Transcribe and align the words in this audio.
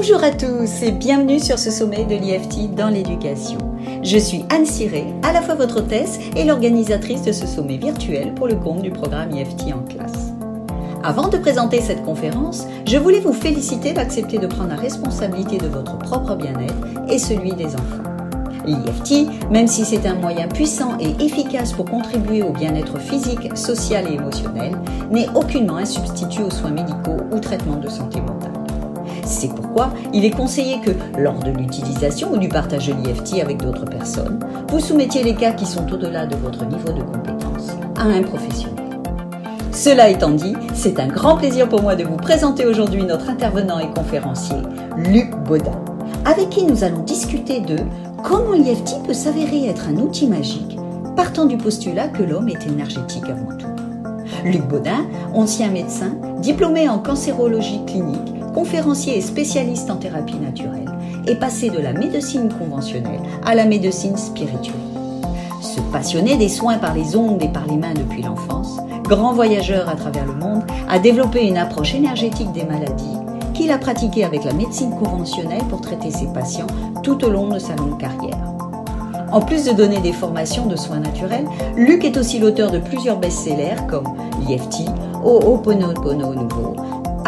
Bonjour 0.00 0.22
à 0.22 0.30
tous 0.30 0.84
et 0.84 0.92
bienvenue 0.92 1.40
sur 1.40 1.58
ce 1.58 1.72
sommet 1.72 2.04
de 2.04 2.14
l'IFT 2.14 2.72
dans 2.72 2.88
l'éducation. 2.88 3.58
Je 4.04 4.16
suis 4.16 4.44
Anne 4.48 4.64
Siré, 4.64 5.04
à 5.24 5.32
la 5.32 5.42
fois 5.42 5.56
votre 5.56 5.80
hôtesse 5.80 6.20
et 6.36 6.44
l'organisatrice 6.44 7.22
de 7.22 7.32
ce 7.32 7.48
sommet 7.48 7.78
virtuel 7.78 8.32
pour 8.32 8.46
le 8.46 8.54
compte 8.54 8.82
du 8.82 8.92
programme 8.92 9.32
IFT 9.32 9.74
en 9.74 9.82
classe. 9.82 10.28
Avant 11.02 11.26
de 11.26 11.36
présenter 11.36 11.80
cette 11.80 12.04
conférence, 12.04 12.64
je 12.86 12.96
voulais 12.96 13.18
vous 13.18 13.32
féliciter 13.32 13.92
d'accepter 13.92 14.38
de 14.38 14.46
prendre 14.46 14.68
la 14.68 14.76
responsabilité 14.76 15.58
de 15.58 15.66
votre 15.66 15.98
propre 15.98 16.36
bien-être 16.36 17.10
et 17.10 17.18
celui 17.18 17.50
des 17.54 17.74
enfants. 17.74 18.04
L'IFT, 18.66 19.50
même 19.50 19.66
si 19.66 19.84
c'est 19.84 20.06
un 20.06 20.14
moyen 20.14 20.46
puissant 20.46 20.96
et 21.00 21.24
efficace 21.24 21.72
pour 21.72 21.86
contribuer 21.86 22.44
au 22.44 22.52
bien-être 22.52 23.00
physique, 23.00 23.56
social 23.56 24.06
et 24.08 24.14
émotionnel, 24.14 24.76
n'est 25.10 25.28
aucunement 25.34 25.78
un 25.78 25.84
substitut 25.84 26.42
aux 26.42 26.50
soins 26.50 26.70
médicaux 26.70 27.16
ou 27.32 27.40
traitements 27.40 27.80
de 27.80 27.88
santé 27.88 28.20
mentale. 28.20 28.67
C'est 29.24 29.54
pourquoi? 29.54 29.90
Il 30.12 30.24
est 30.24 30.30
conseillé 30.30 30.80
que, 30.80 30.90
lors 31.18 31.38
de 31.38 31.50
l'utilisation 31.50 32.32
ou 32.32 32.38
du 32.38 32.48
partage 32.48 32.88
de 32.88 32.94
l'IFT 32.94 33.40
avec 33.40 33.58
d'autres 33.62 33.84
personnes, 33.84 34.40
vous 34.70 34.80
soumettiez 34.80 35.22
les 35.22 35.34
cas 35.34 35.52
qui 35.52 35.66
sont 35.66 35.90
au-delà 35.92 36.26
de 36.26 36.36
votre 36.36 36.64
niveau 36.64 36.92
de 36.92 37.02
compétence 37.02 37.68
à 37.96 38.04
un 38.04 38.22
professionnel. 38.22 38.84
Cela 39.72 40.08
étant 40.08 40.30
dit, 40.30 40.54
c'est 40.74 40.98
un 40.98 41.06
grand 41.06 41.36
plaisir 41.36 41.68
pour 41.68 41.82
moi 41.82 41.94
de 41.94 42.04
vous 42.04 42.16
présenter 42.16 42.66
aujourd'hui 42.66 43.04
notre 43.04 43.28
intervenant 43.28 43.78
et 43.78 43.90
conférencier, 43.90 44.56
Luc 44.96 45.30
Baudin, 45.44 45.80
avec 46.24 46.48
qui 46.50 46.64
nous 46.64 46.82
allons 46.82 47.02
discuter 47.02 47.60
de 47.60 47.76
comment 48.24 48.54
l'IFT 48.54 49.02
peut 49.06 49.14
s'avérer 49.14 49.68
être 49.68 49.88
un 49.88 49.96
outil 49.98 50.26
magique, 50.26 50.76
partant 51.14 51.44
du 51.44 51.56
postulat 51.56 52.08
que 52.08 52.22
l'homme 52.22 52.48
est 52.48 52.66
énergétique 52.66 53.24
avant 53.24 53.56
tout. 53.56 53.66
Luc 54.44 54.66
Baudin, 54.66 55.06
ancien 55.32 55.68
médecin, 55.70 56.12
diplômé 56.40 56.88
en 56.88 56.98
cancérologie 56.98 57.80
clinique, 57.86 58.34
conférencier 58.58 59.16
et 59.16 59.20
spécialiste 59.20 59.88
en 59.88 59.98
thérapie 59.98 60.34
naturelle, 60.34 60.90
est 61.28 61.36
passé 61.36 61.70
de 61.70 61.78
la 61.78 61.92
médecine 61.92 62.52
conventionnelle 62.52 63.20
à 63.46 63.54
la 63.54 63.64
médecine 63.64 64.16
spirituelle. 64.16 64.74
Se 65.60 65.80
passionner 65.92 66.36
des 66.36 66.48
soins 66.48 66.78
par 66.78 66.92
les 66.92 67.14
ondes 67.14 67.40
et 67.40 67.48
par 67.48 67.68
les 67.68 67.76
mains 67.76 67.94
depuis 67.94 68.20
l'enfance, 68.20 68.78
grand 69.04 69.32
voyageur 69.32 69.88
à 69.88 69.94
travers 69.94 70.26
le 70.26 70.34
monde, 70.34 70.64
a 70.88 70.98
développé 70.98 71.46
une 71.46 71.56
approche 71.56 71.94
énergétique 71.94 72.50
des 72.50 72.64
maladies 72.64 73.16
qu'il 73.54 73.70
a 73.70 73.78
pratiquée 73.78 74.24
avec 74.24 74.42
la 74.42 74.52
médecine 74.52 74.90
conventionnelle 74.90 75.62
pour 75.70 75.80
traiter 75.80 76.10
ses 76.10 76.26
patients 76.26 76.66
tout 77.04 77.24
au 77.24 77.30
long 77.30 77.46
de 77.50 77.60
sa 77.60 77.76
longue 77.76 78.00
carrière. 78.00 78.42
En 79.30 79.40
plus 79.40 79.66
de 79.66 79.72
donner 79.72 80.00
des 80.00 80.12
formations 80.12 80.66
de 80.66 80.74
soins 80.74 80.98
naturels, 80.98 81.46
Luc 81.76 82.04
est 82.04 82.16
aussi 82.16 82.40
l'auteur 82.40 82.72
de 82.72 82.80
plusieurs 82.80 83.18
best-sellers 83.18 83.86
comme 83.88 84.08
l'IFT, 84.48 84.88
Ho'oponopono 85.22 86.34
Nouveau, 86.34 86.74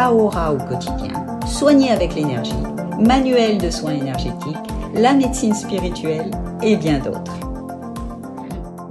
Aura 0.09 0.51
au 0.51 0.57
quotidien, 0.57 1.20
Soigner 1.51 1.91
avec 1.91 2.15
l'énergie, 2.15 2.53
Manuel 2.97 3.57
de 3.57 3.69
soins 3.69 3.93
énergétiques, 3.93 4.55
la 4.95 5.13
médecine 5.13 5.53
spirituelle 5.53 6.31
et 6.63 6.77
bien 6.77 6.99
d'autres. 6.99 7.39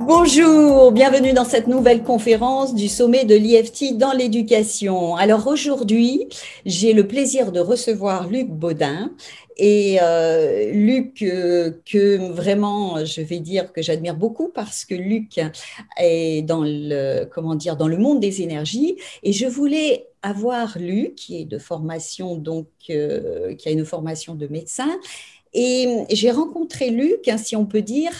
Bonjour, 0.00 0.92
bienvenue 0.92 1.32
dans 1.32 1.46
cette 1.46 1.68
nouvelle 1.68 2.02
conférence 2.02 2.74
du 2.74 2.88
sommet 2.88 3.24
de 3.24 3.34
l'IFT 3.34 3.96
dans 3.96 4.12
l'éducation. 4.12 5.16
Alors 5.16 5.46
aujourd'hui, 5.46 6.28
j'ai 6.66 6.92
le 6.92 7.06
plaisir 7.06 7.50
de 7.50 7.60
recevoir 7.60 8.28
Luc 8.28 8.50
Baudin. 8.50 9.10
Et 9.62 9.98
euh, 10.00 10.72
Luc, 10.72 11.20
euh, 11.20 11.70
que 11.84 12.16
vraiment, 12.32 13.04
je 13.04 13.20
vais 13.20 13.40
dire 13.40 13.74
que 13.74 13.82
j'admire 13.82 14.16
beaucoup 14.16 14.48
parce 14.48 14.86
que 14.86 14.94
Luc 14.94 15.38
est 15.98 16.40
dans 16.40 16.62
le, 16.64 17.26
comment 17.26 17.54
dire, 17.54 17.76
dans 17.76 17.86
le 17.86 17.98
monde 17.98 18.20
des 18.20 18.40
énergies. 18.40 18.96
Et 19.22 19.34
je 19.34 19.46
voulais 19.46 20.06
avoir 20.22 20.78
Luc, 20.78 21.14
qui 21.14 21.42
est 21.42 21.44
de 21.44 21.58
formation, 21.58 22.36
donc, 22.36 22.68
euh, 22.88 23.54
qui 23.54 23.68
a 23.68 23.72
une 23.72 23.84
formation 23.84 24.34
de 24.34 24.46
médecin, 24.46 24.98
et 25.52 26.04
j'ai 26.10 26.30
rencontré 26.30 26.90
Luc, 26.90 27.26
hein, 27.28 27.36
si 27.36 27.56
on 27.56 27.66
peut 27.66 27.82
dire, 27.82 28.12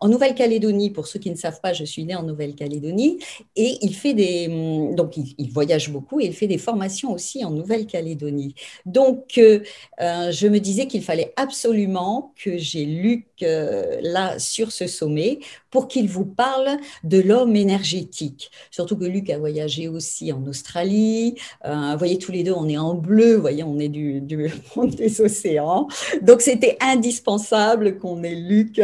en 0.00 0.08
Nouvelle-Calédonie. 0.08 0.90
Pour 0.90 1.06
ceux 1.06 1.18
qui 1.18 1.30
ne 1.30 1.36
savent 1.36 1.60
pas, 1.60 1.72
je 1.72 1.84
suis 1.84 2.04
née 2.04 2.14
en 2.14 2.22
Nouvelle-Calédonie. 2.22 3.18
Et 3.56 3.78
il 3.82 3.94
fait 3.94 4.14
des. 4.14 4.48
Donc, 4.94 5.16
il, 5.16 5.50
voyage 5.50 5.90
beaucoup 5.90 6.20
et 6.20 6.26
il 6.26 6.34
fait 6.34 6.46
des 6.46 6.58
formations 6.58 7.12
aussi 7.12 7.44
en 7.44 7.50
Nouvelle-Calédonie. 7.50 8.54
Donc, 8.86 9.38
euh, 9.38 9.60
euh, 10.00 10.30
je 10.30 10.46
me 10.46 10.58
disais 10.58 10.86
qu'il 10.86 11.02
fallait 11.02 11.32
absolument 11.36 12.34
que 12.36 12.58
j'ai 12.58 12.84
Luc 12.84 13.26
euh, 13.42 13.98
là 14.02 14.38
sur 14.38 14.72
ce 14.72 14.86
sommet 14.86 15.40
pour 15.70 15.88
qu'il 15.88 16.08
vous 16.08 16.24
parle 16.24 16.78
de 17.02 17.20
l'homme 17.20 17.56
énergétique. 17.56 18.50
Surtout 18.70 18.96
que 18.96 19.04
Luc 19.04 19.28
a 19.30 19.38
voyagé 19.38 19.88
aussi 19.88 20.32
en 20.32 20.46
Australie. 20.46 21.34
vous 21.64 21.98
voyez, 21.98 22.18
tous 22.18 22.30
les 22.30 22.44
deux, 22.44 22.52
on 22.52 22.68
est 22.68 22.78
en 22.78 22.94
bleu. 22.94 23.34
Voyez, 23.34 23.64
on 23.64 23.78
est 23.78 23.88
du, 23.88 24.22
monde 24.76 24.94
des 24.94 25.20
océans. 25.20 25.88
Donc, 26.22 26.42
c'était 26.42 26.76
indispensable 26.80 27.98
qu'on 27.98 28.22
ait 28.22 28.36
Luc 28.36 28.80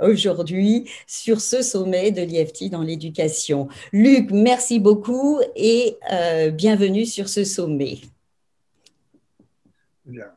aujourd'hui 0.00 0.84
sur 1.06 1.40
ce 1.40 1.62
sommet 1.62 2.10
de 2.10 2.22
l'IFT 2.22 2.70
dans 2.70 2.82
l'éducation. 2.82 3.68
Luc, 3.92 4.30
merci 4.30 4.80
beaucoup 4.80 5.40
et 5.56 5.96
euh, 6.12 6.50
bienvenue 6.50 7.06
sur 7.06 7.28
ce 7.28 7.44
sommet. 7.44 7.98
Bien 10.04 10.33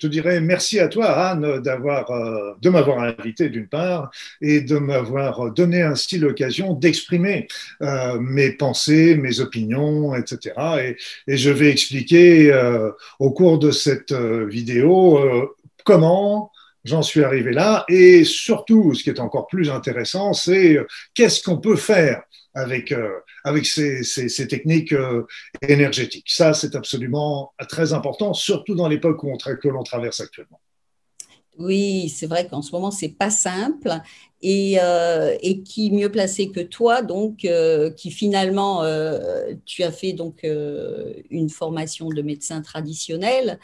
te 0.00 0.06
dirais 0.06 0.40
merci 0.40 0.80
à 0.80 0.88
toi, 0.88 1.06
Anne, 1.10 1.60
d'avoir, 1.60 2.10
euh, 2.10 2.54
de 2.60 2.70
m'avoir 2.70 3.00
invité 3.00 3.48
d'une 3.48 3.68
part 3.68 4.10
et 4.40 4.60
de 4.60 4.76
m'avoir 4.78 5.52
donné 5.52 5.82
ainsi 5.82 6.18
l'occasion 6.18 6.74
d'exprimer 6.74 7.48
euh, 7.82 8.18
mes 8.18 8.52
pensées, 8.52 9.16
mes 9.16 9.40
opinions, 9.40 10.14
etc. 10.14 10.54
Et, 11.26 11.36
je 11.36 11.50
vais 11.50 11.70
expliquer 11.70 12.52
au 13.18 13.30
cours 13.30 13.58
de 13.58 13.70
cette 13.70 14.12
vidéo 14.12 15.54
comment 15.84 16.50
j'en 16.84 17.02
suis 17.02 17.22
arrivé 17.22 17.52
là 17.52 17.84
et 17.88 18.24
surtout, 18.24 18.94
ce 18.94 19.02
qui 19.02 19.10
est 19.10 19.20
encore 19.20 19.46
plus 19.46 19.70
intéressant, 19.70 20.32
c'est 20.32 20.76
euh, 20.76 20.86
qu'est-ce 21.14 21.42
qu'on 21.42 21.58
peut 21.58 21.76
faire 21.76 22.22
avec, 22.54 22.92
euh, 22.92 23.10
avec 23.44 23.66
ces, 23.66 24.02
techniques 24.48 24.92
euh, 24.92 25.26
énergétiques. 25.62 26.28
Ça, 26.28 26.54
c'est 26.54 26.74
absolument 26.74 27.52
très 27.68 27.92
important, 27.92 28.34
surtout 28.34 28.74
dans 28.74 28.88
l'époque 28.88 29.20
que 29.60 29.68
l'on 29.68 29.82
traverse 29.82 30.20
actuellement. 30.20 30.60
Oui, 31.58 32.08
c'est 32.08 32.26
vrai 32.26 32.46
qu'en 32.48 32.62
ce 32.62 32.72
moment, 32.72 32.90
c'est 32.90 33.16
pas 33.18 33.30
simple. 33.30 33.92
Et, 34.40 34.78
et, 35.42 35.62
qui 35.62 35.90
mieux 35.90 36.10
placé 36.10 36.50
que 36.50 36.60
toi, 36.60 37.02
donc, 37.02 37.46
qui 37.96 38.10
finalement, 38.10 38.82
tu 39.66 39.82
as 39.82 39.92
fait 39.92 40.14
donc 40.14 40.42
une 40.42 41.50
formation 41.50 42.08
de 42.08 42.22
médecin 42.22 42.62
traditionnel 42.62 43.58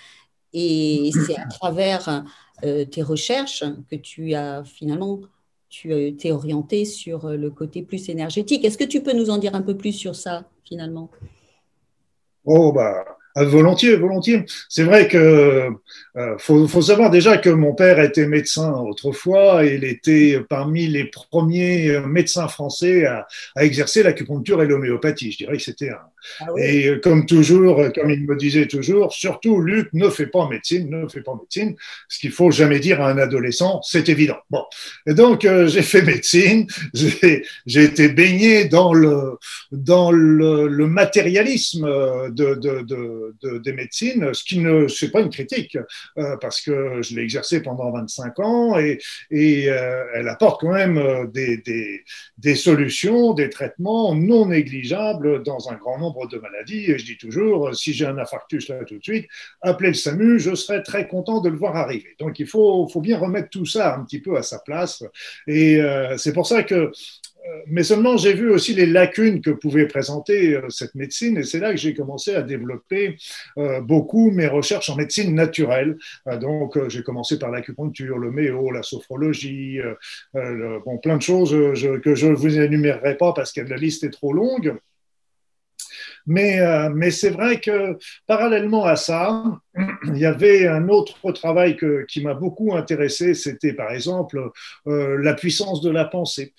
et 0.59 1.11
c'est 1.27 1.39
à 1.39 1.47
travers 1.47 2.25
euh, 2.65 2.87
tes 2.87 3.03
recherches 3.03 3.63
que 3.91 3.97
tu 3.97 4.35
as 4.35 4.65
finalement 4.65 5.21
tu 5.69 6.16
t'es 6.16 6.32
orienté 6.32 6.84
sur 6.84 7.28
le 7.31 7.50
côté 7.50 7.82
plus 7.82 8.09
énergétique. 8.09 8.65
Est-ce 8.65 8.78
que 8.78 8.84
tu 8.84 9.03
peux 9.03 9.12
nous 9.12 9.31
en 9.31 9.38
dire 9.38 9.54
un 9.54 9.62
peu 9.62 9.77
plus 9.77 9.93
sur 9.93 10.15
ça 10.15 10.44
finalement? 10.65 11.10
Oh 12.44 12.72
bah 12.72 13.16
volontiers, 13.45 13.97
volontiers. 13.97 14.45
C'est 14.69 14.85
vrai 14.85 15.09
que 15.09 15.69
euh, 16.17 16.39
faut, 16.39 16.67
faut, 16.67 16.83
savoir 16.83 17.11
déjà 17.11 17.37
que 17.37 17.51
mon 17.51 17.75
père 17.75 18.01
était 18.01 18.27
médecin 18.27 18.73
autrefois 18.73 19.65
et 19.65 19.75
il 19.75 19.85
était 19.85 20.41
parmi 20.49 20.87
les 20.87 21.05
premiers 21.05 22.01
médecins 22.07 22.49
français 22.49 23.05
à, 23.05 23.27
à 23.55 23.65
exercer 23.65 24.03
l'acupuncture 24.03 24.63
et 24.63 24.67
l'homéopathie. 24.67 25.33
Je 25.33 25.39
dirais 25.39 25.57
que 25.57 25.63
c'était 25.63 25.91
un, 25.91 26.01
ah 26.41 26.47
et 26.59 26.89
euh, 26.89 27.01
comme 27.01 27.27
toujours, 27.27 27.81
euh, 27.81 27.91
comme 27.91 28.11
il 28.11 28.27
me 28.27 28.37
disait 28.37 28.67
toujours, 28.67 29.13
surtout 29.13 29.61
Luc, 29.61 29.89
ne 29.93 30.09
fais 30.11 30.27
pas 30.27 30.49
médecine, 30.49 30.89
ne 30.91 31.09
fais 31.09 31.21
pas 31.21 31.34
médecine. 31.34 31.77
Ce 32.09 32.19
qu'il 32.19 32.33
faut 32.33 32.51
jamais 32.51 32.81
dire 32.81 33.01
à 33.01 33.10
un 33.10 33.19
adolescent, 33.19 33.81
c'est 33.83 34.09
évident. 34.09 34.39
Bon, 34.51 34.63
et 35.07 35.15
donc 35.15 35.45
euh, 35.45 35.66
j'ai 35.69 35.83
fait 35.83 36.03
médecine, 36.03 36.66
j'ai 36.95 37.45
été 37.83 38.09
baigné 38.09 38.66
dans 38.66 38.93
le 38.93 39.39
dans 39.72 40.10
le, 40.10 40.69
le 40.69 40.87
matérialisme 40.87 41.87
de, 42.31 42.55
de, 42.55 42.83
de, 42.83 43.26
de, 43.43 43.59
des 43.59 43.73
médecines, 43.73 44.33
ce 44.33 44.45
qui 44.45 44.59
ne 44.59 44.89
c'est 44.89 45.11
pas 45.11 45.21
une 45.21 45.31
critique 45.31 45.78
parce 46.41 46.61
que 46.61 47.03
je 47.03 47.15
l'ai 47.15 47.23
exercé 47.23 47.63
pendant 47.63 47.91
25 47.91 48.39
ans 48.41 48.78
et, 48.78 48.99
et 49.31 49.65
elle 49.65 50.28
apporte 50.28 50.61
quand 50.61 50.73
même 50.73 51.31
des, 51.33 51.59
des, 51.59 52.03
des 52.39 52.55
solutions, 52.55 53.34
des 53.34 53.51
traitements 53.51 54.15
non 54.15 54.47
négligeables 54.47 55.43
dans 55.43 55.71
un 55.71 55.75
grand 55.75 55.99
nombre 55.99 56.28
de 56.28 56.39
maladies. 56.39 56.91
Et 56.91 56.99
je 56.99 57.05
dis 57.05 57.19
toujours, 57.19 57.75
si 57.75 57.93
j'ai 57.93 58.07
un 58.07 58.19
infarctus 58.19 58.69
là 58.69 58.84
tout 58.84 58.99
de 58.99 59.03
suite, 59.03 59.27
appelez 59.63 59.89
le 59.89 59.95
SAMU, 59.95 60.39
je 60.39 60.55
serai 60.55 60.83
très 60.83 61.09
content 61.09 61.41
de 61.41 61.49
le 61.49 61.57
voir 61.57 61.77
arriver. 61.77 62.17
Donc 62.19 62.39
il 62.39 62.47
faut, 62.47 62.89
faut 62.89 63.01
bien 63.01 63.19
remettre 63.19 63.51
tout 63.51 63.67
ça 63.67 63.97
un 63.97 64.05
petit 64.05 64.21
peu 64.21 64.37
à 64.37 64.43
sa 64.43 64.59
place. 64.59 65.03
Et 65.47 65.81
euh, 65.81 66.17
c'est 66.17 66.33
pour 66.33 66.47
ça 66.47 66.63
que 66.63 66.77
euh, 66.77 66.93
mais 67.66 67.83
seulement 67.83 68.16
j'ai 68.16 68.34
vu 68.34 68.51
aussi 68.51 68.75
les 68.75 68.87
lacunes 68.87 69.41
que 69.41 69.51
pouvait 69.51 69.87
présenter 69.87 70.54
euh, 70.54 70.69
cette 70.71 70.95
médecine 70.95 71.39
et 71.39 71.43
c'est 71.43 71.59
là 71.59 71.71
que 71.71 71.77
j'ai 71.77 71.95
commencé 71.95 72.34
à 72.34 72.43
développer 72.43 73.16
beaucoup 73.83 74.31
mes 74.31 74.47
recherches 74.47 74.91
en 74.91 74.97
médecine 74.97 75.34
naturelle. 75.34 75.97
donc 76.41 76.78
j'ai 76.89 77.03
commencé 77.03 77.39
par 77.39 77.51
l'acupuncture, 77.51 78.19
le 78.19 78.31
méo, 78.31 78.71
la 78.71 78.83
sophrologie, 78.83 79.78
bon, 80.34 80.98
plein 80.98 81.16
de 81.16 81.22
choses 81.22 81.51
que 82.03 82.15
je 82.15 82.27
ne 82.27 82.34
vous 82.34 82.59
énumérerai 82.59 83.16
pas 83.16 83.33
parce 83.33 83.53
que 83.53 83.60
la 83.60 83.77
liste 83.77 84.04
est 84.04 84.10
trop 84.10 84.33
longue. 84.33 84.77
Mais, 86.27 86.60
euh, 86.60 86.91
mais 86.91 87.13
c'est 87.13 87.31
vrai 87.31 87.60
que 87.60 87.97
parallèlement 88.27 88.84
à 88.84 88.97
ça, 88.97 89.45
il 90.07 90.19
y 90.19 90.27
avait 90.27 90.66
un 90.66 90.89
autre 90.89 91.31
travail 91.33 91.77
qui 92.09 92.22
m'a 92.22 92.34
beaucoup 92.34 92.75
intéressé, 92.75 93.34
c'était 93.34 93.72
par 93.72 93.93
exemple 93.93 94.51
euh, 94.89 95.19
la 95.22 95.34
puissance 95.34 95.81
de 95.81 95.91
la 95.91 96.04
pensée. 96.04 96.53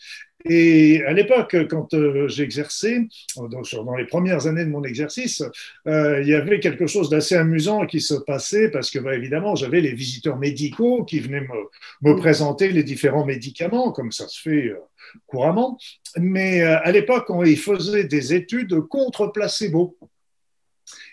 Et 0.50 1.04
à 1.04 1.14
l'époque, 1.14 1.56
quand 1.70 1.94
euh, 1.94 2.28
j'exerçais, 2.28 3.08
dans, 3.36 3.48
dans, 3.48 3.96
les 3.96 4.06
premières 4.06 4.48
années 4.48 4.66
de 4.66 4.70
mon 4.70 4.84
exercice, 4.84 5.44
euh, 5.88 6.22
il 6.22 6.28
y 6.28 6.36
avait 6.36 6.60
quelque 6.60 6.88
chose 6.88 7.10
d'assez 7.10 7.36
amusant 7.36 7.86
qui 7.86 8.02
se 8.02 8.14
passait 8.14 8.70
parce 8.70 8.90
que, 8.90 9.00
bah, 9.00 9.16
évidemment, 9.16 9.56
j'avais 9.56 9.82
les 9.82 9.94
visiteurs 9.94 10.38
médicaux 10.38 11.04
qui 11.04 11.20
venaient 11.20 11.42
me, 11.42 12.10
me, 12.10 12.16
présenter 12.16 12.70
les 12.70 12.84
différents 12.84 13.26
médicaments, 13.26 13.92
comme 13.92 14.12
ça 14.12 14.28
se 14.28 14.42
fait 14.42 14.68
euh, 14.68 14.78
couramment. 15.26 15.78
Mais 16.18 16.62
euh, 16.62 16.78
à 16.84 16.92
l'époque, 16.92 17.28
ils 17.46 17.58
faisaient 17.58 18.06
des 18.06 18.34
études 18.34 18.80
contre 18.82 19.28
placebo. 19.28 19.98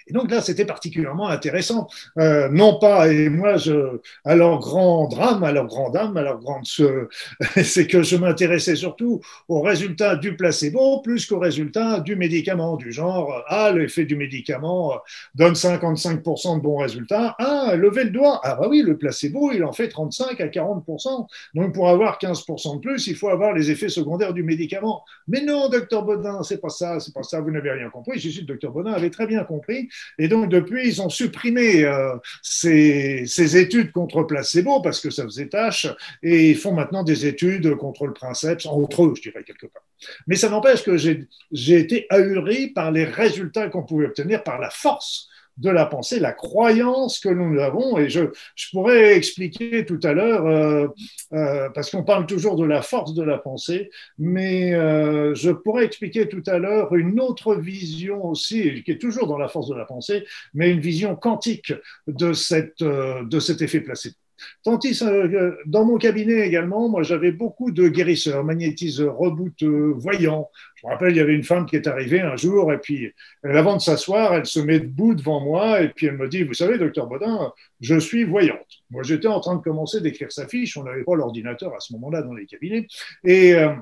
Et 0.07 0.13
donc 0.13 0.31
là, 0.31 0.41
c'était 0.41 0.65
particulièrement 0.65 1.29
intéressant. 1.29 1.89
Euh, 2.19 2.49
non 2.49 2.79
pas, 2.79 3.09
et 3.09 3.29
moi, 3.29 3.57
je, 3.57 4.01
à 4.25 4.35
leur 4.35 4.59
grand 4.61 5.09
drame, 5.09 5.45
à 5.45 5.53
leur 5.53 5.67
grand 5.67 5.91
dame, 5.91 6.17
à 6.17 6.23
leur 6.23 6.41
grande, 6.41 6.65
c'est 7.57 7.87
que 7.87 8.03
je 8.03 8.17
m'intéressais 8.17 8.77
surtout 8.77 9.21
aux 9.49 9.63
résultats 9.63 10.17
du 10.17 10.37
placebo 10.37 11.01
plus 11.01 11.27
qu'aux 11.27 11.39
résultats 11.39 12.01
du 12.01 12.17
médicament, 12.17 12.77
du 12.77 12.93
genre, 12.93 13.43
ah, 13.49 13.73
l'effet 13.73 14.05
du 14.05 14.17
médicament 14.17 15.01
donne 15.35 15.55
55% 15.55 16.57
de 16.57 16.61
bons 16.61 16.79
résultats. 16.79 17.35
Ah, 17.39 17.75
levez 17.77 18.05
le 18.05 18.11
doigt. 18.11 18.41
Ah, 18.45 18.57
bah 18.61 18.67
oui, 18.69 18.83
le 18.83 18.97
placebo, 18.97 19.53
il 19.53 19.65
en 19.65 19.73
fait 19.73 19.89
35 19.89 20.41
à 20.41 20.47
40%. 20.49 21.27
Donc, 21.55 21.75
pour 21.75 21.89
avoir 21.89 22.19
15% 22.19 22.77
de 22.77 22.81
plus, 22.81 23.07
il 23.07 23.17
faut 23.17 23.29
avoir 23.29 23.53
les 23.53 23.71
effets 23.71 23.89
secondaires 23.89 24.33
du 24.33 24.43
médicament. 24.43 25.05
Mais 25.29 25.43
non, 25.43 25.69
docteur 25.69 26.05
Baudin, 26.05 26.43
c'est 26.43 26.61
pas 26.61 26.69
ça, 26.69 27.01
c'est 27.01 27.15
pas 27.15 27.23
ça, 27.23 27.41
vous 27.41 27.51
n'avez 27.51 27.71
rien 27.71 27.91
compris. 27.91 28.19
Je 28.19 28.29
suis 28.29 28.41
le 28.41 28.47
docteur 28.47 28.73
Baudin 28.73 28.93
avait 28.93 29.11
très 29.11 29.27
bien 29.27 29.45
compris 29.45 29.89
et 30.19 30.29
donc, 30.29 30.49
depuis, 30.49 30.89
ils 30.89 31.03
ont 31.03 31.09
supprimé 31.09 31.85
euh, 31.85 32.15
ces, 32.43 33.25
ces, 33.27 33.57
études 33.57 33.93
contre 33.93 34.23
placebo 34.23 34.81
parce 34.81 35.01
que 35.01 35.11
ça 35.11 35.25
faisait 35.25 35.49
tâche 35.49 35.87
et 36.23 36.51
ils 36.51 36.57
font 36.57 36.73
maintenant 36.73 37.03
des 37.03 37.27
études 37.27 37.75
contre 37.77 38.07
le 38.07 38.13
princeps, 38.13 38.67
entre 38.67 39.05
eux, 39.05 39.15
je 39.17 39.23
dirais, 39.23 39.45
quelque 39.45 39.67
part. 39.67 39.83
Mais 40.27 40.37
ça 40.37 40.49
n'empêche 40.49 40.83
que 40.83 40.97
j'ai 40.97 41.79
été 41.79 42.07
ahuri 42.11 42.69
par 42.69 42.91
les 42.91 43.05
résultats 43.05 43.69
qu'on 43.69 43.85
pouvait 43.85 44.07
obtenir, 44.07 44.43
par 44.43 44.59
la 44.59 44.71
force 44.71 45.29
de 45.57 45.71
la 45.71 45.87
pensée, 45.87 46.19
la 46.19 46.33
croyance 46.33 47.21
que 47.21 47.29
nous 47.29 47.61
avons. 47.61 47.99
Et 47.99 48.09
je, 48.09 48.25
je 48.55 48.67
pourrais 48.73 49.17
expliquer 49.17 49.85
tout 49.85 50.01
à 50.03 50.13
l'heure, 50.13 50.47
euh, 50.47 50.89
euh, 51.33 51.71
parce 51.71 51.91
qu'on 51.91 52.05
parle 52.05 52.27
toujours 52.27 52.57
de 52.57 52.65
la 52.65 52.83
force 52.83 53.15
de 53.15 53.23
la 53.23 53.39
pensée, 53.39 53.91
mais 54.19 54.75
euh, 54.75 55.35
je 55.35 55.51
pourrais 55.51 55.85
expliquer 55.85 56.29
tout 56.29 56.43
à 56.47 56.59
l'heure 56.59 56.95
une 56.95 57.21
autre 57.21 57.55
vision 57.55 58.25
aussi, 58.27 58.83
qui 58.85 58.91
est 58.93 59.01
toujours 59.01 59.27
dans 59.27 59.39
la 59.39 59.49
force 59.49 59.69
de 59.69 59.75
la 59.75 59.85
pensée, 59.85 60.25
mais 60.55 60.71
une 60.71 60.81
vision 60.81 61.17
quantique 61.17 61.73
de, 62.07 62.33
cette, 62.33 62.83
de 62.83 63.41
cet 63.41 63.63
effet 63.63 63.81
placebo. 63.81 64.17
Tandis 64.63 65.03
euh, 65.03 65.53
dans 65.67 65.85
mon 65.85 65.99
cabinet 65.99 66.47
également, 66.47 66.89
moi 66.89 67.03
j'avais 67.03 67.33
beaucoup 67.33 67.71
de 67.71 67.89
guérisseurs, 67.89 68.45
magnétiseurs, 68.45 69.17
rebouteux, 69.17 69.93
voyants. 69.97 70.51
Je 70.77 70.87
me 70.87 70.93
rappelle, 70.93 71.11
il 71.11 71.17
y 71.17 71.21
avait 71.21 71.35
une 71.35 71.45
femme 71.45 71.67
qui 71.67 71.77
est 71.77 71.87
arrivée 71.87 72.21
un 72.21 72.37
jour 72.37 72.73
et 72.73 72.79
puis 72.79 73.13
avant 73.43 73.77
de 73.77 73.81
s'asseoir, 73.81 74.35
elle 74.35 74.47
se 74.47 74.61
met 74.61 74.81
debout 74.81 75.15
devant 75.15 75.41
moi 75.41 75.81
et 75.81 75.89
puis 75.89 76.07
elle 76.07 76.17
me 76.17 76.29
dit, 76.29 76.43
vous 76.43 76.55
savez, 76.55 76.79
docteur 76.79 77.07
Baudin, 77.07 77.53
je 77.81 77.99
suis 77.99 78.25
voyante. 78.25 78.83
Moi 78.91 79.03
j'étais 79.03 79.29
en 79.29 79.41
train 79.41 79.57
de 79.57 79.63
commencer 79.63 80.01
d'écrire 80.01 80.33
sa 80.33 80.47
fiche, 80.47 80.77
on 80.77 80.85
n'avait 80.85 81.05
pas 81.05 81.15
l'ordinateur 81.15 81.75
à 81.75 81.81
ce 81.81 81.93
moment-là 81.95 82.23
dans 82.23 82.35
les 82.35 82.47
cabinets 82.47 82.87
et, 83.25 83.55
euh, 83.55 83.75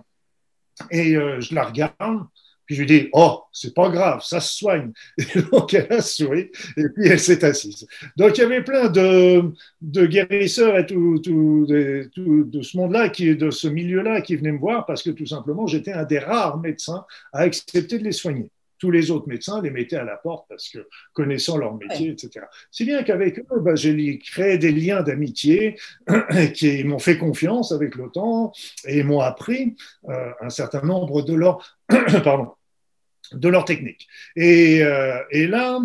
et 0.90 1.16
euh, 1.16 1.40
je 1.40 1.54
la 1.54 1.64
regarde 1.64 1.94
puis 2.72 2.76
je 2.76 2.80
lui 2.80 3.00
dis, 3.00 3.08
oh, 3.12 3.42
c'est 3.52 3.74
pas 3.74 3.90
grave, 3.90 4.22
ça 4.22 4.40
se 4.40 4.56
soigne. 4.56 4.92
Et 5.18 5.42
donc 5.50 5.74
elle 5.74 5.92
a 5.92 6.00
souri 6.00 6.50
et 6.76 6.88
puis 6.88 7.06
elle 7.06 7.20
s'est 7.20 7.44
assise. 7.44 7.86
Donc 8.16 8.38
il 8.38 8.40
y 8.40 8.44
avait 8.44 8.64
plein 8.64 8.88
de, 8.88 9.52
de 9.82 10.06
guérisseurs 10.06 10.78
et 10.78 10.86
tout, 10.86 11.18
tout, 11.18 11.66
de, 11.68 12.10
tout 12.14 12.44
de 12.44 12.62
ce 12.62 12.76
monde-là, 12.78 13.08
de 13.08 13.50
ce 13.50 13.68
milieu-là 13.68 14.22
qui 14.22 14.36
venaient 14.36 14.52
me 14.52 14.58
voir 14.58 14.86
parce 14.86 15.02
que 15.02 15.10
tout 15.10 15.26
simplement 15.26 15.66
j'étais 15.66 15.92
un 15.92 16.04
des 16.04 16.18
rares 16.18 16.58
médecins 16.58 17.04
à 17.32 17.40
accepter 17.40 17.98
de 17.98 18.04
les 18.04 18.12
soigner 18.12 18.50
tous 18.78 18.90
les 18.90 19.12
autres 19.12 19.28
médecins 19.28 19.62
les 19.62 19.70
mettaient 19.70 19.94
à 19.94 20.02
la 20.02 20.16
porte 20.16 20.46
parce 20.48 20.68
que 20.68 20.88
connaissant 21.12 21.56
leur 21.56 21.76
métier, 21.76 22.10
etc. 22.10 22.46
Si 22.72 22.84
bien 22.84 23.04
qu'avec 23.04 23.38
eux, 23.38 23.60
ben, 23.60 23.76
j'ai 23.76 24.18
créé 24.18 24.58
des 24.58 24.72
liens 24.72 25.02
d'amitié 25.02 25.76
qui 26.54 26.82
m'ont 26.82 26.98
fait 26.98 27.16
confiance 27.16 27.70
avec 27.70 27.94
le 27.94 28.08
temps 28.08 28.50
et 28.84 29.04
m'ont 29.04 29.20
appris 29.20 29.76
euh, 30.08 30.32
un 30.40 30.50
certain 30.50 30.82
nombre 30.82 31.22
de 31.22 31.32
leurs 31.32 31.78
pardon 32.24 32.48
de 33.34 33.48
leur 33.48 33.64
technique. 33.64 34.08
Et, 34.36 34.82
euh, 34.82 35.18
et 35.30 35.46
là, 35.46 35.80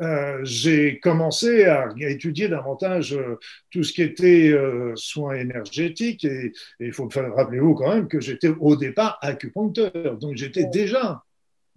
euh, 0.00 0.38
j'ai 0.44 1.00
commencé 1.00 1.64
à 1.64 1.88
étudier 1.98 2.48
davantage 2.48 3.14
euh, 3.14 3.36
tout 3.70 3.82
ce 3.82 3.92
qui 3.92 4.02
était 4.02 4.50
euh, 4.50 4.92
soins 4.94 5.34
énergétiques. 5.34 6.24
Et 6.24 6.52
il 6.80 6.92
faut 6.92 7.08
rappeler-vous 7.08 7.74
quand 7.74 7.92
même 7.94 8.08
que 8.08 8.20
j'étais 8.20 8.48
au 8.60 8.76
départ 8.76 9.18
acupuncteur. 9.22 10.18
Donc 10.18 10.36
j'étais 10.36 10.66
déjà 10.66 11.24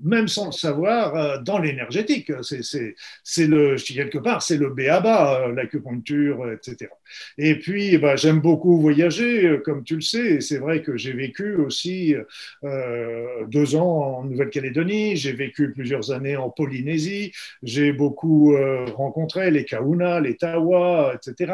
même 0.03 0.27
sans 0.27 0.48
le 0.48 0.51
savoir, 0.51 1.15
euh, 1.15 1.38
dans 1.42 1.59
l'énergétique. 1.59 2.31
C'est 2.42 3.48
le, 3.48 3.75
quelque 3.75 4.18
part, 4.18 4.42
c'est 4.42 4.57
le 4.57 4.69
béaba, 4.69 5.42
euh, 5.42 5.53
l'acupuncture, 5.53 6.44
euh, 6.44 6.56
etc. 6.56 6.89
Et 7.38 7.56
puis, 7.56 7.98
bah, 7.98 8.15
j'aime 8.15 8.39
beaucoup 8.39 8.80
voyager, 8.80 9.59
comme 9.65 9.83
tu 9.83 9.95
le 9.95 10.01
sais, 10.01 10.42
c'est 10.42 10.57
vrai 10.57 10.81
que 10.81 10.98
j'ai 10.98 11.13
vécu 11.13 11.56
aussi 11.56 12.15
deux 13.48 13.75
ans 13.75 14.19
en 14.19 14.24
Nouvelle-Calédonie, 14.24 15.18
j'ai 15.18 15.33
vécu 15.33 15.71
plusieurs 15.71 16.12
années 16.12 16.38
en 16.38 16.50
Polynésie, 16.50 17.33
j'ai 17.63 17.92
beaucoup 17.92 18.56
rencontré 18.95 19.51
les 19.51 19.65
Kauna, 19.65 20.21
les 20.21 20.38
Tawa, 20.38 21.13
etc. 21.15 21.54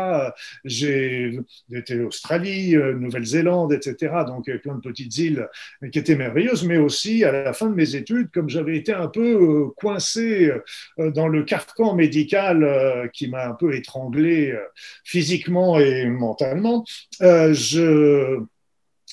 J'ai 0.64 1.40
été 1.74 2.00
Australie, 2.02 2.76
Nouvelle-Zélande, 2.76 3.74
etc. 3.74 4.14
Donc, 4.28 4.46
plein 4.62 4.76
de 4.76 4.82
petites 4.82 5.18
îles 5.18 5.48
qui 5.92 5.98
étaient 5.98 6.16
merveilleuses, 6.16 6.66
mais 6.66 6.78
aussi 6.78 7.24
à 7.24 7.32
la 7.32 7.54
fin 7.54 7.68
de 7.68 7.76
mes 7.76 7.96
études, 7.96 8.30
comme 8.38 8.50
j'avais 8.50 8.78
été 8.78 8.94
un 8.94 9.08
peu 9.08 9.34
euh, 9.34 9.70
coincé 9.76 10.52
euh, 11.00 11.10
dans 11.10 11.28
le 11.28 11.42
carcan 11.44 11.96
médical 11.96 12.64
euh, 12.64 13.08
qui 13.08 13.28
m'a 13.28 13.48
un 13.48 13.54
peu 13.54 13.74
étranglé 13.74 14.56
physiquement 15.04 15.80
et 15.80 16.06
mentalement, 16.06 16.86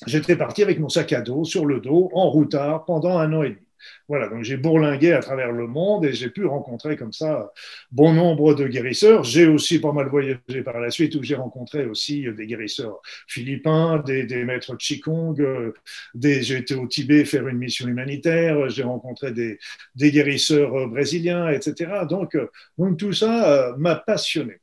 j'étais 0.07 0.37
parti 0.37 0.63
avec 0.63 0.79
mon 0.79 0.91
sac 0.91 1.15
à 1.15 1.23
dos 1.23 1.45
sur 1.45 1.65
le 1.65 1.81
dos 1.81 2.11
en 2.13 2.29
routard 2.29 2.85
pendant 2.85 3.17
un 3.17 3.33
an 3.33 3.43
et 3.45 3.51
demi. 3.51 3.64
Voilà, 4.09 4.29
donc 4.29 4.43
j'ai 4.43 4.57
bourlingué 4.57 5.13
à 5.13 5.21
travers 5.21 5.53
le 5.53 5.67
monde 5.67 6.05
et 6.05 6.13
j'ai 6.13 6.31
pu 6.31 6.45
rencontrer 6.45 6.97
comme 6.97 7.13
ça 7.13 7.53
bon 7.91 8.13
nombre 8.13 8.55
de 8.55 8.67
guérisseurs. 8.67 9.25
J'ai 9.25 9.47
aussi 9.47 9.81
pas 9.81 9.93
mal 9.93 10.09
voyagé 10.09 10.63
par 10.65 10.81
la 10.81 10.91
suite 10.91 11.15
où 11.15 11.23
j'ai 11.23 11.35
rencontré 11.35 11.87
aussi 11.87 12.27
des 12.37 12.47
guérisseurs 12.47 13.01
philippins, 13.29 13.99
des, 13.99 14.25
des 14.25 14.45
maîtres 14.45 14.77
Qigong, 14.77 15.35
des, 16.15 16.43
j'ai 16.43 16.59
été 16.59 16.75
au 16.75 16.87
Tibet 16.87 17.25
faire 17.25 17.49
une 17.49 17.59
mission 17.59 17.89
humanitaire, 17.89 18.69
j'ai 18.69 18.83
rencontré 18.83 19.33
des, 19.33 19.59
des, 19.95 20.11
guérisseurs 20.11 20.89
brésiliens, 20.89 21.49
etc. 21.51 22.05
Donc, 22.09 22.37
donc 22.79 22.99
tout 22.99 23.13
ça 23.13 23.53
euh, 23.53 23.77
m'a 23.77 23.97
passionné. 23.97 24.61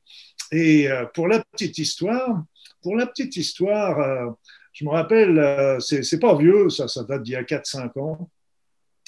Et 0.51 0.89
euh, 0.89 1.05
pour 1.13 1.27
la 1.27 1.43
petite 1.43 1.77
histoire, 1.77 2.43
pour 2.81 2.95
la 2.95 3.07
petite 3.07 3.35
histoire, 3.37 3.99
euh, 3.99 4.29
je 4.73 4.85
me 4.85 4.89
rappelle, 4.89 5.77
c'est 5.81 6.19
pas 6.19 6.37
vieux, 6.37 6.69
ça, 6.69 6.87
ça 6.87 7.03
date 7.03 7.23
d'il 7.23 7.33
y 7.33 7.35
a 7.35 7.43
4-5 7.43 7.99
ans 7.99 8.29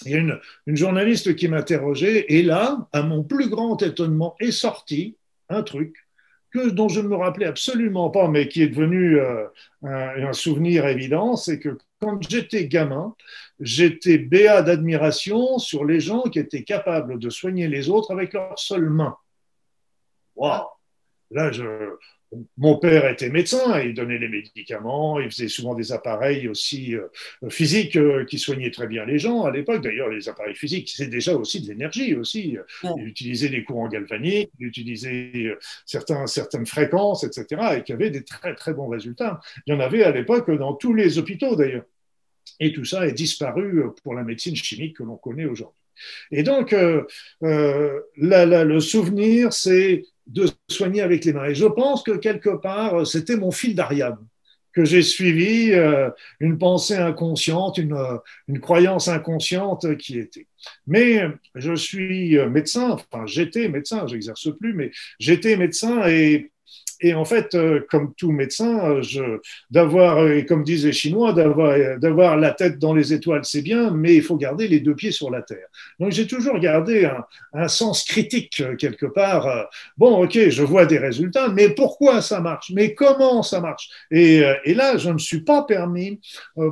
il 0.06 0.12
y 0.12 0.16
a 0.16 0.20
une, 0.20 0.78
journaliste 0.78 1.36
qui 1.36 1.48
m'interrogeait, 1.48 2.26
et 2.30 2.44
là, 2.44 2.88
à 2.92 3.04
mon 3.04 3.24
plus 3.24 3.50
grand 3.50 3.82
étonnement, 3.82 4.36
est 4.40 4.52
sorti 4.52 5.18
un 5.50 5.64
truc 5.64 5.96
que, 6.52 6.70
dont 6.70 6.90
je 6.90 7.02
ne 7.02 7.08
me 7.08 7.16
rappelais 7.16 7.46
absolument 7.46 8.10
pas, 8.10 8.28
mais 8.28 8.48
qui 8.48 8.62
est 8.62 8.68
devenu 8.68 9.20
euh, 9.20 9.46
un, 9.84 10.34
souvenir 10.34 10.86
évident, 10.86 11.36
c'est 11.36 11.60
que 11.60 11.78
quand 12.00 12.22
j'étais 12.30 12.68
gamin, 12.68 13.16
j'étais 13.60 14.18
béat 14.18 14.62
d'admiration 14.62 15.58
sur 15.58 15.86
les 15.86 16.00
gens 16.00 16.24
qui 16.24 16.40
étaient 16.40 16.64
capables 16.64 17.18
de 17.18 17.30
soigner 17.30 17.68
les 17.68 17.90
autres 17.90 18.12
avec 18.12 18.34
leurs 18.34 18.60
seules 18.60 18.90
mains. 18.90 19.18
Waouh 20.36 20.66
Là, 21.32 21.52
je, 21.52 21.64
mon 22.58 22.78
père 22.78 23.08
était 23.10 23.30
médecin, 23.30 23.80
il 23.82 23.94
donnait 23.94 24.18
les 24.18 24.28
médicaments, 24.28 25.20
il 25.20 25.30
faisait 25.30 25.48
souvent 25.48 25.76
des 25.76 25.92
appareils 25.92 26.48
aussi 26.48 26.96
euh, 26.96 27.08
physiques 27.50 27.96
euh, 27.96 28.26
qui 28.26 28.40
soignaient 28.40 28.72
très 28.72 28.88
bien 28.88 29.06
les 29.06 29.20
gens 29.20 29.44
à 29.44 29.52
l'époque. 29.52 29.82
D'ailleurs, 29.82 30.10
les 30.10 30.30
appareils 30.30 30.56
physiques, 30.56 30.90
c'est 30.90 31.08
déjà 31.08 31.36
aussi 31.36 31.62
de 31.62 31.68
l'énergie 31.68 32.16
aussi. 32.16 32.58
Il 32.98 33.08
utilisait 33.08 33.50
des 33.50 33.64
courants 33.64 33.88
galvaniques, 33.88 34.52
il 34.60 34.68
utilisait 34.68 35.32
euh, 35.36 35.60
certains, 35.86 36.28
certaines 36.28 36.66
fréquences, 36.66 37.24
etc., 37.24 37.62
et 37.78 37.84
qui 37.84 37.94
avaient 37.94 38.10
des 38.10 38.24
très 38.24 38.56
très 38.56 38.74
bons 38.74 38.88
résultats. 38.88 39.40
Il 39.66 39.74
y 39.74 39.78
en 39.78 39.80
avait 39.80 40.04
à 40.04 40.12
l'époque 40.12 40.50
dans 40.52 40.74
tous 40.74 40.94
les 40.94 41.18
hôpitaux 41.18 41.56
d'ailleurs. 41.56 41.86
Et 42.60 42.72
tout 42.72 42.86
ça 42.86 43.08
est 43.08 43.14
disparu 43.14 43.84
pour 44.04 44.14
la 44.14 44.24
médecine 44.24 44.56
chimique 44.56 44.98
que 44.98 45.04
l'on 45.04 45.18
connaît 45.18 45.46
aujourd'hui. 45.46 45.83
Et 46.32 46.44
donc, 46.44 46.74
euh, 46.74 47.04
euh, 47.44 48.00
le 48.16 48.80
souvenir, 48.80 49.54
c'est 49.54 50.04
de 50.28 50.48
soigner 50.70 51.02
avec 51.02 51.26
les 51.26 51.34
mains. 51.34 51.46
Et 51.46 51.56
je 51.56 51.66
pense 51.66 52.04
que 52.04 52.12
quelque 52.12 52.50
part, 52.50 53.06
c'était 53.06 53.36
mon 53.36 53.52
fil 53.52 53.76
d'Ariane. 53.76 54.18
que 54.74 54.86
j'ai 54.86 55.04
suivi 55.04 55.72
euh, 55.72 56.10
une 56.40 56.58
pensée 56.58 56.96
inconsciente, 56.96 57.78
une, 57.78 57.96
une, 58.48 58.60
croyance 58.60 59.08
inconsciente 59.08 59.98
qui 59.98 60.18
était. 60.18 60.48
Mais 60.88 61.22
je 61.54 61.76
suis 61.76 62.40
médecin, 62.48 62.90
enfin 62.92 63.26
j'étais 63.28 63.70
médecin, 63.70 64.08
j'exerce 64.08 64.50
plus, 64.58 64.74
mais 64.74 64.90
j'étais 65.20 65.58
médecin 65.58 66.08
et 66.08 66.53
et 67.02 67.14
en 67.14 67.26
fait, 67.26 67.56
euh, 67.56 67.86
comme 67.90 68.14
tout 68.16 68.32
médecin, 68.32 69.02
euh, 69.02 69.38
d'avoir, 69.72 70.20
euh, 70.20 70.42
comme 70.42 70.64
disent 70.64 70.86
les 70.86 70.94
Chinois, 70.94 71.34
d'avoir, 71.34 72.38
la 72.38 72.52
tête 72.52 72.80
dans 72.80 72.94
les 72.94 73.14
étoiles, 73.14 73.46
c'est 73.46 73.62
bien, 73.62 73.92
mais 73.92 74.16
il 74.16 74.22
faut 74.22 74.38
garder 74.38 74.68
les 74.68 74.80
deux 74.80 74.96
pieds 74.96 75.12
sur 75.12 75.30
la 75.30 75.42
terre. 75.42 75.68
Donc 76.00 76.12
j'ai 76.12 76.28
toujours 76.28 76.60
gardé 76.60 77.10
un, 77.54 77.68
sens 77.68 78.04
critique 78.04 78.64
quelque 78.78 79.06
part. 79.06 79.70
Bon, 79.98 80.24
ok, 80.24 80.50
je 80.50 80.64
vois 80.64 80.86
des 80.86 80.98
résultats, 80.98 81.50
mais 81.50 81.70
pourquoi 81.70 82.22
ça 82.22 82.40
marche? 82.40 82.72
Mais 82.74 82.94
comment 82.94 83.42
ça 83.42 83.62
marche? 83.62 83.90
Et, 84.12 84.42
là, 84.74 84.98
je 84.98 85.10
ne 85.10 85.14
me 85.14 85.18
suis 85.18 85.42
pas 85.42 85.64
permis 85.64 86.20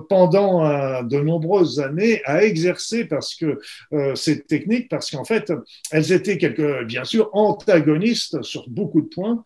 pendant 0.09 1.01
de 1.03 1.19
nombreuses 1.19 1.79
années 1.79 2.21
à 2.25 2.43
exercer 2.43 3.05
parce 3.05 3.35
que 3.35 3.59
ces 4.15 4.41
techniques, 4.41 4.89
parce 4.89 5.09
qu'en 5.11 5.25
fait, 5.25 5.51
elles 5.91 6.11
étaient 6.11 6.37
bien 6.85 7.03
sûr 7.03 7.29
antagonistes 7.33 8.41
sur 8.41 8.69
beaucoup 8.69 9.01
de 9.01 9.07
points 9.07 9.43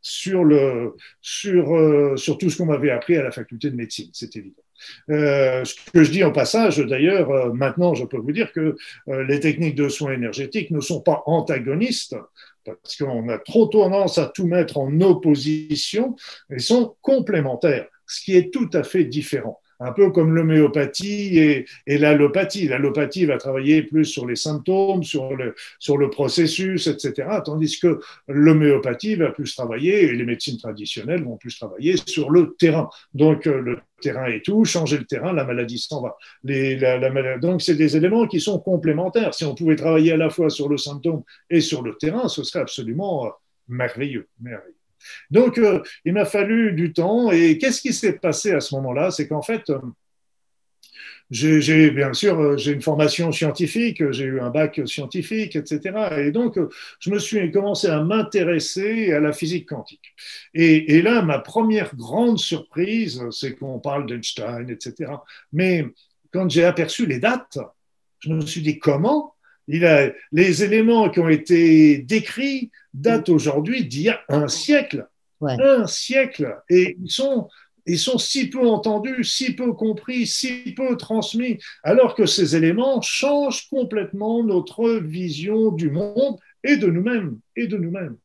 sur, 0.00 0.44
le, 0.44 0.94
sur, 1.20 1.76
euh, 1.76 2.16
sur 2.16 2.38
tout 2.38 2.50
ce 2.50 2.58
qu'on 2.58 2.66
m'avait 2.66 2.90
appris 2.90 3.16
à 3.16 3.22
la 3.22 3.30
faculté 3.30 3.70
de 3.70 3.76
médecine, 3.76 4.10
c'est 4.12 4.34
évident. 4.36 4.62
Euh, 5.10 5.64
ce 5.64 5.74
que 5.92 6.04
je 6.04 6.10
dis 6.10 6.24
en 6.24 6.32
passage, 6.32 6.78
d'ailleurs, 6.78 7.30
euh, 7.30 7.52
maintenant, 7.52 7.94
je 7.94 8.04
peux 8.04 8.18
vous 8.18 8.32
dire 8.32 8.52
que 8.52 8.76
euh, 9.08 9.24
les 9.24 9.40
techniques 9.40 9.74
de 9.74 9.88
soins 9.88 10.12
énergétiques 10.12 10.70
ne 10.70 10.80
sont 10.80 11.00
pas 11.00 11.22
antagonistes, 11.26 12.16
parce 12.64 12.96
qu'on 12.96 13.28
a 13.28 13.38
trop 13.38 13.66
tendance 13.66 14.18
à 14.18 14.26
tout 14.26 14.46
mettre 14.46 14.78
en 14.78 15.00
opposition, 15.00 16.16
elles 16.50 16.60
sont 16.60 16.96
complémentaires, 17.00 17.86
ce 18.06 18.22
qui 18.22 18.36
est 18.36 18.52
tout 18.52 18.70
à 18.72 18.82
fait 18.82 19.04
différent 19.04 19.60
un 19.80 19.92
peu 19.92 20.10
comme 20.10 20.34
l'homéopathie 20.34 21.38
et, 21.38 21.66
et 21.86 21.98
l'allopathie. 21.98 22.68
L'allopathie 22.68 23.26
va 23.26 23.38
travailler 23.38 23.82
plus 23.82 24.04
sur 24.04 24.26
les 24.26 24.36
symptômes, 24.36 25.02
sur 25.04 25.36
le, 25.36 25.54
sur 25.78 25.96
le 25.96 26.10
processus, 26.10 26.86
etc., 26.86 27.28
tandis 27.44 27.78
que 27.78 28.00
l'homéopathie 28.28 29.14
va 29.16 29.30
plus 29.30 29.54
travailler, 29.54 30.04
et 30.04 30.12
les 30.12 30.24
médecines 30.24 30.58
traditionnelles 30.58 31.24
vont 31.24 31.36
plus 31.36 31.56
travailler 31.58 31.96
sur 32.06 32.30
le 32.30 32.54
terrain. 32.58 32.88
Donc, 33.14 33.46
euh, 33.46 33.60
le 33.60 33.78
terrain 34.00 34.26
est 34.26 34.44
tout, 34.44 34.64
changer 34.64 34.98
le 34.98 35.04
terrain, 35.04 35.32
la 35.32 35.44
maladie 35.44 35.78
s'en 35.78 36.02
va. 36.02 36.16
Les, 36.44 36.76
la, 36.76 36.98
la, 36.98 37.38
donc, 37.38 37.62
c'est 37.62 37.74
des 37.74 37.96
éléments 37.96 38.26
qui 38.26 38.40
sont 38.40 38.58
complémentaires. 38.58 39.34
Si 39.34 39.44
on 39.44 39.54
pouvait 39.54 39.76
travailler 39.76 40.12
à 40.12 40.16
la 40.16 40.30
fois 40.30 40.50
sur 40.50 40.68
le 40.68 40.76
symptôme 40.76 41.22
et 41.50 41.60
sur 41.60 41.82
le 41.82 41.94
terrain, 41.94 42.28
ce 42.28 42.42
serait 42.42 42.60
absolument 42.60 43.26
euh, 43.26 43.30
merveilleux, 43.68 44.28
merveilleux. 44.40 44.77
Donc, 45.30 45.58
euh, 45.58 45.82
il 46.04 46.12
m'a 46.12 46.24
fallu 46.24 46.72
du 46.72 46.92
temps. 46.92 47.30
Et 47.30 47.58
qu'est-ce 47.58 47.80
qui 47.80 47.92
s'est 47.92 48.14
passé 48.14 48.52
à 48.52 48.60
ce 48.60 48.74
moment-là? 48.76 49.10
C'est 49.10 49.28
qu'en 49.28 49.42
fait, 49.42 49.70
euh, 49.70 49.78
j'ai 51.30 51.90
bien 51.90 52.14
sûr 52.14 52.40
euh, 52.40 52.56
j'ai 52.56 52.72
une 52.72 52.80
formation 52.80 53.30
scientifique, 53.32 54.10
j'ai 54.12 54.24
eu 54.24 54.40
un 54.40 54.48
bac 54.50 54.80
scientifique, 54.86 55.56
etc. 55.56 55.92
Et 56.18 56.30
donc 56.30 56.58
je 57.00 57.10
me 57.10 57.18
suis 57.18 57.50
commencé 57.50 57.86
à 57.88 58.02
m'intéresser 58.02 59.12
à 59.12 59.20
la 59.20 59.32
physique 59.32 59.68
quantique. 59.68 60.14
Et, 60.54 60.96
et, 60.96 61.02
là, 61.02 61.20
ma 61.20 61.38
première 61.38 61.94
grande 61.96 62.38
surprise, 62.38 63.22
c'est 63.30 63.56
qu'on 63.56 63.78
parle 63.78 64.06
d'Einstein, 64.06 64.70
etc. 64.70 65.12
Mais 65.52 65.84
quand 66.32 66.48
j'ai 66.50 66.64
aperçu 66.64 67.04
les 67.04 67.18
dates, 67.18 67.58
je 68.20 68.32
me 68.32 68.40
suis 68.40 68.62
dit 68.62 68.78
comment? 68.78 69.34
Il 69.68 69.84
a, 69.84 70.10
les 70.32 70.64
éléments 70.64 71.10
qui 71.10 71.20
ont 71.20 71.28
été 71.28 71.98
décrits 71.98 72.70
datent 72.94 73.28
aujourd'hui 73.28 73.84
d'il 73.86 74.02
y 74.02 74.08
a 74.08 74.20
un 74.28 74.48
siècle. 74.48 75.06
Un 75.40 75.86
siècle. 75.86 76.56
Et 76.68 76.96
ils 77.00 77.10
sont, 77.10 77.48
ils 77.86 77.98
sont 77.98 78.18
si 78.18 78.50
peu 78.50 78.66
entendus, 78.66 79.24
si 79.24 79.54
peu 79.54 79.72
compris, 79.74 80.26
si 80.26 80.74
peu 80.76 80.96
transmis, 80.96 81.58
alors 81.84 82.14
que 82.14 82.26
ces 82.26 82.56
éléments 82.56 83.00
changent 83.02 83.68
complètement 83.68 84.42
notre 84.42 84.90
vision 84.90 85.70
du 85.70 85.90
monde 85.90 86.38
et 86.64 86.76
de 86.76 86.88
nous-mêmes. 86.88 87.38
Et 87.54 87.66
de 87.66 87.76
nous-mêmes. 87.76 88.16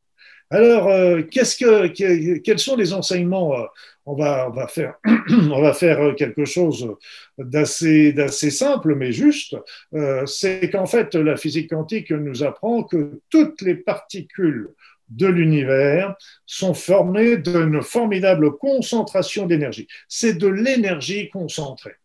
Alors, 0.50 0.88
euh, 0.88 1.22
quels 1.22 2.58
sont 2.58 2.76
les 2.76 2.92
enseignements 2.92 3.58
euh, 3.58 3.64
on 4.06 4.14
va, 4.14 4.68
faire, 4.68 4.94
faire 5.74 6.14
quelque 6.14 6.44
chose 6.44 6.94
d'assez, 7.38 8.12
simple, 8.50 8.94
mais 8.94 9.12
juste. 9.12 9.56
Euh, 9.94 10.26
c'est 10.26 10.68
qu'en 10.70 10.86
fait, 10.86 11.14
la 11.14 11.36
physique 11.36 11.70
quantique 11.70 12.10
nous 12.10 12.42
apprend 12.42 12.82
que 12.82 13.20
toutes 13.30 13.62
les 13.62 13.74
particules 13.74 14.68
de 15.08 15.26
l'univers 15.26 16.14
sont 16.46 16.74
formées 16.74 17.38
d'une 17.38 17.82
formidable 17.82 18.56
concentration 18.58 19.46
d'énergie. 19.46 19.88
C'est 20.08 20.34
de 20.34 20.48
l'énergie 20.48 21.30
concentrée. 21.30 21.96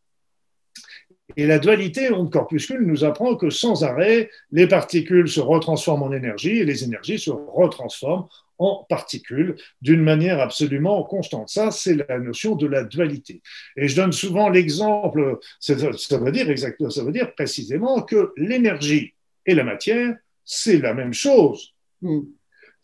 Et 1.39 1.45
la 1.45 1.57
dualité 1.57 2.11
onde-corpuscule 2.11 2.81
nous 2.81 3.05
apprend 3.05 3.37
que 3.37 3.49
sans 3.49 3.85
arrêt, 3.85 4.29
les 4.51 4.67
particules 4.67 5.29
se 5.29 5.39
retransforment 5.39 6.03
en 6.03 6.11
énergie 6.11 6.57
et 6.57 6.65
les 6.65 6.83
énergies 6.83 7.17
se 7.17 7.29
retransforment 7.29 8.27
en 8.57 8.85
particules 8.89 9.55
d'une 9.81 10.01
manière 10.01 10.41
absolument 10.41 11.01
constante. 11.03 11.47
Ça, 11.47 11.71
c'est 11.71 11.95
la 12.09 12.19
notion 12.19 12.57
de 12.57 12.67
la 12.67 12.83
dualité. 12.83 13.41
Et 13.77 13.87
je 13.87 13.95
donne 13.95 14.11
souvent 14.11 14.49
l'exemple, 14.49 15.39
ça, 15.61 15.75
veut 15.75 16.31
dire 16.33 16.49
exactement, 16.49 16.89
ça 16.89 17.05
veut 17.05 17.13
dire 17.13 17.33
précisément 17.33 18.01
que 18.01 18.33
l'énergie 18.35 19.13
et 19.45 19.55
la 19.55 19.63
matière, 19.63 20.17
c'est 20.43 20.79
la 20.79 20.93
même 20.93 21.13
chose. 21.13 21.73
Mm. 22.01 22.19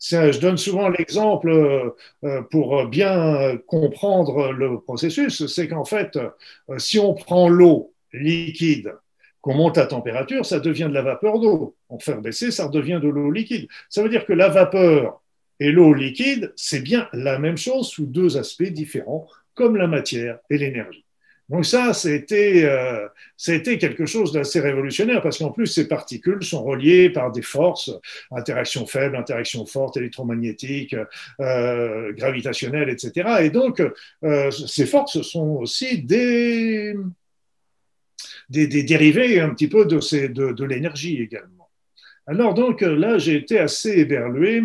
Je 0.00 0.40
donne 0.40 0.56
souvent 0.56 0.88
l'exemple 0.88 1.50
euh, 2.24 2.42
pour 2.50 2.86
bien 2.86 3.58
comprendre 3.66 4.50
le 4.52 4.80
processus, 4.80 5.44
c'est 5.44 5.68
qu'en 5.68 5.84
fait, 5.84 6.16
euh, 6.16 6.78
si 6.78 6.98
on 6.98 7.12
prend 7.12 7.50
l'eau 7.50 7.92
liquide, 8.18 8.94
qu'on 9.40 9.54
monte 9.54 9.78
à 9.78 9.86
température, 9.86 10.44
ça 10.44 10.60
devient 10.60 10.88
de 10.88 10.94
la 10.94 11.02
vapeur 11.02 11.38
d'eau. 11.38 11.76
On 11.88 11.98
fait 11.98 12.16
baisser, 12.20 12.50
ça 12.50 12.66
redevient 12.66 13.00
de 13.02 13.08
l'eau 13.08 13.30
liquide. 13.30 13.68
Ça 13.88 14.02
veut 14.02 14.08
dire 14.08 14.26
que 14.26 14.32
la 14.32 14.48
vapeur 14.48 15.22
et 15.60 15.70
l'eau 15.70 15.94
liquide, 15.94 16.52
c'est 16.56 16.80
bien 16.80 17.08
la 17.12 17.38
même 17.38 17.56
chose 17.56 17.88
sous 17.88 18.06
deux 18.06 18.36
aspects 18.36 18.64
différents, 18.64 19.28
comme 19.54 19.76
la 19.76 19.86
matière 19.86 20.38
et 20.50 20.58
l'énergie. 20.58 21.06
Donc 21.48 21.64
ça, 21.64 21.94
c'était 21.94 22.64
euh, 22.64 23.06
quelque 23.78 24.04
chose 24.04 24.32
d'assez 24.32 24.58
révolutionnaire 24.58 25.22
parce 25.22 25.38
qu'en 25.38 25.50
plus, 25.50 25.68
ces 25.68 25.86
particules 25.86 26.42
sont 26.42 26.64
reliées 26.64 27.08
par 27.08 27.30
des 27.30 27.42
forces, 27.42 27.90
interaction 28.32 28.84
faible, 28.84 29.14
interaction 29.14 29.64
forte, 29.64 29.96
électromagnétique, 29.96 30.96
euh, 31.40 32.12
gravitationnelle, 32.14 32.88
etc. 32.88 33.28
Et 33.42 33.50
donc, 33.50 33.80
euh, 34.24 34.50
ces 34.50 34.86
forces 34.86 35.22
sont 35.22 35.50
aussi 35.60 36.02
des, 36.02 36.96
des, 38.48 38.66
dérivés 38.82 39.40
un 39.40 39.50
petit 39.50 39.68
peu 39.68 39.86
de, 39.86 40.64
l'énergie 40.64 41.20
également. 41.22 41.68
Alors 42.26 42.54
donc 42.54 42.80
là, 42.80 43.18
j'ai 43.18 43.36
été 43.36 43.58
assez 43.58 43.90
éberlué 43.98 44.64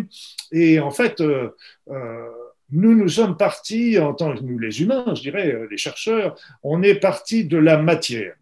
et 0.50 0.80
en 0.80 0.90
fait, 0.90 1.20
euh, 1.20 1.50
euh, 1.90 2.28
nous, 2.70 2.94
nous 2.94 3.08
sommes 3.08 3.36
partis, 3.36 3.98
en 3.98 4.14
tant 4.14 4.34
que 4.34 4.42
nous 4.42 4.58
les 4.58 4.82
humains, 4.82 5.14
je 5.14 5.22
dirais, 5.22 5.52
euh, 5.52 5.68
les 5.70 5.76
chercheurs, 5.76 6.36
on 6.62 6.82
est 6.82 6.96
partis 6.96 7.44
de 7.44 7.58
la 7.58 7.76
matière. 7.76 8.34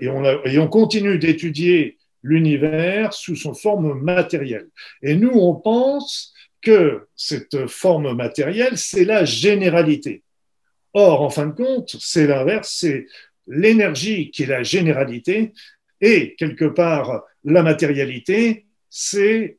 et, 0.00 0.08
on 0.08 0.24
et 0.44 0.58
on 0.58 0.68
continue 0.68 1.18
d'étudier 1.18 1.98
l'univers 2.22 3.12
sous 3.12 3.36
son 3.36 3.54
forme 3.54 4.00
matérielle. 4.00 4.68
Et 5.02 5.14
nous, 5.14 5.32
on 5.32 5.54
pense 5.54 6.34
que 6.60 7.06
cette 7.14 7.68
forme 7.68 8.14
matérielle, 8.14 8.76
c'est 8.76 9.04
la 9.04 9.24
généralité. 9.24 10.22
Or, 10.92 11.22
en 11.22 11.30
fin 11.30 11.46
de 11.46 11.52
compte, 11.52 11.94
c'est 12.00 12.26
l'inverse, 12.26 12.74
c'est 12.80 13.06
l'énergie 13.46 14.30
qui 14.30 14.44
est 14.44 14.46
la 14.46 14.62
généralité 14.62 15.52
et 16.00 16.34
quelque 16.36 16.64
part 16.64 17.24
la 17.44 17.62
matérialité, 17.62 18.66
c'est 18.90 19.56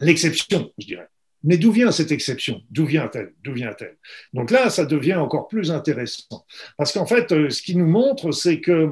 l'exception, 0.00 0.72
je 0.78 0.86
dirais. 0.86 1.08
Mais 1.42 1.58
d'où 1.58 1.72
vient 1.72 1.92
cette 1.92 2.10
exception? 2.10 2.62
D'où 2.70 2.86
vient-elle? 2.86 3.34
D'où 3.42 3.52
vient-elle? 3.52 3.98
Donc 4.32 4.50
là, 4.50 4.70
ça 4.70 4.86
devient 4.86 5.16
encore 5.16 5.46
plus 5.46 5.70
intéressant. 5.70 6.46
Parce 6.78 6.92
qu'en 6.92 7.04
fait, 7.04 7.30
euh, 7.32 7.50
ce 7.50 7.60
qui 7.60 7.76
nous 7.76 7.86
montre, 7.86 8.32
c'est 8.32 8.60
que 8.60 8.88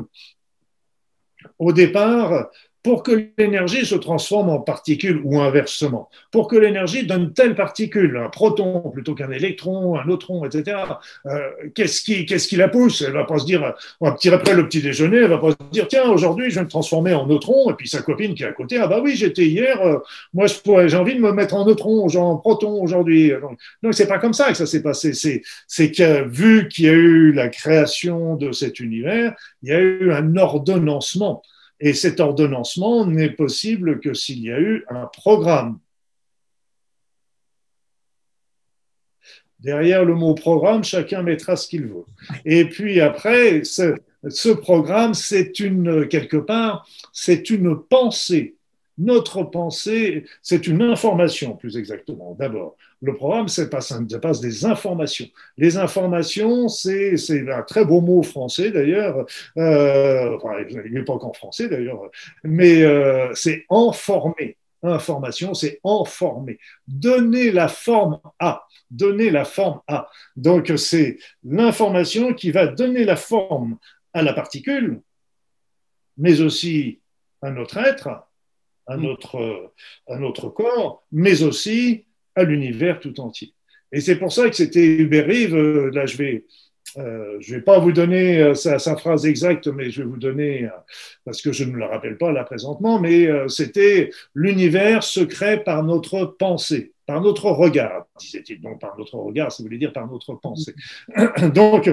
au 1.59 1.73
départ, 1.73 2.51
pour 2.83 3.03
que 3.03 3.29
l'énergie 3.39 3.87
se 3.87 3.95
transforme 3.95 4.49
en 4.49 4.59
particule 4.59 5.21
ou 5.25 5.41
inversement, 5.41 6.09
pour 6.31 6.49
que 6.49 6.57
l'énergie 6.57 7.07
donne 7.07 7.33
telle 7.33 7.55
particule, 7.55 8.17
un 8.17 8.29
proton 8.29 8.81
plutôt 8.91 9.15
qu'un 9.15 9.31
électron, 9.31 9.99
un 9.99 10.05
neutron, 10.05 10.45
etc. 10.45 10.77
Euh, 11.27 11.39
qu'est-ce 11.75 12.03
qui, 12.03 12.27
qu'est-ce 12.27 12.49
qui 12.49 12.57
la 12.57 12.69
pousse? 12.69 13.03
Elle 13.03 13.13
va 13.13 13.25
pas 13.25 13.39
se 13.39 13.47
dire, 13.47 13.75
un 14.01 14.13
petit 14.13 14.31
après 14.31 14.55
le 14.55 14.67
petit 14.67 14.83
déjeuner, 14.83 15.19
elle 15.19 15.31
va 15.31 15.39
pas 15.39 15.51
se 15.51 15.57
dire, 15.71 15.87
tiens, 15.87 16.11
aujourd'hui, 16.11 16.51
je 16.51 16.57
vais 16.57 16.65
me 16.65 16.69
transformer 16.69 17.15
en 17.15 17.27
neutron, 17.27 17.71
et 17.71 17.75
puis 17.75 17.89
sa 17.89 18.03
copine 18.03 18.35
qui 18.35 18.43
est 18.43 18.47
à 18.47 18.53
côté, 18.53 18.79
ah 18.79 18.87
bah 18.87 19.01
oui, 19.03 19.15
j'étais 19.15 19.47
hier, 19.47 19.81
euh, 19.81 19.99
moi, 20.35 20.47
je 20.47 20.55
pourrais, 20.55 20.89
j'ai 20.89 20.97
envie 20.97 21.15
de 21.15 21.21
me 21.21 21.33
mettre 21.33 21.55
en 21.55 21.65
neutron, 21.65 22.09
en 22.09 22.37
proton 22.37 22.83
aujourd'hui. 22.83 23.31
Donc, 23.41 23.59
donc 23.83 23.95
c'est 23.95 24.09
pas 24.09 24.19
comme 24.19 24.35
ça 24.35 24.49
que 24.49 24.57
ça 24.57 24.67
s'est 24.67 24.83
passé. 24.83 25.13
C'est, 25.13 25.43
c'est 25.67 25.91
que 25.91 26.27
vu 26.29 26.69
qu'il 26.69 26.87
y 26.87 26.89
a 26.89 26.93
eu 26.93 27.33
la 27.33 27.49
création 27.49 28.37
de 28.37 28.53
cet 28.53 28.81
univers, 28.81 29.35
il 29.63 29.71
y 29.71 29.73
a 29.73 29.81
eu 29.81 30.13
un 30.13 30.37
ordonnancement. 30.37 31.43
Et 31.85 31.95
cet 31.95 32.21
ordonnancement 32.21 33.05
n'est 33.07 33.31
possible 33.31 33.99
que 33.99 34.15
s'il 34.15 34.39
y 34.39 34.53
a 34.53 34.61
eu 34.61 34.85
un 34.89 35.07
programme. 35.07 35.81
Derrière 39.59 40.05
le 40.05 40.15
mot 40.15 40.37
programme, 40.37 40.85
chacun 40.85 41.25
mettra 41.25 41.57
ce 41.57 41.67
qu'il 41.67 41.87
veut. 41.87 42.05
Et 42.45 42.67
puis 42.67 43.01
après, 43.01 43.65
ce, 43.65 44.53
programme, 44.53 45.15
c'est 45.15 45.51
quelque 45.51 46.37
part, 46.37 46.89
c'est 47.13 47.51
une 47.51 47.77
pensée. 47.77 48.55
Notre 48.97 49.43
pensée, 49.43 50.25
c'est 50.41 50.69
une 50.69 50.83
information, 50.83 51.57
plus 51.57 51.77
exactement, 51.77 52.37
d'abord. 52.39 52.77
Le 53.03 53.15
programme, 53.15 53.49
c'est 53.49 53.69
pas, 53.69 53.81
ça 53.81 53.99
passe 54.23 54.41
des 54.41 54.65
informations. 54.65 55.27
Les 55.59 55.77
informations, 55.77 56.69
c'est 56.69 57.17
un 57.51 57.63
très 57.63 57.85
beau 57.85 58.01
mot 58.01 58.23
français 58.23 58.71
d'ailleurs, 58.71 59.27
euh, 59.59 60.37
enfin, 60.37 60.65
il 60.69 60.93
n'est 60.93 61.05
pas 61.05 61.19
qu'en 61.19 61.33
français 61.33 61.69
d'ailleurs, 61.69 62.11
mais 62.45 62.83
euh, 62.83 63.35
c'est 63.35 63.67
informer. 63.71 64.57
Information, 64.85 65.53
c'est 65.55 65.81
informer. 65.85 66.59
Donner 66.87 67.51
la 67.51 67.69
forme 67.69 68.21
à. 68.39 68.67
Donner 68.91 69.31
la 69.31 69.45
forme 69.45 69.81
à. 69.89 70.09
Donc, 70.37 70.73
c'est 70.77 71.19
l'information 71.45 72.35
qui 72.35 72.53
va 72.53 72.69
donner 72.69 73.05
la 73.05 73.17
forme 73.17 73.79
à 74.13 74.23
la 74.23 74.33
particule, 74.33 75.01
mais 76.19 76.41
aussi 76.41 77.01
à 77.43 77.51
notre 77.51 77.79
être, 77.79 78.09
à 78.87 78.97
notre, 78.97 79.73
à 80.09 80.19
notre 80.19 80.49
corps, 80.49 81.05
mais 81.13 81.43
aussi 81.43 82.07
à 82.35 82.45
l'univers 82.45 83.01
tout 83.01 83.21
entier. 83.21 83.55
Et 83.93 84.01
c'est 84.01 84.17
pour 84.17 84.33
ça 84.33 84.49
que 84.49 84.57
c'était 84.57 84.85
Hubert 84.85 85.27
Rive, 85.27 85.55
euh, 85.55 85.91
là 85.93 86.07
je 86.07 86.17
vais, 86.17 86.45
euh, 86.97 87.37
je 87.41 87.55
vais 87.55 87.61
pas 87.61 87.79
vous 87.79 87.93
donner 87.93 88.41
euh, 88.41 88.55
sa, 88.55 88.79
sa, 88.79 88.97
phrase 88.97 89.27
exacte, 89.27 89.67
mais 89.69 89.91
je 89.91 90.03
vais 90.03 90.09
vous 90.09 90.17
donner, 90.17 90.69
parce 91.25 91.43
que 91.43 91.53
je 91.53 91.65
ne 91.65 91.73
me 91.73 91.79
la 91.79 91.89
rappelle 91.89 92.17
pas 92.17 92.33
là 92.33 92.43
présentement, 92.45 92.99
mais 92.99 93.29
c'était 93.49 94.11
l'univers 94.35 95.05
se 95.05 95.21
crée 95.21 95.63
par 95.63 95.85
notre 95.85 96.25
pensée, 96.25 96.93
par 97.07 97.21
notre 97.21 97.51
regard, 97.51 98.07
disait-il. 98.19 98.63
Donc 98.63 98.81
par 98.81 98.97
notre 98.99 99.17
regard, 99.17 99.53
ça 99.53 99.63
voulait 99.63 99.79
dire 99.79 99.93
par 99.93 100.11
notre 100.11 100.35
pensée. 100.35 100.75
Donc, 101.55 101.91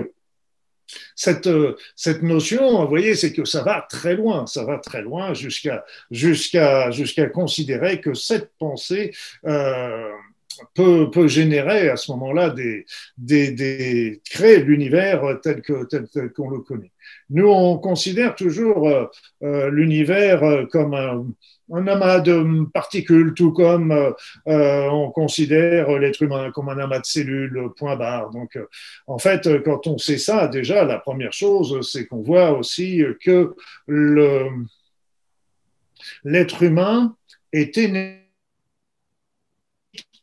cette, 1.16 1.50
cette 1.96 2.24
notion, 2.24 2.82
vous 2.82 2.88
voyez, 2.88 3.14
c'est 3.14 3.32
que 3.32 3.46
ça 3.46 3.62
va 3.62 3.86
très 3.88 4.16
loin, 4.16 4.48
ça 4.48 4.64
va 4.64 4.80
très 4.80 5.04
loin 5.04 5.36
jusqu'à 5.36 5.86
jusqu'à 6.10 6.90
jusqu'à 6.90 7.28
considérer 7.28 8.02
que 8.02 8.16
cette 8.16 8.52
pensée 8.58 9.12
peut, 10.74 11.28
générer 11.28 11.90
à 11.90 11.98
ce 11.98 12.12
moment-là 12.12 12.50
des, 12.50 12.86
des, 13.18 13.52
des 13.52 14.22
créer 14.30 14.62
l'univers 14.64 15.40
tel 15.42 15.62
que 15.62 15.86
tel, 15.86 16.08
qu'on 16.34 16.50
le 16.50 16.60
connaît. 16.60 16.92
Nous, 17.30 17.48
on 17.48 17.78
considère 17.78 18.36
toujours 18.36 18.88
euh, 18.88 19.06
euh 19.44 19.70
l'univers 19.70 20.44
euh, 20.44 20.66
comme 20.66 20.94
un, 20.94 21.88
amas 21.88 22.20
de 22.20 22.66
particules, 22.74 23.34
tout 23.36 23.52
comme 23.52 23.96
on 24.48 25.12
considère 25.12 25.92
l'être 26.00 26.24
humain 26.24 26.50
comme 26.52 26.70
un 26.70 26.80
amas 26.80 27.00
de 27.00 27.06
cellules, 27.06 27.70
point 27.78 27.96
barre. 27.96 28.32
Donc, 28.32 28.58
en 29.06 29.20
fait, 29.20 29.62
quand 29.64 29.86
on 29.86 30.00
sait 30.00 30.18
ça, 30.18 30.48
déjà, 30.48 30.84
la 30.84 30.98
première 30.98 31.32
chose, 31.32 31.88
c'est 31.88 32.08
qu'on 32.08 32.24
voit 32.24 32.58
aussi 32.58 33.04
que 33.24 33.56
l'être 36.24 36.64
humain 36.64 37.16
est 37.54 37.78
énergétique 37.78 38.19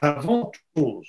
avant 0.00 0.46
toute 0.46 0.62
chose. 0.76 1.08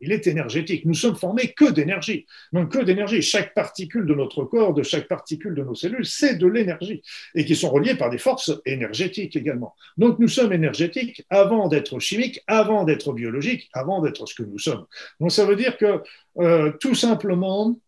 Il 0.00 0.12
est 0.12 0.26
énergétique. 0.26 0.84
Nous 0.84 0.94
sommes 0.94 1.16
formés 1.16 1.52
que 1.52 1.70
d'énergie. 1.70 2.26
Donc 2.52 2.72
que 2.72 2.78
d'énergie. 2.78 3.22
Chaque 3.22 3.54
particule 3.54 4.06
de 4.06 4.14
notre 4.14 4.44
corps, 4.44 4.74
de 4.74 4.82
chaque 4.82 5.08
particule 5.08 5.54
de 5.54 5.62
nos 5.62 5.74
cellules, 5.74 6.04
c'est 6.04 6.36
de 6.36 6.46
l'énergie. 6.46 7.02
Et 7.34 7.44
qui 7.44 7.56
sont 7.56 7.70
reliées 7.70 7.94
par 7.94 8.10
des 8.10 8.18
forces 8.18 8.52
énergétiques 8.66 9.36
également. 9.36 9.74
Donc 9.96 10.18
nous 10.18 10.28
sommes 10.28 10.52
énergétiques 10.52 11.24
avant 11.30 11.68
d'être 11.68 11.98
chimiques, 11.98 12.42
avant 12.46 12.84
d'être 12.84 13.12
biologiques, 13.12 13.70
avant 13.72 14.02
d'être 14.02 14.26
ce 14.26 14.34
que 14.34 14.42
nous 14.42 14.58
sommes. 14.58 14.84
Donc 15.18 15.32
ça 15.32 15.46
veut 15.46 15.56
dire 15.56 15.78
que 15.78 16.02
euh, 16.38 16.72
tout 16.78 16.94
simplement, 16.94 17.78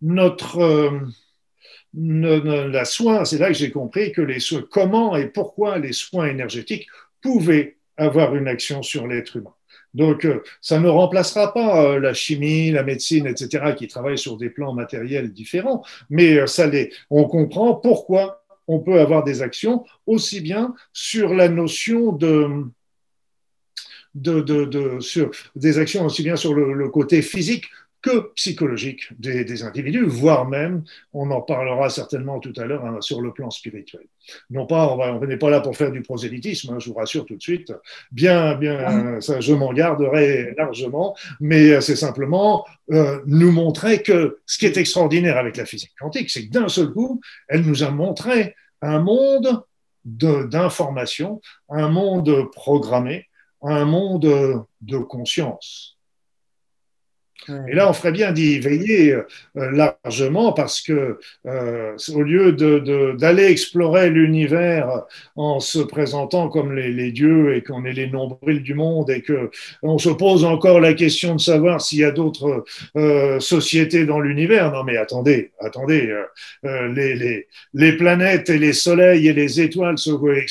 notre... 0.00 0.58
Euh, 0.60 1.00
la 1.94 2.84
soin, 2.84 3.24
c'est 3.24 3.38
là 3.38 3.48
que 3.48 3.54
j'ai 3.54 3.70
compris 3.70 4.12
que 4.12 4.20
les 4.20 4.40
soins, 4.40 4.62
comment 4.70 5.16
et 5.16 5.26
pourquoi 5.26 5.78
les 5.78 5.94
soins 5.94 6.26
énergétiques 6.26 6.86
pouvaient 7.22 7.77
avoir 7.98 8.34
une 8.34 8.48
action 8.48 8.82
sur 8.82 9.06
l'être 9.06 9.36
humain. 9.36 9.54
Donc, 9.94 10.24
euh, 10.24 10.42
ça 10.60 10.78
ne 10.78 10.88
remplacera 10.88 11.52
pas 11.52 11.82
euh, 11.82 12.00
la 12.00 12.14
chimie, 12.14 12.70
la 12.70 12.82
médecine, 12.82 13.26
etc., 13.26 13.74
qui 13.76 13.88
travaillent 13.88 14.18
sur 14.18 14.36
des 14.36 14.50
plans 14.50 14.74
matériels 14.74 15.32
différents, 15.32 15.82
mais 16.10 16.38
euh, 16.38 16.46
ça 16.46 16.70
on 17.10 17.24
comprend 17.24 17.74
pourquoi 17.74 18.44
on 18.66 18.80
peut 18.80 19.00
avoir 19.00 19.24
des 19.24 19.40
actions 19.42 19.84
aussi 20.06 20.40
bien 20.40 20.74
sur 20.92 21.34
la 21.34 21.48
notion 21.48 22.12
de, 22.12 22.66
de, 24.14 24.40
de, 24.42 25.00
sur 25.00 25.30
des 25.56 25.78
actions 25.78 26.04
aussi 26.04 26.22
bien 26.22 26.36
sur 26.36 26.52
le 26.52 26.88
côté 26.90 27.22
physique 27.22 27.64
que 28.00 28.32
psychologique 28.34 29.08
des, 29.18 29.44
des, 29.44 29.64
individus, 29.64 30.04
voire 30.04 30.46
même, 30.46 30.84
on 31.12 31.30
en 31.30 31.40
parlera 31.40 31.90
certainement 31.90 32.38
tout 32.38 32.52
à 32.56 32.64
l'heure 32.64 32.84
hein, 32.84 32.98
sur 33.00 33.20
le 33.20 33.32
plan 33.32 33.50
spirituel. 33.50 34.02
Non 34.50 34.66
pas, 34.66 34.88
on 34.88 35.26
n'est 35.26 35.36
pas 35.36 35.50
là 35.50 35.60
pour 35.60 35.76
faire 35.76 35.90
du 35.90 36.02
prosélytisme, 36.02 36.74
hein, 36.74 36.78
je 36.78 36.90
vous 36.90 36.94
rassure 36.94 37.26
tout 37.26 37.36
de 37.36 37.42
suite. 37.42 37.72
Bien, 38.12 38.54
bien, 38.54 38.78
ah. 38.86 39.20
ça, 39.20 39.40
je 39.40 39.52
m'en 39.52 39.72
garderai 39.72 40.54
largement, 40.56 41.16
mais 41.40 41.80
c'est 41.80 41.96
simplement 41.96 42.64
euh, 42.92 43.20
nous 43.26 43.50
montrer 43.50 44.02
que 44.02 44.38
ce 44.46 44.58
qui 44.58 44.66
est 44.66 44.76
extraordinaire 44.76 45.36
avec 45.36 45.56
la 45.56 45.66
physique 45.66 45.92
quantique, 45.98 46.30
c'est 46.30 46.46
que 46.46 46.52
d'un 46.52 46.68
seul 46.68 46.92
coup, 46.92 47.20
elle 47.48 47.62
nous 47.62 47.82
a 47.82 47.90
montré 47.90 48.54
un 48.80 49.00
monde 49.00 49.64
d'information, 50.04 51.40
un 51.68 51.88
monde 51.88 52.48
programmé, 52.52 53.26
un 53.62 53.84
monde 53.84 54.64
de 54.80 54.98
conscience. 54.98 55.97
Et 57.68 57.74
là, 57.74 57.88
on 57.88 57.92
ferait 57.92 58.12
bien 58.12 58.32
d'y 58.32 58.58
veiller 58.58 59.12
euh, 59.12 59.24
largement 59.54 60.52
parce 60.52 60.82
que 60.82 61.18
euh, 61.46 61.96
au 62.14 62.22
lieu 62.22 62.52
d'aller 62.52 63.44
explorer 63.44 64.10
l'univers 64.10 65.04
en 65.36 65.60
se 65.60 65.78
présentant 65.78 66.48
comme 66.48 66.74
les, 66.74 67.12
dieux 67.12 67.54
et 67.54 67.62
qu'on 67.62 67.84
est 67.84 67.92
les 67.92 68.08
nombrils 68.08 68.62
du 68.62 68.74
monde 68.74 69.10
et 69.10 69.22
que 69.22 69.50
on 69.82 69.98
se 69.98 70.10
pose 70.10 70.44
encore 70.44 70.80
la 70.80 70.94
question 70.94 71.36
de 71.36 71.40
savoir 71.40 71.80
s'il 71.80 72.00
y 72.00 72.04
a 72.04 72.10
d'autres 72.10 72.64
euh, 72.96 73.40
sociétés 73.40 74.04
dans 74.04 74.20
l'univers. 74.20 74.72
Non, 74.72 74.84
mais 74.84 74.96
attendez, 74.96 75.52
attendez, 75.60 76.12
euh, 76.64 77.46
les, 77.72 77.92
planètes 77.92 78.50
et 78.50 78.58
les 78.58 78.72
soleils 78.72 79.28
et 79.28 79.32
les 79.32 79.60
étoiles 79.60 79.96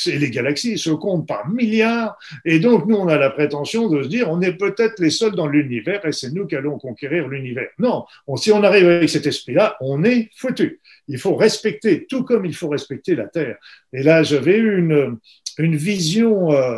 et 0.07 0.17
les 0.17 0.29
galaxies 0.31 0.77
se 0.77 0.89
comptent 0.89 1.27
par 1.27 1.49
milliards. 1.49 2.17
Et 2.45 2.59
donc, 2.59 2.87
nous, 2.87 2.95
on 2.95 3.07
a 3.07 3.17
la 3.17 3.29
prétention 3.29 3.89
de 3.89 4.03
se 4.03 4.07
dire, 4.07 4.29
on 4.29 4.41
est 4.41 4.53
peut-être 4.53 4.99
les 4.99 5.09
seuls 5.09 5.35
dans 5.35 5.47
l'univers 5.47 6.05
et 6.05 6.11
c'est 6.11 6.33
nous 6.33 6.47
qui 6.47 6.55
allons 6.55 6.76
conquérir 6.77 7.27
l'univers. 7.27 7.69
Non, 7.79 8.05
si 8.35 8.51
on 8.51 8.63
arrive 8.63 8.87
avec 8.87 9.09
cet 9.09 9.25
esprit-là, 9.25 9.77
on 9.81 10.03
est 10.03 10.29
foutu. 10.35 10.81
Il 11.07 11.17
faut 11.17 11.35
respecter, 11.35 12.05
tout 12.07 12.23
comme 12.23 12.45
il 12.45 12.55
faut 12.55 12.69
respecter 12.69 13.15
la 13.15 13.27
Terre. 13.27 13.57
Et 13.93 14.03
là, 14.03 14.23
j'avais 14.23 14.57
eu 14.57 14.79
une, 14.79 15.17
une 15.57 15.75
vision, 15.75 16.51
euh, 16.51 16.77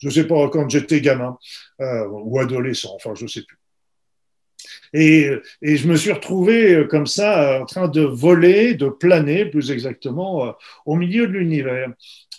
je 0.00 0.08
ne 0.08 0.12
sais 0.12 0.26
pas, 0.26 0.48
quand 0.48 0.68
j'étais 0.68 1.00
gamin 1.00 1.38
euh, 1.80 2.06
ou 2.08 2.38
adolescent, 2.38 2.92
enfin, 2.94 3.14
je 3.14 3.24
ne 3.24 3.28
sais 3.28 3.42
plus. 3.42 3.56
Et, 4.92 5.30
je 5.62 5.86
me 5.86 5.96
suis 5.96 6.12
retrouvé 6.12 6.86
comme 6.90 7.06
ça 7.06 7.60
en 7.62 7.64
train 7.64 7.88
de 7.88 8.02
voler, 8.02 8.74
de 8.74 8.88
planer 8.88 9.46
plus 9.46 9.70
exactement, 9.70 10.46
euh, 10.46 10.52
au 10.84 10.96
milieu 10.96 11.26
de 11.26 11.32
l'univers 11.32 11.92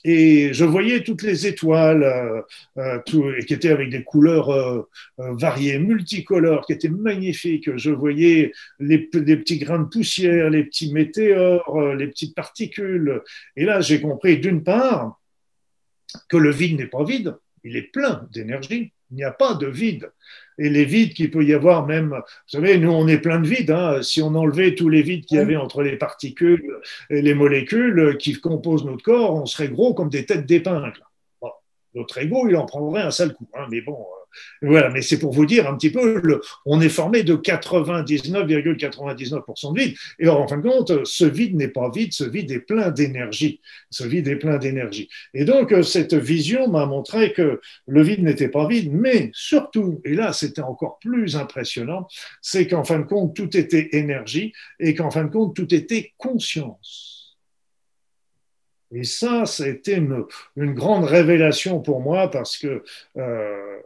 et 0.04 0.54
je 0.54 0.66
voyais 0.66 1.04
toutes 1.04 1.22
les 1.22 1.46
étoiles 1.46 2.04
euh, 2.04 2.42
euh, 2.78 3.00
tout, 3.06 3.24
qui 3.46 3.54
étaient 3.54 3.70
avec 3.70 3.90
des 3.90 4.04
couleurs 4.04 4.50
euh, 4.50 4.88
variées, 5.18 5.78
multicolores, 5.80 6.66
qui 6.66 6.74
étaient 6.74 6.90
magnifiques. 6.90 7.76
Je 7.78 7.92
voyais 7.92 8.52
les, 8.80 8.98
petits 8.98 9.60
grains 9.60 9.80
de 9.80 9.86
poussière, 9.86 10.50
les 10.50 10.64
petits 10.64 10.92
météores, 10.92 11.96
les 11.96 12.08
petites 12.08 12.36
particules. 12.36 13.22
Et 13.56 13.66
là, 13.66 13.82
j'ai 13.82 14.02
compris 14.02 14.40
d'une 14.40 14.64
part 14.64 15.20
que 16.28 16.38
le 16.38 16.52
vide 16.52 16.80
n'est 16.80 16.88
pas 16.88 17.04
vide, 17.04 17.38
il 17.64 17.78
est 17.78 17.92
plein 17.92 18.28
d'énergie. 18.34 18.92
Il 19.12 19.18
n'y 19.18 19.24
a 19.24 19.32
pas 19.32 19.54
de 19.56 19.68
vide 19.68 20.12
et 20.58 20.70
les 20.70 20.86
vides 20.86 21.14
qu'il 21.14 21.32
peut 21.32 21.44
y 21.44 21.54
avoir 21.54 21.86
même. 21.86 22.10
Vous 22.10 22.22
savez, 22.60 22.78
nous, 22.78 22.92
on 22.92 23.08
est 23.08 23.18
plein 23.18 23.40
de 23.40 23.48
vides. 23.48 23.72
Hein. 23.72 24.02
Si 24.04 24.22
on 24.22 24.36
enlevait 24.36 24.76
tous 24.76 24.90
les 24.90 25.02
vides 25.02 25.26
qu'il 25.26 25.38
y 25.38 25.42
avait 25.42 25.56
entre 25.56 25.82
les 25.82 25.98
particules 25.98 26.78
et 27.10 27.22
les 27.22 27.34
molécules 27.34 28.18
qui 28.18 28.34
composent 28.40 28.86
notre 28.86 29.04
corps, 29.04 29.36
on 29.36 29.46
serait 29.46 29.70
gros 29.70 29.94
comme 29.94 30.10
des 30.10 30.26
têtes 30.26 30.46
d'épingle. 30.46 31.04
Notre 31.96 32.20
ego, 32.20 32.48
il 32.48 32.56
en 32.56 32.66
prendrait 32.66 33.02
un 33.02 33.12
sale 33.12 33.34
coup. 33.34 33.50
Hein. 33.54 33.68
Mais 33.70 33.82
bon, 33.82 33.98
voilà, 34.62 34.90
mais 34.90 35.02
c'est 35.02 35.20
pour 35.20 35.34
vous 35.34 35.46
dire 35.46 35.70
un 35.70 35.76
petit 35.76 35.90
peu, 35.90 36.22
le, 36.24 36.40
on 36.66 36.80
est 36.82 36.90
formé 36.90 37.24
de 37.24 37.36
99,99% 37.36 39.74
de 39.74 39.80
vide. 39.80 39.96
Et 40.20 40.28
en 40.30 40.48
fin 40.48 40.58
de 40.58 40.68
compte, 40.68 41.06
ce 41.06 41.26
vide 41.26 41.56
n'est 41.56 41.68
pas 41.68 41.90
vide, 41.90 42.14
ce 42.14 42.24
vide 42.24 42.52
est 42.52 42.60
plein 42.60 42.92
d'énergie. 42.92 43.60
Ce 43.90 44.04
vide 44.04 44.28
est 44.28 44.38
plein 44.38 44.58
d'énergie. 44.58 45.10
Et 45.34 45.46
donc, 45.46 45.74
cette 45.84 46.14
vision 46.14 46.70
m'a 46.70 46.86
montré 46.86 47.34
que 47.34 47.60
le 47.88 48.02
vide 48.02 48.24
n'était 48.24 48.50
pas 48.50 48.68
vide, 48.68 48.92
mais 48.94 49.32
surtout, 49.34 50.02
et 50.06 50.14
là, 50.14 50.34
c'était 50.34 50.62
encore 50.62 51.00
plus 51.00 51.36
impressionnant, 51.36 52.08
c'est 52.42 52.68
qu'en 52.68 52.84
fin 52.84 53.00
de 53.00 53.06
compte, 53.06 53.36
tout 53.36 53.58
était 53.58 53.90
énergie 53.94 54.54
et 54.80 54.94
qu'en 54.96 55.12
fin 55.12 55.26
de 55.26 55.32
compte, 55.32 55.56
tout 55.56 55.74
était 55.74 56.14
conscience. 56.18 57.11
Et 58.94 59.04
ça, 59.04 59.46
c'était 59.46 59.96
une, 59.96 60.26
une, 60.58 60.74
grande 60.74 61.06
révélation 61.06 61.80
pour 61.80 62.02
moi 62.02 62.30
parce 62.30 62.58
que 62.58 62.84
euh, 63.18 63.78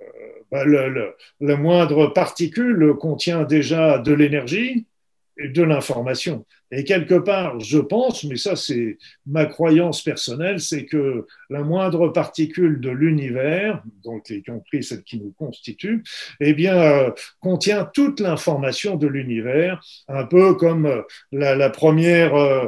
bah, 0.51 0.63
la 0.65 1.55
moindre 1.57 2.07
particule 2.07 2.93
contient 2.99 3.43
déjà 3.43 3.99
de 3.99 4.13
l'énergie 4.13 4.85
et 5.37 5.49
de 5.49 5.63
l'information. 5.63 6.45
Et 6.75 6.83
quelque 6.83 7.15
part, 7.15 7.59
je 7.59 7.79
pense, 7.79 8.23
mais 8.25 8.35
ça 8.35 8.55
c'est 8.55 8.97
ma 9.25 9.45
croyance 9.45 10.01
personnelle, 10.01 10.59
c'est 10.59 10.85
que 10.85 11.25
la 11.49 11.61
moindre 11.61 12.09
particule 12.09 12.79
de 12.79 12.89
l'univers, 12.89 13.83
donc 14.03 14.29
y 14.29 14.43
compris 14.43 14.83
celle 14.83 15.03
qui 15.03 15.19
nous 15.19 15.33
constitue, 15.37 16.03
eh 16.39 16.53
bien, 16.53 16.75
euh, 16.75 17.11
contient 17.39 17.85
toute 17.85 18.19
l'information 18.19 18.95
de 18.95 19.07
l'univers, 19.07 19.81
un 20.07 20.25
peu 20.25 20.55
comme 20.55 20.85
euh, 20.85 21.01
la, 21.31 21.69
première, 21.69 22.35
euh, 22.35 22.67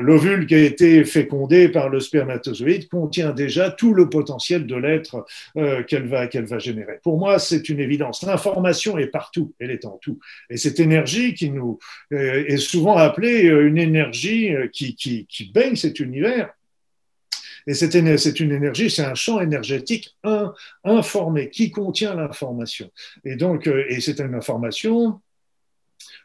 l'ovule 0.00 0.46
qui 0.46 0.54
a 0.54 0.62
été 0.62 1.04
fécondé 1.04 1.68
par 1.68 1.88
le 1.88 2.00
spermatozoïde 2.00 2.88
contient 2.88 3.32
déjà 3.32 3.70
tout 3.70 3.94
le 3.94 4.08
potentiel 4.08 4.66
de 4.66 4.76
l'être 4.76 5.24
qu'elle 5.86 6.06
va, 6.06 6.26
qu'elle 6.26 6.46
va 6.46 6.58
générer. 6.58 6.98
Pour 7.02 7.18
moi, 7.18 7.38
c'est 7.38 7.68
une 7.68 7.80
évidence. 7.80 8.22
L'information 8.22 8.98
est 8.98 9.06
partout, 9.06 9.54
elle 9.58 9.70
est 9.70 9.84
en 9.84 9.98
tout. 10.00 10.18
Et 10.50 10.56
cette 10.56 10.80
énergie 10.80 11.34
qui 11.34 11.50
nous 11.50 11.78
est 12.10 12.56
souvent 12.56 12.96
appelée 13.14 13.46
euh, 13.46 13.68
une 13.68 13.78
énergie 13.78 14.54
euh, 14.54 14.68
qui, 14.68 15.50
baigne 15.52 15.76
cet 15.76 16.00
univers. 16.00 16.52
Et 17.66 17.72
c'est 17.72 17.94
une, 17.94 18.08
énergie, 18.52 18.90
c'est 18.90 19.04
un 19.04 19.14
champ 19.14 19.40
énergétique 19.40 20.14
informé 20.84 21.48
qui 21.48 21.70
contient 21.70 22.14
l'information. 22.14 22.90
Et 23.24 23.36
donc, 23.36 23.66
et 23.66 24.00
c'est 24.00 24.20
une 24.20 24.34
information 24.34 25.22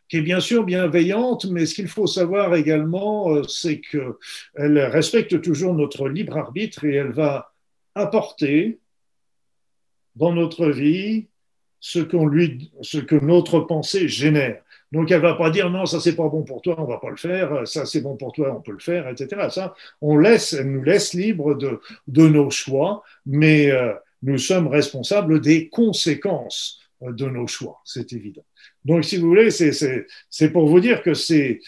qui 0.10 0.18
est 0.18 0.22
bien 0.22 0.42
sûr 0.42 0.66
bienveillante, 0.66 1.46
mais 1.46 1.66
ce 1.66 1.76
qu'il 1.76 1.88
faut 1.88 2.08
savoir 2.08 2.56
également, 2.56 3.42
c'est 3.44 3.80
qu'elle 3.80 4.80
respecte 4.92 5.42
toujours 5.42 5.74
notre 5.76 6.10
libre 6.10 6.36
arbitre 6.36 6.84
et 6.84 6.96
elle 6.96 7.14
va 7.14 7.54
apporter 7.96 8.80
dans 10.18 10.34
notre 10.34 10.68
vie 10.68 11.28
ce, 11.80 12.00
qu'on 12.00 12.28
lui, 12.28 12.72
ce 12.82 12.98
que 12.98 13.16
notre 13.16 13.62
pensée 13.62 14.10
génère. 14.10 14.62
Donc 14.92 15.12
elle 15.12 15.22
va 15.22 15.36
pas 15.36 15.50
dire 15.52 15.70
non, 15.70 15.86
ça 15.86 16.00
c'est 16.00 16.16
pas 16.16 16.28
bon 16.30 16.44
pour 16.44 16.62
toi, 16.62 16.76
on 16.80 16.86
va 16.86 16.98
pas 16.98 17.10
le 17.10 17.18
faire, 17.18 17.68
ça 17.68 17.86
c'est 17.86 18.02
bon 18.02 18.16
pour 18.16 18.32
toi, 18.32 18.56
on 18.58 18.62
peut 18.62 18.72
le 18.72 18.80
faire, 18.80 19.08
etc. 19.08 19.50
Ça, 19.50 19.76
on 20.02 20.18
laisse, 20.18 20.54
elle 20.54 20.72
nous 20.72 20.84
laisse 20.84 21.14
libre 21.14 21.54
de, 21.54 21.80
de 22.08 22.28
nos 22.28 22.50
choix, 22.50 23.04
mais 23.26 23.70
euh, 23.72 23.94
nous 24.24 24.38
sommes 24.40 24.68
responsables 24.68 25.42
des 25.42 25.70
conséquences 25.70 26.80
de 27.02 27.26
nos 27.26 27.48
choix, 27.48 27.80
c'est 27.86 28.12
évident. 28.14 28.44
Donc, 28.86 29.06
si 29.06 29.18
vous 29.18 29.28
voulez, 29.28 29.52
c'est 29.52 30.52
pour 30.52 30.68
vous 30.68 30.80
dire 30.80 31.02
que 31.02 31.14
c'est 31.14 31.62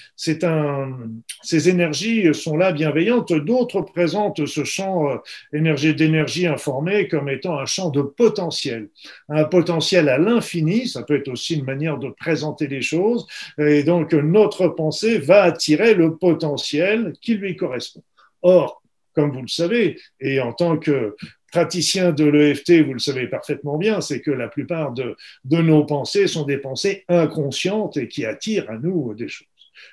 un, 0.43 1.11
ces 1.41 1.69
énergies 1.69 2.33
sont 2.33 2.57
là 2.57 2.71
bienveillantes. 2.71 3.31
D'autres 3.33 3.81
présentent 3.81 4.45
ce 4.45 4.63
champ 4.63 5.09
euh, 5.09 5.17
énergie 5.53 5.95
d'énergie 5.95 6.47
informée 6.47 7.07
comme 7.07 7.29
étant 7.29 7.57
un 7.59 7.65
champ 7.65 7.89
de 7.89 8.01
potentiel, 8.01 8.89
un 9.29 9.45
potentiel 9.45 10.09
à 10.09 10.17
l'infini. 10.17 10.87
Ça 10.87 11.03
peut 11.03 11.15
être 11.15 11.29
aussi 11.29 11.55
une 11.55 11.65
manière 11.65 11.97
de 11.97 12.09
présenter 12.09 12.67
les 12.67 12.81
choses. 12.81 13.25
Et 13.57 13.83
donc, 13.83 14.13
notre 14.13 14.67
pensée 14.67 15.17
va 15.17 15.43
attirer 15.43 15.93
le 15.93 16.17
potentiel 16.17 17.13
qui 17.21 17.35
lui 17.35 17.55
correspond. 17.55 18.03
Or, 18.41 18.81
comme 19.13 19.31
vous 19.31 19.41
le 19.41 19.47
savez, 19.47 19.99
et 20.19 20.39
en 20.39 20.53
tant 20.53 20.77
que 20.77 21.15
praticien 21.51 22.11
de 22.11 22.25
l'EFT, 22.25 22.81
vous 22.85 22.93
le 22.93 22.99
savez 22.99 23.27
parfaitement 23.27 23.77
bien, 23.77 24.01
c'est 24.01 24.21
que 24.21 24.31
la 24.31 24.47
plupart 24.47 24.93
de, 24.93 25.15
nos 25.45 25.85
pensées 25.85 26.27
sont 26.27 26.45
des 26.45 26.57
pensées 26.57 27.03
inconscientes 27.07 27.97
et 27.97 28.07
qui 28.07 28.25
attirent 28.25 28.69
à 28.69 28.77
nous 28.77 29.13
des 29.13 29.27
choses. 29.27 29.47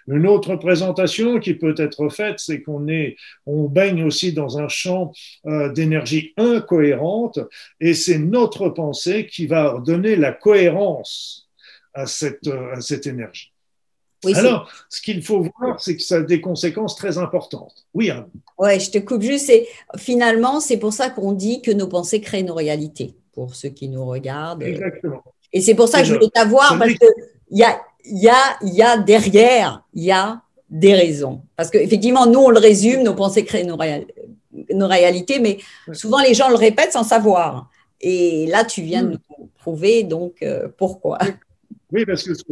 Une 0.06 0.26
autre 0.26 0.56
présentation 0.56 1.38
qui 1.40 1.54
peut 1.54 1.74
être 1.78 2.08
faite, 2.10 2.38
c'est 2.38 2.62
qu'on 2.62 2.88
est, 2.88 3.16
on 3.46 3.64
baigne 3.64 4.04
aussi 4.04 4.32
dans 4.32 4.58
un 4.58 4.68
champ 4.68 5.12
euh, 5.46 5.72
d'énergie 5.72 6.34
incohérente 6.36 7.38
et 7.80 7.94
c'est 7.94 8.18
notre 8.18 8.68
pensée 8.68 9.26
qui 9.26 9.46
va 9.46 9.80
donner 9.84 10.16
la 10.16 10.32
cohérence 10.32 11.48
à 11.94 12.06
cette, 12.06 12.48
à 12.48 12.80
cette 12.80 13.06
énergie. 13.06 13.52
Oui, 14.24 14.34
Alors, 14.34 14.68
ce 14.88 15.00
qu'il 15.00 15.22
faut 15.22 15.42
voir, 15.42 15.80
c'est 15.80 15.96
que 15.96 16.02
ça 16.02 16.16
a 16.16 16.20
des 16.20 16.40
conséquences 16.40 16.96
très 16.96 17.18
importantes. 17.18 17.86
Oui, 17.94 18.10
Anne. 18.10 18.26
Ouais, 18.58 18.80
je 18.80 18.90
te 18.90 18.98
coupe 18.98 19.22
juste. 19.22 19.48
Et 19.50 19.68
finalement, 19.96 20.60
c'est 20.60 20.78
pour 20.78 20.92
ça 20.92 21.08
qu'on 21.10 21.32
dit 21.32 21.62
que 21.62 21.70
nos 21.70 21.86
pensées 21.86 22.20
créent 22.20 22.42
nos 22.42 22.54
réalités, 22.54 23.14
pour 23.32 23.54
ceux 23.54 23.68
qui 23.68 23.88
nous 23.88 24.04
regardent. 24.04 24.62
Exactement. 24.64 25.22
Et 25.52 25.60
c'est 25.60 25.74
pour 25.74 25.88
ça 25.88 26.00
que 26.00 26.06
je 26.06 26.14
voulais 26.14 26.30
t'avoir, 26.32 26.76
parce 26.78 26.94
qu'il 26.94 27.08
y 27.50 27.62
a, 27.62 27.80
y, 28.04 28.28
a, 28.28 28.58
y 28.62 28.82
a 28.82 28.98
derrière, 28.98 29.84
il 29.94 30.04
y 30.04 30.12
a 30.12 30.42
des 30.68 30.94
raisons. 30.94 31.42
Parce 31.56 31.70
qu'effectivement, 31.70 32.26
nous, 32.26 32.40
on 32.40 32.50
le 32.50 32.58
résume, 32.58 33.02
nos 33.02 33.14
pensées 33.14 33.44
créent 33.44 33.64
nos, 33.64 33.78
nos 34.70 34.88
réalités, 34.88 35.38
mais 35.38 35.58
souvent 35.92 36.20
les 36.20 36.34
gens 36.34 36.48
le 36.48 36.56
répètent 36.56 36.92
sans 36.92 37.04
savoir. 37.04 37.70
Et 38.00 38.46
là, 38.46 38.64
tu 38.64 38.82
viens 38.82 39.02
de 39.02 39.08
hmm. 39.14 39.18
nous 39.38 39.50
prouver 39.58 40.02
donc 40.02 40.42
euh, 40.42 40.68
pourquoi. 40.76 41.18
Oui, 41.92 42.04
parce 42.04 42.22
que 42.22 42.34
ce 42.34 42.42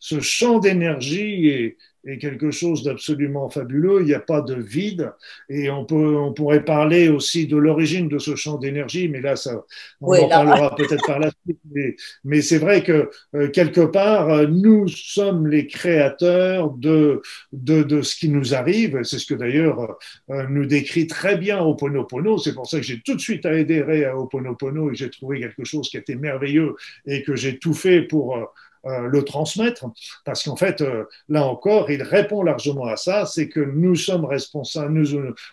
champ 0.00 0.58
d'énergie 0.58 1.48
est, 1.48 1.76
est, 2.06 2.18
quelque 2.18 2.50
chose 2.50 2.82
d'absolument 2.82 3.48
fabuleux. 3.48 4.00
Il 4.00 4.06
n'y 4.06 4.14
a 4.14 4.20
pas 4.20 4.40
de 4.40 4.54
vide. 4.54 5.12
Et 5.48 5.70
on, 5.70 5.84
peut, 5.84 6.16
on 6.16 6.32
pourrait 6.32 6.64
parler 6.64 7.08
aussi 7.08 7.46
de 7.46 7.56
l'origine 7.56 8.08
de 8.08 8.18
ce 8.18 8.36
champ 8.36 8.58
d'énergie, 8.58 9.08
mais 9.08 9.20
là, 9.20 9.36
ça, 9.36 9.64
on 10.00 10.12
oui, 10.12 10.18
en 10.20 10.28
là. 10.28 10.36
parlera 10.36 10.76
peut-être 10.76 11.06
par 11.06 11.18
la 11.18 11.30
suite. 11.44 11.58
Mais, 11.72 11.96
mais 12.24 12.42
c'est 12.42 12.58
vrai 12.58 12.82
que 12.82 13.10
euh, 13.34 13.48
quelque 13.48 13.80
part, 13.80 14.30
euh, 14.30 14.46
nous 14.46 14.86
sommes 14.88 15.46
les 15.46 15.66
créateurs 15.66 16.70
de, 16.70 17.22
de, 17.52 17.82
de 17.82 18.02
ce 18.02 18.16
qui 18.16 18.28
nous 18.28 18.54
arrive. 18.54 19.02
C'est 19.02 19.18
ce 19.18 19.26
que 19.26 19.34
d'ailleurs 19.34 19.96
euh, 20.30 20.46
nous 20.48 20.66
décrit 20.66 21.06
très 21.06 21.36
bien 21.36 21.60
Oponopono. 21.60 22.38
C'est 22.38 22.54
pour 22.54 22.66
ça 22.66 22.78
que 22.78 22.84
j'ai 22.84 23.00
tout 23.00 23.14
de 23.14 23.20
suite 23.20 23.46
adhéré 23.46 24.04
à 24.04 24.16
Oponopono 24.16 24.90
et 24.90 24.94
j'ai 24.94 25.10
trouvé 25.10 25.40
quelque 25.40 25.64
chose 25.64 25.88
qui 25.88 25.96
était 25.96 26.16
merveilleux 26.16 26.74
et 27.06 27.22
que 27.22 27.34
j'ai 27.36 27.58
tout 27.58 27.74
fait 27.74 28.02
pour 28.02 28.36
euh, 28.36 28.44
le 28.86 29.24
transmettre, 29.24 29.86
parce 30.24 30.44
qu'en 30.44 30.56
fait, 30.56 30.80
euh, 30.80 31.04
là 31.28 31.46
encore, 31.46 31.90
il 31.90 32.02
répond 32.02 32.42
largement 32.42 32.86
à 32.86 32.96
ça, 32.96 33.26
c'est 33.26 33.48
que 33.48 33.60
nous 33.60 33.96
sommes 33.96 34.24
responsables, 34.24 35.02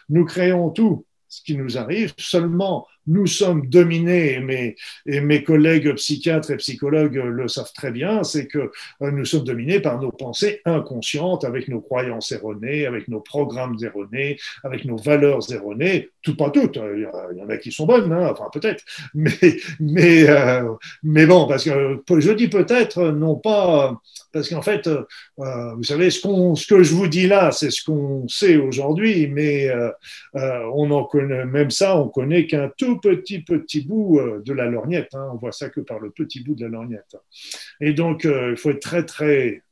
nous 0.10 0.26
créons 0.26 0.70
tout 0.70 1.06
ce 1.28 1.42
qui 1.42 1.58
nous 1.58 1.78
arrive, 1.78 2.14
seulement 2.18 2.88
nous 3.08 3.28
sommes 3.28 3.68
dominés, 3.68 4.40
et 5.06 5.22
mes, 5.22 5.44
collègues 5.44 5.94
psychiatres 5.96 6.52
et 6.52 6.58
psychologues 6.58 7.16
le 7.16 7.48
savent 7.48 7.72
très 7.74 7.92
bien, 7.92 8.24
c'est 8.24 8.48
que 8.48 8.72
euh, 9.02 9.12
nous 9.12 9.26
sommes 9.26 9.44
dominés 9.44 9.80
par 9.80 10.00
nos 10.00 10.12
pensées 10.12 10.62
inconscientes, 10.66 11.44
avec 11.44 11.68
nos 11.68 11.82
croyances 11.82 12.32
erronées, 12.32 12.86
avec 12.86 13.08
nos 13.08 13.20
programmes 13.20 13.78
erronés, 13.82 14.38
avec 14.64 14.86
nos 14.86 14.98
valeurs 14.98 15.52
erronées, 15.52 16.10
tout 16.22 16.38
pas 16.38 16.50
toutes, 16.50 16.78
il 16.78 17.10
y 17.38 17.42
en 17.42 17.50
a 17.50 17.58
qui 17.58 17.72
sont 17.72 17.86
bonnes, 17.86 18.12
hein, 18.12 18.30
enfin 18.32 18.46
peut-être, 18.54 18.84
euh, 19.16 20.74
mais 21.04 21.26
bon, 21.26 21.48
parce 21.48 21.66
que 21.66 22.02
je 22.20 22.32
dis 22.32 22.48
peut-être, 22.48 23.12
non 23.12 23.36
pas, 23.36 24.00
parce 24.32 24.50
qu'en 24.50 24.62
fait, 24.62 24.88
euh, 24.88 25.04
vous 25.76 25.84
savez, 25.84 26.10
ce, 26.10 26.68
que 26.68 26.84
je 26.84 26.94
vous 26.94 27.08
dis 27.08 27.28
là, 27.28 27.52
c'est 27.52 27.70
ce 27.70 27.84
qu'on 27.84 28.28
sait 28.28 28.58
aujourd'hui, 28.58 29.28
mais 29.28 29.70
on 30.34 30.90
en 30.92 31.04
connaît, 31.04 31.46
même 31.46 31.72
ça, 31.72 31.98
on 31.98 32.08
connaît 32.08 32.48
qu'un 32.48 32.70
tout 32.78 32.93
petit, 32.98 33.40
petit 33.40 33.82
bout 33.82 34.20
euh, 34.20 34.42
de 34.46 34.54
la 34.54 34.66
lorgnette. 34.66 35.14
Hein. 35.14 35.30
On 35.34 35.38
voit 35.38 35.52
ça 35.52 35.70
que 35.70 35.82
par 35.82 36.00
le 36.00 36.12
petit 36.12 36.44
bout 36.44 36.56
de 36.56 36.64
la 36.64 36.70
lorgnette. 36.70 37.16
Et 37.82 37.94
donc, 37.94 38.26
euh, 38.26 38.52
il 38.52 38.58
faut 38.58 38.72
être 38.72 38.82
très, 38.82 39.06
très 39.06 39.64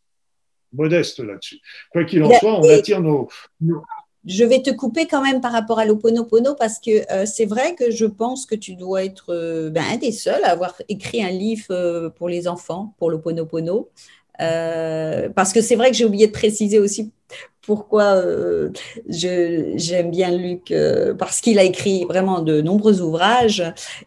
modeste 0.74 1.20
là-dessus. 1.20 1.60
Quoi 1.92 2.06
qu'il 2.06 2.24
en 2.24 2.32
soit, 2.40 2.60
on 2.60 2.70
attire 2.70 3.02
nos, 3.02 3.30
nos, 3.60 3.84
je 4.26 4.44
vais 4.44 4.62
te 4.62 4.70
couper 4.70 5.08
quand 5.08 5.24
même 5.24 5.42
par 5.42 5.52
rapport 5.52 5.80
à 5.80 5.86
l'Oponopono 5.86 6.54
parce 6.54 6.80
que 6.80 7.12
euh, 7.12 7.26
c'est 7.26 7.46
vrai 7.46 7.74
que 7.74 7.90
je 7.90 8.06
pense 8.06 8.46
que 8.46 8.54
tu 8.54 8.76
dois 8.76 9.04
être 9.04 9.34
euh, 9.34 9.72
ben, 9.72 9.84
un 9.92 9.98
des 9.98 10.12
seuls 10.12 10.44
à 10.44 10.52
avoir 10.52 10.80
écrit 10.90 11.24
un 11.24 11.32
livre 11.32 11.66
euh, 11.72 12.10
pour 12.10 12.30
les 12.30 12.48
enfants, 12.48 12.94
pour 13.00 13.10
l'Oponopono. 13.10 13.90
parce 14.38 15.54
que 15.54 15.62
c'est 15.62 15.76
vrai 15.76 15.90
que 15.90 15.98
j'ai 15.98 16.06
oublié 16.06 16.28
de 16.28 16.32
préciser 16.32 16.78
aussi 16.78 17.12
pourquoi 17.62 18.16
euh, 18.16 18.70
j'aime 19.08 20.10
bien 20.10 20.36
Luc, 20.36 20.72
euh, 20.72 21.14
parce 21.14 21.42
qu'il 21.42 21.60
a 21.60 21.64
écrit 21.64 22.06
vraiment 22.06 22.42
de 22.42 22.60
nombreux 22.62 23.02
ouvrages, 23.02 23.64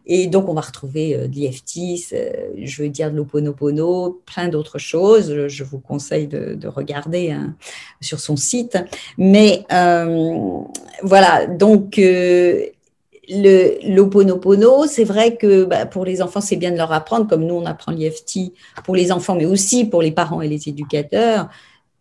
et 0.06 0.26
donc 0.26 0.48
on 0.48 0.54
va 0.54 0.60
retrouver 0.60 1.14
euh, 1.14 1.28
de 1.28 1.34
l'IFT, 1.34 2.14
je 2.56 2.82
veux 2.82 2.88
dire 2.88 3.12
de 3.12 3.16
l'Oponopono, 3.16 4.22
plein 4.26 4.48
d'autres 4.48 4.78
choses. 4.78 5.46
Je 5.46 5.64
vous 5.64 5.78
conseille 5.78 6.26
de, 6.26 6.54
de 6.54 6.68
regarder 6.68 7.30
hein, 7.30 7.54
sur 8.00 8.18
son 8.18 8.36
site. 8.36 8.76
Mais 9.18 9.64
euh, 9.72 10.60
voilà, 11.02 11.46
donc 11.46 12.00
l'Oponopono, 13.28 14.86
c'est 14.86 15.04
vrai 15.04 15.36
que 15.36 15.64
bah, 15.64 15.86
pour 15.86 16.04
les 16.04 16.22
enfants, 16.22 16.40
c'est 16.40 16.56
bien 16.56 16.72
de 16.72 16.76
leur 16.76 16.92
apprendre, 16.92 17.28
comme 17.28 17.44
nous, 17.44 17.54
on 17.54 17.66
apprend 17.66 17.92
l'IFT 17.92 18.52
pour 18.84 18.96
les 18.96 19.12
enfants, 19.12 19.36
mais 19.36 19.46
aussi 19.46 19.84
pour 19.84 20.02
les 20.02 20.12
parents 20.12 20.40
et 20.42 20.48
les 20.48 20.68
éducateurs. 20.68 21.48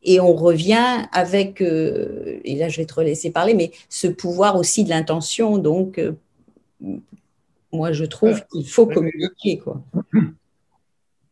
Et 0.03 0.19
on 0.19 0.33
revient 0.33 1.05
avec, 1.11 1.61
euh, 1.61 2.39
et 2.43 2.55
là 2.55 2.69
je 2.69 2.77
vais 2.77 2.85
te 2.85 2.99
laisser 2.99 3.31
parler, 3.31 3.53
mais 3.53 3.71
ce 3.89 4.07
pouvoir 4.07 4.57
aussi 4.57 4.83
de 4.83 4.89
l'intention. 4.89 5.57
Donc, 5.57 5.97
euh, 5.97 6.13
moi 7.71 7.91
je 7.91 8.05
trouve 8.05 8.41
qu'il 8.51 8.67
faut 8.67 8.85
communiquer. 8.85 9.59
Quoi. 9.59 9.81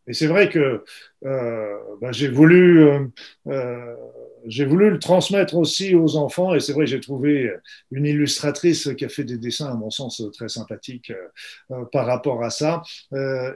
Et 0.07 0.13
c'est 0.13 0.27
vrai 0.27 0.49
que 0.49 0.83
euh, 1.25 1.77
ben, 2.01 2.11
j'ai 2.11 2.27
voulu, 2.27 2.83
euh, 2.83 2.99
euh, 3.47 3.95
j'ai 4.45 4.65
voulu 4.65 4.89
le 4.89 4.99
transmettre 4.99 5.55
aussi 5.55 5.93
aux 5.93 6.15
enfants. 6.15 6.55
Et 6.55 6.59
c'est 6.59 6.73
vrai, 6.73 6.87
j'ai 6.87 6.99
trouvé 6.99 7.51
une 7.91 8.05
illustratrice 8.05 8.89
qui 8.97 9.05
a 9.05 9.09
fait 9.09 9.23
des 9.23 9.37
dessins, 9.37 9.67
à 9.67 9.75
mon 9.75 9.91
sens, 9.91 10.23
très 10.33 10.49
sympathiques 10.49 11.13
par 11.91 12.07
rapport 12.07 12.43
à 12.43 12.49
ça. 12.49 12.81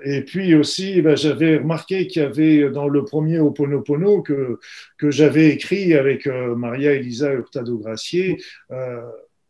Et 0.06 0.22
puis 0.22 0.54
aussi, 0.54 1.02
ben, 1.02 1.18
j'avais 1.18 1.58
remarqué 1.58 2.08
qu'il 2.08 2.22
y 2.22 2.26
avait 2.26 2.70
dans 2.70 2.88
le 2.88 3.04
premier 3.04 3.40
Oponopono 3.40 4.22
que, 4.22 4.60
que 4.98 5.10
j'avais 5.10 5.50
écrit 5.50 5.96
avec 5.96 6.28
Maria 6.28 6.94
Elisa 6.94 7.34
Hurtado-Gracier, 7.34 8.38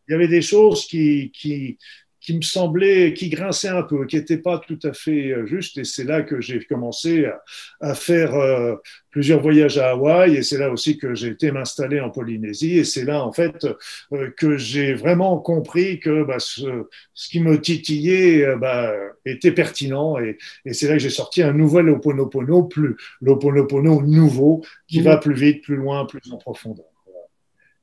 il 0.07 0.11
y 0.11 0.15
avait 0.15 0.27
des 0.27 0.41
choses 0.41 0.85
qui, 0.85 1.77
qui 2.25 2.35
me 2.35 2.41
semblait, 2.41 3.13
qui 3.13 3.29
grinçait 3.29 3.67
un 3.67 3.83
peu, 3.83 4.07
qui 4.07 4.15
n'était 4.15 4.39
pas 4.39 4.57
tout 4.57 4.79
à 4.83 4.93
fait 4.93 5.31
euh, 5.31 5.45
juste. 5.45 5.77
Et 5.77 5.83
c'est 5.83 6.03
là 6.03 6.23
que 6.23 6.41
j'ai 6.41 6.59
commencé 6.59 7.25
à, 7.25 7.43
à 7.81 7.93
faire 7.93 8.33
euh, 8.33 8.75
plusieurs 9.11 9.41
voyages 9.41 9.77
à 9.77 9.91
Hawaï. 9.91 10.35
Et 10.35 10.41
c'est 10.41 10.57
là 10.57 10.71
aussi 10.71 10.97
que 10.97 11.13
j'ai 11.13 11.27
été 11.27 11.51
m'installer 11.51 11.99
en 11.99 12.09
Polynésie. 12.09 12.79
Et 12.79 12.83
c'est 12.83 13.05
là, 13.05 13.23
en 13.23 13.31
fait, 13.31 13.67
euh, 14.11 14.31
que 14.35 14.57
j'ai 14.57 14.95
vraiment 14.95 15.37
compris 15.37 15.99
que 15.99 16.23
bah, 16.23 16.39
ce, 16.39 16.87
ce, 17.13 17.29
qui 17.29 17.39
me 17.39 17.61
titillait 17.61 18.43
euh, 18.43 18.55
bah, 18.57 18.91
était 19.23 19.51
pertinent. 19.51 20.17
Et, 20.17 20.39
et 20.65 20.73
c'est 20.73 20.87
là 20.87 20.93
que 20.93 20.99
j'ai 20.99 21.11
sorti 21.11 21.43
un 21.43 21.53
nouvel 21.53 21.89
Oponopono, 21.89 22.63
plus 22.63 22.95
l'Oponopono 23.21 24.01
nouveau, 24.01 24.65
qui 24.87 25.01
mmh. 25.01 25.03
va 25.03 25.17
plus 25.17 25.35
vite, 25.35 25.63
plus 25.63 25.75
loin, 25.75 26.05
plus 26.07 26.21
en 26.31 26.37
profondeur. 26.37 26.85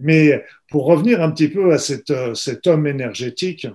Mais 0.00 0.44
pour 0.68 0.87
revenir 0.87 1.22
un 1.22 1.31
petit 1.31 1.46
peu 1.46 1.72
à 1.72 1.78
cette, 1.78 2.12
cet 2.35 2.66
homme 2.66 2.88
énergétique, 2.88 3.68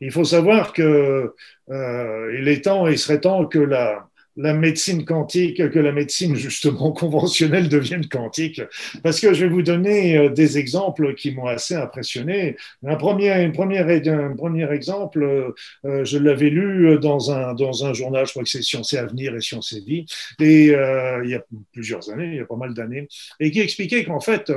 il 0.00 0.10
faut 0.10 0.24
savoir 0.24 0.72
que 0.72 1.34
euh, 1.70 2.36
il 2.38 2.48
est 2.48 2.64
temps, 2.64 2.86
il 2.86 2.98
serait 2.98 3.20
temps 3.20 3.46
que 3.46 3.58
la, 3.58 4.06
médecine 4.36 5.04
quantique, 5.04 5.70
que 5.70 5.78
la 5.78 5.92
médecine 5.92 6.34
justement 6.34 6.92
conventionnelle 7.02 7.68
devienne 7.68 8.08
quantique. 8.08 8.62
Parce 9.02 9.20
que 9.20 9.34
je 9.34 9.44
vais 9.44 9.50
vous 9.50 9.62
donner 9.62 10.16
euh, 10.16 10.28
des 10.30 10.56
exemples 10.56 11.14
qui 11.14 11.32
m'ont 11.32 11.46
assez 11.46 11.74
impressionné. 11.74 12.56
Un 12.86 12.96
premier, 12.96 13.30
un 13.32 13.50
premier, 13.50 14.72
exemple, 14.72 15.52
euh, 15.84 16.04
je 16.04 16.18
l'avais 16.18 16.48
lu 16.48 16.98
dans 17.00 17.30
un, 17.30 17.54
dans 17.54 17.84
un 17.84 17.92
journal, 17.92 18.26
je 18.26 18.30
crois 18.30 18.42
que 18.42 18.48
c'est 18.48 18.62
Sciences 18.62 18.94
et 18.94 18.98
Avenir 18.98 19.34
et 19.36 19.40
Sciences 19.40 19.72
et 19.72 19.80
Vie, 19.80 20.06
et 20.40 20.66
il 20.66 21.30
y 21.30 21.34
a 21.34 21.44
plusieurs 21.72 22.08
années, 22.10 22.28
il 22.28 22.36
y 22.36 22.40
a 22.40 22.46
pas 22.46 22.56
mal 22.56 22.72
d'années, 22.72 23.08
et 23.40 23.50
qui 23.50 23.60
expliquait 23.60 24.04
qu'en 24.04 24.20
fait, 24.20 24.50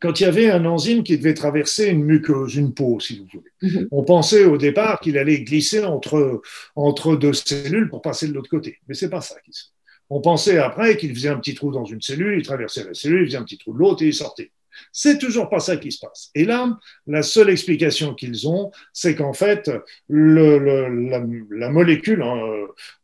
quand 0.00 0.20
il 0.20 0.24
y 0.24 0.26
avait 0.26 0.50
un 0.50 0.64
enzyme 0.64 1.02
qui 1.02 1.16
devait 1.18 1.34
traverser 1.34 1.86
une 1.88 2.04
muqueuse, 2.04 2.54
une 2.56 2.72
peau, 2.74 3.00
si 3.00 3.18
vous 3.18 3.26
voulez. 3.32 3.52
-hmm. 3.62 3.88
On 3.90 4.02
pensait 4.04 4.44
au 4.44 4.56
départ 4.56 5.00
qu'il 5.00 5.16
allait 5.18 5.40
glisser 5.42 5.82
entre, 5.84 6.42
entre 6.74 7.16
deux 7.16 7.32
cellules 7.32 7.88
pour 7.88 8.02
passer 8.02 8.28
de 8.28 8.32
l'autre 8.34 8.50
côté. 8.50 8.78
Mais 8.86 8.94
c'est 8.94 9.10
pas 9.10 9.20
ça 9.20 9.36
qui 9.44 9.52
se 9.52 9.64
fait. 9.64 9.70
On 10.12 10.20
pensait 10.20 10.58
après 10.58 10.96
qu'il 10.96 11.14
faisait 11.14 11.28
un 11.28 11.38
petit 11.38 11.54
trou 11.54 11.70
dans 11.70 11.84
une 11.84 12.02
cellule, 12.02 12.36
il 12.38 12.44
traversait 12.44 12.84
la 12.84 12.94
cellule, 12.94 13.22
il 13.22 13.26
faisait 13.26 13.38
un 13.38 13.44
petit 13.44 13.58
trou 13.58 13.72
de 13.72 13.78
l'autre 13.78 14.02
et 14.02 14.08
il 14.08 14.14
sortait. 14.14 14.50
C'est 14.92 15.18
toujours 15.18 15.48
pas 15.48 15.60
ça 15.60 15.76
qui 15.76 15.92
se 15.92 16.00
passe. 16.04 16.30
Et 16.34 16.44
là, 16.44 16.78
la 17.06 17.22
seule 17.22 17.50
explication 17.50 18.14
qu'ils 18.14 18.48
ont, 18.48 18.70
c'est 18.92 19.14
qu'en 19.14 19.32
fait, 19.32 19.70
le, 20.08 20.58
le, 20.58 21.08
la, 21.10 21.22
la, 21.50 21.70
molécule 21.70 22.22
hein, 22.22 22.38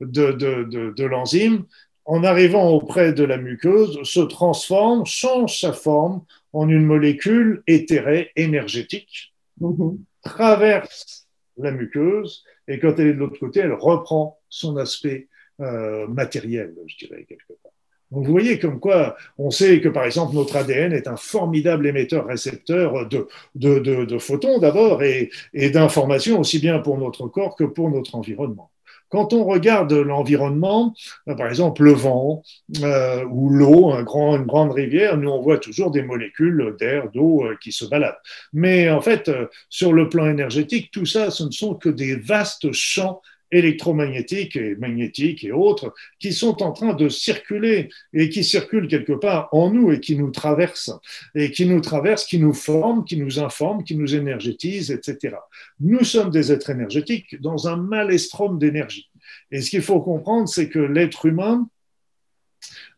de, 0.00 0.32
de, 0.32 0.64
de, 0.64 0.90
de 0.90 1.04
l'enzyme, 1.04 1.64
en 2.06 2.22
arrivant 2.24 2.70
auprès 2.70 3.12
de 3.12 3.24
la 3.24 3.36
muqueuse, 3.36 4.00
se 4.04 4.20
transforme, 4.20 5.04
change 5.06 5.60
sa 5.60 5.72
forme 5.72 6.24
en 6.56 6.70
une 6.70 6.86
molécule 6.86 7.62
éthérée 7.66 8.30
énergétique, 8.34 9.34
mmh. 9.60 9.96
traverse 10.22 11.28
la 11.58 11.70
muqueuse 11.70 12.44
et 12.66 12.78
quand 12.78 12.98
elle 12.98 13.08
est 13.08 13.12
de 13.12 13.18
l'autre 13.18 13.38
côté, 13.38 13.60
elle 13.60 13.74
reprend 13.74 14.38
son 14.48 14.78
aspect 14.78 15.28
euh, 15.60 16.06
matériel, 16.06 16.74
je 16.86 16.96
dirais 16.96 17.26
quelque 17.28 17.52
part. 17.62 17.72
Donc 18.10 18.24
vous 18.24 18.32
voyez 18.32 18.58
comme 18.58 18.80
quoi 18.80 19.16
on 19.36 19.50
sait 19.50 19.80
que 19.80 19.88
par 19.88 20.04
exemple 20.04 20.34
notre 20.34 20.56
ADN 20.56 20.92
est 20.92 21.08
un 21.08 21.16
formidable 21.16 21.88
émetteur-récepteur 21.88 23.06
de, 23.08 23.26
de, 23.54 23.78
de, 23.80 24.04
de, 24.04 24.18
photons 24.18 24.58
d'abord 24.58 25.02
et, 25.02 25.30
et 25.52 25.70
d'informations 25.70 26.38
aussi 26.40 26.58
bien 26.58 26.78
pour 26.78 26.96
notre 26.98 27.26
corps 27.26 27.56
que 27.56 27.64
pour 27.64 27.90
notre 27.90 28.14
environnement. 28.14 28.70
Quand 29.08 29.32
on 29.32 29.44
regarde 29.44 29.92
l'environnement, 29.92 30.94
euh, 31.28 31.34
par 31.34 31.48
exemple 31.48 31.82
le 31.82 31.92
vent 31.92 32.42
euh, 32.82 33.24
ou 33.30 33.50
l'eau, 33.50 33.92
une 33.92 34.04
grande 34.46 34.72
rivière, 34.72 35.16
nous 35.16 35.30
on 35.30 35.40
voit 35.40 35.58
toujours 35.58 35.90
des 35.90 36.02
molécules 36.02 36.74
d'air, 36.78 37.10
d'eau 37.12 37.44
euh, 37.44 37.56
qui 37.60 37.72
se 37.72 37.84
baladent. 37.84 38.18
Mais 38.52 38.90
en 38.90 39.00
fait, 39.00 39.30
sur 39.68 39.92
le 39.92 40.08
plan 40.08 40.26
énergétique, 40.26 40.90
tout 40.90 41.06
ça, 41.06 41.30
ce 41.30 41.44
ne 41.44 41.50
sont 41.50 41.74
que 41.74 41.88
des 41.88 42.16
vastes 42.16 42.72
champs 42.72 43.20
électromagnétiques 43.56 44.56
et 44.56 44.76
magnétiques 44.76 45.44
et 45.44 45.52
autres 45.52 45.94
qui 46.18 46.32
sont 46.32 46.62
en 46.62 46.72
train 46.72 46.94
de 46.94 47.08
circuler 47.08 47.88
et 48.12 48.28
qui 48.28 48.44
circulent 48.44 48.88
quelque 48.88 49.12
part 49.12 49.48
en 49.52 49.70
nous 49.70 49.92
et 49.92 50.00
qui 50.00 50.16
nous 50.16 50.30
traversent 50.30 50.92
et 51.34 51.50
qui 51.50 51.66
nous 51.66 51.80
traversent, 51.80 52.24
qui 52.24 52.38
nous 52.38 52.52
forment, 52.52 53.04
qui 53.04 53.16
nous 53.16 53.38
informent, 53.38 53.84
qui 53.84 53.96
nous 53.96 54.14
énergétisent, 54.14 54.90
etc. 54.90 55.36
Nous 55.80 56.04
sommes 56.04 56.30
des 56.30 56.52
êtres 56.52 56.70
énergétiques 56.70 57.40
dans 57.40 57.68
un 57.68 57.76
malestrum 57.76 58.58
d'énergie. 58.58 59.10
Et 59.50 59.60
ce 59.60 59.70
qu'il 59.70 59.82
faut 59.82 60.00
comprendre, 60.00 60.48
c'est 60.48 60.68
que 60.68 60.78
l'être 60.78 61.26
humain 61.26 61.68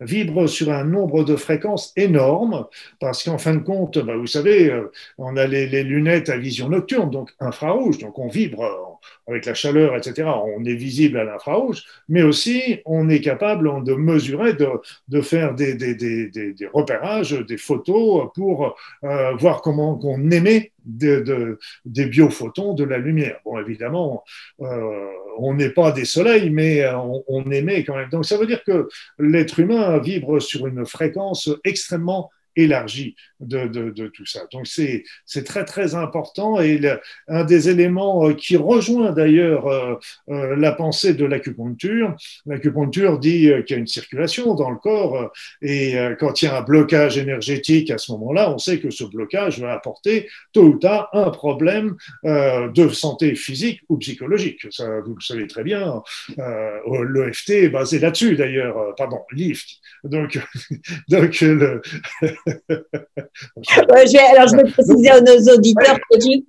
vibre 0.01 0.49
sur 0.49 0.71
un 0.73 0.85
nombre 0.85 1.25
de 1.25 1.37
fréquences 1.37 1.93
énorme, 1.97 2.67
parce 3.01 3.25
qu'en 3.25 3.39
fin 3.39 3.55
de 3.55 3.63
compte, 3.63 3.99
bah, 3.99 4.17
vous 4.17 4.27
savez, 4.27 4.71
euh, 4.71 4.91
on 5.19 5.37
a 5.37 5.47
les, 5.47 5.67
lunettes 5.83 6.29
à 6.29 6.37
vision 6.37 6.69
nocturne, 6.69 7.11
donc 7.11 7.31
infrarouge, 7.41 7.99
donc 7.99 8.19
on 8.19 8.29
vibre 8.29 8.99
avec 9.27 9.47
la 9.47 9.55
chaleur, 9.55 9.97
etc., 9.97 10.29
on 10.57 10.65
est 10.65 10.75
visible 10.75 11.19
à 11.19 11.25
l'infrarouge, 11.25 11.85
mais 12.09 12.23
aussi 12.23 12.81
on 12.85 13.09
est 13.09 13.21
capable 13.21 13.85
de 13.85 13.95
mesurer, 13.95 14.55
de, 14.55 14.69
de 15.09 15.21
faire 15.21 15.55
des, 15.55 15.75
des, 15.75 15.95
des, 15.95 16.29
des, 16.29 16.67
repérages, 16.73 17.33
des 17.33 17.59
photos 17.59 18.29
pour 18.35 18.77
euh, 19.05 19.35
voir 19.37 19.63
comment 19.63 19.99
on 20.03 20.31
émet 20.31 20.73
de, 20.89 21.21
de, 21.21 21.59
des 21.85 22.07
biophotons 22.07 22.75
de 22.75 22.85
la 22.85 22.99
lumière. 22.99 23.39
Bon, 23.45 23.59
évidemment, 23.59 24.25
euh, 24.61 25.07
on 25.39 25.55
n'est 25.55 25.71
pas 25.71 25.93
des 25.93 26.05
soleils, 26.05 26.51
mais 26.51 26.89
on, 26.91 27.23
on, 27.29 27.51
émet 27.51 27.85
quand 27.85 27.97
même. 27.97 28.09
Donc 28.11 28.25
ça 28.25 28.37
veut 28.37 28.47
dire 28.47 28.65
que 28.65 28.89
l'être 29.19 29.61
humain 29.61 29.99
vibre 29.99 30.41
sur 30.41 30.67
une 30.67 30.85
fréquence 30.87 31.51
extrêmement 31.65 32.31
élargie 32.57 33.15
de, 33.41 33.69
de, 33.69 33.91
de 33.91 34.09
tout 34.09 34.27
ça. 34.27 34.41
Donc 34.53 34.67
c'est 34.67 35.05
très 35.45 35.65
très 35.65 35.95
important 35.95 36.61
et 36.61 36.79
le, 36.79 37.01
un 37.29 37.45
des 37.45 37.69
éléments 37.69 38.29
euh, 38.29 38.35
qui 38.35 38.57
rejoint 38.57 39.13
d'ailleurs 39.13 39.67
euh, 39.67 39.95
euh, 40.29 40.57
la 40.57 40.73
pensée 40.73 41.15
de 41.15 41.25
l'acupuncture, 41.25 42.15
l'acupuncture 42.47 43.19
dit 43.19 43.51
qu'il 43.67 43.71
y 43.71 43.75
a 43.75 43.77
une 43.77 43.87
circulation 43.87 44.55
dans 44.55 44.71
le 44.71 44.77
corps 44.77 45.31
et 45.63 45.97
quand 46.19 46.43
il 46.43 46.47
y 46.47 46.49
a 46.49 46.59
un 46.59 46.63
blocage 46.63 47.19
énergétique 47.19 47.91
à 47.91 47.99
ce 47.99 48.13
moment-là, 48.13 48.51
on 48.53 48.59
sait 48.59 48.79
que 48.79 48.91
ce 48.91 49.05
blocage 49.05 49.61
va 49.61 49.73
apporter 49.73 50.29
tôt 50.53 50.65
ou 50.65 50.79
tard 50.79 51.09
un 51.13 51.31
problème 51.31 51.97
de 52.25 52.89
santé 52.89 53.35
physique 53.35 53.81
ou 53.89 53.97
psychologique. 53.99 54.67
Ça, 54.71 55.01
vous 55.01 55.15
le 55.15 55.21
savez 55.21 55.47
très 55.47 55.65
bien. 55.65 56.03
L'EFT 56.37 57.51
est 57.51 57.69
basé 57.69 57.99
là-dessus 57.99 58.37
d'ailleurs, 58.37 58.95
pardon, 58.97 59.21
LIFT. 59.33 59.81
Donc, 60.05 60.39
donc 61.09 61.41
le, 61.41 61.83
ouais, 63.57 64.07
je 64.07 64.13
vais, 64.13 64.37
alors, 64.37 64.49
je 64.49 64.57
vais 64.57 64.71
préciser 64.71 65.11
à 65.11 65.21
nos 65.21 65.55
auditeurs 65.55 65.99
que, 66.11 66.21
juste, 66.21 66.45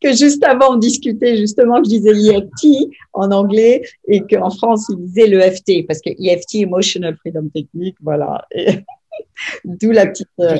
que 0.00 0.12
juste 0.12 0.44
avant, 0.44 0.74
on 0.74 0.76
discutait 0.76 1.36
justement, 1.36 1.78
je 1.78 1.90
disais 1.90 2.10
EFT 2.10 2.90
en 3.12 3.30
anglais 3.30 3.82
et 4.08 4.20
qu'en 4.20 4.50
France, 4.50 4.86
ils 4.90 5.04
disaient 5.06 5.28
le 5.28 5.40
FT 5.40 5.86
parce 5.86 6.00
que 6.00 6.10
EFT, 6.10 6.56
Emotional 6.56 7.16
Freedom 7.16 7.48
Technique, 7.48 7.96
voilà. 8.02 8.46
D'où 9.64 9.90
la 9.90 10.06
petite. 10.06 10.28
Euh... 10.40 10.56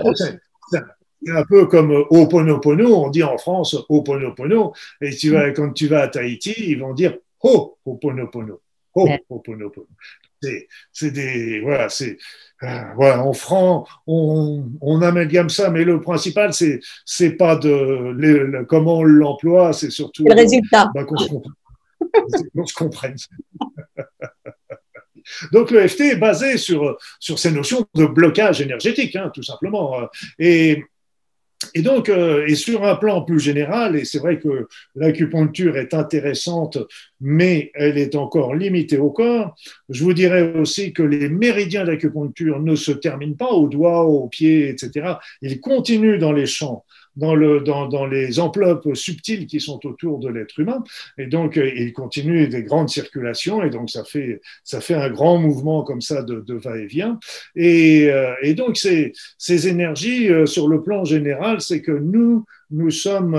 C'est 1.22 1.32
un 1.32 1.44
peu 1.44 1.66
comme 1.66 2.04
Oponopono, 2.10 3.04
on 3.04 3.10
dit 3.10 3.22
en 3.22 3.36
France 3.38 3.76
Oponopono, 3.88 4.74
et 5.00 5.10
tu 5.10 5.30
vas, 5.30 5.50
quand 5.50 5.72
tu 5.72 5.88
vas 5.88 6.02
à 6.02 6.08
Tahiti, 6.08 6.54
ils 6.58 6.78
vont 6.78 6.94
dire 6.94 7.16
Ho 7.42 7.78
Oponopono. 7.84 8.60
Ho 8.94 9.08
Oponopono. 9.30 9.88
C'est 10.92 11.10
des. 11.10 11.60
Voilà, 11.60 11.88
c'est 11.88 12.12
euh, 12.12 12.16
voilà, 12.60 13.22
en 13.22 13.32
franc, 13.32 13.86
on, 14.06 14.64
on, 14.80 15.02
amalgame 15.02 15.50
ça, 15.50 15.70
mais 15.70 15.84
le 15.84 16.00
principal, 16.00 16.54
c'est 16.54 16.80
c'est 17.04 17.32
pas 17.32 17.56
de 17.56 18.64
comment 18.68 18.98
on 18.98 19.02
l'emploie, 19.02 19.72
c'est 19.72 19.90
surtout 19.90 20.24
le 20.24 20.34
résultat. 20.34 20.90
Bah, 20.94 21.04
qu'on 21.04 21.16
se 21.18 21.28
comprenne. 21.28 21.52
qu 22.54 22.66
se 22.66 22.74
comprenne. 22.74 23.16
Donc 25.52 25.70
le 25.72 25.86
FT 25.86 26.00
est 26.02 26.16
basé 26.16 26.56
sur 26.56 26.96
sur 27.20 27.38
ces 27.38 27.50
notions 27.50 27.84
de 27.94 28.06
blocage 28.06 28.60
énergétique, 28.60 29.16
hein, 29.16 29.30
tout 29.34 29.42
simplement. 29.42 30.08
Et 30.38 30.84
et 31.76 31.82
donc, 31.82 32.08
euh, 32.08 32.46
et 32.46 32.54
sur 32.54 32.84
un 32.84 32.96
plan 32.96 33.20
plus 33.20 33.38
général, 33.38 33.96
et 33.96 34.06
c'est 34.06 34.18
vrai 34.18 34.38
que 34.38 34.66
l'acupuncture 34.94 35.76
est 35.76 35.92
intéressante, 35.92 36.78
mais 37.20 37.70
elle 37.74 37.98
est 37.98 38.14
encore 38.14 38.54
limitée 38.54 38.96
au 38.96 39.10
corps, 39.10 39.54
je 39.90 40.02
vous 40.02 40.14
dirais 40.14 40.54
aussi 40.54 40.94
que 40.94 41.02
les 41.02 41.28
méridiens 41.28 41.84
d'acupuncture 41.84 42.60
ne 42.60 42.76
se 42.76 42.92
terminent 42.92 43.36
pas 43.36 43.50
au 43.50 43.68
doigt, 43.68 44.04
aux 44.04 44.26
pieds, 44.26 44.70
etc. 44.70 45.16
Ils 45.42 45.60
continuent 45.60 46.18
dans 46.18 46.32
les 46.32 46.46
champs 46.46 46.82
dans, 47.16 47.34
le, 47.34 47.60
dans, 47.60 47.88
dans, 47.88 48.06
les 48.06 48.38
enveloppes 48.38 48.94
subtiles 48.94 49.46
qui 49.46 49.60
sont 49.60 49.84
autour 49.86 50.18
de 50.18 50.28
l'être 50.28 50.58
humain. 50.60 50.84
Et 51.18 51.26
donc, 51.26 51.56
euh, 51.56 51.70
il 51.74 51.92
continue 51.92 52.48
des 52.48 52.62
grandes 52.62 52.88
circulations, 52.88 53.62
et 53.62 53.70
donc 53.70 53.90
ça 53.90 54.04
fait, 54.04 54.40
ça 54.64 54.80
fait 54.80 54.94
un 54.94 55.10
grand 55.10 55.38
mouvement 55.38 55.82
comme 55.82 56.00
ça 56.00 56.22
de, 56.22 56.54
va-et-vient. 56.54 57.18
Et, 57.54 58.10
euh, 58.10 58.34
et, 58.42 58.54
donc, 58.54 58.76
ces, 58.76 59.12
ces 59.38 59.68
énergies, 59.68 60.28
euh, 60.28 60.46
sur 60.46 60.68
le 60.68 60.82
plan 60.82 61.04
général, 61.04 61.60
c'est 61.60 61.82
que 61.82 61.92
nous, 61.92 62.44
nous 62.70 62.90
sommes 62.90 63.36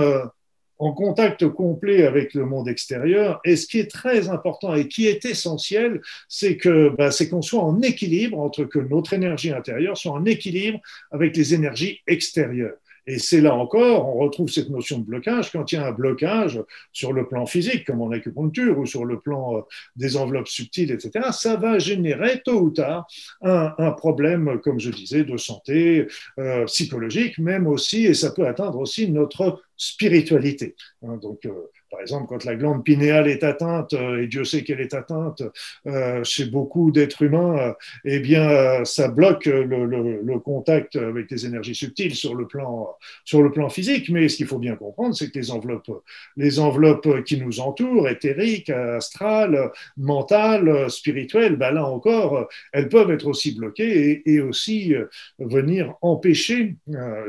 en 0.78 0.92
contact 0.92 1.48
complet 1.48 2.06
avec 2.06 2.34
le 2.34 2.44
monde 2.44 2.68
extérieur. 2.68 3.40
Et 3.44 3.56
ce 3.56 3.66
qui 3.66 3.80
est 3.80 3.90
très 3.90 4.28
important 4.28 4.74
et 4.74 4.88
qui 4.88 5.06
est 5.06 5.24
essentiel, 5.24 6.00
c'est 6.28 6.56
que 6.56 6.90
bah, 6.96 7.10
c'est 7.10 7.28
qu'on 7.28 7.42
soit 7.42 7.62
en 7.62 7.80
équilibre 7.82 8.38
entre 8.38 8.64
que 8.64 8.78
notre 8.78 9.12
énergie 9.12 9.50
intérieure 9.50 9.96
soit 9.96 10.12
en 10.12 10.24
équilibre 10.24 10.78
avec 11.10 11.36
les 11.36 11.54
énergies 11.54 12.00
extérieures. 12.06 12.76
Et 13.08 13.18
c'est 13.18 13.40
là 13.40 13.54
encore, 13.54 14.06
on 14.06 14.18
retrouve 14.18 14.50
cette 14.50 14.68
notion 14.68 14.98
de 14.98 15.04
blocage. 15.04 15.50
Quand 15.50 15.72
il 15.72 15.76
y 15.76 15.78
a 15.78 15.86
un 15.86 15.92
blocage 15.92 16.60
sur 16.92 17.14
le 17.14 17.26
plan 17.26 17.46
physique, 17.46 17.86
comme 17.86 18.02
en 18.02 18.10
acupuncture, 18.10 18.78
ou 18.78 18.84
sur 18.84 19.06
le 19.06 19.18
plan 19.18 19.56
euh, 19.56 19.60
des 19.96 20.18
enveloppes 20.18 20.46
subtiles, 20.46 20.90
etc., 20.90 21.28
ça 21.32 21.56
va 21.56 21.78
générer 21.78 22.42
tôt 22.44 22.60
ou 22.60 22.70
tard 22.70 23.06
un, 23.40 23.92
problème, 23.92 24.60
comme 24.62 24.78
je 24.78 24.90
disais, 24.90 25.24
de 25.24 25.38
santé 25.38 26.06
euh, 26.38 26.66
psychologique, 26.66 27.38
même 27.38 27.66
aussi, 27.66 28.04
et 28.04 28.12
ça 28.12 28.30
peut 28.30 28.46
atteindre 28.46 28.78
aussi 28.78 29.10
notre 29.10 29.62
spiritualité. 29.78 30.76
Hein, 31.02 31.16
donc, 31.16 31.46
euh, 31.46 31.70
par 31.90 32.00
exemple, 32.00 32.26
quand 32.28 32.44
la 32.44 32.54
glande 32.54 32.84
pinéale 32.84 33.28
est 33.28 33.42
atteinte, 33.42 33.94
euh, 33.94 34.22
et 34.22 34.26
Dieu 34.26 34.44
sait 34.44 34.62
qu'elle 34.62 34.80
est 34.80 34.94
atteinte 34.94 35.42
euh, 35.86 36.22
chez 36.22 36.46
beaucoup 36.46 36.90
d'êtres 36.90 37.22
humains, 37.22 37.58
euh, 37.58 37.72
eh 38.04 38.20
bien, 38.20 38.84
ça 38.84 39.08
bloque 39.08 39.46
le, 39.46 40.38
contact 40.38 40.96
avec 40.96 41.30
les 41.30 41.46
énergies 41.46 41.74
subtiles 41.74 42.14
sur 42.14 42.34
le 42.34 42.46
plan, 42.46 42.88
sur 43.24 43.42
le 43.42 43.50
plan 43.50 43.68
physique. 43.68 44.08
Mais 44.10 44.28
ce 44.28 44.36
qu'il 44.36 44.46
faut 44.46 44.58
bien 44.58 44.76
comprendre, 44.76 45.14
c'est 45.14 45.30
que 45.30 45.38
les 45.38 45.50
enveloppes, 45.50 45.90
les 46.36 46.58
enveloppes 46.60 47.24
qui 47.24 47.40
nous 47.40 47.60
entourent, 47.60 48.08
éthériques, 48.08 48.70
astrales, 48.70 49.70
mentales, 49.96 50.90
spirituelles, 50.90 51.56
ben 51.56 51.72
là 51.72 51.84
encore, 51.84 52.48
elles 52.72 52.88
peuvent 52.88 53.10
être 53.10 53.26
aussi 53.26 53.54
bloquées 53.54 54.22
et, 54.26 54.34
et 54.34 54.40
aussi 54.40 54.94
venir 55.38 55.94
empêcher, 56.02 56.76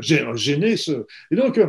gêner 0.02 0.78
ce. 0.78 1.06
Et 1.32 1.36
donc, 1.36 1.60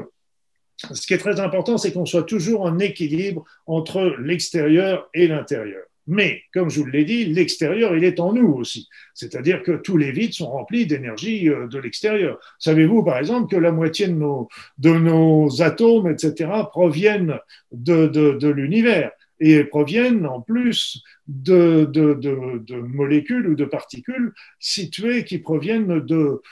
ce 0.93 1.07
qui 1.07 1.15
est 1.15 1.19
très 1.19 1.41
important, 1.41 1.79
c'est 1.79 1.93
qu'on 1.93 2.07
soit 2.07 2.23
toujours 2.23 2.63
en 2.63 2.79
équilibre 2.79 3.45
entre 3.67 4.17
l'extérieur 4.21 5.09
et 5.15 5.27
l'intérieur. 5.27 5.83
Mais, 6.07 6.43
comme 6.53 6.71
je 6.71 6.81
vous 6.81 6.87
l'ai 6.87 7.05
dit, 7.05 7.27
l'extérieur, 7.27 7.95
il 7.97 8.03
est 8.03 8.19
en 8.19 8.33
nous 8.33 8.49
aussi. 8.55 8.89
C'est-à-dire 9.15 9.63
que 9.63 9.73
tous 9.73 9.97
les 9.97 10.11
vides 10.11 10.33
sont 10.33 10.51
remplis 10.51 10.87
d'énergie 10.87 11.49
euh, 11.49 11.69
de 11.69 11.79
l'extérieur. 11.79 12.41
Savez-vous, 12.59 13.05
par 13.05 13.19
exemple, 13.19 13.51
que 13.55 13.61
la 13.61 13.71
moitié 13.71 14.09
de 14.09 14.15
nos, 14.15 15.63
atomes, 15.63 16.11
etc., 16.11 16.51
proviennent 16.73 17.39
de 17.71 18.49
l'univers 18.49 19.13
et 19.41 19.65
proviennent 19.65 20.27
en 20.27 20.41
plus 20.41 21.03
de, 21.27 21.87
de, 21.87 22.15
de, 22.15 22.59
de, 22.59 22.77
molécules 22.77 23.49
ou 23.49 23.55
de 23.55 23.65
particules 23.65 24.33
situées 24.59 25.25
qui 25.25 25.39
proviennent 25.39 26.01
de 26.01 26.43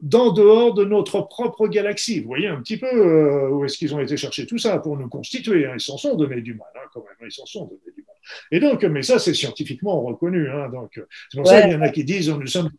d'en 0.00 0.32
dehors 0.32 0.74
de 0.74 0.84
notre 0.84 1.20
propre 1.22 1.68
galaxie. 1.68 2.20
Vous 2.20 2.28
voyez 2.28 2.48
un 2.48 2.60
petit 2.62 2.78
peu 2.78 2.86
euh, 2.86 3.50
où 3.50 3.64
est-ce 3.64 3.76
qu'ils 3.76 3.94
ont 3.94 4.00
été 4.00 4.16
chercher 4.16 4.46
tout 4.46 4.58
ça 4.58 4.78
pour 4.78 4.96
nous 4.96 5.08
constituer. 5.08 5.66
Hein. 5.66 5.74
Ils 5.74 5.80
s'en 5.80 5.98
sont 5.98 6.14
donné 6.16 6.40
du 6.40 6.54
mal, 6.54 6.68
hein, 6.76 6.88
quand 6.92 7.04
même. 7.04 7.28
Ils 7.28 7.32
s'en 7.32 7.46
sont 7.46 7.64
donné 7.64 7.80
du 7.94 8.04
mal. 8.06 8.16
Et 8.50 8.60
donc, 8.60 8.82
mais 8.84 9.02
ça, 9.02 9.18
c'est 9.18 9.34
scientifiquement 9.34 10.00
reconnu. 10.02 10.48
Hein, 10.48 10.68
donc, 10.70 11.00
c'est 11.30 11.38
pour 11.38 11.46
ouais. 11.46 11.52
ça 11.52 11.62
qu'il 11.62 11.72
y 11.72 11.74
en 11.74 11.82
a 11.82 11.88
qui 11.90 12.04
disent 12.04 12.30
nous 12.30 12.46
sommes 12.46 12.70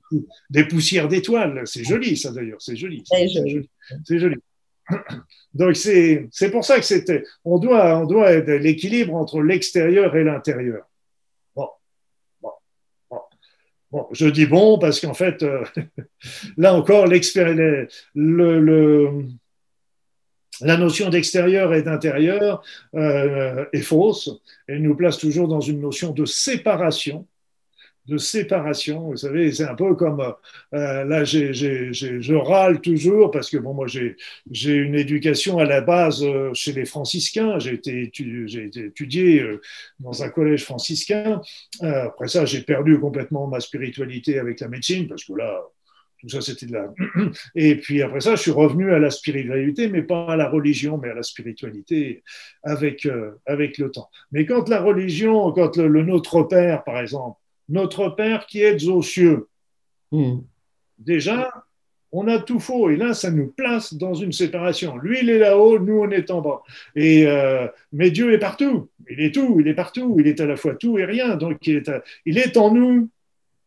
des 0.49 0.65
poussières 0.65 1.07
d'étoiles. 1.07 1.61
C'est 1.65 1.83
joli, 1.83 2.17
ça 2.17 2.31
d'ailleurs. 2.31 2.61
C'est 2.61 2.75
joli. 2.75 3.03
C'est 3.05 3.27
joli. 3.27 3.69
joli. 4.07 4.35
Donc 5.53 5.75
c'est 5.75 6.51
pour 6.51 6.63
ça 6.63 6.77
que 6.77 6.85
c'était 6.85 7.23
on 7.43 7.59
doit 7.59 7.97
on 7.97 8.05
doit 8.05 8.31
l'équilibre 8.39 9.15
entre 9.15 9.41
l'extérieur 9.41 10.15
et 10.15 10.23
l'intérieur. 10.23 10.85
Bon. 13.91 14.05
Je 14.11 14.27
dis 14.27 14.45
bon 14.45 14.77
parce 14.77 14.99
qu'en 14.99 15.15
fait 15.15 15.41
euh, 15.41 15.63
là 16.57 16.75
encore 16.75 17.07
la 20.61 20.77
notion 20.77 21.09
d'extérieur 21.09 21.73
et 21.73 21.81
d'intérieur 21.81 22.61
euh, 22.95 23.65
est 23.73 23.81
fausse. 23.81 24.29
Elle 24.67 24.83
nous 24.83 24.95
place 24.95 25.17
toujours 25.17 25.47
dans 25.47 25.61
une 25.61 25.81
notion 25.81 26.11
de 26.11 26.25
séparation 26.25 27.25
de 28.09 28.17
séparation. 28.17 29.11
Vous 29.11 29.17
savez, 29.17 29.51
c'est 29.51 29.63
un 29.63 29.75
peu 29.75 29.95
comme 29.95 30.19
euh, 30.73 31.03
là, 31.05 31.23
j 31.23 31.53
je 31.53 32.33
râle 32.33 32.81
toujours 32.81 33.31
parce 33.31 33.49
que 33.49 33.57
bon, 33.57 33.73
moi, 33.73 33.87
j'ai 33.87 34.73
une 34.73 34.95
éducation 34.95 35.59
à 35.59 35.65
la 35.65 35.81
base 35.81 36.23
euh, 36.23 36.53
chez 36.53 36.73
les 36.73 36.85
franciscains. 36.85 37.59
J'ai 37.59 37.75
été, 37.75 38.03
été, 38.03 38.85
étudié 38.85 39.41
euh, 39.41 39.61
dans 39.99 40.23
un 40.23 40.29
collège 40.29 40.65
franciscain. 40.65 41.41
Après 41.81 42.27
ça, 42.27 42.45
j'ai 42.45 42.61
perdu 42.61 42.99
complètement 42.99 43.47
ma 43.47 43.59
spiritualité 43.59 44.39
avec 44.39 44.59
la 44.59 44.67
médecine 44.67 45.07
parce 45.07 45.23
que 45.23 45.33
là, 45.33 45.61
tout 46.19 46.27
ça, 46.27 46.41
c'était 46.41 46.65
de 46.65 46.73
la. 46.73 46.93
Et 47.55 47.75
puis 47.75 48.01
après 48.01 48.19
ça, 48.19 48.35
je 48.35 48.41
suis 48.41 48.51
revenu 48.51 48.91
à 48.91 48.99
la 48.99 49.09
spiritualité, 49.09 49.87
mais 49.87 50.01
pas 50.01 50.33
à 50.33 50.35
la 50.35 50.49
religion, 50.49 50.97
mais 50.97 51.09
à 51.09 51.13
la 51.13 51.23
spiritualité 51.23 52.23
avec, 52.63 53.07
avec 53.45 53.77
le 53.77 53.89
temps. 53.89 54.09
Mais 54.31 54.45
quand 54.45 54.67
la 54.67 54.81
religion, 54.81 55.53
quand 55.53 55.77
le 55.77 56.03
Notre 56.03 56.43
Père, 56.43 56.83
par 56.83 56.99
exemple, 56.99 57.39
notre 57.69 58.09
Père 58.09 58.45
qui 58.45 58.61
êtes 58.61 58.83
aux 58.83 59.01
cieux. 59.01 59.47
Mmh. 60.11 60.39
Déjà, 60.97 61.49
on 62.11 62.27
a 62.27 62.39
tout 62.39 62.59
faux. 62.59 62.89
Et 62.89 62.95
là, 62.97 63.13
ça 63.13 63.31
nous 63.31 63.47
place 63.47 63.93
dans 63.93 64.13
une 64.13 64.31
séparation. 64.31 64.97
Lui, 64.97 65.19
il 65.21 65.29
est 65.29 65.39
là-haut, 65.39 65.79
nous, 65.79 65.99
on 65.99 66.09
est 66.09 66.31
en 66.31 66.41
bas. 66.41 66.63
Et, 66.95 67.27
euh, 67.27 67.67
mais 67.93 68.11
Dieu 68.11 68.33
est 68.33 68.39
partout. 68.39 68.89
Il 69.09 69.21
est 69.21 69.33
tout, 69.33 69.59
il 69.59 69.67
est 69.67 69.73
partout. 69.73 70.15
Il 70.19 70.27
est 70.27 70.39
à 70.39 70.45
la 70.45 70.55
fois 70.55 70.75
tout 70.75 70.97
et 70.97 71.05
rien. 71.05 71.35
Donc, 71.35 71.65
il 71.67 71.77
est, 71.77 71.89
à, 71.89 72.03
il 72.25 72.37
est 72.37 72.57
en 72.57 72.73
nous, 72.73 73.09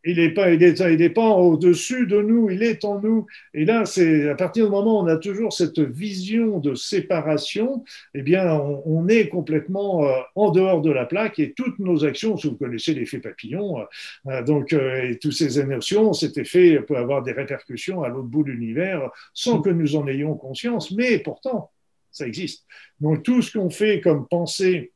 il 0.05 0.17
n'est 0.17 0.31
pas, 0.31 0.51
il 0.51 0.62
est, 0.62 0.81
il 0.81 1.03
est 1.03 1.11
pas 1.11 1.29
au-dessus 1.29 2.07
de 2.07 2.21
nous, 2.21 2.51
il 2.51 2.62
est 2.62 2.85
en 2.85 3.01
nous. 3.01 3.27
Et 3.55 3.65
là, 3.65 3.85
c'est 3.85 4.29
à 4.29 4.35
partir 4.35 4.67
du 4.67 4.71
moment 4.71 5.01
où 5.01 5.05
on 5.05 5.07
a 5.07 5.17
toujours 5.17 5.53
cette 5.53 5.79
vision 5.79 6.59
de 6.59 6.75
séparation, 6.75 7.85
eh 8.15 8.23
bien, 8.23 8.53
on, 8.53 9.09
est 9.09 9.29
complètement 9.29 10.05
euh, 10.05 10.12
en 10.35 10.51
dehors 10.51 10.81
de 10.81 10.91
la 10.91 11.07
plaque 11.07 11.38
et 11.38 11.53
toutes 11.53 11.79
nos 11.79 12.05
actions, 12.05 12.37
si 12.37 12.49
vous 12.49 12.57
connaissez 12.57 12.95
l'effet 12.95 13.19
papillon, 13.19 13.79
euh, 14.27 14.43
donc 14.43 14.73
euh, 14.73 15.11
et 15.11 15.19
toutes 15.19 15.33
ces 15.33 15.59
émotions, 15.59 16.12
cet 16.12 16.38
effet 16.38 16.81
peut 16.81 16.97
avoir 16.97 17.23
des 17.23 17.33
répercussions 17.33 18.03
à 18.03 18.09
l'autre 18.09 18.29
bout 18.29 18.45
de 18.45 18.51
l'univers 18.51 19.11
sans 19.35 19.61
que 19.61 19.71
nous 19.71 19.97
en 19.97 20.07
ayons 20.07 20.35
conscience, 20.35 20.93
mais 20.93 21.19
pourtant, 21.19 21.71
ça 22.11 22.27
existe. 22.27 22.65
Donc 23.01 23.23
tout 23.23 23.43
ce 23.43 23.57
qu'on 23.57 23.71
fait 23.71 24.01
comme 24.01 24.29
pensée, 24.29 24.93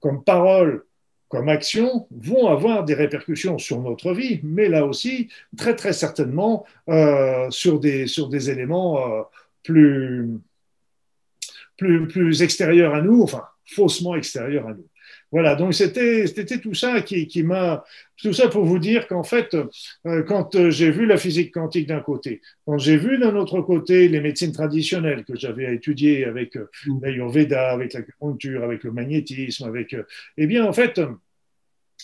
comme 0.00 0.22
parole, 0.22 0.84
comme 1.28 1.48
action 1.48 2.06
vont 2.10 2.48
avoir 2.48 2.84
des 2.84 2.94
répercussions 2.94 3.58
sur 3.58 3.80
notre 3.80 4.12
vie, 4.12 4.40
mais 4.42 4.68
là 4.68 4.86
aussi, 4.86 5.28
très 5.56 5.76
très 5.76 5.92
certainement, 5.92 6.64
euh, 6.88 7.50
sur, 7.50 7.80
des, 7.80 8.06
sur 8.06 8.28
des 8.28 8.50
éléments 8.50 9.06
euh, 9.06 9.22
plus, 9.62 10.28
plus, 11.76 12.08
plus 12.08 12.42
extérieurs 12.42 12.94
à 12.94 13.02
nous, 13.02 13.22
enfin, 13.22 13.44
faussement 13.66 14.14
extérieurs 14.16 14.66
à 14.66 14.74
nous. 14.74 14.86
Voilà, 15.30 15.56
donc 15.56 15.74
c'était 15.74 16.24
tout 16.62 16.72
ça 16.72 17.02
qui, 17.02 17.26
qui 17.26 17.42
m'a 17.42 17.84
tout 18.16 18.32
ça 18.32 18.48
pour 18.48 18.64
vous 18.64 18.78
dire 18.78 19.06
qu'en 19.06 19.22
fait, 19.22 19.54
euh, 20.06 20.22
quand 20.22 20.54
euh, 20.56 20.70
j'ai 20.70 20.90
vu 20.90 21.06
la 21.06 21.18
physique 21.18 21.52
quantique 21.52 21.86
d'un 21.86 22.00
côté, 22.00 22.40
quand 22.66 22.78
j'ai 22.78 22.96
vu 22.96 23.18
d'un 23.18 23.36
autre 23.36 23.60
côté 23.60 24.08
les 24.08 24.20
médecines 24.20 24.52
traditionnelles 24.52 25.24
que 25.24 25.36
j'avais 25.36 25.74
étudiées 25.74 26.24
avec 26.24 26.56
euh, 26.56 26.68
mm. 26.86 27.00
l'Ayurveda, 27.02 27.70
avec 27.70 27.92
l'acupuncture, 27.92 28.64
avec 28.64 28.82
le 28.84 28.90
magnétisme, 28.90 29.64
avec, 29.64 29.94
eh 30.38 30.46
bien 30.46 30.64
en 30.64 30.72
fait, 30.72 31.00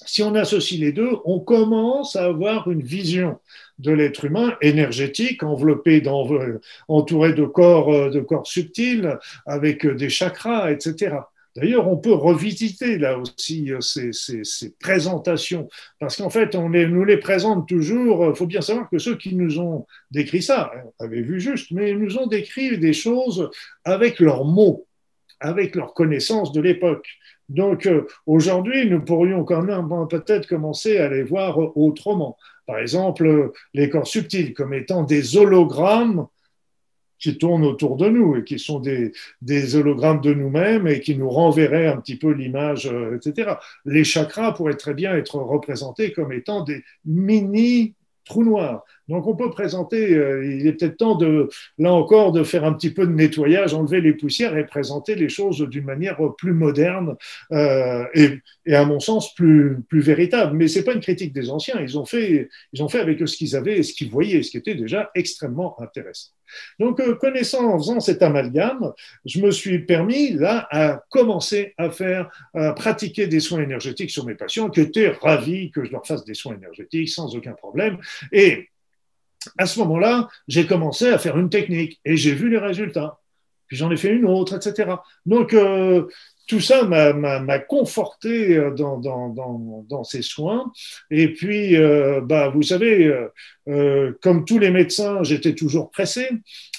si 0.07 0.23
on 0.23 0.35
associe 0.35 0.79
les 0.79 0.93
deux, 0.93 1.13
on 1.25 1.41
commence 1.41 2.17
à 2.17 2.25
avoir 2.27 2.71
une 2.71 2.83
vision 2.83 3.39
de 3.79 3.93
l'être 3.93 4.25
humain 4.27 4.57
énergétique, 4.61 5.43
enveloppé, 5.43 6.01
dans, 6.01 6.29
entouré 6.89 7.33
de 7.33 7.45
corps, 7.45 8.11
de 8.11 8.21
corps 8.21 8.47
subtils, 8.47 9.19
avec 9.47 9.87
des 9.87 10.11
chakras, 10.11 10.73
etc. 10.73 11.17
D'ailleurs, 11.57 11.87
on 11.87 11.97
peut 11.97 12.13
revisiter 12.13 12.99
là 12.99 13.17
aussi 13.17 13.73
euh, 13.73 13.81
ces, 13.81 14.13
ces, 14.13 14.43
ces 14.43 14.75
présentations, 14.77 15.69
parce 16.01 16.17
qu'en 16.17 16.31
fait, 16.31 16.57
on 16.57 16.69
les, 16.69 16.89
nous 16.89 17.05
les 17.05 17.19
présente 17.19 17.69
toujours. 17.69 18.25
Il 18.25 18.31
euh, 18.31 18.35
faut 18.35 18.47
bien 18.47 18.61
savoir 18.61 18.91
que 18.91 18.99
ceux 18.99 19.17
qui 19.17 19.37
nous 19.37 19.61
ont 19.61 19.87
décrit 20.11 20.43
ça, 20.43 20.73
hein, 20.75 20.89
avaient 20.99 21.23
vu 21.23 21.41
juste, 21.41 21.71
mais 21.71 21.91
ils 21.91 21.99
nous 21.99 22.19
ont 22.19 22.27
décrit 22.27 22.77
des 22.79 22.93
choses 22.93 23.51
avec 23.85 24.19
leurs 24.19 24.45
mots, 24.45 24.87
avec 25.39 25.77
leurs 25.77 25.95
connaissances 25.95 26.51
de 26.51 26.61
l'époque. 26.61 27.07
Donc 27.49 27.87
euh, 27.87 28.07
aujourd'hui, 28.27 28.91
nous 28.91 29.05
pourrions 29.05 29.45
quand 29.45 29.63
même 29.63 29.89
peut-être 30.11 30.49
commencer 30.49 30.99
à 30.99 31.09
les 31.09 31.23
voir 31.23 31.59
autrement. 31.77 32.37
Par 32.67 32.79
exemple, 32.79 33.53
les 33.75 33.91
corps 33.91 34.09
subtils 34.09 34.55
comme 34.55 34.75
étant 34.75 35.05
des 35.05 35.37
hologrammes 35.37 36.27
qui 37.25 37.39
tournent 37.39 37.65
autour 37.65 37.97
de 37.97 38.07
nous 38.07 38.37
et 38.37 38.45
qui 38.45 38.59
sont 38.59 38.81
des, 38.81 39.13
hologrammes 39.75 40.21
de 40.21 40.35
nous-mêmes 40.35 40.87
et 40.87 41.01
qui 41.01 41.17
nous 41.17 41.31
renverraient 41.31 41.87
un 41.87 41.97
petit 41.97 42.17
peu 42.17 42.33
l'image, 42.33 42.87
euh, 42.87 43.17
etc. 43.17 43.55
Les 43.87 44.05
chakras 44.05 44.53
pourraient 44.53 44.77
très 44.77 44.93
bien 44.93 45.17
être 45.17 45.37
représentés 45.37 46.13
comme 46.13 46.33
étant 46.33 46.63
des 46.63 46.85
mini 47.07 47.95
trous 48.27 48.45
noirs, 48.45 48.85
Donc 49.09 49.27
on 49.27 49.37
peut 49.37 49.51
présenter, 49.51 50.15
euh, 50.15 50.47
il 50.47 50.67
est 50.67 50.73
peut-être 50.73 50.97
temps 50.97 51.17
de, 51.17 51.49
là 51.79 51.93
encore, 51.93 52.33
de 52.33 52.43
faire 52.43 52.65
un 52.65 52.73
petit 52.73 52.91
peu 52.91 53.07
de 53.07 53.13
nettoyage, 53.13 53.75
enlever 53.75 54.01
les 54.01 54.15
poussières 54.15 54.57
et 54.57 54.67
présenter 54.67 55.15
les 55.15 55.29
choses 55.29 55.61
d'une 55.61 55.85
manière 55.85 56.19
plus 56.39 56.53
moderne 56.53 57.17
euh, 57.53 58.05
et, 58.15 58.39
et, 58.67 58.75
à 58.75 58.85
mon 58.85 59.01
sens 59.01 59.35
plus, 59.35 59.79
plus 59.89 60.01
véritable. 60.01 60.57
Mais 60.57 60.69
c'est 60.69 60.85
pas 60.85 60.95
une 60.95 61.01
critique 61.01 61.33
des 61.33 61.51
anciens, 61.51 61.81
ils 61.81 61.99
ont 61.99 62.07
fait, 62.07 62.49
ils 62.73 62.83
ont 62.83 62.89
fait 62.89 63.01
avec 63.01 63.27
ce 63.27 63.37
qu'ils 63.37 63.57
avaient 63.57 63.79
et 63.79 63.83
ce 63.83 63.93
qu'ils 63.93 64.11
voyaient, 64.11 64.43
ce 64.43 64.51
qui 64.51 64.57
était 64.57 64.75
déjà 64.75 65.11
extrêmement 65.15 65.81
intéressant. 65.81 66.31
Donc, 66.79 67.01
euh, 67.01 67.15
connaissant, 67.15 67.77
faisant 67.79 68.01
cet 68.01 68.23
amalgame, 68.23 68.93
je 69.25 69.41
me 69.41 69.51
suis 69.51 69.81
permis 69.81 70.33
là 70.33 70.67
à 70.71 71.03
commencer 71.11 71.75
à 71.79 71.91
faire, 71.91 72.31
à 72.55 72.73
pratiquer 72.73 73.27
des 73.27 73.41
soins 73.41 73.63
énergétiques 73.63 74.11
sur 74.11 74.25
mes 74.25 74.35
patients 74.35 74.71
qui 74.71 74.81
étaient 74.81 75.09
ravis 75.09 75.71
que 75.71 75.85
je 75.85 75.91
leur 75.91 76.07
fasse 76.07 76.25
des 76.25 76.35
soins 76.35 76.55
énergétiques 76.55 77.09
sans 77.09 77.35
aucun 77.37 77.53
problème. 77.53 77.99
Et 78.33 78.69
à 79.59 79.67
ce 79.67 79.79
moment-là, 79.81 80.29
j'ai 80.49 80.67
commencé 80.67 81.09
à 81.09 81.19
faire 81.19 81.39
une 81.39 81.51
technique 81.51 82.01
et 82.05 82.17
j'ai 82.17 82.35
vu 82.35 82.49
les 82.51 82.59
résultats. 82.59 83.19
Puis 83.67 83.77
j'en 83.77 83.91
ai 83.91 83.97
fait 83.97 84.13
une 84.13 84.27
autre, 84.27 84.57
etc. 84.57 84.97
Donc, 85.27 85.55
euh, 85.55 86.07
tout 86.47 86.61
ça 86.61 86.85
m'a 86.85 87.59
conforté 87.61 88.57
euh, 88.57 88.71
dans, 88.71 90.05
ces 90.05 90.21
soins. 90.21 90.71
Et 91.11 91.33
puis, 91.33 91.77
euh, 91.77 92.21
bah, 92.21 92.49
vous 92.49 92.63
savez, 92.63 93.11
comme 94.21 94.45
tous 94.45 94.59
les 94.59 94.71
médecins, 94.71 95.23
j'étais 95.23 95.55
toujours 95.55 95.91
pressé, 95.91 96.29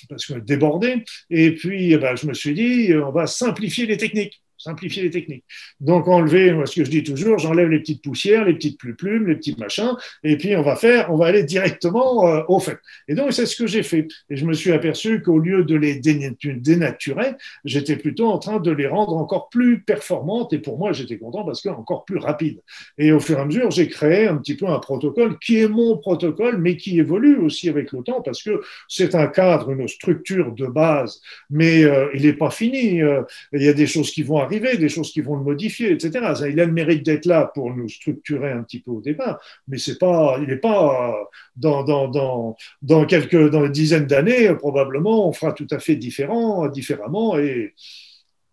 parce 0.09 0.25
que 0.25 0.33
débordé. 0.33 1.03
Et 1.29 1.55
puis, 1.55 1.97
bah, 1.97 2.15
je 2.15 2.27
me 2.27 2.33
suis 2.33 2.53
dit, 2.53 2.93
on 2.93 3.11
va 3.11 3.25
simplifier 3.25 3.87
les 3.87 3.97
techniques 3.97 4.41
simplifier 4.65 5.03
les 5.03 5.11
techniques. 5.11 5.45
Donc 5.79 6.07
enlever, 6.07 6.51
moi, 6.53 6.65
ce 6.65 6.75
que 6.75 6.83
je 6.83 6.89
dis 6.89 7.03
toujours, 7.03 7.37
j'enlève 7.37 7.69
les 7.69 7.79
petites 7.79 8.03
poussières, 8.03 8.45
les 8.45 8.53
petites 8.53 8.77
plumes, 8.77 9.27
les 9.27 9.35
petits 9.35 9.55
machins, 9.57 9.93
et 10.23 10.37
puis 10.37 10.55
on 10.55 10.63
va 10.63 10.75
faire, 10.75 11.11
on 11.13 11.17
va 11.17 11.27
aller 11.27 11.43
directement 11.43 12.27
euh, 12.27 12.41
au 12.47 12.59
fait. 12.59 12.79
Et 13.07 13.15
donc 13.15 13.31
c'est 13.33 13.45
ce 13.45 13.55
que 13.55 13.67
j'ai 13.67 13.83
fait. 13.83 14.07
Et 14.29 14.35
je 14.35 14.45
me 14.45 14.53
suis 14.53 14.71
aperçu 14.71 15.21
qu'au 15.21 15.39
lieu 15.39 15.63
de 15.63 15.75
les 15.75 15.99
dénaturer, 15.99 17.33
j'étais 17.63 17.95
plutôt 17.95 18.27
en 18.27 18.39
train 18.39 18.59
de 18.59 18.71
les 18.71 18.87
rendre 18.87 19.15
encore 19.17 19.49
plus 19.49 19.81
performantes. 19.81 20.51
Et 20.53 20.59
pour 20.59 20.77
moi, 20.77 20.91
j'étais 20.93 21.17
content 21.17 21.43
parce 21.45 21.61
que 21.61 21.69
encore 21.69 22.05
plus 22.05 22.17
rapide. 22.17 22.61
Et 22.97 23.11
au 23.11 23.19
fur 23.19 23.37
et 23.37 23.41
à 23.41 23.45
mesure, 23.45 23.71
j'ai 23.71 23.87
créé 23.87 24.27
un 24.27 24.37
petit 24.37 24.55
peu 24.55 24.67
un 24.67 24.79
protocole 24.79 25.37
qui 25.39 25.59
est 25.59 25.67
mon 25.67 25.97
protocole, 25.97 26.57
mais 26.57 26.77
qui 26.77 26.99
évolue 26.99 27.37
aussi 27.37 27.69
avec 27.69 27.91
le 27.91 28.01
temps 28.03 28.21
parce 28.21 28.41
que 28.41 28.61
c'est 28.87 29.15
un 29.15 29.27
cadre, 29.27 29.71
une 29.71 29.87
structure 29.87 30.51
de 30.53 30.67
base, 30.67 31.21
mais 31.49 31.83
euh, 31.83 32.09
il 32.13 32.23
n'est 32.23 32.33
pas 32.33 32.51
fini. 32.51 33.01
Euh, 33.01 33.21
il 33.53 33.63
y 33.63 33.67
a 33.67 33.73
des 33.73 33.87
choses 33.87 34.11
qui 34.11 34.23
vont 34.23 34.37
arriver, 34.37 34.54
des 34.59 34.89
choses 34.89 35.11
qui 35.11 35.21
vont 35.21 35.35
le 35.35 35.43
modifier, 35.43 35.91
etc. 35.91 36.33
Ça, 36.35 36.49
il 36.49 36.59
a 36.59 36.65
le 36.65 36.71
mérite 36.71 37.03
d'être 37.03 37.25
là 37.25 37.51
pour 37.53 37.73
nous 37.73 37.87
structurer 37.89 38.51
un 38.51 38.63
petit 38.63 38.79
peu 38.79 38.91
au 38.91 39.01
départ, 39.01 39.39
mais 39.67 39.77
c'est 39.77 39.97
pas, 39.97 40.37
il 40.41 40.47
n'est 40.47 40.57
pas 40.57 41.15
dans, 41.55 41.83
dans, 41.83 42.07
dans, 42.07 42.55
dans, 42.81 43.05
quelques 43.05 43.49
dans 43.49 43.65
une 43.65 43.71
dizaine 43.71 44.05
d'années, 44.05 44.53
probablement, 44.55 45.27
on 45.27 45.33
fera 45.33 45.53
tout 45.53 45.67
à 45.71 45.79
fait 45.79 45.95
différent, 45.95 46.67
différemment, 46.67 47.37
et, 47.37 47.73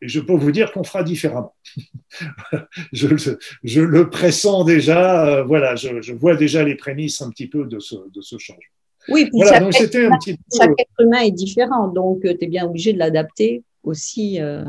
et 0.01 0.09
je 0.09 0.21
peux 0.21 0.35
vous 0.35 0.53
dire 0.53 0.73
qu'on 0.73 0.85
fera 0.85 1.03
différemment. 1.03 1.55
je, 2.93 3.37
je, 3.63 3.81
le 3.81 4.11
pressens 4.11 4.65
déjà, 4.65 5.27
euh, 5.27 5.45
voilà, 5.45 5.77
je, 5.77 6.01
je, 6.03 6.13
vois 6.13 6.37
déjà 6.37 6.65
les 6.65 6.75
prémices 6.75 7.23
un 7.23 7.31
petit 7.31 7.47
peu 7.47 7.65
de 7.65 7.79
ce, 7.79 7.97
de 8.13 8.21
ce 8.21 8.39
changement. 8.39 8.63
Oui, 9.09 9.25
puis 9.25 9.33
voilà, 9.35 9.71
chaque, 9.73 9.95
être, 9.95 10.13
un 10.13 10.19
petit 10.19 10.35
peu... 10.35 10.43
chaque 10.57 10.71
être 10.79 11.01
humain 11.01 11.21
est 11.21 11.33
différent, 11.33 11.89
donc 11.89 12.25
euh, 12.25 12.35
tu 12.39 12.45
es 12.45 12.49
bien 12.49 12.67
obligé 12.67 12.93
de 12.93 12.99
l'adapter 12.99 13.63
aussi. 13.83 14.41
Euh 14.41 14.65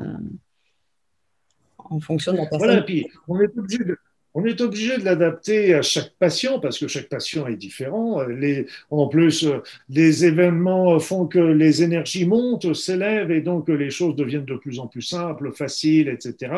en 1.93 1.99
fonction 1.99 2.33
de 2.33 2.37
la 2.37 2.45
personne. 2.45 2.67
Voilà, 2.67 2.81
puis 2.81 3.07
on 3.27 3.39
est 3.39 3.57
obligé 3.57 3.83
de, 3.83 3.97
on 4.35 4.45
est 4.45 4.61
obligé 4.61 4.97
de 4.97 5.05
l'adapter 5.05 5.75
à 5.75 5.83
chaque 5.83 6.13
patient 6.17 6.59
parce 6.59 6.79
que 6.79 6.87
chaque 6.87 7.07
patient 7.07 7.45
est 7.45 7.55
différent. 7.55 8.23
Les, 8.23 8.65
en 8.89 9.07
plus, 9.07 9.45
les 9.89 10.25
événements 10.25 10.99
font 10.99 11.27
que 11.27 11.37
les 11.37 11.83
énergies 11.83 12.25
montent, 12.25 12.73
s'élèvent 12.73 13.31
et 13.31 13.41
donc 13.41 13.69
les 13.69 13.91
choses 13.91 14.15
deviennent 14.15 14.45
de 14.45 14.55
plus 14.55 14.79
en 14.79 14.87
plus 14.87 15.03
simples, 15.03 15.51
faciles, 15.53 16.09
etc. 16.09 16.51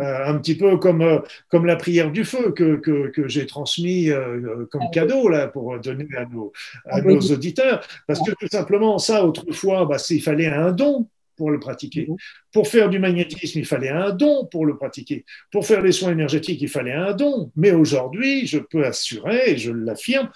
Euh, 0.00 0.26
un 0.26 0.38
petit 0.38 0.56
peu 0.56 0.78
comme, 0.78 1.02
euh, 1.02 1.18
comme 1.50 1.66
la 1.66 1.76
prière 1.76 2.10
du 2.10 2.24
feu 2.24 2.52
que, 2.52 2.76
que, 2.76 3.08
que 3.08 3.28
j'ai 3.28 3.46
transmis 3.46 4.10
euh, 4.10 4.64
comme 4.70 4.84
ah 4.84 4.90
cadeau 4.90 5.28
là 5.28 5.48
pour 5.48 5.78
donner 5.80 6.08
à 6.16 6.24
nos, 6.24 6.52
à 6.86 6.96
ah 6.96 7.00
nos 7.02 7.20
auditeurs. 7.20 7.86
Parce 8.06 8.20
que 8.20 8.32
tout 8.40 8.48
simplement, 8.50 8.98
ça, 8.98 9.26
autrefois, 9.26 9.84
bah, 9.84 9.98
il 10.08 10.22
fallait 10.22 10.46
un 10.46 10.72
don 10.72 11.06
pour 11.38 11.50
le 11.50 11.58
pratiquer. 11.58 12.06
Mhm. 12.08 12.16
Pour 12.52 12.68
faire 12.68 12.90
du 12.90 12.98
magnétisme, 12.98 13.60
il 13.60 13.64
fallait 13.64 13.88
un 13.88 14.10
don 14.10 14.46
pour 14.50 14.66
le 14.66 14.76
pratiquer. 14.76 15.24
Pour 15.50 15.64
faire 15.64 15.80
les 15.80 15.92
soins 15.92 16.12
énergétiques, 16.12 16.60
il 16.60 16.68
fallait 16.68 16.92
un 16.92 17.14
don. 17.14 17.50
Mais 17.56 17.70
aujourd'hui, 17.70 18.46
je 18.46 18.58
peux 18.58 18.84
assurer, 18.84 19.52
et 19.52 19.56
je 19.56 19.72
l'affirme, 19.72 20.28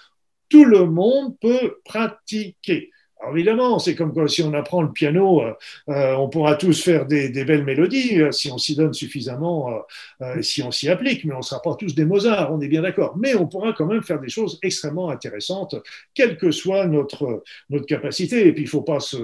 tout 0.49 0.65
le 0.65 0.85
monde 0.85 1.37
peut 1.39 1.75
pratiquer. 1.85 2.89
Alors 3.23 3.37
évidemment, 3.37 3.79
c'est 3.79 3.95
comme 3.95 4.27
si 4.27 4.43
on 4.43 4.53
apprend 4.53 4.81
le 4.81 4.91
piano, 4.91 5.41
euh, 5.41 5.53
euh, 5.87 6.13
on 6.15 6.27
pourra 6.27 6.55
tous 6.55 6.83
faire 6.83 7.05
des, 7.05 7.29
belles 7.45 7.63
mélodies 7.63 8.21
euh, 8.21 8.33
si 8.33 8.51
on 8.51 8.57
s'y 8.57 8.75
donne 8.75 8.93
suffisamment, 8.93 9.81
si 10.41 10.61
on 10.61 10.71
s'y 10.71 10.89
applique, 10.89 11.23
mais 11.23 11.33
on 11.33 11.37
ne 11.37 11.43
sera 11.43 11.61
pas 11.61 11.75
tous 11.75 11.95
des 11.95 12.03
Mozart, 12.03 12.53
on 12.53 12.59
est 12.59 12.67
bien 12.67 12.81
d'accord. 12.81 13.15
Mais 13.17 13.33
on 13.35 13.47
pourra 13.47 13.71
quand 13.71 13.85
même 13.85 14.03
faire 14.03 14.19
des 14.19 14.27
choses 14.27 14.59
extrêmement 14.61 15.09
intéressantes, 15.09 15.75
quelle 16.13 16.37
que 16.37 16.51
soit 16.51 16.85
notre, 16.85 17.43
notre 17.69 17.85
capacité. 17.85 18.45
Et 18.47 18.51
puis, 18.51 18.63
il 18.63 18.65
ne 18.65 18.69
faut 18.69 18.81
pas, 18.81 18.99
se, 18.99 19.17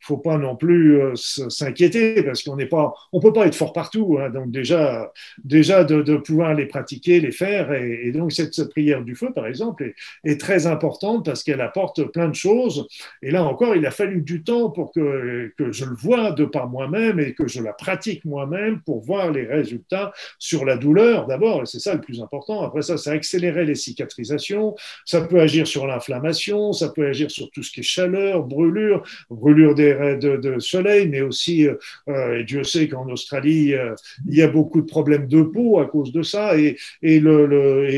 faut 0.00 0.16
pas 0.16 0.38
non 0.38 0.56
plus 0.56 1.00
s'inquiéter, 1.14 2.22
parce 2.24 2.42
qu'on 2.42 2.56
n'est 2.56 2.66
pas, 2.66 2.94
on 3.12 3.20
peut 3.20 3.32
pas 3.32 3.46
être 3.46 3.54
fort 3.54 3.72
partout. 3.72 4.18
Hein. 4.20 4.30
donc 4.30 4.50
déjà, 4.50 5.12
déjà 5.44 5.84
de, 5.84 6.16
pouvoir 6.16 6.54
les 6.54 6.66
pratiquer, 6.66 7.20
les 7.20 7.32
faire. 7.32 7.72
Et, 7.72 8.10
donc 8.10 8.32
cette, 8.32 8.68
prière 8.70 9.02
du 9.02 9.14
feu, 9.14 9.32
par 9.32 9.46
exemple, 9.46 9.84
est, 9.84 10.32
est 10.32 10.40
très 10.40 10.66
importante 10.66 11.24
parce 11.24 11.44
qu'elle 11.44 11.60
apporte 11.60 12.02
plein 12.12 12.28
de 12.28 12.34
choses. 12.34 12.88
Et 13.22 13.30
là 13.30 13.35
encore, 13.42 13.74
il 13.76 13.84
a 13.86 13.90
fallu 13.90 14.22
du 14.22 14.42
temps 14.42 14.70
pour 14.70 14.92
que, 14.92 15.52
je 15.58 15.84
le 15.84 15.94
vois 15.94 16.32
de 16.32 16.44
par 16.44 16.68
moi-même 16.68 17.20
et 17.20 17.34
que 17.34 17.48
je 17.48 17.62
la 17.62 17.72
pratique 17.72 18.24
moi-même 18.24 18.80
pour 18.82 19.02
voir 19.02 19.30
les 19.30 19.44
résultats 19.44 20.12
sur 20.38 20.64
la 20.64 20.76
douleur 20.76 21.26
d'abord, 21.26 21.62
et 21.62 21.66
c'est 21.66 21.78
ça 21.78 21.94
le 21.94 22.00
plus 22.00 22.20
important. 22.20 22.62
Après 22.62 22.82
ça, 22.82 22.96
ça 22.96 23.12
accélérait 23.12 23.64
les 23.64 23.74
cicatrisations, 23.74 24.74
ça 25.04 25.20
peut 25.20 25.40
agir 25.40 25.66
sur 25.66 25.86
l'inflammation, 25.86 26.72
ça 26.72 26.88
peut 26.88 27.06
agir 27.06 27.30
sur 27.30 27.50
tout 27.50 27.62
ce 27.62 27.72
qui 27.72 27.80
est 27.80 27.82
chaleur, 27.82 28.44
brûlure, 28.44 29.02
brûlure 29.30 29.74
des, 29.74 30.16
de, 30.20 30.36
de 30.36 30.58
soleil, 30.58 31.08
mais 31.08 31.20
aussi, 31.20 31.68
euh, 32.08 32.38
et 32.38 32.44
Dieu 32.44 32.64
sait 32.64 32.88
qu'en 32.88 33.08
Australie, 33.08 33.74
euh, 33.74 33.94
il 34.28 34.36
y 34.36 34.42
a 34.42 34.48
beaucoup 34.48 34.80
de 34.80 34.86
problèmes 34.86 35.26
de 35.26 35.42
peau 35.42 35.78
à 35.78 35.86
cause 35.86 36.12
de 36.12 36.22
ça, 36.22 36.56
et, 36.56 36.76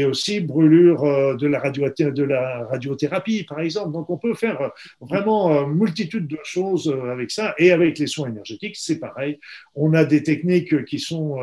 aussi 0.04 0.40
brûlure 0.40 1.04
euh, 1.04 1.34
de 1.36 1.46
la, 1.46 1.70
de 1.70 2.22
la 2.22 2.64
radiothérapie, 2.70 3.44
par 3.44 3.60
exemple. 3.60 3.92
Donc 3.92 4.08
on 4.10 4.16
peut 4.16 4.34
faire 4.34 4.70
vraiment 5.00 5.17
euh, 5.26 5.66
multitude 5.66 6.26
de 6.26 6.38
choses 6.44 6.88
euh, 6.88 7.10
avec 7.12 7.30
ça. 7.30 7.54
Et 7.58 7.72
avec 7.72 7.98
les 7.98 8.06
soins 8.06 8.28
énergétiques, 8.28 8.76
c'est 8.76 8.98
pareil. 8.98 9.38
On 9.74 9.94
a 9.94 10.04
des 10.04 10.22
techniques 10.22 10.84
qui 10.84 10.98
sont 10.98 11.38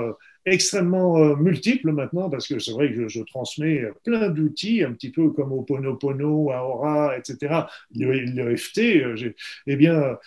euh, 0.48 0.52
extrêmement 0.52 1.36
multiples 1.36 1.92
maintenant, 1.92 2.30
parce 2.30 2.48
que 2.48 2.60
c'est 2.60 2.72
vrai 2.72 2.94
que 2.94 3.08
je, 3.08 3.22
transmets 3.24 3.84
plein 4.04 4.30
d'outils, 4.30 4.84
un 4.84 4.94
petit 4.94 5.12
peu 5.12 5.30
comme 5.32 5.52
au 5.52 5.62
Ponopono, 5.62 6.52
à 6.52 6.64
Aura, 6.64 7.18
etc. 7.18 7.66
Le, 7.96 8.12
le 8.12 8.56
FT, 8.56 9.04
eh 9.68 9.76
bien, 9.76 10.18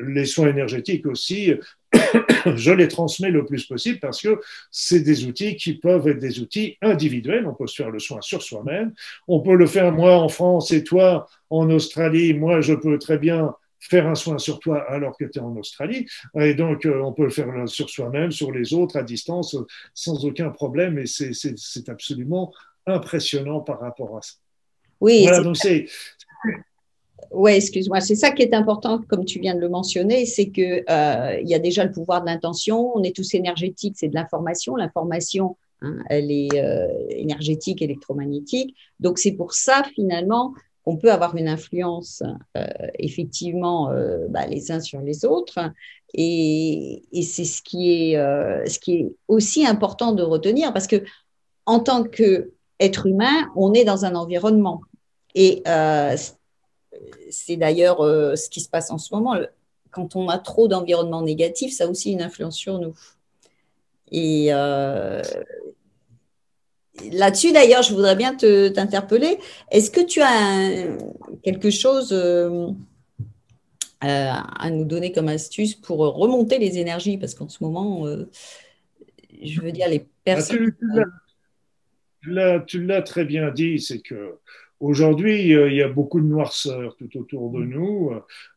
les 0.00 0.24
soins 0.26 0.48
énergétiques 0.48 1.06
aussi, 1.06 1.52
je 2.56 2.72
les 2.72 2.88
transmets 2.88 3.30
le 3.30 3.44
plus 3.44 3.64
possible 3.66 3.98
parce 4.00 4.20
que 4.20 4.40
c'est 4.70 5.00
des 5.00 5.26
outils 5.26 5.56
qui 5.56 5.74
peuvent 5.74 6.06
être 6.08 6.18
des 6.18 6.40
outils 6.40 6.76
individuels. 6.82 7.46
On 7.46 7.54
peut 7.54 7.66
se 7.66 7.76
faire 7.76 7.90
le 7.90 7.98
soin 7.98 8.20
sur 8.20 8.42
soi-même. 8.42 8.92
On 9.28 9.40
peut 9.40 9.54
le 9.54 9.66
faire, 9.66 9.92
moi, 9.92 10.16
en 10.16 10.28
France 10.28 10.72
et 10.72 10.84
toi, 10.84 11.26
en 11.50 11.70
Australie. 11.70 12.34
Moi, 12.34 12.60
je 12.60 12.74
peux 12.74 12.98
très 12.98 13.18
bien 13.18 13.54
faire 13.88 14.06
un 14.06 14.14
soin 14.14 14.38
sur 14.38 14.58
toi 14.58 14.84
alors 14.88 15.16
que 15.16 15.24
tu 15.24 15.38
es 15.38 15.42
en 15.42 15.54
Australie. 15.56 16.06
Et 16.38 16.54
donc, 16.54 16.86
euh, 16.86 17.02
on 17.02 17.12
peut 17.12 17.24
le 17.24 17.30
faire 17.30 17.48
sur 17.66 17.90
soi-même, 17.90 18.30
sur 18.30 18.52
les 18.52 18.74
autres, 18.74 18.96
à 18.96 19.02
distance, 19.02 19.56
sans 19.92 20.24
aucun 20.24 20.50
problème. 20.50 20.98
Et 20.98 21.06
c'est 21.06 21.88
absolument 21.88 22.52
impressionnant 22.86 23.60
par 23.60 23.80
rapport 23.80 24.16
à 24.16 24.22
ça. 24.22 24.34
Oui. 25.00 25.22
Voilà, 25.22 25.40
donc 25.42 25.56
c'est 25.56 25.86
oui, 27.30 27.52
excuse-moi. 27.52 28.00
C'est 28.00 28.14
ça 28.14 28.30
qui 28.30 28.42
est 28.42 28.54
important, 28.54 29.00
comme 29.08 29.24
tu 29.24 29.40
viens 29.40 29.54
de 29.54 29.60
le 29.60 29.68
mentionner, 29.68 30.26
c'est 30.26 30.48
que 30.50 30.84
euh, 30.88 31.40
il 31.40 31.48
y 31.48 31.54
a 31.54 31.58
déjà 31.58 31.84
le 31.84 31.90
pouvoir 31.90 32.20
de 32.20 32.26
l'intention. 32.26 32.92
On 32.94 33.02
est 33.02 33.14
tous 33.14 33.34
énergétiques, 33.34 33.94
c'est 33.96 34.08
de 34.08 34.14
l'information. 34.14 34.76
L'information, 34.76 35.56
hein, 35.80 35.96
elle 36.10 36.30
est 36.30 36.54
euh, 36.54 36.86
énergétique, 37.10 37.82
électromagnétique. 37.82 38.76
Donc 39.00 39.18
c'est 39.18 39.32
pour 39.32 39.54
ça 39.54 39.82
finalement 39.94 40.54
qu'on 40.84 40.96
peut 40.96 41.10
avoir 41.10 41.34
une 41.36 41.48
influence 41.48 42.22
euh, 42.56 42.66
effectivement 42.98 43.90
bah, 44.28 44.46
les 44.46 44.70
uns 44.70 44.80
sur 44.80 45.00
les 45.00 45.24
autres. 45.24 45.58
Et, 46.12 47.02
c'est 47.22 47.44
ce 47.44 47.62
qui 47.62 47.90
est 47.90 48.16
ce 48.68 48.78
qui 48.78 48.94
est 48.96 49.12
aussi 49.28 49.66
important 49.66 50.12
de 50.12 50.22
retenir 50.22 50.72
parce 50.72 50.86
que 50.86 51.02
en 51.66 51.80
tant 51.80 52.04
qu'être 52.04 53.06
humain, 53.06 53.50
on 53.56 53.72
est 53.72 53.84
dans 53.84 54.04
un 54.04 54.14
environnement. 54.14 54.82
Et 55.34 55.62
c'est 57.30 57.56
d'ailleurs 57.56 58.00
euh, 58.00 58.36
ce 58.36 58.48
qui 58.48 58.60
se 58.60 58.68
passe 58.68 58.90
en 58.90 58.98
ce 58.98 59.14
moment. 59.14 59.36
Quand 59.90 60.16
on 60.16 60.28
a 60.28 60.38
trop 60.38 60.68
d'environnement 60.68 61.22
négatif, 61.22 61.72
ça 61.72 61.84
a 61.84 61.86
aussi 61.86 62.12
une 62.12 62.22
influence 62.22 62.56
sur 62.56 62.78
nous. 62.78 62.94
Et, 64.10 64.48
euh, 64.52 65.22
là-dessus, 67.12 67.52
d'ailleurs, 67.52 67.82
je 67.82 67.92
voudrais 67.94 68.16
bien 68.16 68.34
t'interpeller. 68.34 69.38
Est-ce 69.70 69.90
que 69.90 70.00
tu 70.00 70.20
as 70.22 70.96
quelque 71.42 71.70
chose 71.70 72.12
euh, 72.12 72.68
à 74.00 74.70
nous 74.70 74.84
donner 74.84 75.12
comme 75.12 75.28
astuce 75.28 75.74
pour 75.74 75.98
remonter 75.98 76.58
les 76.58 76.78
énergies? 76.78 77.18
Parce 77.18 77.34
qu'en 77.34 77.48
ce 77.48 77.62
moment, 77.62 78.06
je 79.42 79.60
veux 79.60 79.72
dire, 79.72 79.88
les 79.88 80.04
ah, 80.04 80.10
personnes. 80.24 80.74
tu 82.66 82.84
l'as 82.84 83.02
très 83.02 83.24
bien 83.24 83.50
dit, 83.50 83.80
c'est 83.80 84.00
que 84.00 84.38
Aujourd'hui, 84.80 85.54
euh, 85.54 85.70
il 85.70 85.76
y 85.76 85.82
a 85.82 85.88
beaucoup 85.88 86.20
de 86.20 86.26
noirceur 86.26 86.96
tout 86.96 87.18
autour 87.18 87.50
de 87.50 87.60
nous 87.60 88.12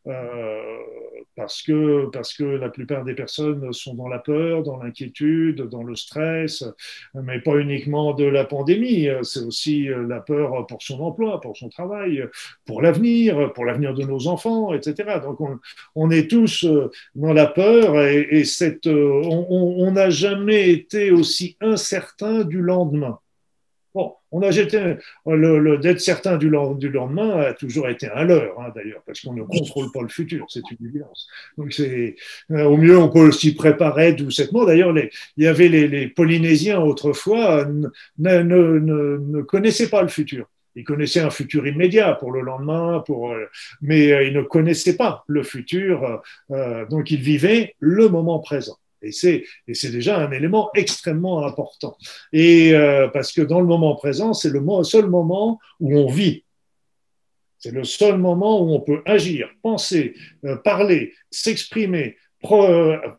euh, 0.06 0.78
parce, 1.36 1.62
que, 1.62 2.06
parce 2.10 2.34
que 2.34 2.44
la 2.44 2.68
plupart 2.68 3.04
des 3.04 3.14
personnes 3.14 3.72
sont 3.72 3.94
dans 3.94 4.08
la 4.08 4.18
peur, 4.18 4.62
dans 4.64 4.76
l'inquiétude, 4.76 5.62
dans 5.62 5.84
le 5.84 5.94
stress, 5.94 6.64
mais 7.14 7.40
pas 7.40 7.56
uniquement 7.56 8.14
de 8.14 8.24
la 8.24 8.44
pandémie, 8.44 9.08
c'est 9.22 9.44
aussi 9.44 9.88
la 10.08 10.20
peur 10.20 10.66
pour 10.66 10.82
son 10.82 11.00
emploi, 11.00 11.40
pour 11.40 11.56
son 11.56 11.68
travail, 11.68 12.24
pour 12.66 12.82
l'avenir, 12.82 13.52
pour 13.52 13.64
l'avenir 13.64 13.94
de 13.94 14.02
nos 14.02 14.26
enfants, 14.26 14.74
etc. 14.74 15.20
Donc 15.22 15.40
on, 15.40 15.58
on, 15.94 16.10
est 16.10 16.28
tous 16.28 16.66
dans 17.14 17.32
la 17.32 17.46
peur 17.46 18.00
et, 18.02 18.26
et 18.30 18.44
cette, 18.44 18.86
on 18.86 19.90
n'a 19.92 20.10
jamais 20.10 20.70
été 20.70 21.10
aussi 21.12 21.56
incertain 21.60 22.44
du 22.44 22.60
lendemain. 22.60 23.18
Bon, 23.98 24.14
on 24.30 24.42
a 24.42 24.52
jeté 24.52 24.94
le, 25.26 25.58
le 25.58 25.78
d'être 25.78 26.00
certain 26.00 26.36
du, 26.36 26.48
lendemain 26.48 27.40
a 27.40 27.52
toujours 27.52 27.88
été 27.88 28.08
un 28.08 28.22
leurre, 28.22 28.54
hein, 28.60 28.70
d'ailleurs, 28.72 29.02
parce 29.04 29.20
qu'on 29.22 29.32
ne 29.32 29.42
contrôle 29.42 29.90
pas 29.90 30.02
le 30.02 30.08
futur, 30.08 30.46
c'est 30.48 30.62
une 30.70 30.86
évidence. 30.86 31.26
Donc 31.56 31.72
c'est 31.72 32.14
euh, 32.52 32.62
au 32.62 32.76
mieux 32.76 32.96
on 32.96 33.08
peut 33.08 33.32
s'y 33.32 33.56
préparer 33.56 34.12
doucement. 34.12 34.64
D'ailleurs, 34.64 34.96
il 34.96 35.10
y 35.42 35.48
avait 35.48 35.66
les, 35.66 35.88
les 35.88 36.06
Polynésiens 36.06 36.78
autrefois 36.78 37.64
ne, 37.64 37.88
ne, 38.18 38.42
ne, 38.78 39.18
ne, 39.18 39.42
connaissaient 39.42 39.90
pas 39.90 40.02
le 40.02 40.08
futur. 40.08 40.46
Ils 40.76 40.84
connaissaient 40.84 41.18
un 41.18 41.30
futur 41.30 41.66
immédiat 41.66 42.12
pour 42.14 42.30
le 42.30 42.42
lendemain, 42.42 43.02
pour, 43.04 43.32
euh, 43.32 43.46
mais 43.82 44.12
euh, 44.12 44.22
ils 44.22 44.32
ne 44.32 44.42
connaissaient 44.42 44.96
pas 44.96 45.24
le 45.26 45.42
futur. 45.42 46.22
donc 46.88 47.10
ils 47.10 47.20
vivaient 47.20 47.74
le 47.80 48.08
moment 48.08 48.38
présent. 48.38 48.76
Et 49.02 49.12
c'est, 49.12 49.44
déjà 49.90 50.18
un 50.18 50.30
élément 50.32 50.70
extrêmement 50.74 51.44
important. 51.46 51.96
Et 52.32 52.74
euh, 52.74 53.08
parce 53.08 53.32
que 53.32 53.42
dans 53.42 53.60
le 53.60 53.66
moment 53.66 53.94
présent, 53.94 54.34
c'est 54.34 54.50
le 54.50 54.62
seul 54.84 55.08
moment 55.08 55.58
où 55.80 55.96
on 55.96 56.10
vit. 56.10 56.44
C'est 57.58 57.72
le 57.72 57.84
seul 57.84 58.18
moment 58.18 58.62
où 58.62 58.72
on 58.72 58.80
peut 58.80 59.02
agir, 59.04 59.48
penser, 59.62 60.14
euh, 60.44 60.56
parler, 60.56 61.12
s'exprimer, 61.30 62.16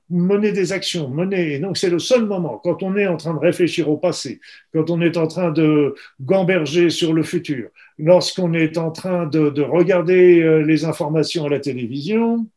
mener 0.09 0.51
des 0.51 0.71
actions, 0.71 1.09
mener. 1.09 1.53
Et 1.55 1.59
donc 1.59 1.77
c'est 1.77 1.89
le 1.89 1.99
seul 1.99 2.25
moment. 2.25 2.59
Quand 2.63 2.83
on 2.83 2.95
est 2.95 3.07
en 3.07 3.17
train 3.17 3.33
de 3.33 3.39
réfléchir 3.39 3.89
au 3.89 3.97
passé, 3.97 4.39
quand 4.73 4.89
on 4.89 5.01
est 5.01 5.17
en 5.17 5.27
train 5.27 5.51
de 5.51 5.95
gamberger 6.21 6.89
sur 6.89 7.13
le 7.13 7.23
futur, 7.23 7.69
lorsqu'on 7.97 8.53
est 8.53 8.77
en 8.77 8.91
train 8.91 9.25
de, 9.25 9.49
de 9.49 9.61
regarder 9.61 10.63
les 10.65 10.85
informations 10.85 11.45
à 11.45 11.49
la 11.49 11.59
télévision, 11.59 12.47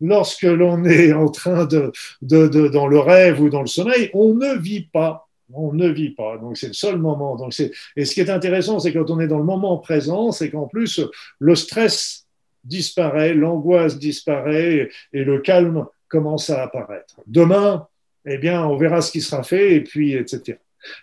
lorsque 0.00 0.42
l'on 0.42 0.84
est 0.84 1.12
en 1.12 1.28
train 1.28 1.64
de, 1.64 1.92
de, 2.22 2.68
dans 2.68 2.86
le 2.86 2.98
rêve 2.98 3.40
ou 3.40 3.48
dans 3.48 3.60
le 3.60 3.66
sommeil, 3.66 4.10
on 4.14 4.34
ne 4.34 4.58
vit 4.58 4.88
pas. 4.92 5.28
On 5.52 5.72
ne 5.72 5.88
vit 5.88 6.10
pas. 6.10 6.36
Donc, 6.36 6.58
c'est 6.58 6.68
le 6.68 6.74
seul 6.74 6.98
moment. 6.98 7.36
Donc, 7.36 7.54
c'est, 7.54 7.70
et 7.96 8.04
ce 8.04 8.12
qui 8.12 8.20
est 8.20 8.30
intéressant, 8.30 8.80
c'est 8.80 8.92
quand 8.92 9.10
on 9.10 9.18
est 9.18 9.28
dans 9.28 9.38
le 9.38 9.44
moment 9.44 9.78
présent, 9.78 10.30
c'est 10.30 10.50
qu'en 10.50 10.66
plus, 10.66 11.00
le 11.38 11.54
stress 11.54 12.26
disparaît, 12.64 13.32
l'angoisse 13.32 13.98
disparaît 13.98 14.90
et 15.12 15.24
le 15.24 15.38
calme 15.38 15.86
commence 16.08 16.50
à 16.50 16.62
apparaître. 16.62 17.20
Demain, 17.26 17.86
eh 18.26 18.38
bien, 18.38 18.64
on 18.66 18.76
verra 18.76 19.00
ce 19.00 19.10
qui 19.10 19.20
sera 19.20 19.42
fait 19.42 19.74
et 19.74 19.80
puis, 19.82 20.14
etc. 20.14 20.58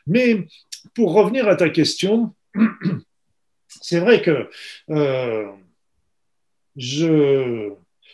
Mais 0.07 0.47
pour 0.93 1.13
revenir 1.13 1.47
à 1.47 1.55
ta 1.55 1.69
question, 1.69 2.33
c'est 3.67 3.99
vrai 3.99 4.21
que 4.21 4.49
euh, 4.89 5.45
je, 6.75 7.71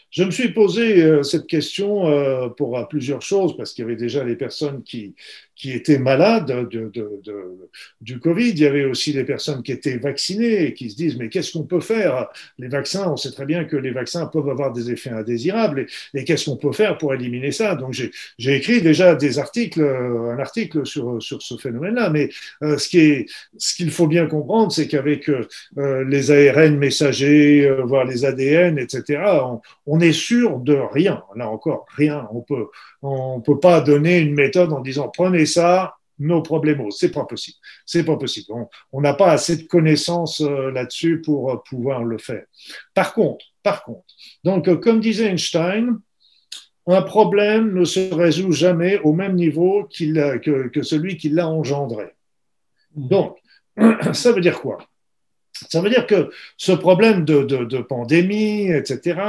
je 0.10 0.24
me 0.24 0.32
suis 0.32 0.54
posé 0.54 1.02
euh, 1.02 1.24
cette 1.24 1.48
question 1.48 2.08
euh, 2.08 2.50
pour 2.50 2.88
plusieurs 2.90 3.22
choses, 3.22 3.56
parce 3.56 3.74
qu'il 3.74 3.84
y 3.84 3.86
avait 3.86 3.96
déjà 3.96 4.24
les 4.24 4.36
personnes 4.36 4.84
qui, 4.84 5.16
qui 5.62 5.74
étaient 5.74 6.00
malades 6.00 6.48
de, 6.48 6.90
de, 6.92 7.22
de, 7.24 7.70
du 8.02 8.20
Covid. 8.20 8.50
Il 8.50 8.60
y 8.60 8.66
avait 8.66 8.86
aussi 8.86 9.14
des 9.14 9.24
personnes 9.24 9.62
qui 9.62 9.72
étaient 9.72 9.98
vaccinées 9.98 10.66
et 10.66 10.74
qui 10.74 10.90
se 10.90 10.96
disent 10.96 11.18
mais 11.18 11.30
qu'est-ce 11.30 11.52
qu'on 11.52 11.66
peut 11.66 11.80
faire? 11.80 12.30
Les 12.58 12.68
vaccins, 12.68 13.08
on 13.12 13.16
sait 13.16 13.30
très 13.30 13.46
bien 13.46 13.66
que 13.66 13.78
les 13.78 13.92
vaccins 13.92 14.26
peuvent 14.26 14.50
avoir 14.50 14.74
des 14.74 14.90
effets 14.90 15.12
indésirables 15.12 15.86
et, 16.16 16.24
qu'est-ce 16.24 16.46
qu'on 16.46 16.58
peut 16.58 16.72
faire 16.72 16.98
pour 16.98 17.14
éliminer 17.14 17.52
ça? 17.52 17.76
Donc 17.76 17.94
j'ai 17.94 18.56
écrit 18.56 18.82
déjà 18.82 19.14
des 19.14 19.38
articles, 19.38 19.82
euh, 19.82 20.32
un 20.32 20.40
article 20.40 20.84
sur, 20.84 21.22
sur 21.22 21.44
ce 21.44 21.56
phénomène-là. 21.58 22.10
Mais 22.10 22.30
euh, 22.64 22.80
ce 22.80 22.90
qui 22.90 23.00
est, 23.00 23.26
qu'il 23.78 23.92
faut 23.92 24.08
bien 24.08 24.26
comprendre, 24.26 24.72
c'est 24.72 24.88
qu'avec 24.88 25.30
euh, 25.30 26.04
les 26.06 26.32
ARN 26.32 26.76
messagers, 26.76 27.72
voire 27.86 28.06
les 28.06 28.26
ADN, 28.26 28.80
etc., 28.80 29.22
on, 29.44 29.62
on 29.86 30.00
est 30.00 30.12
sûr 30.12 30.58
de 30.58 30.74
rien. 30.74 31.22
Là 31.36 31.50
encore, 31.50 31.86
rien. 31.96 32.28
On 32.34 32.42
peut 32.42 32.66
on 33.04 33.42
peut 33.42 33.60
pas 33.60 33.82
donner 33.82 34.20
une 34.20 34.36
méthode 34.36 34.72
en 34.74 34.80
disant 34.80 35.10
prenez 35.10 35.46
ça, 35.52 35.96
nos 36.22 36.42
problèmes. 36.42 36.90
C'est 36.92 37.12
pas 37.12 37.26
possible. 37.26 37.58
C'est 37.86 38.06
pas 38.06 38.16
possible. 38.16 38.48
On 38.92 39.02
n'a 39.02 39.14
pas 39.14 39.32
assez 39.32 39.58
de 39.58 39.68
connaissances 39.68 40.42
euh, 40.42 40.72
là-dessus 40.72 41.22
pour 41.22 41.52
euh, 41.52 41.58
pouvoir 41.68 42.04
le 42.04 42.18
faire. 42.18 42.46
Par 42.94 43.14
contre, 43.14 43.46
par 43.64 43.84
contre, 43.84 44.06
donc 44.44 44.68
euh, 44.68 44.78
comme 44.78 45.00
disait 45.00 45.28
Einstein, 45.28 46.00
un 46.88 47.02
problème 47.02 47.74
ne 47.74 47.86
se 47.86 48.14
résout 48.14 48.52
jamais 48.52 49.00
au 49.00 49.14
même 49.14 49.36
niveau 49.36 49.88
que, 49.88 50.68
que 50.68 50.82
celui 50.82 51.18
qui 51.18 51.30
l'a 51.30 51.48
engendré. 51.48 52.16
Donc, 52.96 53.38
ça 54.14 54.32
veut 54.32 54.42
dire 54.42 54.60
quoi? 54.60 54.80
Ça 55.70 55.82
veut 55.82 55.90
dire 55.90 56.08
que 56.08 56.30
ce 56.58 56.72
problème 56.72 57.26
de, 57.26 57.82
pandémie, 57.82 58.72
etc., 58.72 59.20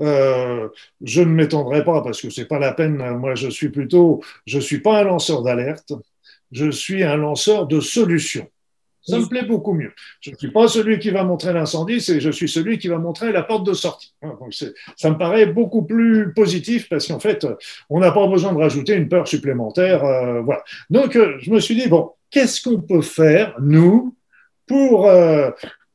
euh, 0.00 0.68
je 1.02 1.22
ne 1.22 1.30
m'étendrai 1.30 1.84
pas 1.84 2.02
parce 2.02 2.20
que 2.20 2.30
c'est 2.30 2.46
pas 2.46 2.58
la 2.58 2.72
peine. 2.72 2.96
Moi, 3.18 3.34
je 3.34 3.48
suis 3.48 3.68
plutôt, 3.68 4.22
je 4.46 4.58
suis 4.58 4.80
pas 4.80 5.00
un 5.00 5.04
lanceur 5.04 5.42
d'alerte, 5.42 5.92
je 6.52 6.70
suis 6.70 7.02
un 7.04 7.16
lanceur 7.16 7.66
de 7.66 7.80
solutions. 7.80 8.48
Ça 9.08 9.18
me 9.18 9.26
plaît 9.26 9.44
beaucoup 9.44 9.72
mieux. 9.72 9.92
Je 10.20 10.32
ne 10.32 10.36
suis 10.36 10.50
pas 10.50 10.68
celui 10.68 10.98
qui 10.98 11.08
va 11.10 11.24
montrer 11.24 11.54
l'incendie, 11.54 12.00
c'est 12.00 12.20
je 12.20 12.30
suis 12.30 12.48
celui 12.48 12.78
qui 12.78 12.88
va 12.88 12.98
montrer 12.98 13.32
la 13.32 13.42
porte 13.42 13.64
de 13.64 13.72
sortie. 13.72 14.12
Hein, 14.22 14.36
ça 14.96 15.10
me 15.10 15.16
paraît 15.16 15.46
beaucoup 15.46 15.82
plus 15.82 16.34
positif 16.34 16.90
parce 16.90 17.06
qu'en 17.06 17.18
fait, 17.18 17.46
on 17.88 18.00
n'a 18.00 18.12
pas 18.12 18.26
besoin 18.26 18.52
de 18.52 18.58
rajouter 18.58 18.94
une 18.94 19.08
peur 19.08 19.26
supplémentaire. 19.26 20.04
Euh, 20.04 20.42
voilà. 20.42 20.62
Donc, 20.90 21.16
euh, 21.16 21.38
je 21.40 21.50
me 21.50 21.58
suis 21.58 21.74
dit 21.74 21.88
bon, 21.88 22.10
qu'est-ce 22.30 22.60
qu'on 22.60 22.82
peut 22.82 23.00
faire 23.00 23.54
nous 23.60 24.14
pour 24.66 25.08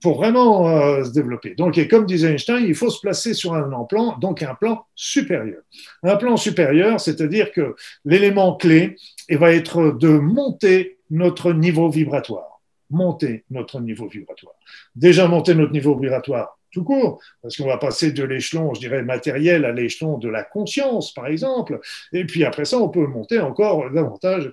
pour 0.03 0.17
vraiment 0.17 0.67
euh, 0.67 1.05
se 1.05 1.11
développer. 1.11 1.55
Donc, 1.55 1.77
et 1.77 1.87
comme 1.87 2.05
disait 2.05 2.33
Einstein, 2.33 2.65
il 2.67 2.75
faut 2.75 2.89
se 2.89 2.99
placer 2.99 3.33
sur 3.33 3.53
un 3.53 3.85
plan, 3.85 4.17
donc 4.19 4.43
un 4.43 4.53
plan 4.53 4.85
supérieur. 4.95 5.61
Un 6.03 6.17
plan 6.17 6.35
supérieur, 6.35 6.99
c'est-à-dire 6.99 7.53
que 7.53 7.75
l'élément 8.03 8.55
clé 8.57 8.97
et 9.29 9.37
va 9.37 9.53
être 9.53 9.91
de 9.91 10.09
monter 10.09 10.99
notre 11.09 11.53
niveau 11.53 11.89
vibratoire. 11.89 12.59
Monter 12.89 13.45
notre 13.49 13.79
niveau 13.79 14.09
vibratoire. 14.09 14.55
Déjà 14.93 15.27
monter 15.29 15.55
notre 15.55 15.71
niveau 15.71 15.97
vibratoire 15.97 16.59
tout 16.73 16.83
court, 16.83 17.21
parce 17.43 17.55
qu'on 17.55 17.67
va 17.67 17.77
passer 17.77 18.11
de 18.11 18.23
l'échelon, 18.23 18.73
je 18.73 18.79
dirais, 18.79 19.03
matériel 19.03 19.63
à 19.63 19.71
l'échelon 19.71 20.17
de 20.17 20.27
la 20.27 20.43
conscience, 20.43 21.13
par 21.13 21.27
exemple. 21.27 21.79
Et 22.11 22.25
puis 22.25 22.43
après 22.43 22.65
ça, 22.65 22.79
on 22.79 22.89
peut 22.89 23.05
monter 23.05 23.39
encore 23.39 23.91
davantage 23.91 24.51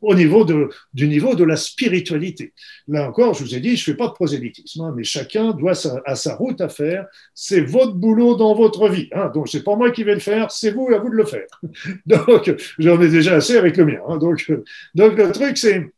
au 0.00 0.14
niveau 0.14 0.44
de, 0.44 0.68
du 0.94 1.08
niveau 1.08 1.34
de 1.34 1.44
la 1.44 1.56
spiritualité. 1.56 2.52
Là 2.88 3.08
encore, 3.08 3.34
je 3.34 3.44
vous 3.44 3.54
ai 3.54 3.60
dit, 3.60 3.76
je 3.76 3.90
ne 3.90 3.94
fais 3.94 3.96
pas 3.96 4.08
de 4.08 4.12
prosélytisme, 4.12 4.82
hein, 4.82 4.94
mais 4.96 5.04
chacun 5.04 5.52
doit 5.52 5.74
sa, 5.74 6.00
à 6.04 6.14
sa 6.16 6.34
route 6.36 6.60
à 6.60 6.68
faire. 6.68 7.06
C'est 7.34 7.60
votre 7.60 7.94
boulot 7.94 8.36
dans 8.36 8.54
votre 8.54 8.88
vie. 8.88 9.08
Hein, 9.12 9.30
donc, 9.34 9.48
c'est 9.48 9.64
pas 9.64 9.76
moi 9.76 9.90
qui 9.90 10.04
vais 10.04 10.14
le 10.14 10.20
faire, 10.20 10.50
c'est 10.50 10.70
vous, 10.70 10.88
à 10.94 10.98
vous 10.98 11.10
de 11.10 11.16
le 11.16 11.24
faire. 11.24 11.46
Donc, 12.06 12.54
j'en 12.78 13.00
ai 13.00 13.08
déjà 13.08 13.36
assez 13.36 13.56
avec 13.56 13.76
le 13.76 13.84
mien. 13.84 14.00
Hein, 14.08 14.18
donc, 14.18 14.50
donc, 14.94 15.16
le 15.16 15.32
truc, 15.32 15.56
c'est 15.56 15.90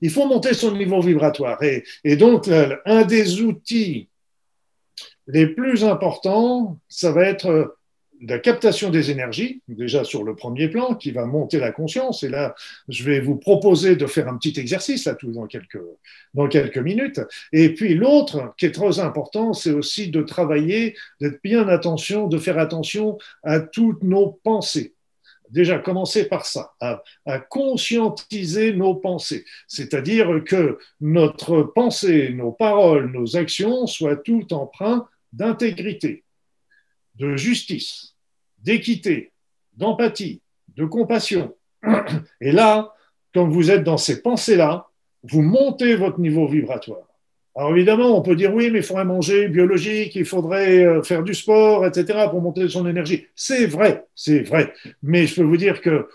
il 0.00 0.10
faut 0.10 0.26
monter 0.26 0.54
son 0.54 0.76
niveau 0.76 1.00
vibratoire. 1.00 1.62
Et, 1.62 1.84
et 2.04 2.16
donc, 2.16 2.48
un 2.48 3.04
des 3.04 3.42
outils 3.42 4.08
les 5.26 5.46
plus 5.46 5.84
importants, 5.84 6.78
ça 6.88 7.12
va 7.12 7.24
être 7.24 7.76
la 8.20 8.38
captation 8.38 8.90
des 8.90 9.10
énergies, 9.10 9.62
déjà 9.68 10.04
sur 10.04 10.24
le 10.24 10.34
premier 10.34 10.68
plan, 10.68 10.94
qui 10.94 11.10
va 11.10 11.24
monter 11.24 11.58
la 11.58 11.72
conscience. 11.72 12.22
Et 12.22 12.28
là, 12.28 12.54
je 12.88 13.04
vais 13.04 13.20
vous 13.20 13.36
proposer 13.36 13.96
de 13.96 14.06
faire 14.06 14.28
un 14.28 14.36
petit 14.36 14.58
exercice 14.60 15.06
là, 15.06 15.14
tout 15.14 15.32
dans 15.32 15.46
quelques, 15.46 15.80
dans 16.34 16.48
quelques 16.48 16.78
minutes. 16.78 17.20
Et 17.52 17.74
puis 17.74 17.94
l'autre, 17.94 18.54
qui 18.58 18.66
est 18.66 18.72
très 18.72 19.00
important, 19.00 19.52
c'est 19.52 19.70
aussi 19.70 20.10
de 20.10 20.22
travailler, 20.22 20.94
d'être 21.20 21.40
bien 21.42 21.68
attention, 21.68 22.26
de 22.26 22.38
faire 22.38 22.58
attention 22.58 23.18
à 23.42 23.60
toutes 23.60 24.02
nos 24.02 24.38
pensées. 24.44 24.94
Déjà, 25.50 25.78
commencer 25.78 26.28
par 26.28 26.46
ça, 26.46 26.74
à, 26.80 27.02
à 27.26 27.40
conscientiser 27.40 28.72
nos 28.72 28.94
pensées, 28.94 29.44
c'est-à-dire 29.66 30.44
que 30.46 30.78
notre 31.00 31.62
pensée, 31.62 32.30
nos 32.32 32.52
paroles, 32.52 33.10
nos 33.10 33.36
actions 33.36 33.88
soient 33.88 34.14
toutes 34.14 34.52
empreintes 34.52 35.06
d'intégrité, 35.32 36.22
de 37.20 37.36
justice, 37.36 38.14
d'équité, 38.62 39.30
d'empathie, 39.74 40.40
de 40.76 40.86
compassion. 40.86 41.54
Et 42.40 42.50
là, 42.50 42.94
quand 43.34 43.46
vous 43.46 43.70
êtes 43.70 43.84
dans 43.84 43.98
ces 43.98 44.22
pensées-là, 44.22 44.88
vous 45.22 45.42
montez 45.42 45.94
votre 45.96 46.18
niveau 46.18 46.48
vibratoire. 46.48 47.06
Alors 47.54 47.72
évidemment, 47.72 48.16
on 48.16 48.22
peut 48.22 48.36
dire 48.36 48.54
oui, 48.54 48.70
mais 48.70 48.78
il 48.78 48.84
faudrait 48.84 49.04
manger 49.04 49.48
biologique, 49.48 50.14
il 50.14 50.24
faudrait 50.24 50.84
euh, 50.84 51.02
faire 51.02 51.22
du 51.22 51.34
sport, 51.34 51.84
etc. 51.86 52.26
pour 52.30 52.40
monter 52.40 52.66
son 52.68 52.88
énergie. 52.88 53.26
C'est 53.34 53.66
vrai, 53.66 54.06
c'est 54.14 54.40
vrai. 54.40 54.72
Mais 55.02 55.26
je 55.26 55.34
peux 55.34 55.42
vous 55.42 55.58
dire 55.58 55.82
que 55.82 56.08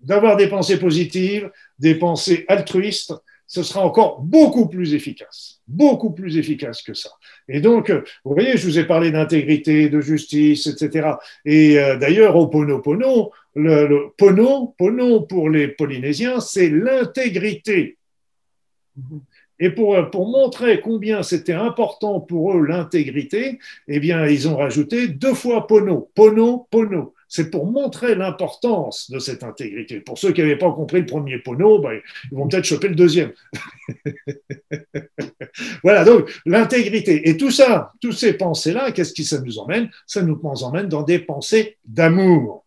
d'avoir 0.00 0.36
des 0.36 0.48
pensées 0.48 0.78
positives, 0.78 1.50
des 1.78 1.96
pensées 1.96 2.46
altruistes, 2.48 3.12
ce 3.54 3.62
sera 3.62 3.86
encore 3.86 4.20
beaucoup 4.20 4.66
plus 4.66 4.94
efficace, 4.94 5.60
beaucoup 5.68 6.10
plus 6.10 6.38
efficace 6.38 6.82
que 6.82 6.92
ça. 6.92 7.10
Et 7.48 7.60
donc, 7.60 7.88
vous 8.24 8.34
voyez, 8.34 8.56
je 8.56 8.66
vous 8.66 8.80
ai 8.80 8.84
parlé 8.84 9.12
d'intégrité, 9.12 9.88
de 9.88 10.00
justice, 10.00 10.66
etc. 10.66 11.10
Et 11.44 11.78
euh, 11.78 11.96
d'ailleurs, 11.96 12.34
au 12.34 12.48
Pono 12.48 12.82
le 13.54 14.08
Pono, 14.16 14.74
Pono 14.76 15.20
pour 15.20 15.50
les 15.50 15.68
Polynésiens, 15.68 16.40
c'est 16.40 16.68
l'intégrité. 16.68 17.96
Et 19.60 19.70
pour, 19.70 20.10
pour 20.10 20.28
montrer 20.28 20.80
combien 20.80 21.22
c'était 21.22 21.52
important 21.52 22.18
pour 22.18 22.56
eux 22.56 22.66
l'intégrité, 22.66 23.60
eh 23.86 24.00
bien, 24.00 24.26
ils 24.26 24.48
ont 24.48 24.56
rajouté 24.56 25.06
deux 25.06 25.34
fois 25.34 25.68
Pono, 25.68 26.10
Pono, 26.16 26.66
Pono 26.72 27.14
c'est 27.34 27.50
pour 27.50 27.66
montrer 27.66 28.14
l'importance 28.14 29.10
de 29.10 29.18
cette 29.18 29.42
intégrité. 29.42 29.98
Pour 29.98 30.18
ceux 30.18 30.30
qui 30.30 30.40
n'avaient 30.40 30.56
pas 30.56 30.70
compris 30.70 31.00
le 31.00 31.06
premier 31.06 31.40
pono, 31.40 31.80
ben, 31.80 31.98
ils 32.30 32.38
vont 32.38 32.46
peut-être 32.46 32.64
choper 32.64 32.86
le 32.86 32.94
deuxième. 32.94 33.32
voilà, 35.82 36.04
donc 36.04 36.30
l'intégrité. 36.46 37.28
Et 37.28 37.36
tout 37.36 37.50
ça, 37.50 37.90
toutes 38.00 38.12
ces 38.12 38.34
pensées-là, 38.34 38.92
qu'est-ce 38.92 39.12
qui 39.12 39.24
ça 39.24 39.40
nous 39.40 39.58
emmène? 39.58 39.90
Ça 40.06 40.22
nous 40.22 40.38
emmène 40.44 40.86
dans 40.86 41.02
des 41.02 41.18
pensées 41.18 41.76
d'amour. 41.84 42.63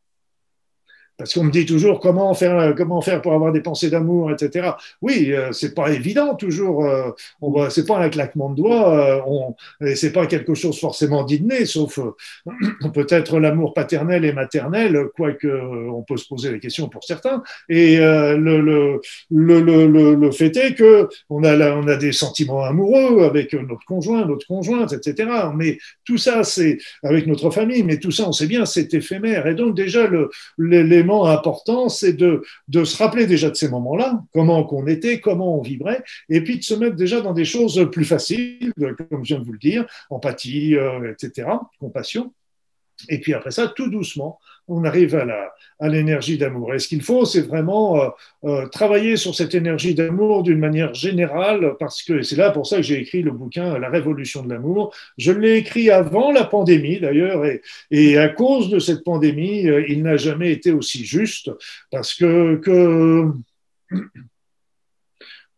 Parce 1.18 1.34
qu'on 1.34 1.44
me 1.44 1.52
dit 1.52 1.66
toujours 1.66 2.00
comment 2.00 2.34
faire, 2.34 2.76
comment 2.76 3.02
faire 3.02 3.22
pour 3.22 3.34
avoir 3.34 3.52
des 3.52 3.62
pensées 3.62 3.90
d'amour, 3.90 4.32
etc. 4.32 4.72
Oui, 5.02 5.32
euh, 5.32 5.52
c'est 5.52 5.74
pas 5.74 5.92
évident 5.92 6.36
toujours. 6.36 6.86
Euh, 6.86 7.12
on 7.42 7.70
c'est 7.70 7.86
pas 7.86 7.98
un 7.98 8.10
claquement 8.10 8.50
de 8.50 8.56
doigts. 8.56 9.54
Euh, 9.82 9.94
c'est 9.96 10.14
pas 10.14 10.28
quelque 10.28 10.54
chose 10.54 10.80
forcément 10.80 11.24
d'inné, 11.24 11.66
sauf 11.66 12.00
euh, 12.00 12.12
peut-être 12.94 13.40
l'amour 13.40 13.74
paternel 13.74 14.26
et 14.26 14.34
maternel, 14.34 15.08
quoique 15.16 15.48
on 15.48 16.04
peut 16.04 16.18
se 16.18 16.28
poser 16.28 16.52
la 16.52 16.60
question 16.60 16.88
pour 16.90 17.04
certains. 17.04 17.44
Et 17.70 17.98
le, 17.98 18.62
le, 18.62 19.02
le, 19.32 20.16
le, 20.16 20.32
fait 20.32 20.56
est 20.58 20.74
que 20.76 21.10
on 21.30 21.44
a, 21.44 21.72
on 21.72 21.88
a 21.88 21.96
des 21.96 22.12
sentiments 22.12 22.64
amoureux 22.64 23.24
avec 23.24 23.54
notre 23.54 23.86
conjoint, 23.86 24.26
notre 24.26 24.46
conjointe, 24.46 24.94
etc. 24.94 25.30
Mais 25.56 25.78
tout 26.06 26.18
ça, 26.18 26.44
c'est 26.44 26.78
avec 27.04 27.28
notre 27.28 27.50
famille. 27.50 27.84
Mais 27.84 27.98
tout 27.98 28.12
ça, 28.12 28.28
on 28.28 28.32
sait 28.32 28.48
bien, 28.48 28.66
c'est 28.66 28.94
éphémère. 28.94 29.48
Et 29.48 29.56
donc 29.56 29.76
déjà, 29.76 30.08
le, 30.08 30.30
les 30.58 31.04
important, 31.10 31.90
c'est 31.90 32.14
de, 32.14 32.44
de 32.68 32.84
se 32.84 32.98
rappeler 32.98 33.26
déjà 33.26 33.50
de 33.50 33.56
ces 33.56 33.70
moments-là, 33.70 34.24
comment 34.34 34.64
qu'on 34.64 34.88
était, 34.88 35.20
comment 35.20 35.58
on 35.58 35.62
vibrait, 35.62 36.04
et 36.30 36.42
puis 36.42 36.58
de 36.58 36.64
se 36.64 36.74
mettre 36.74 36.96
déjà 36.96 37.22
dans 37.22 37.34
des 37.34 37.46
choses 37.46 37.90
plus 37.92 38.06
faciles, 38.06 38.74
comme 38.78 39.24
je 39.24 39.34
viens 39.34 39.40
de 39.40 39.46
vous 39.46 39.54
le 39.54 39.60
dire, 39.60 39.86
empathie, 40.10 40.76
euh, 40.76 41.12
etc., 41.12 41.50
compassion. 41.80 42.34
Et 43.10 43.20
puis 43.20 43.34
après 43.34 43.52
ça, 43.52 43.68
tout 43.68 43.90
doucement, 43.90 44.40
on 44.68 44.84
arrive 44.84 45.16
à 45.16 45.26
la 45.26 45.52
à 45.80 45.90
l'énergie 45.90 46.38
d'amour. 46.38 46.74
Et 46.74 46.80
ce 46.80 46.88
qu'il 46.88 47.02
faut, 47.02 47.26
c'est 47.26 47.42
vraiment 47.42 48.02
euh, 48.02 48.10
euh, 48.46 48.68
travailler 48.68 49.16
sur 49.16 49.36
cette 49.36 49.54
énergie 49.54 49.94
d'amour 49.94 50.44
d'une 50.44 50.60
manière 50.60 50.94
générale, 50.94 51.76
parce 51.80 52.02
que 52.02 52.22
c'est 52.24 52.36
là 52.36 52.52
pour 52.52 52.66
ça 52.66 52.78
que 52.78 52.82
j'ai 52.82 53.00
écrit 53.00 53.22
le 53.22 53.32
bouquin 53.32 53.78
La 53.78 53.90
Révolution 53.90 54.44
de 54.44 54.50
l'amour. 54.50 54.94
Je 55.18 55.32
l'ai 55.32 55.58
écrit 55.58 55.90
avant 55.92 56.32
la 56.32 56.46
pandémie 56.46 57.00
d'ailleurs, 57.00 57.46
et, 57.46 57.62
et 57.92 58.18
à 58.18 58.30
cause 58.30 58.70
de 58.70 58.80
cette 58.80 59.04
pandémie, 59.04 59.68
euh, 59.68 59.86
il 59.88 60.02
n'a 60.04 60.18
jamais 60.18 60.52
été 60.52 60.72
aussi 60.72 61.06
juste, 61.06 61.52
parce 61.92 62.14
que, 62.16 62.56
que 62.56 63.32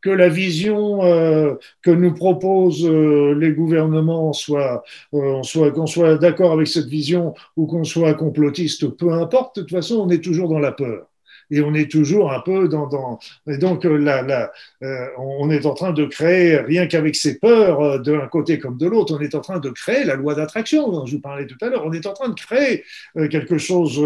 que 0.02 0.10
la 0.10 0.30
vision 0.30 1.04
euh, 1.04 1.56
que 1.82 1.92
nous 1.92 2.14
proposent 2.14 2.86
euh, 2.86 3.34
les 3.36 3.52
gouvernements 3.52 4.34
soit, 4.34 4.84
euh, 5.14 5.44
soit 5.44 5.72
qu'on 5.72 5.88
soit 5.88 6.18
d'accord 6.18 6.52
avec 6.54 6.68
cette 6.68 6.88
vision 6.88 7.34
ou 7.58 7.68
qu'on 7.68 7.84
soit 7.84 8.14
complotiste, 8.14 8.88
peu 8.88 9.12
importe. 9.14 9.58
De 9.58 9.62
toute 9.62 9.72
façon, 9.72 9.96
on 9.96 10.10
est 10.10 10.24
toujours 10.24 10.50
dans 10.50 10.60
la 10.60 10.72
peur 10.72 11.09
et 11.52 11.62
on 11.62 11.74
est 11.74 11.90
toujours 11.90 12.32
un 12.32 12.40
peu 12.40 12.68
dans, 12.68 12.88
dans 12.88 13.20
et 13.48 13.58
donc 13.58 13.86
euh, 13.86 13.98
là, 13.98 14.22
là 14.22 14.52
euh, 14.84 15.08
on 15.18 15.50
est 15.50 15.66
en 15.66 15.74
train 15.74 15.92
de 15.92 16.06
créer 16.06 16.58
rien 16.58 16.88
qu'avec 16.88 17.16
ces 17.16 17.40
peurs 17.40 17.82
euh, 17.82 17.98
d'un 18.00 18.28
côté 18.28 18.60
comme 18.60 18.78
de 18.78 18.88
l'autre, 18.88 19.16
on 19.18 19.22
est 19.22 19.36
en 19.36 19.42
train 19.42 19.60
de 19.60 19.70
créer 19.70 20.04
la 20.04 20.16
loi 20.16 20.36
d'attraction 20.36 20.92
dont 20.92 21.06
je 21.06 21.16
vous 21.16 21.22
parlais 21.22 21.46
tout 21.46 21.58
à 21.62 21.68
l'heure. 21.68 21.84
On 21.86 21.94
est 21.94 22.06
en 22.06 22.14
train 22.14 22.30
de 22.30 22.36
créer 22.36 22.84
quelque 23.30 23.58
chose, 23.58 24.00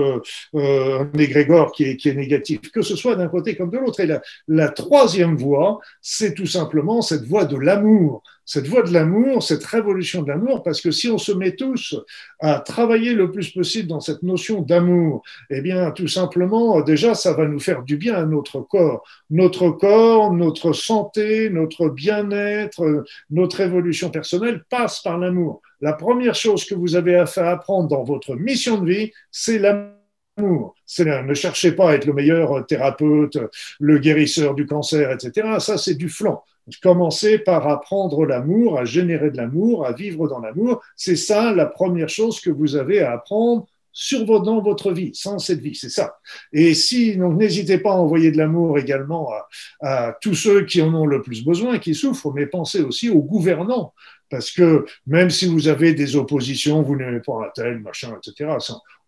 un 0.53 1.09
égrégore 1.17 1.71
qui 1.71 1.83
est, 1.85 1.97
qui 1.97 2.09
est 2.09 2.13
négatif, 2.13 2.59
que 2.71 2.81
ce 2.81 2.95
soit 2.95 3.15
d'un 3.15 3.27
côté 3.27 3.55
comme 3.55 3.69
de 3.69 3.77
l'autre. 3.77 3.99
Et 3.99 4.05
la, 4.05 4.21
la 4.47 4.69
troisième 4.69 5.35
voie, 5.35 5.79
c'est 6.01 6.33
tout 6.33 6.45
simplement 6.45 7.01
cette 7.01 7.25
voie 7.25 7.45
de 7.45 7.57
l'amour 7.57 8.23
cette 8.45 8.67
voie 8.67 8.83
de 8.83 8.91
l'amour, 8.91 9.41
cette 9.41 9.63
révolution 9.63 10.21
de 10.21 10.29
l'amour, 10.29 10.63
parce 10.63 10.81
que 10.81 10.91
si 10.91 11.09
on 11.09 11.17
se 11.17 11.31
met 11.31 11.55
tous 11.55 11.95
à 12.39 12.59
travailler 12.59 13.13
le 13.13 13.31
plus 13.31 13.51
possible 13.51 13.87
dans 13.87 13.99
cette 13.99 14.23
notion 14.23 14.61
d'amour, 14.61 15.23
eh 15.49 15.61
bien, 15.61 15.91
tout 15.91 16.07
simplement, 16.07 16.81
déjà, 16.81 17.13
ça 17.13 17.33
va 17.33 17.45
nous 17.45 17.59
faire 17.59 17.83
du 17.83 17.97
bien 17.97 18.15
à 18.15 18.25
notre 18.25 18.61
corps. 18.61 19.03
Notre 19.29 19.69
corps, 19.69 20.33
notre 20.33 20.73
santé, 20.73 21.49
notre 21.49 21.89
bien-être, 21.89 23.05
notre 23.29 23.61
évolution 23.61 24.09
personnelle 24.09 24.63
passe 24.69 25.01
par 25.01 25.17
l'amour. 25.17 25.61
La 25.81 25.93
première 25.93 26.35
chose 26.35 26.65
que 26.65 26.75
vous 26.75 26.95
avez 26.95 27.15
à 27.15 27.25
faire 27.25 27.47
apprendre 27.47 27.87
dans 27.87 28.03
votre 28.03 28.35
mission 28.35 28.77
de 28.79 28.89
vie, 28.89 29.11
c'est 29.31 29.59
l'amour. 29.59 30.75
Ne 30.99 31.33
cherchez 31.33 31.73
pas 31.73 31.91
à 31.91 31.93
être 31.93 32.05
le 32.05 32.13
meilleur 32.13 32.65
thérapeute, 32.65 33.37
le 33.79 33.99
guérisseur 33.99 34.55
du 34.55 34.65
cancer, 34.65 35.11
etc. 35.11 35.57
Ça, 35.59 35.77
c'est 35.77 35.95
du 35.95 36.09
flanc. 36.09 36.43
Commencez 36.81 37.39
par 37.39 37.67
apprendre 37.67 38.25
l'amour, 38.25 38.79
à 38.79 38.85
générer 38.85 39.31
de 39.31 39.37
l'amour, 39.37 39.85
à 39.85 39.91
vivre 39.91 40.27
dans 40.27 40.39
l'amour. 40.39 40.81
C'est 40.95 41.15
ça 41.15 41.53
la 41.53 41.65
première 41.65 42.09
chose 42.09 42.39
que 42.39 42.49
vous 42.49 42.75
avez 42.75 43.01
à 43.01 43.13
apprendre 43.13 43.65
sur 43.93 44.25
dans 44.25 44.59
votre 44.59 44.91
vie, 44.91 45.11
sans 45.13 45.37
cette 45.37 45.59
vie, 45.59 45.75
c'est 45.75 45.89
ça. 45.89 46.17
Et 46.51 46.73
si, 46.73 47.15
donc, 47.15 47.37
n'hésitez 47.37 47.77
pas 47.77 47.91
à 47.91 47.97
envoyer 47.97 48.31
de 48.31 48.37
l'amour 48.37 48.79
également 48.79 49.29
à, 49.31 49.47
à, 49.81 50.17
tous 50.19 50.33
ceux 50.33 50.65
qui 50.65 50.81
en 50.81 50.93
ont 50.95 51.05
le 51.05 51.21
plus 51.21 51.45
besoin, 51.45 51.77
qui 51.77 51.93
souffrent, 51.93 52.33
mais 52.33 52.47
pensez 52.47 52.81
aussi 52.81 53.11
aux 53.11 53.21
gouvernants, 53.21 53.93
parce 54.31 54.49
que 54.49 54.85
même 55.05 55.29
si 55.29 55.45
vous 55.45 55.67
avez 55.67 55.93
des 55.93 56.15
oppositions, 56.15 56.81
vous 56.81 56.95
n'aimez 56.95 57.19
pas 57.19 57.45
un 57.45 57.49
tel, 57.53 57.79
machin, 57.79 58.17
etc., 58.17 58.57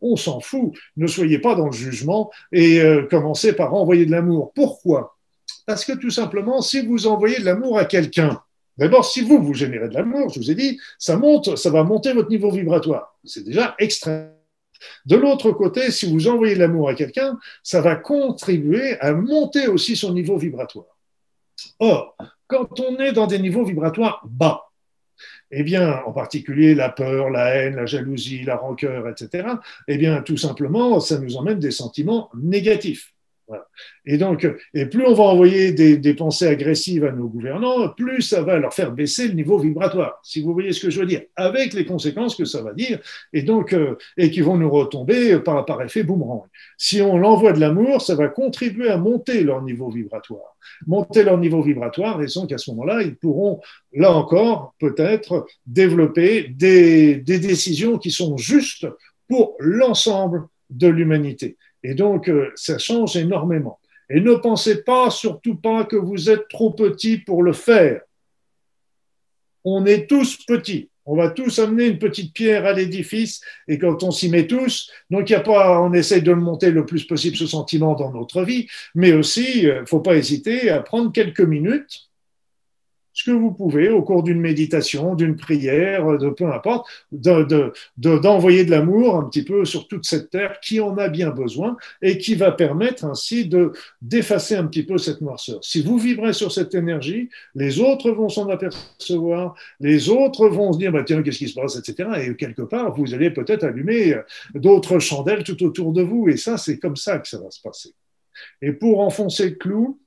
on 0.01 0.15
s'en 0.15 0.39
fout. 0.39 0.73
Ne 0.97 1.07
soyez 1.07 1.39
pas 1.39 1.55
dans 1.55 1.65
le 1.65 1.71
jugement 1.71 2.29
et 2.51 2.79
euh, 2.79 3.07
commencez 3.09 3.53
par 3.53 3.73
envoyer 3.73 4.05
de 4.05 4.11
l'amour. 4.11 4.51
Pourquoi? 4.53 5.14
Parce 5.65 5.85
que 5.85 5.93
tout 5.93 6.11
simplement, 6.11 6.61
si 6.61 6.85
vous 6.85 7.07
envoyez 7.07 7.39
de 7.39 7.45
l'amour 7.45 7.77
à 7.77 7.85
quelqu'un, 7.85 8.41
d'abord, 8.77 9.05
si 9.05 9.21
vous, 9.21 9.41
vous 9.41 9.53
générez 9.53 9.89
de 9.89 9.93
l'amour, 9.93 10.29
je 10.29 10.39
vous 10.39 10.51
ai 10.51 10.55
dit, 10.55 10.79
ça 10.99 11.17
monte, 11.17 11.55
ça 11.57 11.69
va 11.69 11.83
monter 11.83 12.13
votre 12.13 12.29
niveau 12.29 12.51
vibratoire. 12.51 13.17
C'est 13.23 13.43
déjà 13.43 13.75
extrême. 13.79 14.31
De 15.05 15.15
l'autre 15.15 15.51
côté, 15.51 15.91
si 15.91 16.11
vous 16.11 16.27
envoyez 16.27 16.55
de 16.55 16.59
l'amour 16.59 16.89
à 16.89 16.95
quelqu'un, 16.95 17.39
ça 17.63 17.81
va 17.81 17.95
contribuer 17.95 18.99
à 18.99 19.13
monter 19.13 19.67
aussi 19.67 19.95
son 19.95 20.13
niveau 20.13 20.37
vibratoire. 20.37 20.97
Or, 21.79 22.15
quand 22.47 22.79
on 22.79 22.97
est 22.97 23.13
dans 23.13 23.27
des 23.27 23.39
niveaux 23.39 23.63
vibratoires 23.63 24.21
bas, 24.25 24.65
eh 25.51 25.63
bien, 25.63 26.01
en 26.05 26.11
particulier 26.11 26.75
la 26.75 26.89
peur, 26.89 27.29
la 27.29 27.55
haine, 27.55 27.75
la 27.75 27.85
jalousie, 27.85 28.43
la 28.43 28.57
rancœur, 28.57 29.07
etc., 29.07 29.47
eh 29.87 29.97
bien, 29.97 30.21
tout 30.21 30.37
simplement, 30.37 30.99
ça 30.99 31.17
nous 31.17 31.37
emmène 31.37 31.59
des 31.59 31.71
sentiments 31.71 32.29
négatifs. 32.35 33.14
Et 34.05 34.17
donc, 34.17 34.47
et 34.73 34.85
plus 34.85 35.05
on 35.05 35.13
va 35.13 35.23
envoyer 35.23 35.71
des, 35.71 36.13
pensées 36.13 36.47
agressives 36.47 37.05
à 37.05 37.11
nos 37.11 37.27
gouvernants, 37.27 37.89
plus 37.89 38.21
ça 38.21 38.41
va 38.41 38.57
leur 38.57 38.73
faire 38.73 38.91
baisser 38.91 39.27
le 39.27 39.33
niveau 39.33 39.57
vibratoire. 39.57 40.19
Si 40.23 40.41
vous 40.41 40.53
voyez 40.53 40.71
ce 40.71 40.81
que 40.81 40.89
je 40.89 40.99
veux 40.99 41.05
dire, 41.05 41.23
avec 41.35 41.73
les 41.73 41.85
conséquences 41.85 42.35
que 42.35 42.45
ça 42.45 42.61
va 42.61 42.73
dire, 42.73 42.99
et 43.33 43.41
donc, 43.41 43.73
euh, 43.73 43.95
et 44.17 44.31
qui 44.31 44.41
vont 44.41 44.57
nous 44.57 44.69
retomber 44.69 45.39
par, 45.39 45.65
par 45.65 45.81
effet 45.81 46.03
boomerang. 46.03 46.43
Si 46.77 47.01
on 47.01 47.17
l'envoie 47.17 47.53
de 47.53 47.59
l'amour, 47.59 48.01
ça 48.01 48.15
va 48.15 48.27
contribuer 48.27 48.89
à 48.89 48.97
monter 48.97 49.43
leur 49.43 49.61
niveau 49.61 49.89
vibratoire. 49.89 50.55
Monter 50.87 51.23
leur 51.23 51.37
niveau 51.37 51.61
vibratoire, 51.61 52.21
et 52.21 52.27
donc 52.33 52.51
à 52.51 52.57
ce 52.57 52.71
moment-là, 52.71 53.01
ils 53.01 53.15
pourront, 53.15 53.61
là 53.93 54.11
encore, 54.11 54.73
peut-être 54.79 55.45
développer 55.65 56.47
des, 56.49 57.15
des 57.15 57.39
décisions 57.39 57.97
qui 57.97 58.11
sont 58.11 58.37
justes 58.37 58.87
pour 59.27 59.55
l'ensemble 59.59 60.47
de 60.69 60.87
l'humanité. 60.87 61.57
Et 61.85 61.93
donc, 61.93 62.29
euh, 62.29 62.51
ça 62.55 62.79
change 62.79 63.15
énormément. 63.15 63.79
Et 64.09 64.19
ne 64.19 64.33
pensez 64.33 64.83
pas, 64.83 65.11
surtout 65.11 65.55
pas, 65.55 65.85
que 65.85 65.95
vous 65.95 66.31
êtes 66.31 66.47
trop 66.47 66.71
petit 66.71 67.19
pour 67.19 67.43
le 67.43 67.53
faire. 67.53 68.01
On 69.63 69.85
est 69.85 70.07
tous 70.07 70.43
petits. 70.47 70.89
On 71.05 71.15
va 71.15 71.29
tous 71.29 71.59
amener 71.59 71.85
une 71.85 71.99
petite 71.99 72.33
pierre 72.33 72.65
à 72.65 72.73
l'édifice 72.73 73.41
et 73.67 73.77
quand 73.77 74.01
on 74.01 74.09
s'y 74.09 74.31
met 74.31 74.47
tous, 74.47 74.89
donc 75.11 75.29
il 75.29 75.33
y 75.33 75.35
a 75.35 75.41
pas, 75.41 75.79
on 75.79 75.93
essaye 75.93 76.23
de 76.23 76.31
le 76.31 76.41
monter 76.41 76.71
le 76.71 76.87
plus 76.87 77.03
possible 77.03 77.37
ce 77.37 77.45
sentiment 77.45 77.93
dans 77.93 78.11
notre 78.11 78.41
vie, 78.41 78.67
mais 78.95 79.13
aussi, 79.13 79.59
il 79.59 79.69
euh, 79.69 79.85
faut 79.85 79.99
pas 79.99 80.15
hésiter 80.15 80.71
à 80.71 80.79
prendre 80.79 81.11
quelques 81.11 81.41
minutes 81.41 82.09
ce 83.15 83.23
que 83.23 83.31
vous 83.31 83.51
pouvez 83.51 83.89
au 83.89 84.03
cours 84.03 84.23
d'une 84.23 84.41
méditation, 84.41 85.15
d'une 85.15 85.37
prière, 85.37 86.17
de 86.17 86.29
peu 86.29 86.51
importe, 86.51 86.85
d'envoyer 87.13 88.65
de, 88.65 88.69
de, 88.69 88.71
l'amour 88.71 89.15
un 89.15 89.23
petit 89.23 89.43
peu 89.43 89.63
sur 89.63 89.87
toute 89.87 90.05
cette 90.05 90.29
terre 90.29 90.59
qui 90.59 90.81
en 90.81 90.97
a 90.97 91.07
bien 91.07 91.29
besoin 91.29 91.77
et 92.01 92.17
qui 92.17 92.35
va 92.35 92.51
permettre 92.51 93.05
ainsi 93.05 93.47
de 93.47 93.71
d'effacer 94.01 94.55
un 94.55 94.65
petit 94.65 94.83
peu 94.83 94.97
cette 94.97 95.21
noirceur. 95.21 95.63
Si 95.63 95.81
vous 95.81 95.97
vibrez 95.97 96.33
sur 96.33 96.51
cette 96.51 96.75
énergie, 96.75 97.29
les 97.55 97.79
autres 97.79 98.11
vont 98.11 98.27
s'en 98.27 98.49
apercevoir, 98.49 99.55
les 99.79 100.09
autres 100.09 100.49
vont 100.49 100.73
se 100.73 100.77
dire 100.77 100.91
bah, 100.91 101.03
tiens 101.05 101.23
qu'est-ce 101.23 101.39
qui 101.39 101.47
se 101.47 101.55
passe, 101.55 101.77
etc. 101.77 102.09
Et 102.27 102.35
quelque 102.35 102.63
part, 102.63 102.93
vous 102.93 103.13
allez 103.13 103.29
peut-être 103.29 103.63
allumer 103.63 104.17
d'autres 104.53 104.99
chandelles 104.99 105.45
tout 105.45 105.63
autour 105.63 105.93
de 105.93 106.01
vous. 106.01 106.27
Et 106.27 106.35
ça, 106.35 106.57
c'est 106.57 106.79
comme 106.79 106.97
ça 106.97 107.19
que 107.19 107.29
ça 107.29 107.39
va 107.39 107.49
se 107.49 107.61
passer. 107.61 107.93
Et 108.61 108.73
pour 108.73 108.99
enfoncer 108.99 109.51
le 109.51 109.55
clou, 109.55 109.99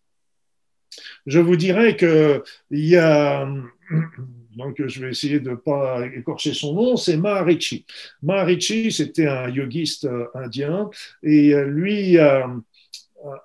je 1.26 1.40
vous 1.40 1.56
dirais 1.56 1.96
qu'il 1.96 2.42
y 2.70 2.96
a, 2.96 3.48
donc 4.56 4.82
je 4.86 5.00
vais 5.00 5.10
essayer 5.10 5.40
de 5.40 5.50
ne 5.50 5.54
pas 5.54 6.04
écorcher 6.14 6.52
son 6.52 6.74
nom, 6.74 6.96
c'est 6.96 7.16
Maharishi. 7.16 7.86
Maharishi, 8.22 8.92
c'était 8.92 9.26
un 9.26 9.48
yogiste 9.48 10.04
euh, 10.04 10.26
indien 10.34 10.90
et 11.22 11.54
euh, 11.54 11.64
lui 11.66 12.18
a, 12.18 12.46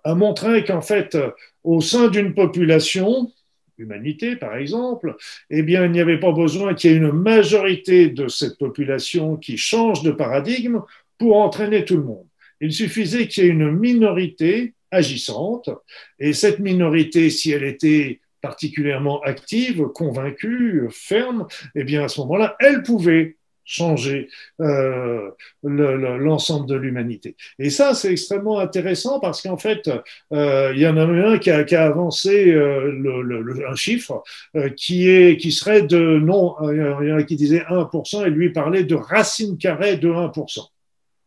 montré 0.05 0.63
qu'en 0.63 0.81
fait, 0.81 1.17
au 1.63 1.81
sein 1.81 2.07
d'une 2.07 2.35
population, 2.35 3.31
humanité 3.77 4.35
par 4.35 4.55
exemple, 4.55 5.15
eh 5.49 5.63
bien, 5.63 5.85
il 5.85 5.91
n'y 5.91 5.99
avait 5.99 6.19
pas 6.19 6.31
besoin 6.31 6.75
qu'il 6.75 6.91
y 6.91 6.93
ait 6.93 6.97
une 6.97 7.11
majorité 7.11 8.09
de 8.09 8.27
cette 8.27 8.57
population 8.59 9.35
qui 9.35 9.57
change 9.57 10.03
de 10.03 10.11
paradigme 10.11 10.81
pour 11.17 11.37
entraîner 11.37 11.85
tout 11.85 11.97
le 11.97 12.03
monde. 12.03 12.27
Il 12.61 12.71
suffisait 12.71 13.27
qu'il 13.27 13.43
y 13.43 13.47
ait 13.47 13.49
une 13.49 13.71
minorité 13.71 14.73
agissante. 14.93 15.69
Et 16.19 16.33
cette 16.33 16.59
minorité, 16.59 17.29
si 17.29 17.51
elle 17.51 17.63
était 17.63 18.21
particulièrement 18.41 19.21
active, 19.21 19.87
convaincue, 19.93 20.87
ferme, 20.91 21.47
eh 21.75 21.83
bien 21.83 22.03
à 22.03 22.07
ce 22.07 22.19
moment-là, 22.21 22.55
elle 22.59 22.83
pouvait 22.83 23.37
changer 23.65 24.29
euh, 24.59 25.31
l'ensemble 25.63 26.67
de 26.67 26.75
l'humanité. 26.75 27.35
Et 27.59 27.69
ça, 27.69 27.93
c'est 27.93 28.11
extrêmement 28.11 28.59
intéressant 28.59 29.19
parce 29.19 29.41
qu'en 29.41 29.57
fait, 29.57 29.89
euh, 30.33 30.71
il 30.75 30.81
y 30.81 30.87
en 30.87 30.97
a 30.97 31.05
un 31.05 31.37
qui 31.37 31.49
a, 31.49 31.63
qui 31.63 31.75
a 31.75 31.85
avancé 31.85 32.51
euh, 32.51 32.91
le, 32.91 33.65
un 33.67 33.75
chiffre 33.75 34.23
euh, 34.55 34.69
qui, 34.69 35.09
est, 35.09 35.37
qui 35.37 35.51
serait 35.51 35.83
de, 35.83 36.19
non, 36.19 36.55
il 36.71 37.07
y 37.07 37.13
en 37.13 37.17
a 37.17 37.23
qui 37.23 37.35
disait 37.35 37.63
1% 37.69 38.27
et 38.27 38.29
lui 38.29 38.51
parlait 38.51 38.83
de 38.83 38.95
racine 38.95 39.57
carrée 39.57 39.97
de 39.97 40.09
1%. 40.09 40.72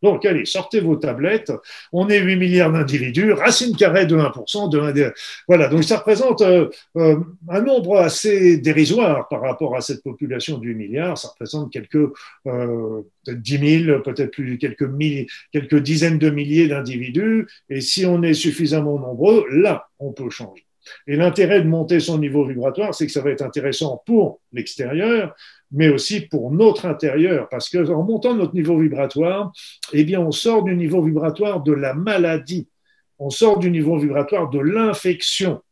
Donc, 0.03 0.25
allez, 0.25 0.45
sortez 0.45 0.81
vos 0.81 0.97
tablettes. 0.97 1.53
On 1.93 2.09
est 2.09 2.21
8 2.21 2.37
milliards 2.37 2.73
d'individus, 2.73 3.33
racine 3.33 3.77
carrée 3.77 4.07
de 4.07 4.17
1%. 4.17 4.69
De 4.69 5.15
Voilà, 5.49 5.69
donc 5.69 5.85
ça 5.85 5.99
représente 5.99 6.43
euh, 6.43 6.69
euh, 6.97 7.19
un 7.49 7.61
nombre 7.63 7.99
assez 7.99 8.59
dérisoire 8.59 9.29
par 9.29 9.43
rapport 9.43 9.77
à 9.77 9.81
cette 9.81 10.03
population 10.03 10.59
de 10.59 10.67
8 10.67 10.75
milliards. 10.75 11.19
Ça 11.19 11.29
représente 11.29 11.73
quelques 11.73 12.11
euh, 12.47 13.03
10 13.27 13.85
000, 13.85 14.03
peut-être 14.03 14.33
plus, 14.33 14.59
quelques, 14.59 14.89
quelques 15.53 15.79
dizaines 15.83 16.19
de 16.19 16.31
milliers 16.31 16.69
d'individus. 16.69 17.47
Et 17.71 17.81
si 17.81 18.05
on 18.07 18.23
est 18.23 18.35
suffisamment 18.35 18.99
nombreux, 18.99 19.47
là, 19.51 19.89
on 19.99 20.13
peut 20.13 20.31
changer. 20.31 20.66
Et 21.07 21.17
l'intérêt 21.17 21.63
de 21.63 21.69
monter 21.69 22.01
son 22.01 22.19
niveau 22.19 22.45
vibratoire, 22.45 22.95
c'est 22.95 23.07
que 23.07 23.13
ça 23.13 23.21
va 23.21 23.31
être 23.31 23.43
intéressant 23.43 24.03
pour 24.07 24.41
l'extérieur, 24.53 25.35
mais 25.73 25.89
aussi 25.89 26.21
pour 26.21 26.53
notre 26.53 26.87
intérieur, 26.87 27.49
parce 27.49 27.69
qu'en 27.69 28.03
montant 28.03 28.35
notre 28.35 28.55
niveau 28.55 28.79
vibratoire, 28.79 29.53
eh 29.93 30.05
bien, 30.05 30.21
on 30.21 30.33
sort 30.33 30.63
du 30.63 30.77
niveau 30.77 31.03
vibratoire 31.03 31.63
de 31.63 31.73
la 31.73 31.95
maladie, 31.95 32.69
on 33.19 33.31
sort 33.31 33.59
du 33.59 33.71
niveau 33.71 33.99
vibratoire 33.99 34.51
de 34.51 34.61
l'infection. 34.61 35.63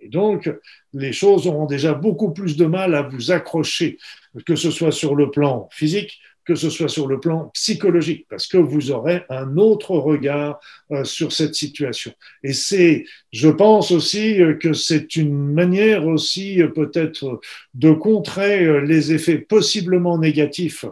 Et 0.00 0.08
donc, 0.08 0.50
les 0.92 1.12
choses 1.12 1.46
auront 1.46 1.66
déjà 1.66 1.94
beaucoup 1.94 2.32
plus 2.32 2.56
de 2.56 2.66
mal 2.66 2.94
à 2.96 3.02
vous 3.02 3.30
accrocher, 3.30 3.98
que 4.46 4.56
ce 4.56 4.70
soit 4.72 4.90
sur 4.90 5.14
le 5.14 5.30
plan 5.30 5.68
physique, 5.70 6.20
que 6.44 6.54
ce 6.54 6.70
soit 6.70 6.88
sur 6.88 7.06
le 7.06 7.20
plan 7.20 7.50
psychologique, 7.54 8.26
parce 8.28 8.46
que 8.46 8.56
vous 8.56 8.90
aurez 8.90 9.22
un 9.28 9.56
autre 9.56 9.92
regard 9.92 10.60
euh, 10.90 11.04
sur 11.04 11.32
cette 11.32 11.54
situation. 11.54 12.12
Et 12.42 12.52
c'est, 12.52 13.04
je 13.32 13.48
pense 13.48 13.90
aussi 13.90 14.40
euh, 14.40 14.54
que 14.54 14.72
c'est 14.72 15.16
une 15.16 15.52
manière 15.52 16.06
aussi 16.06 16.62
euh, 16.62 16.68
peut-être 16.68 17.40
de 17.74 17.92
contrer 17.92 18.82
les 18.82 19.12
effets 19.12 19.38
possiblement 19.38 20.18
négatifs 20.18 20.84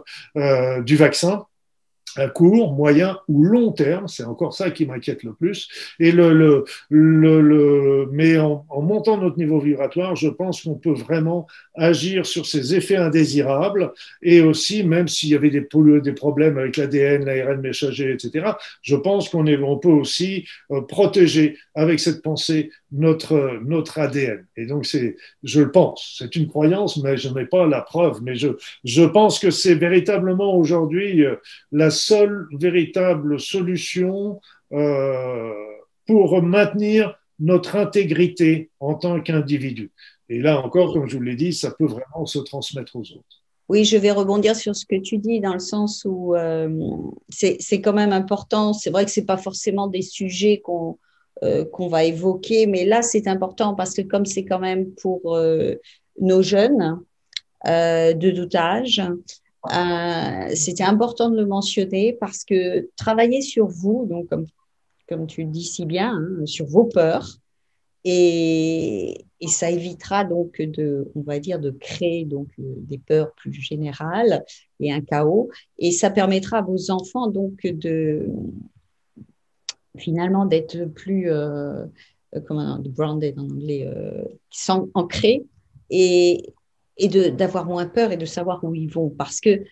du 0.83 0.95
vaccin 0.95 1.45
à 2.15 2.27
court, 2.27 2.73
moyen 2.73 3.17
ou 3.27 3.43
long 3.43 3.71
terme, 3.71 4.07
c'est 4.07 4.23
encore 4.23 4.53
ça 4.53 4.71
qui 4.71 4.85
m'inquiète 4.85 5.23
le 5.23 5.33
plus. 5.33 5.69
Et 5.99 6.11
le, 6.11 6.33
le, 6.33 6.65
le, 6.89 8.09
mais 8.11 8.37
en, 8.37 8.65
en, 8.69 8.81
montant 8.81 9.17
notre 9.17 9.37
niveau 9.37 9.59
vibratoire, 9.59 10.15
je 10.15 10.27
pense 10.27 10.63
qu'on 10.63 10.75
peut 10.75 10.93
vraiment 10.93 11.47
agir 11.75 12.25
sur 12.25 12.45
ces 12.45 12.75
effets 12.75 12.97
indésirables 12.97 13.93
et 14.21 14.41
aussi, 14.41 14.83
même 14.83 15.07
s'il 15.07 15.29
y 15.29 15.35
avait 15.35 15.49
des, 15.49 15.67
des 16.01 16.13
problèmes 16.13 16.57
avec 16.57 16.77
l'ADN, 16.77 17.25
l'ARN 17.25 17.61
messager, 17.61 18.11
etc., 18.13 18.51
je 18.81 18.95
pense 18.95 19.29
qu'on 19.29 19.47
on 19.47 19.77
peut 19.77 19.89
aussi 19.89 20.45
euh, 20.71 20.81
protéger 20.81 21.57
avec 21.75 21.99
cette 21.99 22.21
pensée 22.21 22.71
notre, 22.91 23.59
notre 23.63 23.99
ADN. 23.99 24.45
Et 24.57 24.65
donc, 24.65 24.85
c'est, 24.85 25.15
je 25.43 25.61
le 25.61 25.71
pense, 25.71 26.15
c'est 26.17 26.35
une 26.35 26.47
croyance, 26.47 26.97
mais 26.97 27.17
je 27.17 27.29
n'ai 27.29 27.45
pas 27.45 27.65
la 27.67 27.81
preuve, 27.81 28.21
mais 28.21 28.35
je, 28.35 28.49
je 28.83 29.03
pense 29.03 29.39
que 29.39 29.51
c'est 29.51 29.75
véritablement 29.75 30.55
aujourd'hui 30.55 31.25
euh, 31.25 31.35
la 31.71 31.89
seule 31.89 32.47
véritable 32.51 33.39
solution 33.39 34.41
euh, 34.73 35.51
pour 36.05 36.41
maintenir 36.41 37.15
notre 37.39 37.75
intégrité 37.75 38.69
en 38.79 38.95
tant 38.95 39.21
qu'individu. 39.21 39.91
Et 40.29 40.39
là 40.39 40.61
encore, 40.61 40.93
comme 40.93 41.09
je 41.09 41.17
vous 41.17 41.23
l'ai 41.23 41.35
dit, 41.35 41.53
ça 41.53 41.71
peut 41.71 41.85
vraiment 41.85 42.25
se 42.25 42.39
transmettre 42.39 42.95
aux 42.95 43.11
autres. 43.11 43.41
Oui, 43.69 43.85
je 43.85 43.95
vais 43.95 44.11
rebondir 44.11 44.55
sur 44.55 44.75
ce 44.75 44.85
que 44.85 44.97
tu 44.97 45.17
dis 45.17 45.39
dans 45.39 45.53
le 45.53 45.59
sens 45.59 46.05
où 46.05 46.35
euh, 46.35 46.69
c'est 47.29 47.81
quand 47.81 47.93
même 47.93 48.11
important. 48.11 48.73
C'est 48.73 48.89
vrai 48.89 49.05
que 49.05 49.11
ce 49.11 49.21
pas 49.21 49.37
forcément 49.37 49.87
des 49.87 50.01
sujets 50.01 50.59
qu'on 50.59 50.97
euh, 51.43 51.65
qu'on 51.65 51.87
va 51.87 52.03
évoquer, 52.03 52.67
mais 52.67 52.85
là, 52.85 53.01
c'est 53.01 53.27
important 53.27 53.73
parce 53.73 53.95
que 53.95 54.01
comme 54.01 54.25
c'est 54.25 54.45
quand 54.45 54.59
même 54.59 54.91
pour 54.91 55.35
euh, 55.35 55.75
nos 56.19 56.41
jeunes 56.41 56.99
de 57.65 58.31
doutage, 58.31 59.01
euh, 59.69 60.55
c'était 60.55 60.83
important 60.83 61.29
de 61.29 61.37
le 61.37 61.45
mentionner 61.45 62.13
parce 62.13 62.43
que 62.43 62.89
travailler 62.95 63.41
sur 63.41 63.67
vous, 63.67 64.07
donc 64.09 64.27
comme, 64.27 64.47
comme 65.07 65.27
tu 65.27 65.43
le 65.43 65.49
dis 65.49 65.63
si 65.63 65.85
bien, 65.85 66.15
hein, 66.15 66.45
sur 66.45 66.65
vos 66.65 66.85
peurs, 66.85 67.37
et, 68.03 69.25
et, 69.39 69.47
ça 69.47 69.69
évitera 69.69 70.23
donc 70.23 70.59
de, 70.59 71.11
on 71.13 71.21
va 71.21 71.39
dire, 71.39 71.59
de 71.59 71.69
créer 71.69 72.25
donc 72.25 72.47
des 72.57 72.97
peurs 72.97 73.31
plus 73.33 73.53
générales 73.53 74.43
et 74.79 74.91
un 74.91 75.01
chaos, 75.01 75.49
et 75.77 75.91
ça 75.91 76.09
permettra 76.09 76.59
à 76.59 76.61
vos 76.63 76.89
enfants 76.89 77.27
donc 77.27 77.61
de 77.61 78.27
finalement 79.97 80.45
d'être 80.45 80.85
plus 80.85 81.29
euh, 81.29 81.85
comment 82.47 82.79
grounded 82.79 83.37
en 83.37 83.43
anglais, 83.43 83.85
euh, 83.87 84.23
qui 84.49 84.61
sont 84.61 84.89
ancrés 84.93 85.45
et, 85.89 86.53
et 86.97 87.07
d'avoir 87.31 87.65
moins 87.65 87.85
peur 87.85 88.11
et 88.11 88.17
de 88.17 88.25
savoir 88.25 88.63
où 88.63 88.73
ils 88.73 88.91
vont. 88.91 89.09
Parce 89.09 89.41
que 89.41 89.63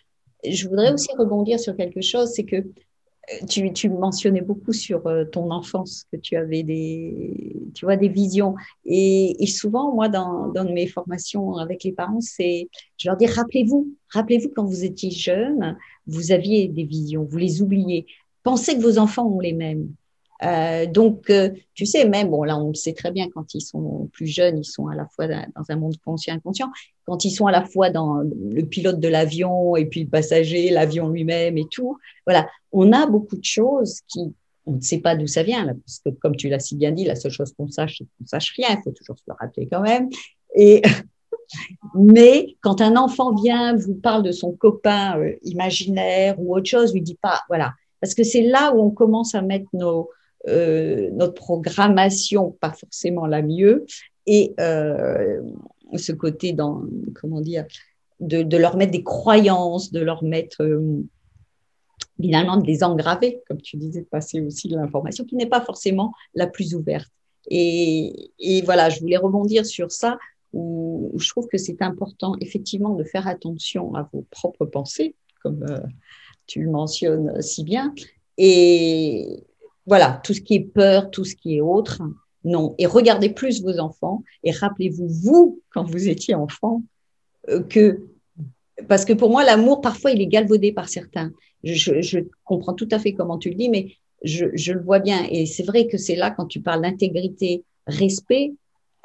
je 0.48 0.68
voudrais 0.68 0.94
aussi 0.94 1.10
rebondir 1.18 1.60
sur 1.60 1.76
quelque 1.76 2.02
chose, 2.02 2.32
c'est 2.34 2.46
que 2.46 2.58
euh, 2.58 3.46
tu, 3.48 3.72
tu, 3.74 3.90
mentionnais 3.90 4.42
beaucoup 4.42 4.74
sur 4.74 5.06
euh, 5.08 5.26
ton 5.26 5.52
enfance, 5.52 6.06
que 6.12 6.18
tu 6.18 6.36
avais 6.36 6.64
des, 6.64 7.56
tu 7.74 7.86
vois, 7.86 7.96
des 7.96 8.10
visions. 8.10 8.56
Et, 8.86 9.42
et 9.42 9.48
souvent, 9.48 9.94
moi, 9.94 10.10
dans, 10.10 10.48
dans, 10.48 10.66
mes 10.66 10.88
formations 10.88 11.58
avec 11.58 11.84
les 11.84 11.92
parents, 11.92 12.22
c'est, 12.22 12.70
je 12.98 13.08
leur 13.08 13.18
dis, 13.18 13.26
rappelez-vous, 13.26 13.94
rappelez-vous 14.10 14.50
quand 14.56 14.66
vous 14.66 14.84
étiez 14.84 15.12
jeune, 15.12 15.78
vous 16.08 16.32
aviez 16.32 16.68
des 16.68 16.84
visions, 16.84 17.24
vous 17.24 17.38
les 17.38 17.62
oubliez. 17.62 18.08
Pensez 18.44 18.76
que 18.76 18.82
vos 18.82 18.98
enfants 18.98 19.28
ont 19.28 19.40
les 19.40 19.54
mêmes. 19.54 19.90
Euh, 20.44 20.86
donc, 20.86 21.30
euh, 21.30 21.50
tu 21.74 21.86
sais, 21.86 22.08
même, 22.08 22.30
bon, 22.30 22.44
là, 22.44 22.58
on 22.58 22.70
le 22.70 22.76
sait 22.76 22.94
très 22.94 23.12
bien, 23.12 23.28
quand 23.34 23.54
ils 23.54 23.62
sont 23.62 24.10
plus 24.14 24.28
jeunes, 24.28 24.60
ils 24.60 24.66
sont 24.66 24.88
à 24.88 24.96
la 24.96 25.06
fois 25.08 25.28
dans 25.28 25.64
un 25.70 25.76
monde 25.76 25.96
conscient 26.04 26.36
inconscient. 26.36 26.70
Quand 27.06 27.26
ils 27.26 27.32
sont 27.32 27.48
à 27.48 27.52
la 27.52 27.66
fois 27.66 27.90
dans 27.90 28.22
le 28.22 28.62
pilote 28.64 29.00
de 29.00 29.08
l'avion 29.08 29.76
et 29.76 29.86
puis 29.86 30.04
le 30.04 30.10
passager, 30.10 30.70
l'avion 30.70 31.10
lui-même 31.10 31.58
et 31.58 31.66
tout, 31.70 31.98
voilà, 32.26 32.48
on 32.72 32.92
a 32.94 33.06
beaucoup 33.08 33.36
de 33.36 33.44
choses 33.44 34.00
qui, 34.08 34.34
on 34.66 34.74
ne 34.74 34.82
sait 34.82 35.00
pas 35.00 35.16
d'où 35.16 35.28
ça 35.28 35.44
vient, 35.44 35.66
là, 35.66 35.74
parce 35.74 36.00
que 36.00 36.10
comme 36.22 36.36
tu 36.36 36.48
l'as 36.50 36.60
si 36.60 36.76
bien 36.76 36.92
dit, 36.92 37.04
la 37.04 37.16
seule 37.16 37.32
chose 37.32 37.54
qu'on 37.58 37.68
sache, 37.70 37.98
c'est 37.98 38.06
qu'on 38.06 38.28
sache 38.28 38.54
rien. 38.56 38.68
Il 38.72 38.82
faut 38.84 38.92
toujours 38.92 39.18
se 39.18 39.24
le 39.28 39.34
rappeler 39.40 39.68
quand 39.70 39.82
même. 39.82 40.10
Et 40.56 40.82
mais 41.96 42.56
quand 42.62 42.82
un 42.82 42.96
enfant 42.96 43.34
vient, 43.34 43.76
vous 43.76 43.96
parle 43.96 44.24
de 44.24 44.32
son 44.32 44.52
copain 44.52 45.20
euh, 45.20 45.34
imaginaire 45.44 46.40
ou 46.40 46.56
autre 46.56 46.70
chose, 46.70 46.94
lui 46.94 47.02
dit 47.02 47.18
pas, 47.20 47.42
voilà, 47.50 47.74
parce 48.00 48.14
que 48.14 48.24
c'est 48.24 48.44
là 48.44 48.74
où 48.74 48.82
on 48.82 48.92
commence 48.92 49.36
à 49.36 49.42
mettre 49.42 49.68
nos 49.74 50.10
euh, 50.48 51.10
notre 51.12 51.34
programmation 51.34 52.52
pas 52.62 52.72
forcément 52.72 53.26
la 53.26 53.42
mieux 53.42 53.86
et 54.26 54.54
euh, 54.62 55.42
ce 55.98 56.14
côté 56.14 56.54
dans 56.54 56.84
comment 57.14 57.42
dire 57.42 57.66
de, 58.22 58.58
leur 58.58 58.78
mettre 58.78 58.94
des 58.94 59.04
croyances, 59.04 59.92
de 59.92 60.00
leur 60.00 60.24
mettre 60.24 60.64
euh, 60.64 61.04
finalement 62.22 62.58
de 62.58 62.66
les 62.66 62.84
engraver, 62.84 63.42
comme 63.48 63.62
tu 63.62 63.76
disais, 63.76 64.02
de 64.02 64.06
passer 64.06 64.40
aussi 64.40 64.70
de 64.70 64.78
l'information 64.78 65.26
qui 65.26 65.36
n'est 65.36 65.46
pas 65.46 65.62
forcément 65.62 66.14
la 66.36 66.48
plus 66.48 66.74
ouverte. 66.74 67.10
Et, 67.50 68.32
voilà, 68.66 68.90
je 68.90 69.00
voulais 69.00 69.18
rebondir 69.18 69.66
sur 69.66 69.92
ça 69.92 70.18
où, 70.54 71.12
je 71.16 71.30
trouve 71.30 71.48
que 71.48 71.58
c'est 71.58 71.82
important 71.82 72.36
effectivement 72.42 72.94
de 72.94 73.04
faire 73.04 73.28
attention 73.28 73.96
à 73.96 74.10
vos 74.14 74.26
propres 74.30 74.66
pensées, 74.66 75.16
comme 75.42 75.66
tu 76.46 76.62
le 76.62 76.72
mentionnes 76.72 77.42
si 77.42 77.64
bien. 77.64 77.94
Et 78.38 79.44
voilà, 79.90 80.22
tout 80.24 80.34
ce 80.34 80.42
qui 80.42 80.56
est 80.56 80.60
peur, 80.74 81.12
tout 81.12 81.26
ce 81.26 81.36
qui 81.36 81.58
est 81.58 81.62
autre, 81.62 82.02
non. 82.46 82.76
Et 82.78 82.86
regardez 82.86 83.30
plus 83.30 83.62
vos 83.62 83.80
enfants 83.80 84.24
et 84.44 84.52
rappelez-vous, 84.52 85.08
vous, 85.10 85.62
quand 85.72 85.84
vous 85.84 86.08
étiez 86.08 86.36
enfant, 86.36 86.84
euh, 87.50 87.62
que 87.62 88.00
parce 88.88 89.04
que 89.04 89.14
pour 89.14 89.30
moi, 89.30 89.44
l'amour, 89.44 89.82
parfois, 89.82 90.12
il 90.12 90.22
est 90.22 90.28
galvaudé 90.28 90.72
par 90.72 90.88
certains. 90.88 91.32
Je, 91.64 92.20
comprends 92.46 92.74
tout 92.74 92.88
à 92.92 93.00
fait 93.00 93.14
comment 93.14 93.38
tu 93.38 93.50
le 93.50 93.56
dis, 93.56 93.70
mais 93.70 93.94
je, 94.24 94.46
le 94.72 94.82
vois 94.82 95.00
bien. 95.00 95.26
Et 95.30 95.46
c'est 95.46 95.64
vrai 95.64 95.88
que 95.88 95.98
c'est 95.98 96.16
là, 96.16 96.32
quand 96.32 96.46
tu 96.46 96.62
parles 96.62 96.82
d'intégrité, 96.82 97.64
respect, 97.88 98.54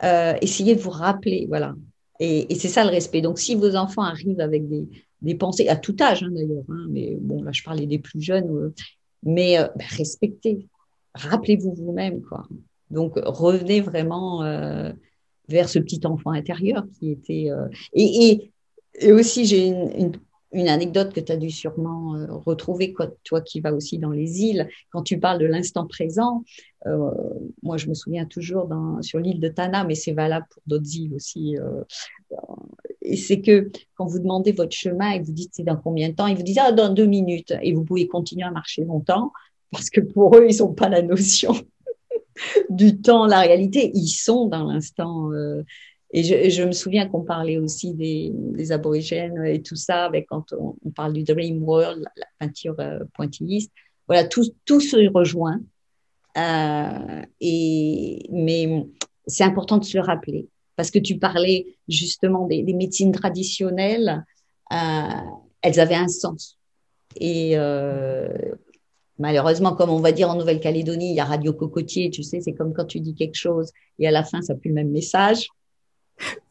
euh, 0.04 0.34
essayez 0.40 0.76
de 0.76 0.80
vous 0.80 0.90
rappeler, 0.90 1.46
voilà. 1.48 1.74
Et, 2.20 2.54
c'est 2.54 2.68
ça 2.68 2.84
le 2.84 2.90
respect. 2.90 3.20
Donc, 3.20 3.38
si 3.38 3.54
vos 3.54 3.74
enfants 3.74 4.02
arrivent 4.02 4.40
avec 4.40 4.64
des, 4.68 5.34
pensées, 5.34 5.68
à 5.68 5.76
tout 5.76 5.96
âge 6.00 6.22
hein, 6.22 6.30
d'ailleurs, 6.30 6.64
hein, 6.68 6.86
mais 6.90 7.16
bon, 7.20 7.42
là, 7.42 7.50
je 7.52 7.62
parlais 7.62 7.86
des 7.86 7.98
plus 7.98 8.20
jeunes, 8.20 8.50
euh, 8.50 8.74
mais 9.24 9.58
euh, 9.58 9.66
ben, 9.74 9.86
respectez, 9.90 10.68
rappelez-vous 11.14 11.74
vous-même, 11.74 12.22
quoi. 12.22 12.46
Donc, 12.90 13.12
revenez 13.16 13.80
vraiment 13.80 14.42
vers 15.48 15.68
ce 15.68 15.78
petit 15.78 16.00
enfant 16.06 16.30
intérieur 16.30 16.84
qui 16.98 17.10
était. 17.10 17.48
et, 17.94 18.52
et 19.00 19.12
aussi, 19.12 19.44
j'ai 19.44 19.66
une, 19.66 20.68
anecdote 20.68 21.12
que 21.12 21.18
tu 21.18 21.32
as 21.32 21.36
dû 21.36 21.50
sûrement 21.50 22.14
euh, 22.14 22.26
retrouver, 22.30 22.94
toi 23.24 23.40
qui 23.40 23.58
vas 23.58 23.74
aussi 23.74 23.98
dans 23.98 24.12
les 24.12 24.42
îles, 24.42 24.68
quand 24.90 25.02
tu 25.02 25.18
parles 25.18 25.40
de 25.40 25.46
l'instant 25.46 25.84
présent. 25.86 26.44
Euh, 26.86 27.10
moi, 27.64 27.76
je 27.76 27.88
me 27.88 27.94
souviens 27.94 28.24
toujours 28.24 28.68
sur 29.00 29.18
l'île 29.18 29.40
de 29.40 29.48
Tana, 29.48 29.82
mais 29.82 29.96
c'est 29.96 30.12
valable 30.12 30.46
pour 30.50 30.62
d'autres 30.66 30.94
îles 30.96 31.14
aussi. 31.14 31.56
Euh, 31.58 31.82
et 33.02 33.16
c'est 33.16 33.40
que 33.40 33.70
quand 33.96 34.06
vous 34.06 34.20
demandez 34.20 34.52
votre 34.52 34.76
chemin 34.76 35.10
et 35.10 35.20
vous 35.20 35.32
dites 35.32 35.50
c'est 35.54 35.64
dans 35.64 35.76
combien 35.76 36.10
de 36.10 36.14
temps, 36.14 36.28
ils 36.28 36.36
vous 36.36 36.44
disent 36.44 36.60
ah, 36.60 36.70
dans 36.70 36.92
deux 36.92 37.06
minutes. 37.06 37.52
Et 37.62 37.72
vous 37.72 37.84
pouvez 37.84 38.06
continuer 38.06 38.44
à 38.44 38.52
marcher 38.52 38.84
longtemps 38.84 39.32
parce 39.74 39.90
que 39.90 40.00
pour 40.00 40.36
eux, 40.36 40.46
ils 40.48 40.58
n'ont 40.58 40.72
pas 40.72 40.88
la 40.88 41.02
notion 41.02 41.54
du 42.70 43.00
temps, 43.00 43.26
la 43.26 43.40
réalité. 43.40 43.90
Ils 43.94 44.08
sont 44.08 44.46
dans 44.46 44.64
l'instant. 44.64 45.30
Et 46.16 46.22
je, 46.22 46.62
me 46.62 46.70
souviens 46.70 47.08
qu'on 47.08 47.22
parlait 47.24 47.58
aussi 47.58 47.92
des, 47.92 48.70
aborigènes 48.70 49.44
et 49.44 49.60
tout 49.60 49.74
ça, 49.74 50.04
avec 50.04 50.26
quand 50.28 50.52
on, 50.52 50.90
parle 50.90 51.12
du 51.12 51.24
Dream 51.24 51.60
World, 51.64 52.04
la, 52.16 52.26
peinture 52.38 52.76
euh, 52.78 53.00
pointilliste. 53.14 53.72
Voilà, 54.06 54.22
tout, 54.22 54.44
tout 54.64 54.78
se 54.78 54.96
rejoint. 55.12 55.60
Euh, 56.38 57.22
et, 57.40 58.28
mais 58.30 58.86
c'est 59.26 59.42
important 59.42 59.78
de 59.78 59.84
se 59.84 59.96
le 59.96 60.04
rappeler 60.04 60.46
parce 60.76 60.92
que 60.92 61.00
tu 61.00 61.18
parlais 61.18 61.76
justement 61.88 62.46
des, 62.46 62.62
médecines 62.62 63.12
traditionnelles, 63.12 64.24
euh, 64.72 64.76
elles 65.62 65.80
avaient 65.80 65.96
un 65.96 66.06
sens. 66.06 66.56
Et 67.16 67.56
malheureusement, 69.18 69.74
comme 69.74 69.90
on 69.90 70.00
va 70.00 70.12
dire 70.12 70.30
en 70.30 70.36
Nouvelle-Calédonie, 70.36 71.10
il 71.10 71.16
y 71.16 71.20
a 71.20 71.24
Radio 71.24 71.52
Cocotier, 71.52 72.10
tu 72.10 72.22
sais, 72.22 72.40
c'est 72.40 72.52
comme 72.52 72.72
quand 72.72 72.84
tu 72.84 73.00
dis 73.00 73.14
quelque 73.14 73.36
chose 73.36 73.70
et 73.98 74.08
à 74.08 74.10
la 74.10 74.24
fin, 74.24 74.42
ça 74.42 74.54
n'a 74.54 74.58
plus 74.58 74.68
le 74.68 74.74
même 74.74 74.90
message. 74.90 75.48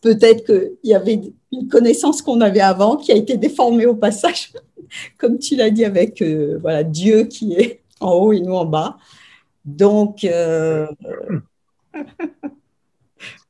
Peut-être 0.02 0.46
qu'il 0.46 0.78
y 0.84 0.94
avait 0.94 1.20
une 1.52 1.68
connaissance 1.70 2.22
qu'on 2.22 2.42
avait 2.42 2.60
avant 2.60 2.98
qui 2.98 3.12
a 3.12 3.16
été 3.16 3.38
déformée 3.38 3.86
au 3.86 3.96
passage, 3.96 4.52
comme 5.18 5.40
tu 5.40 5.56
l'as 5.56 5.70
dit 5.70 5.86
avec 5.86 6.22
euh, 6.22 6.58
voilà, 6.62 6.84
Dieu 6.84 7.26
qui 7.26 7.54
est 7.54 7.82
en 8.00 8.12
haut 8.14 8.34
et 8.34 8.40
nous 8.40 8.54
en 8.54 8.66
bas. 8.66 8.98
Donc. 9.66 10.26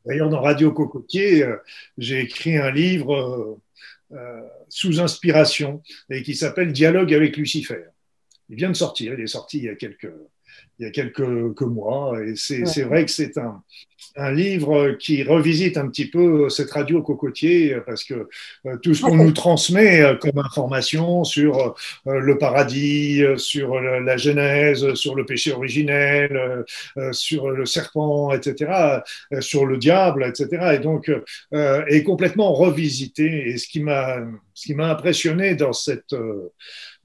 D'ailleurs, 0.05 0.29
dans 0.29 0.41
Radio 0.41 0.71
Cocotier, 0.71 1.43
euh, 1.43 1.55
j'ai 1.97 2.19
écrit 2.19 2.57
un 2.57 2.71
livre 2.71 3.57
euh, 4.11 4.41
sous 4.69 4.99
inspiration 4.99 5.81
et 6.09 6.23
qui 6.23 6.35
s'appelle 6.35 6.73
Dialogue 6.73 7.13
avec 7.13 7.37
Lucifer. 7.37 7.85
Il 8.53 8.57
vient 8.57 8.69
de 8.69 8.75
sortir, 8.75 9.15
il 9.15 9.19
est 9.19 9.27
sorti 9.27 9.57
il 9.57 9.63
y 9.63 9.69
a 9.69 9.75
quelques, 9.75 10.13
il 10.77 10.85
y 10.85 10.85
a 10.85 10.91
quelques, 10.91 11.61
mois. 11.61 12.23
Et 12.23 12.35
c'est 12.35 12.83
vrai 12.83 13.03
que 13.03 13.09
c'est 13.09 13.35
un, 13.39 13.63
un, 14.15 14.31
livre 14.31 14.91
qui 14.99 15.23
revisite 15.23 15.77
un 15.77 15.87
petit 15.87 16.09
peu 16.09 16.49
cette 16.49 16.71
radio 16.71 17.01
cocotier 17.01 17.77
parce 17.85 18.03
que 18.03 18.27
euh, 18.65 18.77
tout 18.77 18.93
ce 18.93 19.01
qu'on 19.01 19.15
nous 19.15 19.31
transmet 19.31 20.01
euh, 20.01 20.15
comme 20.15 20.37
information 20.37 21.23
sur 21.23 21.75
euh, 22.07 22.19
le 22.19 22.37
paradis, 22.37 23.23
sur 23.37 23.79
la 23.79 24.17
Genèse, 24.17 24.93
sur 24.95 25.15
le 25.15 25.25
péché 25.25 25.51
originel, 25.51 26.65
sur 27.11 27.49
le 27.49 27.65
serpent, 27.65 28.31
etc., 28.31 29.01
sur 29.39 29.65
le 29.65 29.77
diable, 29.77 30.25
etc., 30.25 30.75
et 30.75 30.79
donc 30.79 31.11
est 31.51 32.03
complètement 32.03 32.53
revisité. 32.53 33.49
Et 33.49 33.57
ce 33.57 33.67
qui 33.67 33.81
m'a 33.81 34.17
ce 34.53 34.65
qui 34.65 34.75
m'a 34.75 34.89
impressionné 34.89 35.55
dans 35.55 35.73
cette 35.73 36.15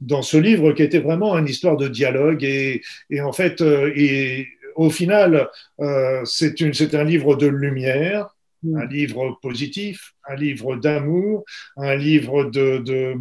dans 0.01 0.23
ce 0.23 0.37
livre 0.37 0.73
qui 0.73 0.83
était 0.83 1.01
vraiment 1.01 1.37
une 1.39 1.49
histoire 1.49 1.77
de 1.77 1.89
dialogue 1.89 2.45
et, 2.45 2.83
et 3.11 3.21
en 3.21 3.33
fait, 3.33 3.61
et, 3.61 4.47
au 4.79 4.91
final, 4.91 5.51
euh, 5.81 6.25
c'est 6.25 6.95
un 6.95 7.05
livre 7.05 7.35
de 7.35 7.49
lumière, 7.49 8.29
mm. 8.63 8.77
un 8.77 8.87
livre 8.87 9.39
positif, 9.43 10.15
un 10.29 10.37
livre 10.37 10.77
d'amour, 10.77 11.45
un 11.77 11.97
livre 11.97 12.45
de, 12.45 12.79
de, 12.79 13.15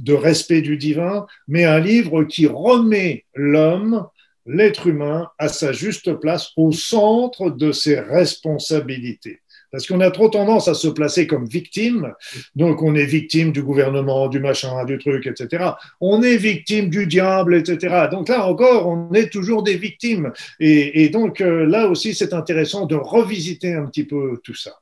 de, 0.00 0.12
respect 0.12 0.62
du 0.62 0.76
divin, 0.76 1.24
mais 1.46 1.64
un 1.64 1.78
livre 1.78 2.24
qui 2.24 2.48
remet 2.48 3.24
l'homme, 3.34 4.08
l'être 4.46 4.88
humain, 4.88 5.30
à 5.38 5.46
sa 5.48 5.72
juste 5.72 6.12
place, 6.14 6.50
au 6.56 6.72
centre 6.72 7.50
de 7.50 7.70
ses 7.70 8.00
responsabilités. 8.00 9.40
Parce 9.76 9.86
qu'on 9.88 10.00
a 10.00 10.10
trop 10.10 10.30
tendance 10.30 10.68
à 10.68 10.74
se 10.74 10.88
placer 10.88 11.26
comme 11.26 11.44
victime. 11.44 12.14
Donc, 12.54 12.82
on 12.82 12.94
est 12.94 13.04
victime 13.04 13.52
du 13.52 13.62
gouvernement, 13.62 14.28
du 14.28 14.40
machin, 14.40 14.86
du 14.86 14.96
truc, 14.96 15.26
etc. 15.26 15.72
On 16.00 16.22
est 16.22 16.38
victime 16.38 16.88
du 16.88 17.06
diable, 17.06 17.54
etc. 17.54 18.06
Donc 18.10 18.30
là 18.30 18.46
encore, 18.46 18.88
on 18.88 19.12
est 19.12 19.30
toujours 19.30 19.62
des 19.62 19.76
victimes. 19.76 20.32
Et, 20.60 21.10
donc 21.10 21.42
euh, 21.42 21.66
là 21.66 21.88
aussi, 21.88 22.14
c'est 22.14 22.32
intéressant 22.32 22.86
de 22.86 22.94
revisiter 22.94 23.74
un 23.74 23.84
petit 23.84 24.04
peu 24.04 24.40
tout 24.42 24.54
ça. 24.54 24.72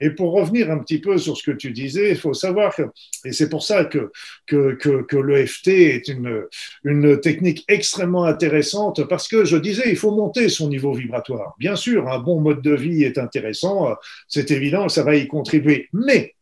Et 0.00 0.10
pour 0.10 0.32
revenir 0.32 0.70
un 0.70 0.78
petit 0.78 1.00
peu 1.00 1.18
sur 1.18 1.36
ce 1.36 1.42
que 1.42 1.56
tu 1.56 1.72
disais, 1.72 2.10
il 2.10 2.16
faut 2.16 2.34
savoir 2.34 2.74
que, 2.74 2.82
et 3.24 3.32
c'est 3.32 3.48
pour 3.48 3.62
ça 3.62 3.84
que, 3.84 4.12
que, 4.46 4.74
que, 4.74 5.16
l'EFT 5.16 5.68
est 5.68 6.08
une, 6.08 6.44
une 6.84 7.20
technique 7.20 7.64
extrêmement 7.68 8.24
intéressante, 8.24 9.06
parce 9.08 9.28
que 9.28 9.44
je 9.44 9.56
disais, 9.56 9.84
il 9.86 9.96
faut 9.96 10.12
monter 10.12 10.48
son 10.48 10.68
niveau 10.68 10.92
vibratoire. 10.92 11.54
Bien 11.58 11.76
sûr, 11.76 12.08
un 12.08 12.18
bon 12.18 12.40
mode 12.40 12.62
de 12.62 12.74
vie 12.74 13.02
est 13.02 13.18
intéressant, 13.18 13.94
c'est 14.28 14.50
évident, 14.50 14.88
ça 14.88 15.02
va 15.02 15.16
y 15.16 15.26
contribuer. 15.26 15.88
Mais 15.92 16.34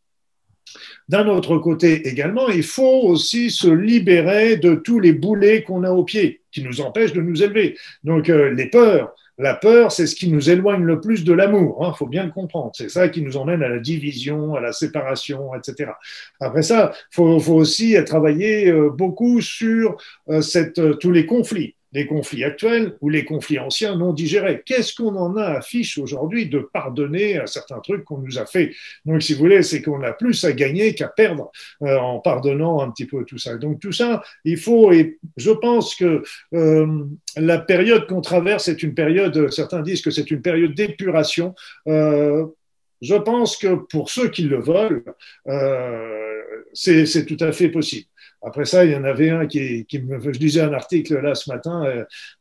d'un 1.08 1.28
autre 1.28 1.58
côté 1.58 2.08
également, 2.08 2.48
il 2.48 2.64
faut 2.64 3.02
aussi 3.02 3.50
se 3.50 3.68
libérer 3.68 4.56
de 4.56 4.74
tous 4.74 4.98
les 4.98 5.12
boulets 5.12 5.62
qu'on 5.62 5.84
a 5.84 5.90
aux 5.90 6.04
pieds, 6.04 6.42
qui 6.50 6.62
nous 6.62 6.80
empêchent 6.80 7.12
de 7.12 7.20
nous 7.20 7.42
élever. 7.42 7.76
Donc 8.02 8.28
euh, 8.28 8.50
les 8.50 8.68
peurs, 8.68 9.14
la 9.38 9.54
peur, 9.54 9.92
c'est 9.92 10.06
ce 10.06 10.16
qui 10.16 10.30
nous 10.30 10.48
éloigne 10.50 10.82
le 10.82 11.00
plus 11.00 11.24
de 11.24 11.32
l'amour. 11.32 11.78
Il 11.80 11.86
hein, 11.86 11.92
faut 11.92 12.06
bien 12.06 12.24
le 12.24 12.30
comprendre. 12.30 12.70
C'est 12.74 12.88
ça 12.88 13.08
qui 13.08 13.22
nous 13.22 13.36
emmène 13.36 13.62
à 13.62 13.68
la 13.68 13.78
division, 13.78 14.54
à 14.54 14.60
la 14.60 14.72
séparation, 14.72 15.54
etc. 15.54 15.92
Après 16.40 16.62
ça, 16.62 16.92
faut, 17.10 17.38
faut 17.38 17.54
aussi 17.54 17.96
travailler 18.04 18.70
euh, 18.70 18.90
beaucoup 18.90 19.40
sur 19.40 19.98
euh, 20.30 20.40
euh, 20.56 20.94
tous 20.94 21.10
les 21.10 21.26
conflits 21.26 21.75
les 21.92 22.06
conflits 22.06 22.44
actuels 22.44 22.96
ou 23.00 23.08
les 23.08 23.24
conflits 23.24 23.58
anciens 23.58 23.96
non 23.96 24.12
digérés. 24.12 24.62
Qu'est-ce 24.64 24.94
qu'on 24.94 25.16
en 25.16 25.36
a 25.36 25.44
à 25.44 25.60
fiche 25.60 25.98
aujourd'hui 25.98 26.48
de 26.48 26.58
pardonner 26.58 27.38
à 27.38 27.46
certains 27.46 27.80
trucs 27.80 28.04
qu'on 28.04 28.18
nous 28.18 28.38
a 28.38 28.46
fait? 28.46 28.72
Donc, 29.04 29.22
si 29.22 29.32
vous 29.32 29.38
voulez, 29.38 29.62
c'est 29.62 29.82
qu'on 29.82 30.02
a 30.02 30.12
plus 30.12 30.44
à 30.44 30.52
gagner 30.52 30.94
qu'à 30.94 31.08
perdre 31.08 31.50
euh, 31.82 31.96
en 31.96 32.18
pardonnant 32.20 32.80
un 32.80 32.90
petit 32.90 33.06
peu 33.06 33.24
tout 33.24 33.38
ça. 33.38 33.56
Donc, 33.56 33.80
tout 33.80 33.92
ça, 33.92 34.22
il 34.44 34.58
faut, 34.58 34.92
et 34.92 35.18
je 35.36 35.50
pense 35.50 35.94
que 35.94 36.22
euh, 36.54 37.04
la 37.36 37.58
période 37.58 38.06
qu'on 38.06 38.20
traverse 38.20 38.68
est 38.68 38.82
une 38.82 38.94
période, 38.94 39.50
certains 39.50 39.82
disent 39.82 40.02
que 40.02 40.10
c'est 40.10 40.30
une 40.30 40.42
période 40.42 40.74
d'épuration. 40.74 41.54
Euh, 41.88 42.46
je 43.02 43.14
pense 43.14 43.56
que 43.56 43.74
pour 43.74 44.10
ceux 44.10 44.28
qui 44.30 44.42
le 44.42 44.58
veulent, 44.58 45.04
c'est 46.72 47.26
tout 47.26 47.36
à 47.40 47.52
fait 47.52 47.68
possible. 47.68 48.06
Après 48.42 48.64
ça, 48.64 48.84
il 48.84 48.92
y 48.92 48.96
en 48.96 49.04
avait 49.04 49.30
un 49.30 49.46
qui, 49.46 49.84
qui 49.86 49.98
me, 49.98 50.20
je 50.20 50.38
lisais 50.38 50.60
un 50.60 50.72
article 50.72 51.20
là 51.20 51.34
ce 51.34 51.50
matin, 51.50 51.84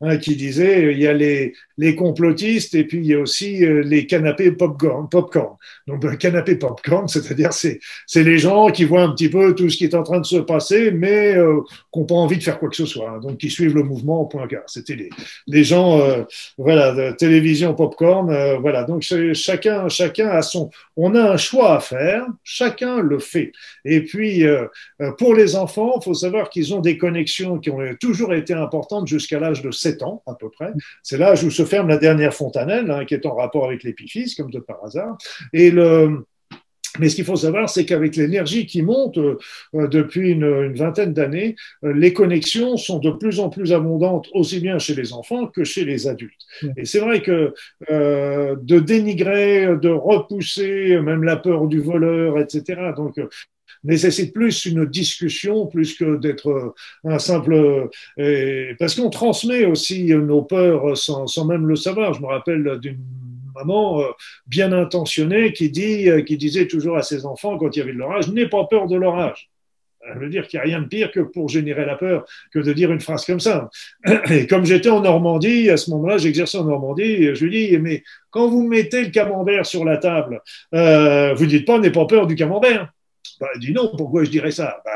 euh, 0.04 0.18
qui 0.18 0.36
disait 0.36 0.92
il 0.94 1.00
y 1.00 1.08
a 1.08 1.14
les, 1.14 1.54
les 1.78 1.96
complotistes 1.96 2.76
et 2.76 2.84
puis 2.86 3.00
il 3.00 3.06
y 3.06 3.14
a 3.14 3.20
aussi 3.20 3.66
euh, 3.66 3.82
les 3.84 4.06
canapés 4.06 4.52
popcorn. 4.52 5.10
popcorn. 5.10 5.56
Donc 5.88 6.06
un 6.06 6.16
canapé 6.16 6.56
popcorn, 6.56 7.08
c'est-à-dire 7.08 7.52
c'est 7.54 7.80
les 8.16 8.38
gens 8.38 8.70
qui 8.70 8.86
voient 8.86 9.04
un 9.04 9.12
petit 9.12 9.30
peu 9.30 9.54
tout 9.56 9.70
ce 9.70 9.78
qui 9.78 9.86
est 9.86 9.96
en 9.96 10.04
train 10.04 10.20
de 10.20 10.26
se 10.26 10.38
passer, 10.38 10.92
mais 10.92 11.36
euh, 11.36 11.62
qui 11.92 12.00
n'ont 12.00 12.06
pas 12.06 12.16
envie 12.16 12.38
de 12.38 12.44
faire 12.44 12.60
quoi 12.60 12.70
que 12.70 12.76
ce 12.76 12.86
soit, 12.86 13.10
hein. 13.10 13.20
donc 13.20 13.38
qui 13.38 13.50
suivent 13.50 13.76
le 13.76 13.84
mouvement 13.84 14.22
au 14.22 14.26
point 14.26 14.48
car. 14.48 14.64
C'était 14.68 14.96
les, 14.96 15.10
les 15.48 15.64
gens, 15.64 16.00
euh, 16.00 16.24
voilà, 16.58 16.94
de 16.94 17.16
télévision 17.16 17.74
popcorn, 17.74 18.58
voilà. 18.60 18.84
Donc 18.84 19.04
chacun 19.34 19.90
chacun 19.90 20.30
a 20.30 20.42
son, 20.42 20.70
on 20.96 21.16
a 21.16 21.32
un 21.34 21.38
choix 21.38 21.78
à 21.78 21.80
faire, 21.80 22.26
chacun 22.44 23.00
le 23.00 23.20
fait. 23.20 23.52
Et 23.84 24.02
puis 24.02 24.44
pour 25.18 25.36
les 25.36 25.56
enfants 25.56 25.75
il 25.78 26.04
faut 26.04 26.14
savoir 26.14 26.50
qu'ils 26.50 26.74
ont 26.74 26.80
des 26.80 26.98
connexions 26.98 27.60
qui 27.60 27.70
ont 27.70 27.80
toujours 28.00 28.34
été 28.34 28.54
importantes 28.54 29.08
jusqu'à 29.08 29.40
l'âge 29.40 29.62
de 29.62 29.72
7 29.72 30.04
ans, 30.04 30.24
à 30.26 30.34
peu 30.36 30.50
près. 30.50 30.72
C'est 31.04 31.18
l'âge 31.18 31.44
où 31.44 31.52
se 31.52 31.66
ferme 31.66 31.88
la 31.88 31.98
dernière 31.98 32.34
fontanelle, 32.34 32.90
hein, 32.92 33.06
qui 33.06 33.14
est 33.14 33.26
en 33.26 33.36
rapport 33.36 33.66
avec 33.66 33.84
l'épiphyse, 33.84 34.36
comme 34.36 34.52
de 34.52 34.60
par 34.60 34.84
hasard. 34.84 35.18
Et 35.54 35.72
le, 35.72 36.26
Mais 37.00 37.10
ce 37.10 37.16
qu'il 37.16 37.26
faut 37.26 37.36
savoir, 37.36 37.70
c'est 37.70 37.86
qu'avec 37.86 38.16
l'énergie 38.16 38.66
qui 38.66 38.82
monte 38.82 39.18
euh, 39.18 39.38
depuis 39.74 40.32
une, 40.32 40.74
vingtaine 40.74 41.14
d'années, 41.14 41.56
euh, 41.84 41.94
les 41.94 42.14
connexions 42.14 42.78
sont 42.78 43.00
de 43.00 43.12
plus 43.12 43.40
en 43.40 43.50
plus 43.50 43.74
abondantes, 43.74 44.30
aussi 44.34 44.60
bien 44.60 44.80
chez 44.80 44.96
les 44.96 45.14
enfants 45.14 45.48
que 45.48 45.64
chez 45.64 45.84
les 45.84 46.08
adultes. 46.08 46.46
Et 46.78 46.86
c'est 46.86 47.00
vrai 47.00 47.22
que 47.22 47.54
euh, 47.90 48.56
de 48.62 48.80
dénigrer, 48.80 49.76
de 49.82 49.90
repousser 49.90 51.00
même 51.02 51.24
la 51.24 51.36
peur 51.36 51.68
du 51.68 51.82
voleur, 51.82 52.40
etc. 52.40 52.94
Donc 52.96 53.20
nécessite 53.86 54.34
plus 54.34 54.66
une 54.66 54.86
discussion 54.86 55.68
plus 55.68 55.96
que 55.96 56.18
d'être 56.18 56.74
un 57.04 57.20
simple 57.20 57.90
parce 58.80 58.96
qu'on 58.96 59.10
transmet 59.10 59.66
aussi 59.66 60.06
nos 60.08 60.42
peurs 60.42 60.98
sans, 60.98 61.28
sans 61.28 61.46
même 61.46 61.66
le 61.68 61.76
savoir. 61.76 62.14
Je 62.14 62.22
me 62.22 62.28
rappelle 62.28 62.80
d'une 62.82 63.00
maman 63.56 64.02
euh, 64.02 64.06
bien 64.46 64.72
intentionnée 64.72 65.54
qui, 65.54 65.70
dit, 65.70 66.10
euh, 66.10 66.22
qui 66.22 66.38
disait 66.38 66.68
toujours 66.68 66.98
à 66.98 67.02
ses 67.02 67.26
enfants 67.26 67.58
quand 67.58 67.76
il 67.76 67.80
y 67.80 67.82
avait 67.82 67.94
de 67.94 67.98
l'orage, 67.98 68.30
n'aie 68.30 68.48
pas 68.48 68.66
peur 68.66 68.88
de 68.88 68.96
l'orage. 68.96 69.50
Ça 70.08 70.14
veut 70.20 70.30
dire 70.30 70.48
qu'il 70.48 70.60
n'y 70.60 70.62
a 70.62 70.66
rien 70.66 70.82
de 70.82 70.88
pire 70.88 71.12
que 71.12 71.22
pour 71.22 71.50
générer 71.50 71.84
la 71.84 71.96
peur 71.96 72.26
que 72.54 72.60
de 72.60 72.74
dire 72.74 72.92
une 72.92 73.00
phrase 73.00 73.26
comme 73.26 73.40
ça. 73.40 73.72
Et 74.30 74.46
comme 74.46 74.64
j'étais 74.64 74.90
en 74.90 75.02
Normandie, 75.02 75.72
à 75.72 75.78
ce 75.78 75.90
moment-là, 75.90 76.20
j'exerçais 76.20 76.60
en 76.60 76.66
Normandie, 76.66 77.34
je 77.34 77.44
lui 77.44 77.70
dis, 77.70 77.78
mais 77.80 78.04
quand 78.30 78.48
vous 78.48 78.68
mettez 78.68 79.06
le 79.06 79.10
camembert 79.10 79.66
sur 79.66 79.84
la 79.84 79.98
table, 79.98 80.44
euh, 80.76 81.34
vous 81.34 81.48
dites 81.48 81.66
pas, 81.66 81.80
n'aie 81.80 81.90
pas 81.90 82.06
peur 82.06 82.28
du 82.28 82.36
camembert. 82.36 82.92
Bah, 83.40 83.48
dit 83.60 83.74
non, 83.74 83.92
pourquoi 83.96 84.24
je 84.24 84.30
dirais 84.30 84.52
ça? 84.52 84.82
Bah, 84.86 84.92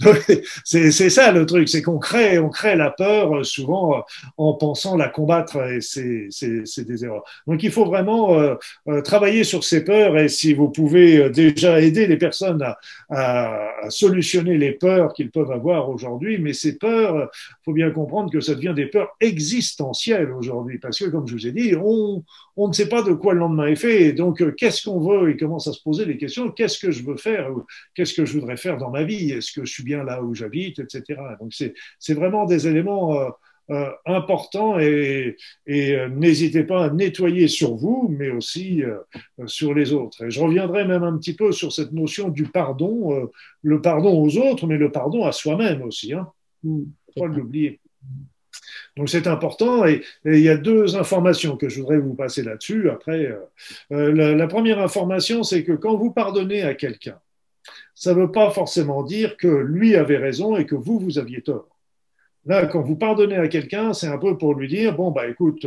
C'est 0.64 0.90
ça 0.90 1.32
le 1.32 1.46
truc, 1.46 1.68
c'est 1.68 1.82
qu'on 1.82 1.98
crée, 1.98 2.38
on 2.38 2.48
crée 2.48 2.76
la 2.76 2.90
peur 2.90 3.36
euh, 3.36 3.44
souvent 3.44 3.98
euh, 3.98 4.00
en 4.36 4.54
pensant 4.54 4.96
la 4.96 5.08
combattre 5.08 5.56
et 5.70 5.80
c'est 5.80 6.84
des 6.84 7.04
erreurs. 7.04 7.24
Donc 7.46 7.62
il 7.62 7.70
faut 7.70 7.84
vraiment 7.84 8.38
euh, 8.38 8.56
travailler 9.02 9.44
sur 9.44 9.64
ces 9.64 9.84
peurs 9.84 10.18
et 10.18 10.28
si 10.28 10.54
vous 10.54 10.68
pouvez 10.68 11.30
déjà 11.30 11.80
aider 11.80 12.06
les 12.06 12.16
personnes 12.16 12.62
à, 12.62 12.78
à, 13.10 13.66
solutionner 13.88 14.56
les 14.56 14.72
peurs 14.72 15.12
qu'ils 15.12 15.30
peuvent 15.30 15.50
avoir 15.50 15.88
aujourd'hui, 15.88 16.38
mais 16.38 16.52
ces 16.52 16.78
peurs, 16.78 17.30
faut 17.64 17.72
bien 17.72 17.90
comprendre 17.90 18.30
que 18.30 18.40
ça 18.40 18.54
devient 18.54 18.74
des 18.74 18.86
peurs 18.86 19.16
existentielles 19.20 20.30
aujourd'hui 20.30 20.78
parce 20.78 20.98
que 20.98 21.06
comme 21.06 21.26
je 21.26 21.34
vous 21.34 21.46
ai 21.46 21.52
dit, 21.52 21.74
on, 21.76 22.22
on 22.56 22.68
ne 22.68 22.72
sait 22.72 22.88
pas 22.88 23.02
de 23.02 23.12
quoi 23.12 23.32
le 23.34 23.40
lendemain 23.40 23.66
est 23.66 23.76
fait 23.76 24.02
et 24.02 24.12
donc 24.12 24.54
qu'est-ce 24.56 24.88
qu'on 24.88 25.00
veut 25.00 25.30
et 25.30 25.36
commence 25.36 25.66
à 25.66 25.72
se 25.72 25.82
poser 25.82 26.04
les 26.04 26.18
questions, 26.18 26.50
qu'est-ce 26.50 26.78
que 26.78 26.90
je 26.90 27.02
veux 27.02 27.16
faire, 27.16 27.50
qu'est-ce 27.94 28.14
que 28.14 28.24
je 28.24 28.34
voudrais 28.34 28.56
faire 28.56 28.76
dans 28.76 28.90
ma 28.90 29.02
vie, 29.02 29.32
est-ce 29.32 29.52
que 29.52 29.64
je 29.64 29.72
suis 29.72 29.84
bien 29.84 30.04
là 30.04 30.22
où 30.22 30.34
j'habite, 30.34 30.78
etc. 30.78 31.20
Donc 31.40 31.52
c'est 31.52 32.14
vraiment 32.14 32.44
des 32.44 32.68
éléments 32.68 33.18
euh, 33.18 33.30
euh, 33.70 33.90
importants 34.06 34.78
et, 34.78 35.36
et 35.66 35.94
euh, 35.94 36.08
n'hésitez 36.08 36.64
pas 36.64 36.84
à 36.84 36.90
nettoyer 36.90 37.48
sur 37.48 37.76
vous, 37.76 38.14
mais 38.16 38.30
aussi 38.30 38.82
sur 39.46 39.74
les 39.74 39.92
autres. 39.92 40.24
Et 40.24 40.30
je 40.30 40.40
reviendrai 40.40 40.86
même 40.86 41.02
un 41.02 41.16
petit 41.16 41.34
peu 41.34 41.52
sur 41.52 41.72
cette 41.72 41.92
notion 41.92 42.28
du 42.28 42.44
pardon, 42.44 43.28
le 43.62 43.80
pardon 43.80 44.20
aux 44.22 44.36
autres, 44.38 44.66
mais 44.66 44.76
le 44.76 44.90
pardon 44.90 45.24
à 45.24 45.32
soi-même 45.32 45.82
aussi. 45.82 46.12
Hein. 46.12 46.28
Mmh, 46.62 46.82
pas 47.16 47.26
l'oublier. 47.26 47.80
Donc 48.96 49.08
c'est 49.08 49.26
important 49.26 49.86
et, 49.86 50.02
il 50.24 50.40
y 50.40 50.48
a 50.48 50.56
deux 50.56 50.96
informations 50.96 51.56
que 51.56 51.68
je 51.68 51.80
voudrais 51.80 51.98
vous 51.98 52.14
passer 52.14 52.42
là-dessus. 52.42 52.90
Après, 52.90 53.26
euh, 53.26 53.38
euh, 53.92 54.34
la, 54.34 54.46
première 54.46 54.80
information, 54.80 55.42
c'est 55.42 55.64
que 55.64 55.72
quand 55.72 55.96
vous 55.96 56.10
pardonnez 56.10 56.62
à 56.62 56.74
quelqu'un, 56.74 57.18
ça 57.94 58.14
ne 58.14 58.20
veut 58.20 58.32
pas 58.32 58.50
forcément 58.50 59.02
dire 59.02 59.36
que 59.36 59.48
lui 59.48 59.94
avait 59.96 60.16
raison 60.16 60.56
et 60.56 60.66
que 60.66 60.74
vous, 60.74 60.98
vous 60.98 61.18
aviez 61.18 61.42
tort. 61.42 61.68
Là, 62.46 62.64
quand 62.66 62.80
vous 62.80 62.96
pardonnez 62.96 63.36
à 63.36 63.48
quelqu'un, 63.48 63.92
c'est 63.92 64.06
un 64.06 64.16
peu 64.16 64.38
pour 64.38 64.54
lui 64.54 64.66
dire 64.66 64.96
bon 64.96 65.10
bah 65.10 65.28
écoute, 65.28 65.66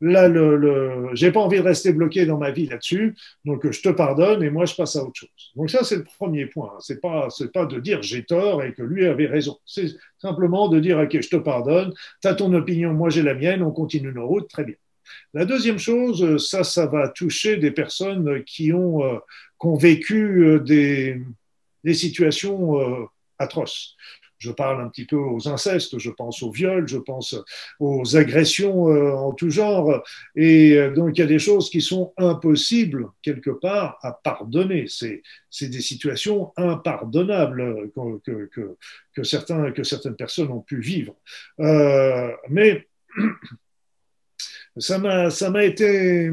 là 0.00 0.28
le, 0.28 0.56
le 0.56 1.10
j'ai 1.12 1.30
pas 1.30 1.40
envie 1.40 1.58
de 1.58 1.62
rester 1.62 1.92
bloqué 1.92 2.24
dans 2.24 2.38
ma 2.38 2.50
vie 2.50 2.66
là-dessus, 2.66 3.14
donc 3.44 3.70
je 3.70 3.82
te 3.82 3.90
pardonne 3.90 4.42
et 4.42 4.48
moi 4.48 4.64
je 4.64 4.74
passe 4.74 4.96
à 4.96 5.02
autre 5.02 5.14
chose. 5.14 5.52
Donc 5.56 5.68
ça 5.70 5.84
c'est 5.84 5.96
le 5.96 6.04
premier 6.04 6.46
point. 6.46 6.72
C'est 6.80 7.02
pas 7.02 7.28
c'est 7.28 7.52
pas 7.52 7.66
de 7.66 7.78
dire 7.80 8.00
j'ai 8.02 8.24
tort 8.24 8.62
et 8.62 8.72
que 8.72 8.82
lui 8.82 9.04
avait 9.06 9.26
raison. 9.26 9.58
C'est 9.66 9.88
simplement 10.18 10.68
de 10.68 10.80
dire 10.80 10.98
ok 10.98 11.20
je 11.20 11.28
te 11.28 11.36
pardonne, 11.36 11.92
tu 12.22 12.28
as 12.28 12.34
ton 12.34 12.52
opinion, 12.54 12.94
moi 12.94 13.10
j'ai 13.10 13.22
la 13.22 13.34
mienne, 13.34 13.62
on 13.62 13.70
continue 13.70 14.12
nos 14.12 14.26
routes, 14.26 14.48
très 14.48 14.64
bien. 14.64 14.76
La 15.34 15.44
deuxième 15.44 15.78
chose, 15.78 16.44
ça 16.44 16.64
ça 16.64 16.86
va 16.86 17.08
toucher 17.08 17.58
des 17.58 17.70
personnes 17.70 18.42
qui 18.44 18.72
ont 18.72 19.04
euh, 19.04 19.18
qui 19.60 19.66
ont 19.66 19.76
vécu 19.76 20.44
euh, 20.44 20.60
des 20.60 21.20
des 21.84 21.94
situations 21.94 22.80
euh, 22.80 23.04
atroces. 23.38 23.96
Je 24.38 24.50
parle 24.50 24.82
un 24.82 24.88
petit 24.88 25.06
peu 25.06 25.16
aux 25.16 25.48
incestes, 25.48 25.98
je 25.98 26.10
pense 26.10 26.42
aux 26.42 26.50
viols, 26.50 26.88
je 26.88 26.98
pense 26.98 27.34
aux 27.80 28.16
agressions 28.16 28.88
euh, 28.88 29.12
en 29.12 29.32
tout 29.32 29.50
genre. 29.50 30.02
Et 30.34 30.76
euh, 30.76 30.92
donc, 30.94 31.16
il 31.16 31.20
y 31.20 31.24
a 31.24 31.26
des 31.26 31.38
choses 31.38 31.70
qui 31.70 31.80
sont 31.80 32.12
impossibles, 32.16 33.08
quelque 33.22 33.50
part, 33.50 33.98
à 34.02 34.12
pardonner. 34.12 34.86
C'est, 34.88 35.22
des 35.58 35.80
situations 35.80 36.52
impardonnables 36.58 37.90
que, 38.22 38.46
que, 38.48 38.76
que, 39.14 39.22
certains, 39.22 39.72
que 39.72 39.84
certaines 39.84 40.16
personnes 40.16 40.50
ont 40.50 40.60
pu 40.60 40.80
vivre. 40.80 41.14
Euh, 41.60 42.30
mais 42.50 42.86
ça 44.76 44.98
m'a, 44.98 45.30
ça 45.30 45.48
m'a 45.48 45.64
été 45.64 46.30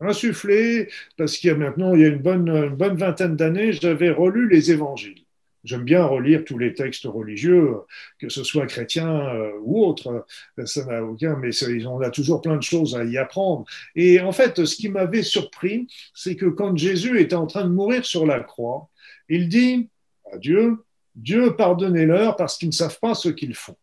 insufflé 0.00 0.88
parce 1.16 1.36
qu'il 1.36 1.48
y 1.48 1.52
a 1.52 1.56
maintenant, 1.56 1.94
il 1.94 2.00
y 2.00 2.04
a 2.04 2.08
une 2.08 2.22
bonne, 2.22 2.48
une 2.48 2.76
bonne 2.76 2.96
vingtaine 2.96 3.36
d'années, 3.36 3.72
j'avais 3.72 4.10
relu 4.10 4.48
les 4.48 4.70
évangiles. 4.70 5.24
J'aime 5.64 5.82
bien 5.82 6.04
relire 6.04 6.44
tous 6.44 6.56
les 6.56 6.72
textes 6.72 7.04
religieux, 7.04 7.74
que 8.18 8.28
ce 8.28 8.44
soit 8.44 8.66
chrétien 8.66 9.08
euh, 9.08 9.52
ou 9.62 9.84
autre, 9.84 10.24
ça 10.64 10.84
n'a 10.84 11.02
aucun, 11.02 11.36
mais 11.36 11.50
on 11.86 12.00
a 12.00 12.10
toujours 12.10 12.40
plein 12.40 12.56
de 12.56 12.62
choses 12.62 12.94
à 12.94 13.04
y 13.04 13.18
apprendre. 13.18 13.64
Et 13.96 14.20
en 14.20 14.32
fait, 14.32 14.64
ce 14.64 14.76
qui 14.76 14.88
m'avait 14.88 15.24
surpris, 15.24 15.88
c'est 16.14 16.36
que 16.36 16.46
quand 16.46 16.76
Jésus 16.76 17.20
était 17.20 17.34
en 17.34 17.46
train 17.46 17.64
de 17.64 17.70
mourir 17.70 18.04
sur 18.04 18.24
la 18.24 18.40
croix, 18.40 18.88
il 19.28 19.48
dit 19.48 19.88
à 20.32 20.38
Dieu, 20.38 20.84
Dieu 21.16 21.56
pardonnez-leur 21.56 22.36
parce 22.36 22.56
qu'ils 22.56 22.68
ne 22.68 22.74
savent 22.74 23.00
pas 23.00 23.14
ce 23.14 23.28
qu'ils 23.28 23.54
font. 23.54 23.76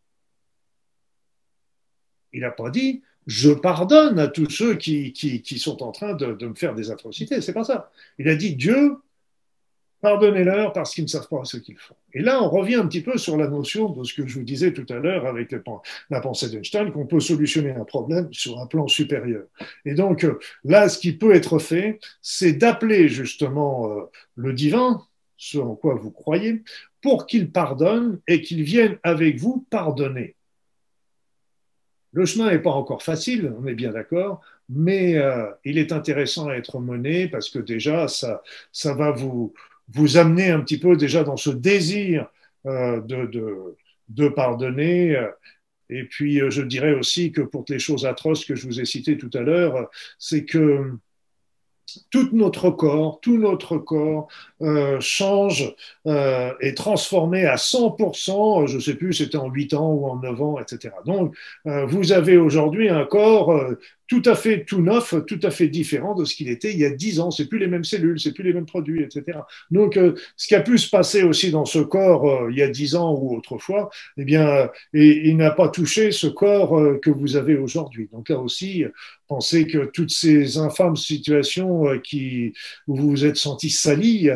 Il 2.32 2.42
n'a 2.42 2.52
pas 2.52 2.70
dit, 2.70 3.02
je 3.28 3.52
pardonne 3.52 4.18
à 4.20 4.28
tous 4.28 4.50
ceux 4.50 4.76
qui, 4.76 5.12
qui, 5.12 5.60
sont 5.60 5.84
en 5.84 5.92
train 5.92 6.14
de, 6.14 6.34
de 6.34 6.48
me 6.48 6.56
faire 6.56 6.76
des 6.76 6.92
atrocités. 6.92 7.42
C'est 7.42 7.54
pas 7.54 7.64
ça. 7.64 7.92
Il 8.18 8.30
a 8.30 8.36
dit 8.36 8.56
Dieu 8.56 8.98
Pardonnez-leur 10.06 10.72
parce 10.72 10.94
qu'ils 10.94 11.06
ne 11.06 11.10
savent 11.10 11.28
pas 11.28 11.46
ce 11.46 11.58
qu'ils 11.58 11.80
font. 11.80 11.96
Et 12.14 12.22
là, 12.22 12.40
on 12.44 12.48
revient 12.48 12.76
un 12.76 12.86
petit 12.86 13.02
peu 13.02 13.18
sur 13.18 13.38
la 13.38 13.48
notion 13.48 13.90
de 13.90 14.04
ce 14.04 14.14
que 14.14 14.28
je 14.28 14.38
vous 14.38 14.46
disais 14.46 14.72
tout 14.72 14.86
à 14.94 15.00
l'heure 15.00 15.26
avec 15.26 15.52
la 16.12 16.22
pensée 16.22 16.48
d'Einstein, 16.52 16.92
qu'on 16.92 17.08
peut 17.08 17.20
solutionner 17.20 17.72
un 17.72 17.86
problème 17.86 18.32
sur 18.32 18.60
un 18.60 18.68
plan 18.68 18.88
supérieur. 18.88 19.46
Et 19.84 19.96
donc, 19.96 20.24
euh, 20.24 20.38
là, 20.64 20.90
ce 20.90 21.00
qui 21.00 21.14
peut 21.14 21.34
être 21.34 21.58
fait, 21.58 22.00
c'est 22.22 22.54
d'appeler 22.54 23.08
justement 23.08 23.90
euh, 23.90 24.04
le 24.36 24.54
divin, 24.54 25.02
ce 25.38 25.58
en 25.58 25.74
quoi 25.74 25.96
vous 25.96 26.12
croyez, 26.12 26.62
pour 27.02 27.26
qu'il 27.26 27.52
pardonne 27.52 28.20
et 28.28 28.42
qu'il 28.42 28.62
vienne 28.62 29.00
avec 29.02 29.40
vous 29.40 29.66
pardonner. 29.72 30.36
Le 32.12 32.28
chemin 32.28 32.52
n'est 32.52 32.60
pas 32.60 32.70
encore 32.70 33.02
facile, 33.02 33.52
on 33.60 33.66
est 33.66 33.74
bien 33.74 33.94
d'accord, 33.94 34.40
mais 34.70 35.18
euh, 35.18 35.50
il 35.64 35.80
est 35.80 35.92
intéressant 35.92 36.48
à 36.50 36.54
être 36.54 36.80
mené 36.80 37.28
parce 37.28 37.50
que 37.50 37.58
déjà, 37.58 38.08
ça, 38.08 38.44
ça 38.72 38.94
va 38.94 39.10
vous, 39.10 39.52
vous 39.94 40.18
amener 40.18 40.50
un 40.50 40.62
petit 40.62 40.80
peu 40.80 40.98
déjà 40.98 41.24
dans 41.24 41.38
ce 41.38 41.50
désir 41.50 42.28
euh, 42.66 43.00
de, 43.02 43.26
de, 43.28 43.76
de, 44.10 44.28
pardonner. 44.28 45.16
Et 45.90 46.04
puis, 46.06 46.42
euh, 46.42 46.50
je 46.50 46.62
dirais 46.62 46.94
aussi 46.94 47.32
que 47.32 47.42
pour 47.42 47.66
les 47.70 47.80
choses 47.80 48.06
atroces 48.06 48.46
que 48.46 48.56
je 48.56 48.66
vous 48.66 48.80
ai 48.80 48.86
citées 48.86 49.18
tout 49.18 49.30
à 49.34 49.42
l'heure, 49.42 49.90
c'est 50.18 50.46
que 50.46 50.94
tout 52.10 52.30
notre 52.34 52.72
corps, 52.72 53.20
tout 53.22 53.38
notre 53.38 53.78
corps 53.78 54.28
euh, 54.62 55.00
change, 55.02 55.74
euh, 56.08 56.52
est 56.62 56.78
transformé 56.78 57.46
à 57.46 57.58
100%, 57.58 58.68
je 58.68 58.76
ne 58.76 58.82
sais 58.82 58.96
plus, 58.96 59.14
c'était 59.14 59.38
en 59.38 59.50
8 59.50 59.74
ans 59.74 59.92
ou 59.92 60.08
en 60.08 60.18
9 60.18 60.42
ans, 60.42 60.60
etc. 60.60 60.94
Donc, 61.06 61.36
euh, 61.68 61.86
vous 61.86 62.12
avez 62.12 62.38
aujourd'hui 62.38 62.90
un 62.90 63.06
corps 63.06 63.52
euh, 63.52 63.78
tout 64.08 64.22
à 64.26 64.36
fait 64.36 64.66
tout 64.66 64.82
neuf, 64.82 65.16
tout 65.28 65.40
à 65.42 65.50
fait 65.50 65.68
différent 65.68 66.14
de 66.14 66.26
ce 66.26 66.36
qu'il 66.36 66.50
était 66.50 66.72
il 66.72 66.80
y 66.80 66.86
a 66.86 66.92
dix 66.92 67.20
ans. 67.20 67.32
C'est 67.32 67.48
plus 67.48 67.58
les 67.58 67.68
mêmes 67.68 67.84
cellules, 67.84 68.20
c'est 68.20 68.34
plus 68.34 68.44
les 68.44 68.54
mêmes 68.54 68.66
produits, 68.66 69.02
etc. 69.02 69.40
Donc, 69.72 69.98
euh, 69.98 70.14
ce 70.38 70.48
qui 70.48 70.56
a 70.56 70.62
pu 70.62 70.78
se 70.78 70.90
passer 70.90 71.24
aussi 71.24 71.52
dans 71.52 71.66
ce 71.66 71.80
corps 71.80 72.30
euh, 72.30 72.52
il 72.52 72.58
y 72.58 72.62
a 72.62 72.68
dix 72.68 72.96
ans 72.96 73.16
ou 73.16 73.36
autrefois, 73.36 73.90
eh 74.18 74.24
bien, 74.24 74.70
il 74.94 75.36
n'a 75.38 75.52
pas 75.52 75.70
touché 75.70 76.12
ce 76.12 76.28
corps 76.28 76.78
euh, 76.78 77.00
que 77.02 77.10
vous 77.10 77.36
avez 77.36 77.58
aujourd'hui. 77.58 78.10
Donc 78.12 78.30
là 78.30 78.38
aussi, 78.38 78.84
pensez 79.28 79.66
que 79.66 79.86
toutes 79.86 80.12
ces 80.12 80.58
infâmes 80.58 80.96
situations 80.96 82.00
qui 82.04 82.54
où 82.88 82.96
vous 82.96 83.10
vous 83.10 83.26
êtes 83.26 83.38
senti 83.38 83.70
sali, 83.70 84.30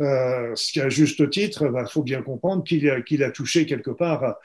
ce 0.00 0.72
qui 0.72 0.80
a 0.80 0.88
juste 0.88 1.28
titre, 1.30 1.66
il 1.66 1.72
bah, 1.72 1.86
faut 1.86 2.02
bien 2.02 2.22
comprendre 2.22 2.64
qu'il 2.64 2.88
a, 2.90 3.00
qu'il 3.02 3.22
a 3.22 3.30
touché 3.30 3.66
quelque 3.66 3.90
part 3.90 4.36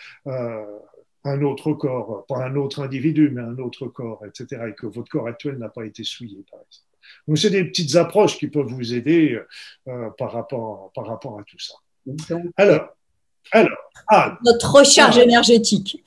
un 1.23 1.41
autre 1.41 1.73
corps, 1.73 2.25
pas 2.27 2.43
un 2.45 2.55
autre 2.55 2.81
individu, 2.81 3.29
mais 3.29 3.41
un 3.41 3.57
autre 3.59 3.87
corps, 3.87 4.23
etc., 4.25 4.63
et 4.69 4.73
que 4.73 4.87
votre 4.87 5.09
corps 5.09 5.27
actuel 5.27 5.57
n'a 5.57 5.69
pas 5.69 5.85
été 5.85 6.03
souillé, 6.03 6.43
par 6.49 6.59
exemple. 6.59 6.89
Donc, 7.27 7.37
c'est 7.37 7.49
des 7.49 7.65
petites 7.65 7.95
approches 7.95 8.37
qui 8.37 8.47
peuvent 8.47 8.67
vous 8.67 8.93
aider 8.93 9.39
euh, 9.87 10.09
par, 10.17 10.31
rapport, 10.31 10.91
par 10.93 11.07
rapport 11.07 11.39
à 11.39 11.43
tout 11.43 11.59
ça. 11.59 11.75
alors, 12.55 12.95
alors, 13.51 14.37
Notre 14.43 14.71
recharge 14.71 15.17
énergétique. 15.17 16.03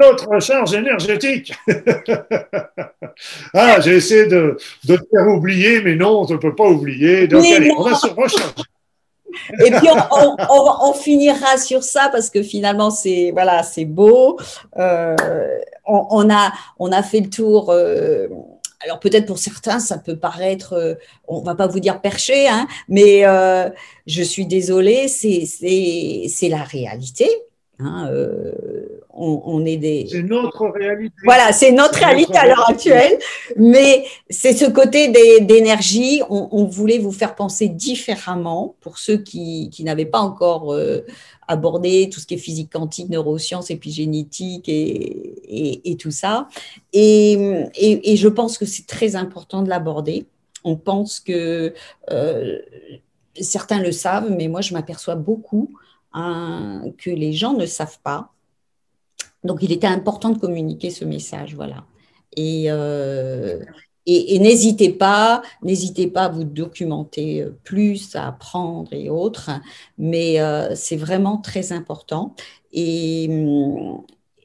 Notre 0.00 0.40
charge 0.40 0.74
énergétique. 0.74 1.52
ah, 3.54 3.80
j'ai 3.80 3.96
essayé 3.96 4.26
de, 4.26 4.56
de, 4.84 4.96
te 4.96 5.02
faire 5.10 5.28
oublier, 5.28 5.80
mais 5.82 5.94
non, 5.94 6.22
on 6.22 6.32
ne 6.32 6.36
peut 6.36 6.54
pas 6.54 6.68
oublier. 6.68 7.26
Donc, 7.28 7.44
allez, 7.44 7.72
on 7.76 7.82
va 7.82 7.94
se 7.94 8.06
recharger. 8.06 8.54
Et 9.64 9.70
puis 9.70 9.88
on, 9.90 10.36
on, 10.50 10.90
on, 10.90 10.92
finira 10.94 11.58
sur 11.58 11.82
ça 11.82 12.08
parce 12.10 12.30
que 12.30 12.42
finalement 12.42 12.90
c'est 12.90 13.32
voilà 13.32 13.62
c'est 13.62 13.84
beau. 13.84 14.38
Euh, 14.78 15.14
on, 15.86 16.30
a 16.30 16.52
on 16.78 16.90
a 16.92 17.02
fait 17.02 17.20
le 17.20 17.28
tour. 17.28 17.70
Euh, 17.70 18.28
alors 18.80 19.00
peut-être 19.00 19.26
pour 19.26 19.38
certains 19.38 19.78
ça 19.80 19.98
peut 19.98 20.16
paraître, 20.16 20.74
euh, 20.74 20.94
on 21.28 21.40
va 21.40 21.54
pas 21.54 21.66
vous 21.66 21.80
dire 21.80 22.00
perché, 22.00 22.48
hein, 22.48 22.66
mais 22.88 23.26
euh, 23.26 23.68
je 24.06 24.22
suis 24.22 24.46
désolée, 24.46 25.08
c'est 25.08 25.44
c'est 25.44 26.48
la 26.48 26.62
réalité. 26.62 27.28
Hein, 27.78 28.08
euh, 28.10 28.52
on, 29.16 29.64
est 29.64 29.76
des. 29.76 30.06
C'est 30.10 30.22
notre 30.22 30.68
réalité. 30.68 31.14
Voilà, 31.24 31.52
c'est 31.52 31.72
notre 31.72 31.98
réalité 31.98 32.36
à 32.36 32.46
l'heure 32.46 32.68
actuelle, 32.68 33.18
mais 33.56 34.04
c'est 34.28 34.52
ce 34.52 34.66
côté 34.66 35.08
d'énergie. 35.40 36.22
On, 36.28 36.64
voulait 36.64 36.98
vous 36.98 37.12
faire 37.12 37.34
penser 37.34 37.68
différemment 37.68 38.76
pour 38.80 38.98
ceux 38.98 39.18
qui, 39.18 39.70
n'avaient 39.80 40.06
pas 40.06 40.18
encore 40.18 40.72
euh, 40.72 41.04
abordé 41.48 42.10
tout 42.12 42.20
ce 42.20 42.26
qui 42.26 42.34
est 42.34 42.38
physique 42.38 42.72
quantique, 42.72 43.08
neurosciences, 43.08 43.70
épigénétique 43.70 44.68
et, 44.68 45.90
et, 45.90 45.96
tout 45.96 46.10
ça. 46.10 46.48
Et, 46.92 47.38
et, 47.76 48.16
je 48.16 48.28
pense 48.28 48.58
que 48.58 48.66
c'est 48.66 48.86
très 48.86 49.16
important 49.16 49.62
de 49.62 49.68
l'aborder. 49.68 50.26
On 50.64 50.76
pense 50.76 51.20
que 51.20 51.72
euh, 52.10 52.58
certains 53.40 53.80
le 53.80 53.92
savent, 53.92 54.30
mais 54.30 54.48
moi 54.48 54.60
je 54.60 54.74
m'aperçois 54.74 55.14
beaucoup 55.14 55.70
que 56.12 57.10
les 57.10 57.32
gens 57.32 57.52
ne 57.52 57.66
savent 57.66 57.98
pas. 58.02 58.32
Donc, 59.46 59.62
il 59.62 59.72
était 59.72 59.86
important 59.86 60.30
de 60.30 60.38
communiquer 60.38 60.90
ce 60.90 61.04
message, 61.04 61.54
voilà. 61.54 61.84
Et, 62.36 62.66
euh, 62.68 63.60
n'hésitez 64.06 64.90
pas, 64.90 65.42
n'hésitez 65.62 66.06
pas 66.08 66.24
à 66.24 66.28
vous 66.28 66.44
documenter 66.44 67.44
plus, 67.64 68.14
à 68.14 68.28
apprendre 68.28 68.92
et 68.92 69.08
autres, 69.10 69.50
mais 69.98 70.40
euh, 70.40 70.74
c'est 70.74 70.96
vraiment 70.96 71.38
très 71.38 71.72
important. 71.72 72.34
Et, 72.72 73.28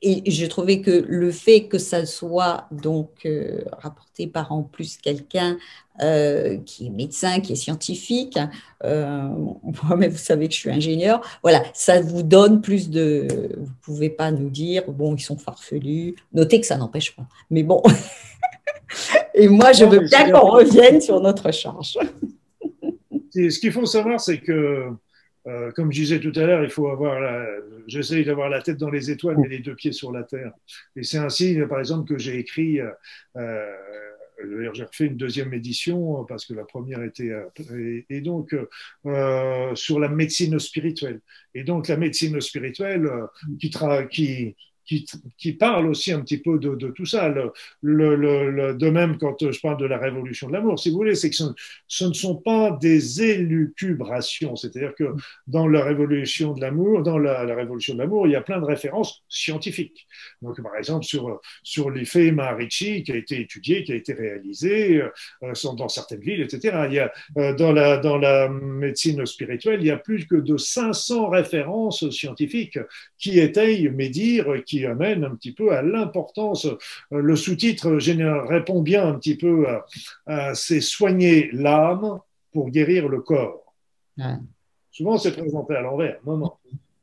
et 0.04 0.32
je 0.32 0.46
trouvais 0.48 0.82
que 0.82 1.06
le 1.08 1.32
fait 1.32 1.66
que 1.66 1.78
ça 1.78 2.08
soit 2.08 2.66
donc 2.72 3.10
euh, 3.26 3.64
rapporté 3.72 4.26
par 4.26 4.52
en 4.52 4.64
plus 4.64 4.98
quelqu'un 4.98 5.58
euh, 6.02 6.58
qui 6.66 6.88
est 6.88 6.90
médecin, 6.90 7.40
qui 7.40 7.54
est 7.54 7.56
scientifique, 7.56 8.40
euh, 8.84 9.28
moi-même 9.84 10.10
vous 10.10 10.18
savez 10.18 10.48
que 10.48 10.56
je 10.56 10.60
suis 10.60 10.72
ingénieur, 10.72 11.22
voilà, 11.44 11.64
ça 11.74 12.02
vous 12.02 12.24
donne 12.24 12.62
plus 12.62 12.90
de. 12.90 13.28
Vous 13.58 13.74
pouvez 13.84 14.10
pas 14.10 14.32
nous 14.32 14.50
dire 14.50 14.84
bon 14.88 15.16
ils 15.16 15.22
sont 15.22 15.38
farfelus. 15.38 16.16
Notez 16.34 16.60
que 16.60 16.66
ça 16.66 16.78
n'empêche 16.78 17.16
pas, 17.16 17.28
mais 17.52 17.62
bon. 17.62 17.84
Et 19.36 19.48
moi 19.48 19.72
je 19.72 19.86
veux 19.86 20.00
bien 20.00 20.32
qu'on 20.32 20.50
revienne 20.50 21.00
sur 21.00 21.22
notre 21.22 21.52
charge. 21.52 21.98
Ce 23.34 23.60
qu'il 23.60 23.72
faut 23.72 23.86
savoir, 23.86 24.20
c'est 24.20 24.40
que 24.40 24.90
euh, 25.48 25.72
comme 25.72 25.92
je 25.92 26.02
disais 26.02 26.20
tout 26.20 26.34
à 26.36 26.46
l'heure, 26.46 26.64
il 26.64 26.70
faut 26.70 26.90
avoir 26.90 27.20
la, 27.20 27.48
d'avoir 28.26 28.50
la 28.50 28.62
tête 28.62 28.78
dans 28.78 28.90
les 28.90 29.10
étoiles 29.10 29.38
mais 29.40 29.48
les 29.48 29.60
deux 29.60 29.76
pieds 29.76 29.92
sur 29.92 30.12
la 30.12 30.24
terre. 30.24 30.52
Et 30.96 31.04
c'est 31.04 31.18
ainsi, 31.18 31.58
par 31.68 31.80
exemple, 31.80 32.08
que 32.08 32.18
j'ai 32.20 32.38
écrit, 32.38 32.80
euh, 32.80 32.92
euh 33.38 33.66
j'ai 34.74 34.84
refait 34.84 35.06
une 35.06 35.18
deuxième 35.18 35.54
édition 35.54 36.26
parce 36.26 36.48
que 36.48 36.56
la 36.56 36.64
première 36.64 37.04
était, 37.04 37.32
et, 37.78 38.06
et 38.10 38.22
donc, 38.22 38.56
euh, 39.06 39.76
sur 39.76 40.00
la 40.00 40.10
médecine 40.10 40.58
spirituelle. 40.58 41.22
Et 41.54 41.64
donc, 41.64 41.88
la 41.88 41.98
médecine 41.98 42.42
spirituelle 42.42 43.08
qui, 43.60 43.70
tra 43.70 44.04
qui, 44.06 44.56
qui, 44.92 45.06
qui, 45.38 45.54
parle 45.54 45.88
aussi 45.88 46.12
un 46.12 46.20
petit 46.20 46.38
peu 46.38 46.60
de, 46.60 46.90
tout 46.90 47.06
ça. 47.06 47.30
De 47.30 48.90
même, 48.90 49.18
quand 49.18 49.52
je 49.52 49.60
parle 49.62 49.78
de 49.78 49.86
la 49.86 49.98
révolution 49.98 50.48
de 50.48 50.54
l'amour, 50.54 50.80
si 50.80 50.90
vous 50.90 50.98
voulez, 50.98 51.16
c'est 51.16 51.30
que 51.30 51.36
ce, 51.88 52.06
ne 52.06 52.14
sont 52.14 52.36
pas 52.36 52.78
des 52.82 53.24
élucubrations. 53.24 54.56
C'est-à-dire 54.58 54.94
que 54.96 55.16
dans 55.48 55.68
la 55.68 55.84
révolution 55.84 56.54
de 56.54 56.62
l'amour, 56.62 57.04
dans 57.04 57.18
la, 57.18 57.44
révolution 57.56 57.94
de 57.94 58.00
l'amour, 58.00 58.28
il 58.28 58.34
y 58.34 58.36
a 58.36 58.42
plein 58.42 58.60
de 58.60 58.66
références 58.66 59.24
scientifiques. 59.30 60.08
Donc, 60.42 60.62
par 60.62 60.76
exemple, 60.76 61.06
sur, 61.06 61.40
sur 61.64 61.90
l'effet 61.90 62.32
Maharishi 62.32 63.04
qui 63.04 63.14
a 63.14 63.16
été 63.16 63.40
étudié, 63.40 63.84
qui 63.84 63.94
a 63.94 63.96
été 63.96 64.14
réalisé 64.14 65.04
euh, 65.44 65.54
dans 65.78 65.90
certaines 65.90 66.22
villes, 66.22 66.42
etc. 66.42 66.86
Il 66.90 66.96
y 66.96 67.00
a, 67.00 67.14
euh, 67.38 67.54
dans, 67.56 67.72
la, 67.72 67.98
dans 67.98 68.18
la 68.18 68.50
médecine 68.50 69.26
spirituelle, 69.26 69.80
il 69.82 69.88
y 69.88 69.92
a 69.92 69.98
plus 69.98 70.28
que 70.28 70.36
de 70.36 70.58
500 70.58 71.30
références 71.30 72.10
scientifiques 72.10 72.80
qui 73.18 73.40
étayent 73.40 73.90
mes 73.90 74.10
dires, 74.10 74.64
qui 74.66 74.81
amène 74.86 75.24
un 75.24 75.36
petit 75.36 75.54
peu 75.54 75.72
à 75.72 75.82
l'importance. 75.82 76.66
Euh, 76.66 76.78
le 77.22 77.36
sous-titre 77.36 77.90
répond 78.48 78.82
bien 78.82 79.08
un 79.08 79.16
petit 79.16 79.38
peu 79.38 79.68
à, 80.28 80.54
c'est 80.56 80.82
soigner 80.82 81.50
l'âme 81.54 82.20
pour 82.52 82.70
guérir 82.70 83.08
le 83.08 83.22
corps. 83.22 83.74
Souvent, 84.92 85.18
c'est 85.18 85.32
présenté 85.32 85.76
à 85.76 85.82
l'envers. 85.82 86.20
Non, 86.26 86.38
non. 86.38 86.52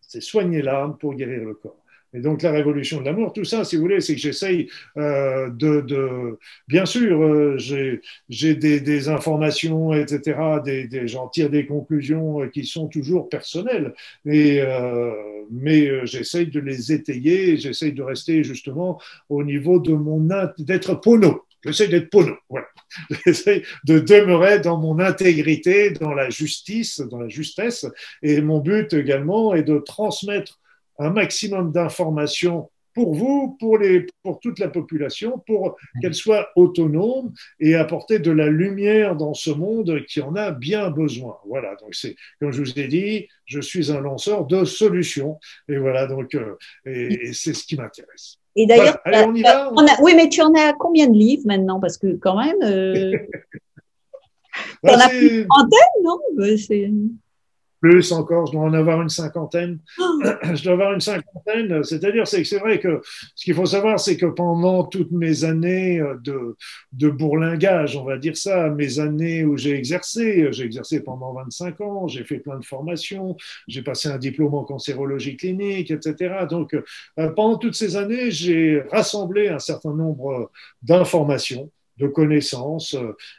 C'est 0.01 0.20
soigner 0.20 0.62
l'âme 0.62 0.97
pour 0.99 1.14
guérir 1.14 1.45
le 1.45 1.55
corps. 1.55 1.83
Et 2.15 2.21
donc 2.21 2.43
la 2.43 2.53
révolution 2.53 3.01
de 3.01 3.05
l'amour, 3.05 3.33
tout 3.33 3.45
ça, 3.45 3.65
si 3.65 3.77
vous 3.77 3.83
voulez, 3.83 4.01
c'est 4.01 4.15
que 4.15 4.21
j'essaye 4.21 4.69
euh, 4.97 5.51
de, 5.51 5.83
de, 5.83 6.39
Bien 6.67 6.87
sûr, 6.87 7.23
euh, 7.23 7.59
j'ai 7.59 8.55
des, 8.55 8.81
des, 8.81 9.09
informations, 9.09 9.93
etc. 9.93 10.39
Des, 10.65 10.87
des, 10.87 11.07
J'en 11.07 11.29
tire 11.29 11.51
des 11.51 11.67
conclusions 11.67 12.43
euh, 12.43 12.47
qui 12.49 12.65
sont 12.65 12.89
toujours 12.89 13.29
personnelles, 13.29 13.95
et, 14.25 14.61
euh, 14.63 15.13
mais 15.51 15.87
euh, 15.87 16.07
j'essaye 16.07 16.47
de 16.47 16.61
les 16.61 16.93
étayer. 16.93 17.57
J'essaye 17.57 17.93
de 17.93 18.03
rester 18.03 18.43
justement 18.43 19.01
au 19.29 19.45
niveau 19.45 19.79
de 19.79 19.93
mon 19.93 20.27
d'être 20.59 20.95
pono. 20.95 21.45
J'essaie 21.65 21.89
d'être 21.89 22.11
pono. 22.11 22.35
Voilà. 22.49 22.67
J'essaie 23.27 23.63
de 23.85 23.99
demeurer 23.99 24.61
dans 24.61 24.79
mon 24.79 24.99
intégrité, 24.99 25.91
dans 25.91 26.15
la 26.15 26.31
justice, 26.31 27.01
dans 27.01 27.19
la 27.19 27.29
justesse. 27.29 27.87
Et 28.23 28.41
mon 28.41 28.61
but 28.61 28.93
également 28.93 29.55
est 29.55 29.63
de 29.63 29.79
transmettre 29.79 30.59
un 30.99 31.11
maximum 31.11 31.72
d'informations 31.72 32.70
pour 32.99 33.14
vous, 33.14 33.57
pour, 33.61 33.78
les, 33.78 34.07
pour 34.24 34.40
toute 34.40 34.59
la 34.59 34.66
population, 34.66 35.40
pour 35.46 35.76
qu'elle 36.03 36.14
soit 36.14 36.49
autonome 36.57 37.32
et 37.61 37.76
apporter 37.76 38.18
de 38.18 38.32
la 38.32 38.49
lumière 38.49 39.14
dans 39.14 39.34
ce 39.34 39.51
monde 39.51 40.05
qui 40.09 40.20
en 40.20 40.34
a 40.34 40.51
bien 40.51 40.90
besoin. 40.90 41.36
Voilà, 41.46 41.76
donc 41.76 41.94
c'est, 41.94 42.16
comme 42.40 42.51
je 42.51 42.61
vous 42.61 42.76
ai 42.76 42.88
dit, 42.88 43.28
je 43.44 43.61
suis 43.61 43.92
un 43.92 44.01
lanceur 44.01 44.46
de 44.46 44.64
solutions. 44.64 45.38
Et 45.68 45.76
voilà, 45.76 46.09
donc, 46.09 46.34
euh, 46.34 46.57
et, 46.86 47.32
c'est 47.34 47.55
ce 47.55 47.64
qui 47.64 47.76
m'intéresse. 47.76 48.38
Et 48.57 48.66
d'ailleurs, 48.66 48.99
oui, 50.03 50.14
mais 50.16 50.28
tu 50.28 50.42
en 50.42 50.53
as 50.55 50.72
combien 50.72 51.07
de 51.07 51.16
livres 51.16 51.46
maintenant? 51.46 51.78
Parce 51.78 51.99
que 51.99 52.16
quand 52.16 52.36
même, 52.36 52.57
euh, 52.62 53.16
bah, 54.82 54.94
en 54.94 54.99
as 54.99 55.09
plus 55.09 55.46
antenne, 55.51 56.03
non? 56.03 56.18
Plus 57.81 58.12
encore, 58.12 58.47
je 58.47 58.53
dois 58.53 58.62
en 58.62 58.74
avoir 58.74 59.01
une 59.03 59.09
cinquantaine. 59.09 59.79
je 59.99 60.62
dois 60.62 60.72
avoir 60.72 60.93
une 60.93 61.01
cinquantaine. 61.01 61.83
C'est-à-dire, 61.85 62.26
c'est 62.26 62.43
que 62.43 62.49
c'est 62.49 62.59
vrai 62.59 62.79
que 62.81 63.01
ce 63.35 63.45
qu'il 63.45 63.55
faut 63.55 63.66
savoir, 63.66 64.01
c'est 64.01 64.16
que 64.16 64.26
pendant 64.26 64.85
toutes 64.85 65.12
mes 65.12 65.45
années 65.45 66.03
de, 66.24 66.57
de 66.93 67.09
bourlingage, 67.09 67.97
on 67.97 68.05
va 68.05 68.18
dire 68.18 68.37
ça, 68.37 68.68
mes 68.70 68.99
années 68.99 69.45
où 69.45 69.57
j'ai 69.57 69.76
exercé, 69.76 70.49
j'ai 70.53 70.64
exercé 70.64 71.01
pendant 71.01 71.33
25 71.35 71.81
ans, 71.81 72.09
j'ai 72.09 72.24
fait 72.24 72.39
plein 72.39 72.59
de 72.59 72.64
formations, 72.64 73.37
j'ai 73.66 73.83
passé 73.83 74.09
un 74.09 74.18
diplôme 74.18 74.55
en 74.55 74.64
cancérologie 74.64 75.37
clinique, 75.37 75.91
etc. 75.91 76.47
Donc, 76.49 76.74
euh, 76.74 77.31
pendant 77.33 77.59
toutes 77.59 77.74
ces 77.74 77.97
années, 77.97 78.31
j'ai 78.31 78.83
rassemblé 78.91 79.49
un 79.49 79.59
certain 79.59 79.95
nombre 79.95 80.51
d'informations 80.83 81.70
de 81.99 82.07
connaissances, 82.07 82.96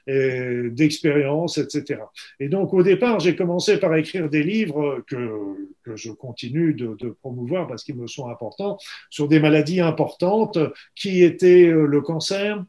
euh, 0.09 0.69
d'expériences, 0.71 1.57
etc. 1.57 2.01
Et 2.39 2.49
donc 2.49 2.73
au 2.73 2.83
départ, 2.83 3.19
j'ai 3.19 3.35
commencé 3.35 3.77
par 3.77 3.95
écrire 3.95 4.29
des 4.29 4.43
livres 4.43 5.03
que, 5.07 5.69
que 5.83 5.95
je 5.95 6.11
continue 6.11 6.73
de, 6.73 6.95
de 6.99 7.09
promouvoir 7.09 7.67
parce 7.67 7.83
qu'ils 7.83 7.95
me 7.95 8.07
sont 8.07 8.27
importants, 8.27 8.77
sur 9.09 9.27
des 9.27 9.39
maladies 9.39 9.81
importantes 9.81 10.57
qui 10.95 11.23
étaient 11.23 11.67
euh, 11.67 11.85
le 11.85 12.01
cancer, 12.01 12.63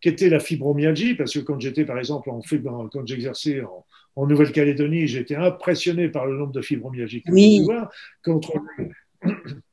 qui 0.00 0.08
était 0.08 0.28
la 0.28 0.40
fibromyalgie, 0.40 1.14
parce 1.14 1.32
que 1.32 1.40
quand 1.40 1.60
j'étais 1.60 1.84
par 1.84 1.98
exemple 1.98 2.30
en 2.30 2.40
quand 2.88 3.06
j'exerçais 3.06 3.62
en, 3.62 3.84
en 4.16 4.26
Nouvelle-Calédonie, 4.26 5.06
j'étais 5.06 5.36
impressionné 5.36 6.08
par 6.08 6.26
le 6.26 6.36
nombre 6.36 6.52
de 6.52 6.62
fibromyalgiques 6.62 7.26
oui. 7.28 7.66
contre 8.24 8.54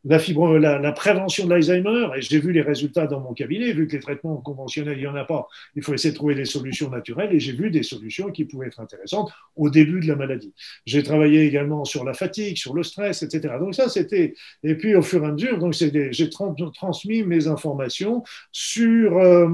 la, 0.06 0.80
la, 0.80 0.92
prévention 0.92 1.46
de 1.46 1.52
l'Alzheimer, 1.52 2.10
et 2.18 2.22
j'ai 2.22 2.40
vu 2.40 2.52
les 2.52 2.62
résultats 2.62 3.08
dans 3.08 3.22
mon 3.22 3.34
cabinet, 3.34 3.72
vu 3.72 3.88
que 3.88 3.94
les 3.94 4.02
traitements 4.02 4.36
conventionnels, 4.38 4.98
il 4.98 5.02
n'y 5.02 5.08
en 5.08 5.16
a 5.16 5.24
pas, 5.24 5.48
il 5.76 5.84
faut 5.84 5.94
essayer 5.94 6.12
de 6.12 6.16
trouver 6.16 6.36
des 6.36 6.46
solutions 6.46 6.90
naturelles, 6.90 7.34
et 7.34 7.40
j'ai 7.40 7.54
vu 7.54 7.70
des 7.70 7.84
solutions 7.84 8.30
qui 8.32 8.46
pouvaient 8.46 8.68
être 8.68 8.82
intéressantes 8.82 9.32
au 9.56 9.70
début 9.70 10.02
de 10.02 10.08
la 10.08 10.16
maladie. 10.16 10.54
J'ai 10.86 11.04
travaillé 11.04 11.46
également 11.46 11.86
sur 11.86 12.04
la 12.04 12.14
fatigue, 12.14 12.58
sur 12.58 12.74
le 12.74 12.84
stress, 12.84 13.24
etc. 13.24 13.56
Donc 13.60 13.76
ça, 13.76 13.88
c'était... 13.88 14.34
Et 14.64 14.76
puis 14.76 14.96
au 14.96 15.02
fur 15.02 15.24
et 15.24 15.28
à 15.28 15.32
mesure, 15.32 15.58
donc 15.58 15.74
j'ai 15.74 16.30
transmis 16.30 17.24
mes 17.24 17.48
informations 17.48 18.24
sur 18.52 19.18
euh, 19.18 19.48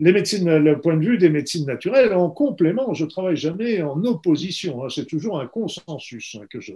les 0.00 0.12
médecines, 0.12 0.56
le 0.56 0.80
point 0.80 0.96
de 0.96 1.04
vue 1.04 1.18
des 1.18 1.30
médecines 1.30 1.66
naturelles 1.66 2.12
en 2.12 2.30
complément. 2.30 2.92
Je 2.94 3.04
travaille 3.04 3.36
jamais 3.36 3.82
en 3.82 4.02
opposition, 4.04 4.84
hein, 4.84 4.88
c'est 4.88 5.06
toujours 5.06 5.40
un 5.40 5.46
consensus 5.46 6.36
hein, 6.40 6.46
que 6.50 6.60
je, 6.60 6.72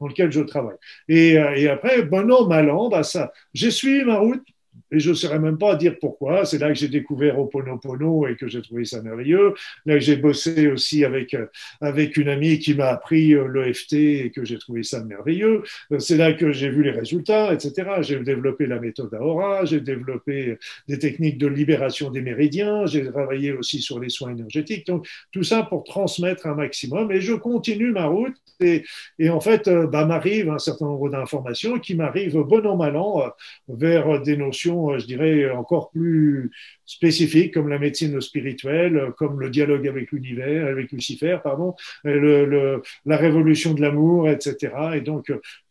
dans 0.00 0.06
lequel 0.06 0.32
je 0.32 0.40
travaille. 0.40 0.76
Et, 1.08 1.38
euh, 1.38 1.54
et 1.56 1.68
après, 1.68 2.02
bon 2.02 2.29
bon 2.30 2.44
an, 2.44 2.48
mal 2.48 2.70
an, 2.70 2.88
bah 2.88 3.02
ça, 3.02 3.32
j'ai 3.54 3.70
suivi 3.70 4.04
ma 4.04 4.18
route, 4.18 4.46
et 4.92 5.00
je 5.00 5.10
ne 5.10 5.14
saurais 5.14 5.38
même 5.38 5.58
pas 5.58 5.76
dire 5.76 5.96
pourquoi. 6.00 6.44
C'est 6.44 6.58
là 6.58 6.68
que 6.68 6.74
j'ai 6.74 6.88
découvert 6.88 7.38
Oponopono 7.38 8.26
et 8.26 8.36
que 8.36 8.48
j'ai 8.48 8.62
trouvé 8.62 8.84
ça 8.84 9.02
merveilleux. 9.02 9.54
Là 9.86 9.94
que 9.94 10.00
j'ai 10.00 10.16
bossé 10.16 10.68
aussi 10.68 11.04
avec, 11.04 11.36
avec 11.80 12.16
une 12.16 12.28
amie 12.28 12.58
qui 12.58 12.74
m'a 12.74 12.88
appris 12.88 13.34
euh, 13.34 13.46
l'EFT 13.46 13.92
et 13.94 14.32
que 14.34 14.44
j'ai 14.44 14.58
trouvé 14.58 14.82
ça 14.82 15.02
merveilleux. 15.04 15.62
C'est 15.98 16.16
là 16.16 16.32
que 16.32 16.52
j'ai 16.52 16.70
vu 16.70 16.82
les 16.82 16.90
résultats, 16.90 17.52
etc. 17.52 17.90
J'ai 18.00 18.18
développé 18.20 18.66
la 18.66 18.80
méthode 18.80 19.12
Aora, 19.14 19.64
j'ai 19.64 19.80
développé 19.80 20.58
des 20.88 20.98
techniques 20.98 21.38
de 21.38 21.46
libération 21.46 22.10
des 22.10 22.20
méridiens, 22.20 22.86
j'ai 22.86 23.04
travaillé 23.04 23.52
aussi 23.52 23.80
sur 23.80 24.00
les 24.00 24.08
soins 24.08 24.32
énergétiques. 24.32 24.86
Donc, 24.86 25.06
tout 25.32 25.42
ça 25.42 25.62
pour 25.62 25.84
transmettre 25.84 26.46
un 26.46 26.54
maximum. 26.54 27.12
Et 27.12 27.20
je 27.20 27.34
continue 27.34 27.92
ma 27.92 28.06
route. 28.06 28.34
Et, 28.60 29.30
en 29.30 29.40
fait, 29.40 29.68
euh, 29.68 29.86
bah, 29.86 30.04
m'arrive 30.04 30.50
un 30.50 30.58
certain 30.58 30.86
nombre 30.86 31.08
d'informations 31.08 31.78
qui 31.78 31.94
m'arrivent 31.94 32.38
bon 32.42 32.66
an, 32.66 32.76
mal 32.76 32.96
an 32.96 33.22
euh, 33.22 33.28
vers 33.68 34.20
des 34.20 34.36
notions 34.36 34.79
euh, 34.88 34.98
je 34.98 35.06
dirais, 35.06 35.50
encore 35.50 35.90
plus 35.90 36.50
spécifiques, 36.86 37.54
comme 37.54 37.68
la 37.68 37.78
médecine 37.78 38.20
spirituelle, 38.20 39.12
comme 39.18 39.38
le 39.40 39.50
dialogue 39.50 39.86
avec 39.86 40.10
l'univers, 40.12 40.66
avec 40.66 40.90
Lucifer, 40.92 41.38
pardon, 41.44 41.74
la 42.04 43.16
révolution 43.16 43.74
de 43.74 43.82
l'amour, 43.82 44.28
etc. 44.28 44.72
Et 44.94 45.00
donc, 45.02 45.30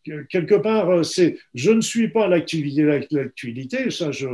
euh, 0.10 0.24
quelque 0.30 0.56
part, 0.56 0.90
euh, 0.90 1.04
c'est, 1.04 1.38
je 1.54 1.72
ne 1.72 1.82
suis 1.82 2.10
pas 2.10 2.28
l'actualité, 2.28 3.90
ça, 3.92 4.12
je, 4.12 4.28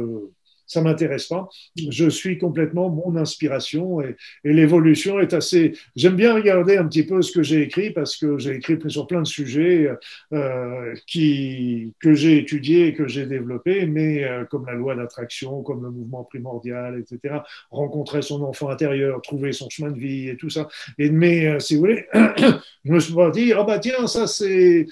ça 0.67 0.81
m'intéresse 0.81 1.27
pas. 1.27 1.47
Je 1.89 2.09
suis 2.09 2.37
complètement 2.37 2.89
mon 2.89 3.15
inspiration 3.15 4.01
et, 4.01 4.15
l'évolution 4.43 5.19
est 5.19 5.33
assez. 5.33 5.73
J'aime 5.95 6.15
bien 6.15 6.33
regarder 6.33 6.77
un 6.77 6.85
petit 6.87 7.05
peu 7.05 7.21
ce 7.21 7.31
que 7.31 7.43
j'ai 7.43 7.61
écrit 7.61 7.91
parce 7.91 8.17
que 8.17 8.37
j'ai 8.37 8.55
écrit 8.55 8.77
sur 8.87 9.07
plein 9.07 9.21
de 9.21 9.27
sujets 9.27 9.89
euh, 10.33 10.93
qui, 11.07 11.93
que 11.99 12.13
j'ai 12.13 12.37
étudiés 12.37 12.87
et 12.87 12.93
que 12.93 13.07
j'ai 13.07 13.25
développés, 13.25 13.85
mais 13.85 14.23
euh, 14.23 14.45
comme 14.45 14.65
la 14.65 14.73
loi 14.73 14.95
d'attraction, 14.95 15.61
comme 15.63 15.83
le 15.83 15.91
mouvement 15.91 16.23
primordial, 16.23 16.99
etc. 16.99 17.41
Rencontrer 17.71 18.21
son 18.21 18.41
enfant 18.43 18.69
intérieur, 18.69 19.21
trouver 19.21 19.51
son 19.51 19.69
chemin 19.69 19.91
de 19.91 19.99
vie 19.99 20.29
et 20.29 20.37
tout 20.37 20.49
ça. 20.49 20.67
Mais 20.97 21.47
euh, 21.47 21.59
si 21.59 21.75
vous 21.75 21.81
voulez, 21.81 22.05
je 22.13 22.91
me 22.91 22.99
suis 22.99 23.13
pas 23.13 23.29
dit 23.29 23.53
ah 23.53 23.63
bah 23.63 23.79
tiens 23.79 24.07
ça 24.07 24.25
c'est 24.27 24.87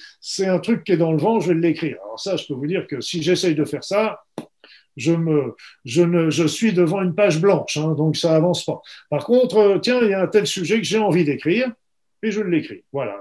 un 0.45 0.59
truc 0.59 0.83
qui 0.83 0.91
est 0.91 0.97
dans 0.97 1.11
le 1.11 1.17
vent, 1.17 1.39
je 1.39 1.53
vais 1.53 1.59
l'écrire. 1.59 1.97
Alors 2.03 2.19
ça, 2.19 2.35
je 2.35 2.45
peux 2.47 2.53
vous 2.53 2.67
dire 2.67 2.87
que 2.87 3.01
si 3.01 3.21
j'essaye 3.21 3.55
de 3.55 3.65
faire 3.65 3.83
ça 3.83 4.21
je, 4.97 5.13
me, 5.13 5.55
je, 5.85 6.03
ne, 6.03 6.29
je 6.29 6.45
suis 6.45 6.73
devant 6.73 7.01
une 7.01 7.15
page 7.15 7.39
blanche, 7.39 7.77
hein, 7.77 7.93
donc 7.93 8.15
ça 8.15 8.35
avance 8.35 8.65
pas. 8.65 8.81
Par 9.09 9.25
contre, 9.25 9.57
euh, 9.57 9.79
tiens, 9.79 9.99
il 10.01 10.09
y 10.09 10.13
a 10.13 10.21
un 10.21 10.27
tel 10.27 10.47
sujet 10.47 10.77
que 10.77 10.87
j'ai 10.87 10.99
envie 10.99 11.25
d'écrire, 11.25 11.71
et 12.21 12.31
je 12.31 12.41
l'écris. 12.41 12.83
Voilà. 12.91 13.17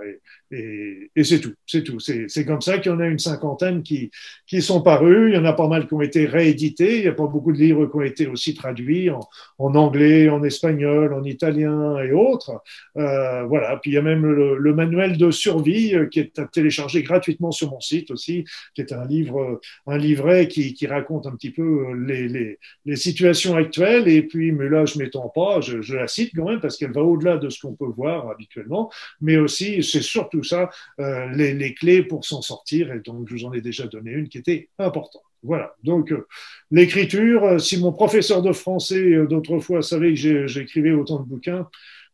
Et, 0.53 1.25
c'est 1.25 1.41
tout, 1.41 1.55
c'est 1.67 1.83
tout. 1.83 1.99
C'est 1.99 2.45
comme 2.45 2.61
ça 2.61 2.79
qu'il 2.79 2.93
y 2.93 2.95
en 2.95 3.01
a 3.01 3.07
une 3.07 3.19
cinquantaine 3.19 3.83
qui, 3.83 4.11
qui 4.47 4.61
sont 4.61 4.83
parus. 4.83 5.31
Il 5.31 5.35
y 5.35 5.39
en 5.39 5.47
a 5.47 5.55
pas 5.55 5.67
mal 5.67 5.87
qui 5.87 5.95
ont 5.95 6.03
été 6.03 6.27
réédités. 6.27 6.99
Il 6.99 7.03
n'y 7.03 7.09
a 7.09 7.13
pas 7.13 7.27
beaucoup 7.27 7.53
de 7.53 7.59
livres 7.59 7.87
qui 7.87 7.97
ont 7.97 8.03
été 8.03 8.27
aussi 8.27 8.55
traduits 8.55 9.09
en, 9.11 9.21
anglais, 9.59 10.29
en 10.29 10.43
espagnol, 10.43 11.15
en 11.15 11.25
italien 11.25 11.99
et 12.01 12.13
autres. 12.13 12.61
Euh, 12.99 13.45
voilà. 13.45 13.79
Puis 13.79 13.93
il 13.93 13.95
y 13.95 13.99
a 13.99 14.03
même 14.03 14.27
le, 14.27 14.75
manuel 14.75 15.17
de 15.17 15.31
survie 15.31 15.95
euh, 15.95 16.07
qui 16.07 16.21
est 16.21 16.39
à 16.39 16.47
télécharger 16.47 17.03
gratuitement 17.03 17.51
sur 17.51 17.71
mon 17.71 17.81
site 17.81 18.11
aussi, 18.11 18.45
qui 18.75 18.83
est 18.83 18.93
un 18.93 19.07
livre, 19.07 19.61
un 19.87 19.99
livret 19.99 20.49
qui, 20.49 20.75
qui 20.75 20.87
raconte 20.87 21.27
un 21.27 21.33
petit 21.33 21.51
peu 21.51 21.95
les, 21.95 22.29
les, 22.29 22.59
les, 22.85 22.97
situations 22.97 23.57
actuelles. 23.57 24.09
Et 24.09 24.23
puis, 24.23 24.53
mais 24.53 24.69
là, 24.69 24.85
je 24.85 24.99
m'étends 24.99 25.29
pas, 25.29 25.61
je, 25.61 25.81
je 25.81 25.95
la 25.95 26.09
cite 26.09 26.33
quand 26.35 26.49
même 26.49 26.61
parce 26.61 26.77
qu'elle 26.77 26.93
va 26.93 27.03
au-delà 27.03 27.39
de 27.39 27.49
ce 27.49 27.61
qu'on 27.61 27.75
peut 27.75 27.85
voir 27.87 28.29
habituellement. 28.31 28.91
Mais 29.21 29.37
aussi, 29.37 29.83
c'est 29.83 30.03
surtout 30.03 30.42
ça, 30.43 30.71
euh, 31.01 31.29
les, 31.31 31.55
les, 31.55 31.75
clés 31.75 32.03
pour 32.03 32.25
s'en 32.25 32.43
sortir. 32.43 32.93
Et 32.93 33.01
donc, 33.01 33.29
je 33.29 33.35
vous 33.35 33.45
en 33.45 33.53
ai 33.53 33.61
déjà 33.61 33.87
donné 33.87 34.13
une 34.13 34.29
qui 34.29 34.39
était 34.39 34.69
importante. 34.79 35.23
Voilà. 35.43 35.75
Donc, 35.83 36.13
euh, 36.13 36.27
l'écriture, 36.71 37.45
euh, 37.45 37.59
si 37.59 37.79
mon 37.79 37.93
professeur 37.93 38.43
de 38.43 38.53
français 38.53 39.27
d'autrefois 39.29 39.83
savait 39.83 40.15
que 40.15 40.47
j'écrivais 40.47 40.93
autant 40.93 41.19
de 41.21 41.29
bouquins, 41.29 41.69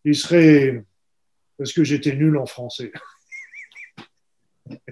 il 0.04 0.14
serait. 0.16 0.84
Parce 1.58 1.72
que 1.72 1.82
j'étais 1.82 2.14
nul 2.14 2.36
en 2.36 2.46
français? 2.46 2.92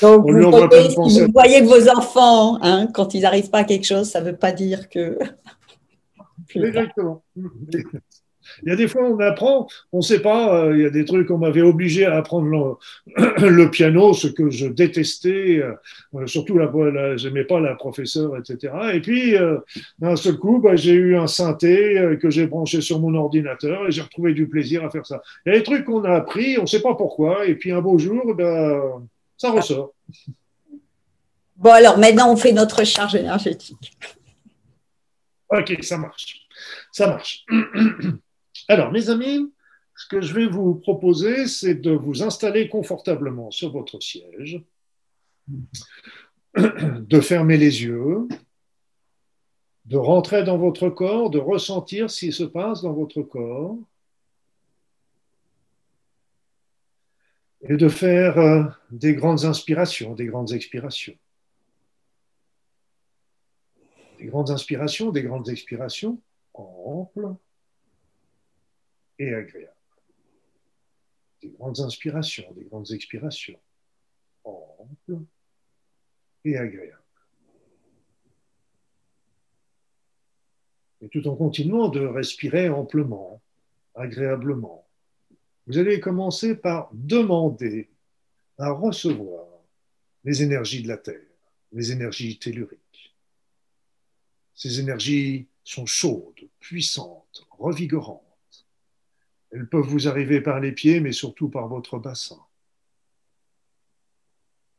Donc, 0.00 0.30
vous 0.30 0.50
voyez, 0.50 0.90
si 0.90 1.20
vous 1.20 1.32
voyez 1.32 1.60
que 1.60 1.66
vos 1.66 1.88
enfants, 1.88 2.58
hein, 2.62 2.88
quand 2.92 3.14
ils 3.14 3.22
n'arrivent 3.22 3.50
pas 3.50 3.60
à 3.60 3.64
quelque 3.64 3.86
chose, 3.86 4.08
ça 4.08 4.20
ne 4.20 4.30
veut 4.30 4.36
pas 4.36 4.52
dire 4.52 4.88
que. 4.88 5.18
Exactement. 6.54 7.24
Il 8.62 8.68
y 8.68 8.72
a 8.72 8.76
des 8.76 8.88
fois, 8.88 9.02
on 9.02 9.18
apprend, 9.20 9.66
on 9.92 9.98
ne 9.98 10.02
sait 10.02 10.20
pas, 10.20 10.64
euh, 10.64 10.76
il 10.76 10.82
y 10.82 10.86
a 10.86 10.90
des 10.90 11.04
trucs, 11.04 11.30
on 11.30 11.38
m'avait 11.38 11.62
obligé 11.62 12.04
à 12.04 12.16
apprendre 12.16 12.78
le, 13.16 13.48
le, 13.48 13.70
piano, 13.70 14.12
ce 14.14 14.28
que 14.28 14.50
je 14.50 14.66
détestais, 14.66 15.62
euh, 15.62 16.26
surtout, 16.26 16.58
la, 16.58 16.70
la, 16.90 17.16
j'aimais 17.16 17.44
pas 17.44 17.60
la 17.60 17.74
professeure, 17.74 18.36
etc. 18.36 18.72
Et 18.94 19.00
puis, 19.00 19.36
euh, 19.36 19.58
d'un 19.98 20.16
seul 20.16 20.36
coup, 20.36 20.58
bah, 20.58 20.76
j'ai 20.76 20.92
eu 20.92 21.16
un 21.16 21.26
synthé 21.26 21.98
euh, 21.98 22.16
que 22.16 22.30
j'ai 22.30 22.46
branché 22.46 22.80
sur 22.80 23.00
mon 23.00 23.14
ordinateur 23.14 23.86
et 23.86 23.90
j'ai 23.90 24.02
retrouvé 24.02 24.32
du 24.34 24.48
plaisir 24.48 24.84
à 24.84 24.90
faire 24.90 25.06
ça. 25.06 25.22
Il 25.44 25.52
y 25.52 25.56
a 25.56 25.58
des 25.58 25.64
trucs 25.64 25.84
qu'on 25.84 26.04
a 26.04 26.12
appris, 26.12 26.58
on 26.58 26.62
ne 26.62 26.66
sait 26.66 26.82
pas 26.82 26.94
pourquoi, 26.94 27.46
et 27.46 27.54
puis 27.54 27.72
un 27.72 27.80
beau 27.80 27.98
jour, 27.98 28.34
bah, 28.34 29.02
ça 29.36 29.50
ressort. 29.50 29.92
Bon, 31.56 31.70
alors 31.70 31.98
maintenant, 31.98 32.32
on 32.32 32.36
fait 32.36 32.52
notre 32.52 32.84
charge 32.84 33.14
énergétique. 33.14 33.96
Ok, 35.50 35.78
ça 35.82 35.98
marche. 35.98 36.46
Ça 36.92 37.06
marche. 37.06 37.44
Alors, 38.68 38.90
mes 38.92 39.10
amis, 39.10 39.52
ce 39.96 40.06
que 40.06 40.20
je 40.20 40.34
vais 40.34 40.46
vous 40.46 40.74
proposer, 40.74 41.46
c'est 41.46 41.74
de 41.74 41.90
vous 41.90 42.22
installer 42.22 42.68
confortablement 42.68 43.50
sur 43.50 43.70
votre 43.70 44.00
siège, 44.00 44.62
de 46.56 47.20
fermer 47.20 47.56
les 47.56 47.82
yeux, 47.82 48.26
de 49.84 49.96
rentrer 49.96 50.44
dans 50.44 50.56
votre 50.56 50.88
corps, 50.88 51.28
de 51.30 51.38
ressentir 51.38 52.10
ce 52.10 52.26
qui 52.26 52.32
se 52.32 52.44
passe 52.44 52.82
dans 52.82 52.94
votre 52.94 53.22
corps, 53.22 53.76
et 57.66 57.76
de 57.76 57.88
faire 57.88 58.38
euh, 58.38 58.64
des 58.90 59.14
grandes 59.14 59.44
inspirations, 59.44 60.14
des 60.14 60.26
grandes 60.26 60.52
expirations. 60.52 61.16
Des 64.18 64.26
grandes 64.26 64.50
inspirations, 64.50 65.10
des 65.10 65.22
grandes 65.22 65.48
expirations 65.48 66.20
amples 66.54 67.34
et 69.18 69.34
agréable. 69.34 69.72
Des 71.42 71.48
grandes 71.50 71.80
inspirations, 71.80 72.50
des 72.52 72.64
grandes 72.64 72.90
expirations, 72.92 73.60
amples 74.44 75.22
et 76.44 76.56
agréables. 76.56 77.00
Et 81.00 81.08
tout 81.08 81.26
en 81.28 81.36
continuant 81.36 81.88
de 81.88 82.00
respirer 82.00 82.68
amplement, 82.68 83.42
agréablement, 83.94 84.88
vous 85.66 85.78
allez 85.78 86.00
commencer 86.00 86.56
par 86.56 86.90
demander 86.92 87.90
à 88.58 88.70
recevoir 88.70 89.46
les 90.24 90.42
énergies 90.42 90.82
de 90.82 90.88
la 90.88 90.98
Terre, 90.98 91.20
les 91.72 91.92
énergies 91.92 92.38
telluriques. 92.38 93.14
Ces 94.54 94.80
énergies 94.80 95.46
sont 95.62 95.86
chaudes, 95.86 96.48
puissantes, 96.60 97.46
revigorantes 97.50 98.23
elles 99.54 99.68
peuvent 99.68 99.86
vous 99.86 100.08
arriver 100.08 100.40
par 100.40 100.58
les 100.58 100.72
pieds, 100.72 100.98
mais 100.98 101.12
surtout 101.12 101.48
par 101.48 101.68
votre 101.68 101.98
bassin. 101.98 102.44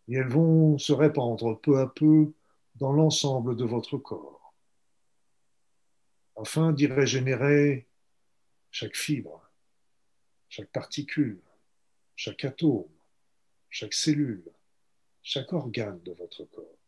Et 0.10 0.16
elles 0.16 0.28
vont 0.28 0.78
se 0.78 0.92
répandre 0.92 1.60
peu 1.62 1.80
à 1.80 1.88
peu 1.88 2.34
dans 2.76 2.92
l'ensemble 2.92 3.56
de 3.56 3.64
votre 3.64 3.98
corps, 3.98 4.54
afin 6.36 6.74
d'y 6.74 6.88
régénérer 6.88 7.88
chaque 8.70 8.98
fibre, 8.98 9.50
chaque 10.50 10.72
particule, 10.72 11.40
chaque 12.18 12.44
atome, 12.44 12.92
chaque 13.70 13.94
cellule, 13.94 14.44
chaque 15.24 15.54
organe 15.54 16.02
de 16.04 16.12
votre 16.12 16.44
corps. 16.44 16.85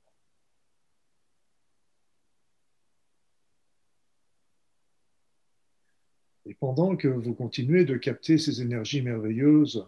Et 6.47 6.53
pendant 6.53 6.95
que 6.95 7.09
vous 7.09 7.33
continuez 7.33 7.83
de 7.83 7.97
capter 7.97 8.37
ces 8.37 8.61
énergies 8.61 9.01
merveilleuses, 9.01 9.85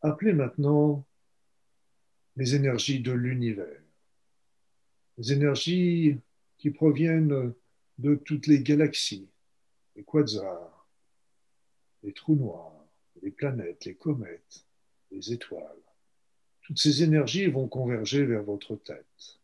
appelez 0.00 0.32
maintenant 0.32 1.04
les 2.36 2.54
énergies 2.54 3.00
de 3.00 3.12
l'univers, 3.12 3.82
les 5.18 5.32
énergies 5.32 6.18
qui 6.56 6.70
proviennent 6.70 7.52
de 7.98 8.14
toutes 8.14 8.46
les 8.46 8.62
galaxies, 8.62 9.28
les 9.94 10.04
quasars, 10.04 10.88
les 12.02 12.14
trous 12.14 12.36
noirs, 12.36 12.86
les 13.20 13.30
planètes, 13.30 13.84
les 13.84 13.94
comètes, 13.94 14.64
les 15.10 15.34
étoiles. 15.34 15.84
Toutes 16.62 16.78
ces 16.78 17.02
énergies 17.02 17.48
vont 17.48 17.68
converger 17.68 18.24
vers 18.24 18.42
votre 18.42 18.74
tête. 18.76 19.38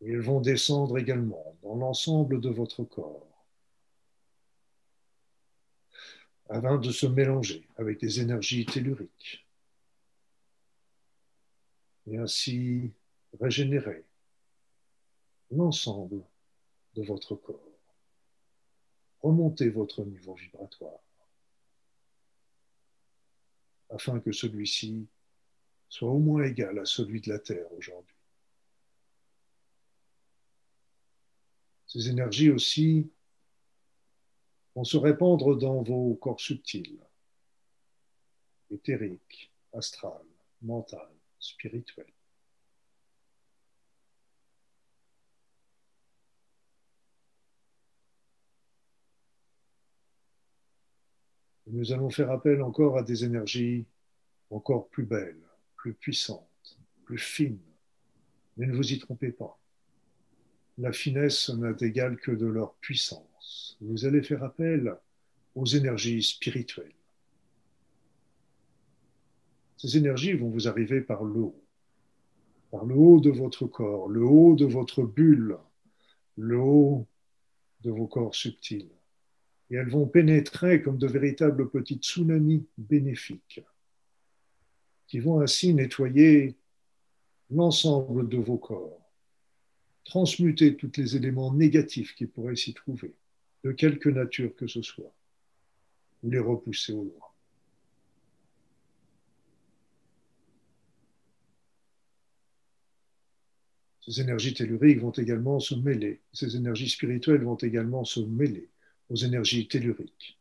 Et 0.00 0.12
elles 0.12 0.20
vont 0.20 0.40
descendre 0.40 0.98
également 0.98 1.56
dans 1.64 1.74
l'ensemble 1.74 2.40
de 2.40 2.48
votre 2.48 2.84
corps 2.84 3.27
afin 6.48 6.78
de 6.78 6.90
se 6.90 7.06
mélanger 7.06 7.66
avec 7.76 8.00
des 8.00 8.20
énergies 8.20 8.64
telluriques 8.64 9.46
et 12.06 12.16
ainsi 12.18 12.92
régénérer 13.38 14.04
l'ensemble 15.50 16.22
de 16.94 17.02
votre 17.02 17.34
corps. 17.34 17.60
Remontez 19.20 19.68
votre 19.68 20.04
niveau 20.04 20.34
vibratoire 20.34 21.00
afin 23.90 24.20
que 24.20 24.32
celui-ci 24.32 25.06
soit 25.88 26.10
au 26.10 26.18
moins 26.18 26.44
égal 26.44 26.78
à 26.78 26.84
celui 26.84 27.20
de 27.20 27.30
la 27.30 27.38
Terre 27.38 27.70
aujourd'hui. 27.72 28.14
Ces 31.86 32.10
énergies 32.10 32.50
aussi 32.50 33.10
se 34.84 34.96
répandre 34.96 35.56
dans 35.56 35.82
vos 35.82 36.14
corps 36.16 36.40
subtils, 36.40 36.98
éthériques, 38.70 39.52
astrales, 39.72 40.26
mentales, 40.62 41.16
spirituels. 41.38 42.12
Nous 51.70 51.92
allons 51.92 52.08
faire 52.08 52.30
appel 52.30 52.62
encore 52.62 52.96
à 52.96 53.02
des 53.02 53.24
énergies 53.24 53.84
encore 54.50 54.88
plus 54.88 55.04
belles, 55.04 55.42
plus 55.76 55.92
puissantes, 55.92 56.78
plus 57.04 57.18
fines. 57.18 57.60
Mais 58.56 58.66
ne 58.66 58.74
vous 58.74 58.92
y 58.92 58.98
trompez 58.98 59.32
pas. 59.32 59.58
La 60.78 60.92
finesse 60.92 61.50
n'a 61.50 61.72
d'égal 61.74 62.16
que 62.16 62.30
de 62.30 62.46
leur 62.46 62.74
puissance. 62.76 63.27
Vous 63.80 64.04
allez 64.04 64.22
faire 64.22 64.42
appel 64.42 64.96
aux 65.54 65.64
énergies 65.64 66.22
spirituelles. 66.22 66.92
Ces 69.76 69.96
énergies 69.96 70.32
vont 70.32 70.50
vous 70.50 70.66
arriver 70.66 71.00
par 71.00 71.22
le 71.22 71.40
haut, 71.40 71.62
par 72.70 72.84
le 72.84 72.94
haut 72.94 73.20
de 73.20 73.30
votre 73.30 73.66
corps, 73.66 74.08
le 74.08 74.24
haut 74.24 74.56
de 74.56 74.66
votre 74.66 75.02
bulle, 75.04 75.56
le 76.36 76.58
haut 76.58 77.06
de 77.82 77.90
vos 77.90 78.06
corps 78.06 78.34
subtils. 78.34 78.90
Et 79.70 79.76
elles 79.76 79.90
vont 79.90 80.06
pénétrer 80.06 80.82
comme 80.82 80.98
de 80.98 81.06
véritables 81.06 81.70
petits 81.70 81.96
tsunamis 81.96 82.66
bénéfiques 82.76 83.60
qui 85.06 85.20
vont 85.20 85.40
ainsi 85.40 85.74
nettoyer 85.74 86.54
l'ensemble 87.50 88.28
de 88.28 88.36
vos 88.36 88.58
corps, 88.58 89.00
transmuter 90.04 90.76
tous 90.76 90.92
les 90.96 91.16
éléments 91.16 91.52
négatifs 91.52 92.14
qui 92.14 92.26
pourraient 92.26 92.56
s'y 92.56 92.74
trouver, 92.74 93.14
de 93.64 93.72
quelque 93.72 94.08
nature 94.08 94.54
que 94.56 94.66
ce 94.66 94.82
soit, 94.82 95.12
ou 96.22 96.30
les 96.30 96.38
repousser 96.38 96.92
au 96.92 97.04
loin. 97.04 97.26
Ces 104.00 104.20
énergies 104.22 104.54
telluriques 104.54 105.00
vont 105.00 105.10
également 105.10 105.60
se 105.60 105.74
mêler, 105.74 106.22
ces 106.32 106.56
énergies 106.56 106.88
spirituelles 106.88 107.42
vont 107.42 107.56
également 107.56 108.04
se 108.04 108.20
mêler 108.20 108.70
aux 109.10 109.16
énergies 109.16 109.68
telluriques 109.68 110.38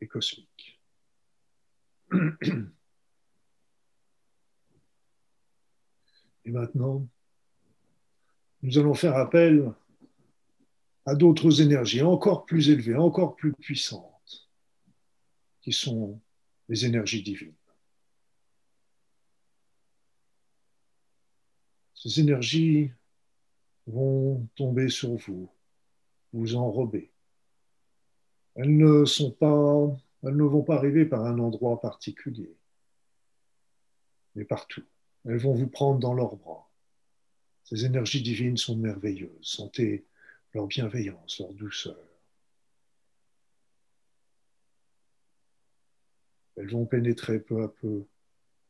et 0.00 0.06
cosmiques. 0.06 0.78
Et 6.44 6.50
maintenant, 6.50 7.06
nous 8.62 8.78
allons 8.78 8.94
faire 8.94 9.16
appel 9.16 9.72
à 11.08 11.14
d'autres 11.14 11.62
énergies 11.62 12.02
encore 12.02 12.44
plus 12.44 12.68
élevées, 12.68 12.94
encore 12.94 13.34
plus 13.34 13.54
puissantes, 13.54 14.46
qui 15.62 15.72
sont 15.72 16.20
les 16.68 16.84
énergies 16.84 17.22
divines. 17.22 17.54
Ces 21.94 22.20
énergies 22.20 22.92
vont 23.86 24.46
tomber 24.54 24.90
sur 24.90 25.14
vous 25.14 25.50
vous 26.34 26.56
enrober. 26.56 27.10
Elles 28.56 28.76
ne 28.76 29.06
sont 29.06 29.30
pas, 29.30 29.96
elles 30.24 30.36
ne 30.36 30.44
vont 30.44 30.62
pas 30.62 30.76
arriver 30.76 31.06
par 31.06 31.24
un 31.24 31.38
endroit 31.38 31.80
particulier, 31.80 32.54
mais 34.34 34.44
partout. 34.44 34.84
Elles 35.24 35.38
vont 35.38 35.54
vous 35.54 35.68
prendre 35.68 36.00
dans 36.00 36.12
leurs 36.12 36.36
bras. 36.36 36.70
Ces 37.64 37.86
énergies 37.86 38.22
divines 38.22 38.58
sont 38.58 38.76
merveilleuses. 38.76 39.38
Sentez 39.40 40.04
leur 40.52 40.66
bienveillance, 40.66 41.40
leur 41.40 41.52
douceur. 41.52 41.96
Elles 46.56 46.70
vont 46.70 46.86
pénétrer 46.86 47.38
peu 47.38 47.62
à 47.62 47.68
peu 47.68 48.04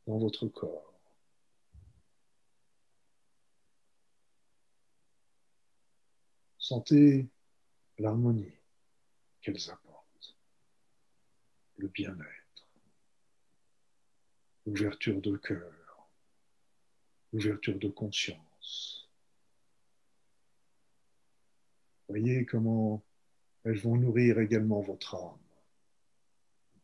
dans 0.05 0.19
votre 0.19 0.47
corps. 0.47 0.93
Sentez 6.57 7.27
l'harmonie 7.97 8.53
qu'elles 9.41 9.71
apportent, 9.71 10.37
le 11.77 11.87
bien-être, 11.87 12.67
l'ouverture 14.67 15.19
de 15.19 15.35
cœur, 15.37 16.11
l'ouverture 17.33 17.79
de 17.79 17.87
conscience. 17.87 18.98
Voyez 22.09 22.43
comment 22.43 23.03
elles 23.63 23.77
vont 23.77 23.95
nourrir 23.95 24.39
également 24.39 24.81
votre 24.81 25.13
âme 25.13 25.37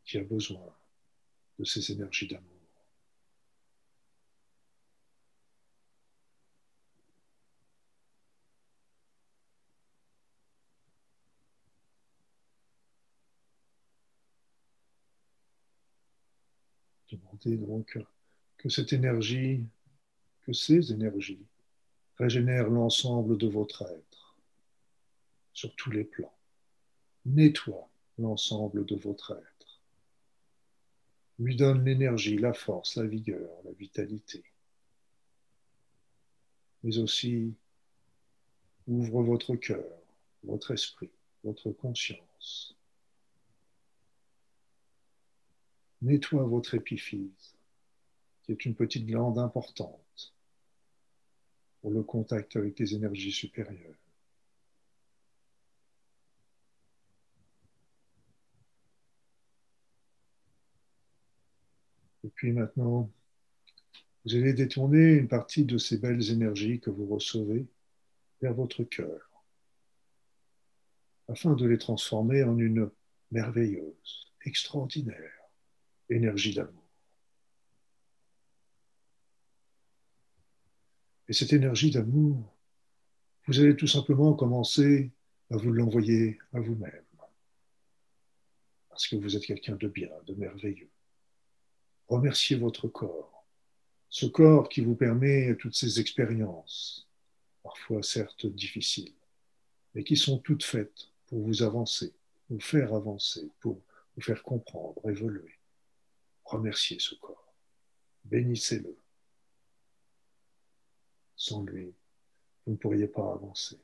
qui 0.03 0.19
a 0.19 0.23
besoin 0.23 0.71
de 1.57 1.65
ces 1.65 1.91
énergies 1.91 2.27
d'amour. 2.27 2.51
Demandez 17.11 17.57
donc 17.57 17.97
que 18.57 18.69
cette 18.69 18.93
énergie, 18.93 19.65
que 20.43 20.53
ces 20.53 20.91
énergies 20.91 21.47
régénèrent 22.19 22.69
l'ensemble 22.69 23.39
de 23.39 23.47
votre 23.47 23.81
être 23.83 24.24
sur 25.55 25.75
tous 25.75 25.89
les 25.89 26.03
plans. 26.03 26.37
Nettoie 27.25 27.89
l'ensemble 28.19 28.85
de 28.85 28.95
votre 28.95 29.31
être. 29.31 29.81
Lui 31.39 31.55
donne 31.55 31.83
l'énergie, 31.83 32.37
la 32.37 32.53
force, 32.53 32.95
la 32.95 33.07
vigueur, 33.07 33.49
la 33.63 33.71
vitalité. 33.71 34.43
Mais 36.83 36.99
aussi 36.99 37.55
ouvre 38.85 39.23
votre 39.23 39.55
cœur, 39.55 39.97
votre 40.43 40.69
esprit, 40.69 41.09
votre 41.43 41.71
conscience 41.71 42.75
nettoie 46.05 46.43
votre 46.43 46.75
épiphyse, 46.75 47.55
qui 48.43 48.51
est 48.51 48.65
une 48.65 48.75
petite 48.75 49.07
glande 49.07 49.39
importante 49.39 50.33
pour 51.81 51.91
le 51.91 52.03
contact 52.03 52.55
avec 52.55 52.79
les 52.79 52.93
énergies 52.93 53.31
supérieures. 53.31 54.04
Et 62.25 62.29
puis 62.29 62.51
maintenant, 62.51 63.11
vous 64.25 64.35
allez 64.35 64.53
détourner 64.53 65.13
une 65.13 65.27
partie 65.27 65.63
de 65.63 65.77
ces 65.77 65.99
belles 65.99 66.31
énergies 66.31 66.79
que 66.79 66.89
vous 66.89 67.05
recevez 67.05 67.67
vers 68.41 68.55
votre 68.55 68.83
cœur, 68.83 69.29
afin 71.27 71.53
de 71.53 71.67
les 71.67 71.77
transformer 71.77 72.41
en 72.41 72.57
une 72.57 72.89
merveilleuse, 73.29 74.33
extraordinaire 74.43 75.33
énergie 76.09 76.55
d'amour. 76.55 76.89
Et 81.27 81.33
cette 81.33 81.53
énergie 81.53 81.91
d'amour, 81.91 82.55
vous 83.45 83.59
allez 83.59 83.75
tout 83.75 83.87
simplement 83.87 84.33
commencer 84.33 85.11
à 85.51 85.57
vous 85.57 85.71
l'envoyer 85.71 86.39
à 86.53 86.59
vous-même. 86.59 87.05
Parce 88.89 89.07
que 89.07 89.15
vous 89.15 89.35
êtes 89.35 89.45
quelqu'un 89.45 89.75
de 89.75 89.87
bien, 89.87 90.09
de 90.25 90.33
merveilleux. 90.33 90.89
Remerciez 92.07 92.55
votre 92.57 92.87
corps. 92.87 93.45
Ce 94.09 94.25
corps 94.25 94.69
qui 94.69 94.81
vous 94.81 94.95
permet 94.95 95.55
toutes 95.57 95.75
ces 95.75 95.99
expériences, 95.99 97.07
parfois 97.63 98.03
certes 98.03 98.45
difficiles, 98.45 99.13
mais 99.93 100.03
qui 100.03 100.15
sont 100.15 100.37
toutes 100.37 100.63
faites 100.63 101.09
pour 101.25 101.39
vous 101.39 101.63
avancer, 101.63 102.13
vous 102.49 102.59
faire 102.59 102.93
avancer, 102.93 103.49
pour 103.59 103.81
vous 104.15 104.21
faire 104.21 104.43
comprendre, 104.43 105.01
évoluer. 105.09 105.57
Remerciez 106.43 106.99
ce 106.99 107.15
corps. 107.15 107.53
Bénissez-le. 108.23 108.95
Sans 111.35 111.63
lui, 111.63 111.93
vous 112.65 112.73
ne 112.73 112.77
pourriez 112.77 113.07
pas 113.07 113.33
avancer. 113.33 113.79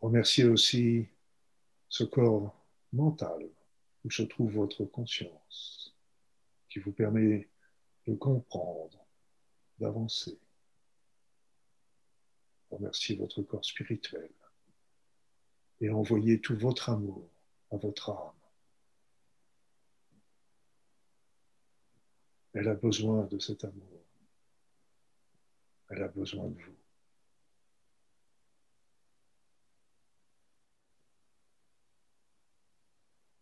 Remerciez 0.00 0.44
aussi 0.44 1.08
ce 1.88 2.04
corps 2.04 2.54
mental 2.92 3.48
où 4.06 4.10
se 4.10 4.22
trouve 4.22 4.52
votre 4.52 4.84
conscience, 4.84 5.92
qui 6.68 6.78
vous 6.78 6.92
permet 6.92 7.48
de 8.06 8.14
comprendre, 8.14 9.04
d'avancer. 9.80 10.38
Remerciez 12.70 13.16
votre 13.16 13.42
corps 13.42 13.64
spirituel 13.64 14.30
et 15.80 15.90
envoyez 15.90 16.40
tout 16.40 16.56
votre 16.56 16.88
amour 16.88 17.28
à 17.72 17.78
votre 17.78 18.10
âme. 18.10 18.32
Elle 22.52 22.68
a 22.68 22.74
besoin 22.74 23.24
de 23.24 23.40
cet 23.40 23.64
amour. 23.64 24.02
Elle 25.90 26.04
a 26.04 26.08
besoin 26.08 26.46
de 26.46 26.54
vous. 26.62 26.85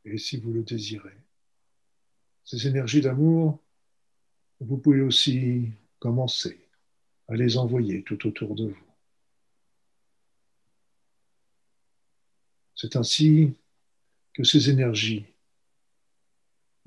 Et 0.05 0.19
si 0.19 0.37
vous 0.37 0.53
le 0.53 0.63
désirez, 0.63 1.17
ces 2.45 2.67
énergies 2.67 3.01
d'amour, 3.01 3.59
vous 4.61 4.77
pouvez 4.77 5.01
aussi 5.01 5.71
commencer 5.99 6.59
à 7.29 7.35
les 7.35 7.57
envoyer 7.57 8.03
tout 8.03 8.27
autour 8.27 8.55
de 8.55 8.69
vous. 8.69 8.87
C'est 12.75 12.97
ainsi 12.97 13.55
que 14.35 14.45
ces 14.45 14.69
énergies, 14.69 15.25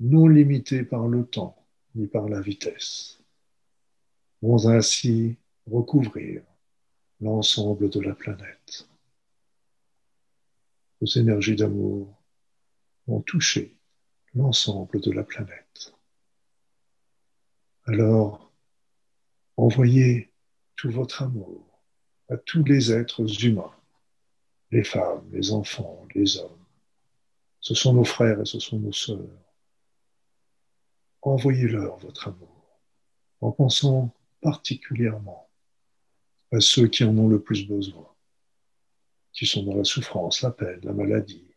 non 0.00 0.28
limitées 0.28 0.84
par 0.84 1.08
le 1.08 1.26
temps 1.26 1.56
ni 1.94 2.06
par 2.06 2.28
la 2.28 2.40
vitesse, 2.40 3.18
vont 4.42 4.68
ainsi 4.68 5.36
recouvrir 5.66 6.42
l'ensemble 7.20 7.90
de 7.90 8.00
la 8.00 8.14
planète. 8.14 8.86
Vos 11.00 11.06
énergies 11.06 11.56
d'amour 11.56 12.17
vont 13.08 13.22
toucher 13.22 13.76
l'ensemble 14.34 15.00
de 15.00 15.10
la 15.10 15.24
planète. 15.24 15.94
Alors, 17.86 18.52
envoyez 19.56 20.30
tout 20.76 20.90
votre 20.90 21.22
amour 21.22 21.82
à 22.28 22.36
tous 22.36 22.62
les 22.62 22.92
êtres 22.92 23.44
humains, 23.44 23.74
les 24.70 24.84
femmes, 24.84 25.26
les 25.32 25.52
enfants, 25.52 26.06
les 26.14 26.36
hommes. 26.36 26.64
Ce 27.60 27.74
sont 27.74 27.94
nos 27.94 28.04
frères 28.04 28.40
et 28.42 28.44
ce 28.44 28.60
sont 28.60 28.78
nos 28.78 28.92
sœurs. 28.92 29.26
Envoyez-leur 31.22 31.96
votre 31.98 32.28
amour 32.28 32.78
en 33.40 33.52
pensant 33.52 34.14
particulièrement 34.42 35.48
à 36.52 36.60
ceux 36.60 36.88
qui 36.88 37.04
en 37.04 37.16
ont 37.16 37.28
le 37.28 37.40
plus 37.40 37.66
besoin, 37.66 38.08
qui 39.32 39.46
sont 39.46 39.62
dans 39.62 39.76
la 39.76 39.84
souffrance, 39.84 40.42
la 40.42 40.50
peine, 40.50 40.80
la 40.82 40.92
maladie, 40.92 41.47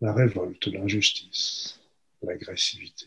la 0.00 0.12
révolte, 0.12 0.66
l'injustice, 0.66 1.80
l'agressivité. 2.22 3.06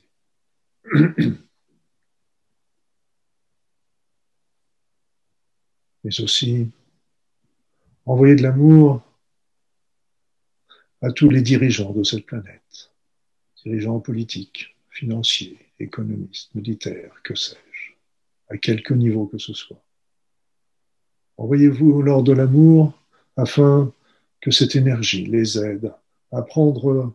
Mais 6.03 6.19
aussi 6.21 6.69
envoyer 8.05 8.35
de 8.35 8.43
l'amour 8.43 9.01
à 11.01 11.11
tous 11.11 11.29
les 11.29 11.41
dirigeants 11.41 11.93
de 11.93 12.03
cette 12.03 12.25
planète, 12.25 12.91
dirigeants 13.63 13.99
politiques, 13.99 14.75
financiers, 14.89 15.57
économistes, 15.79 16.53
militaires, 16.53 17.13
que 17.23 17.35
sais-je, 17.35 17.93
à 18.49 18.57
quelque 18.57 18.93
niveau 18.93 19.25
que 19.25 19.37
ce 19.37 19.53
soit. 19.53 19.81
Envoyez-vous 21.37 22.01
lors 22.01 22.23
de 22.23 22.33
l'amour 22.33 22.93
afin 23.37 23.91
que 24.41 24.51
cette 24.51 24.75
énergie 24.75 25.25
les 25.25 25.57
aide 25.57 25.93
à 26.33 26.41
prendre 26.41 27.13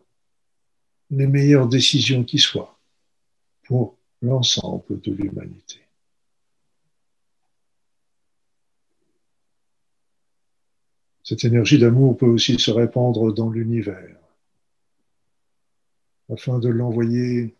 les 1.11 1.27
meilleures 1.27 1.67
décisions 1.67 2.23
qui 2.23 2.39
soient 2.39 2.79
pour 3.63 3.97
l'ensemble 4.21 4.99
de 5.01 5.11
l'humanité. 5.11 5.81
Cette 11.23 11.43
énergie 11.43 11.77
d'amour 11.77 12.17
peut 12.17 12.25
aussi 12.25 12.57
se 12.57 12.71
répandre 12.71 13.33
dans 13.33 13.49
l'univers 13.49 14.17
afin 16.31 16.59
de 16.59 16.69
l'envoyer 16.69 17.55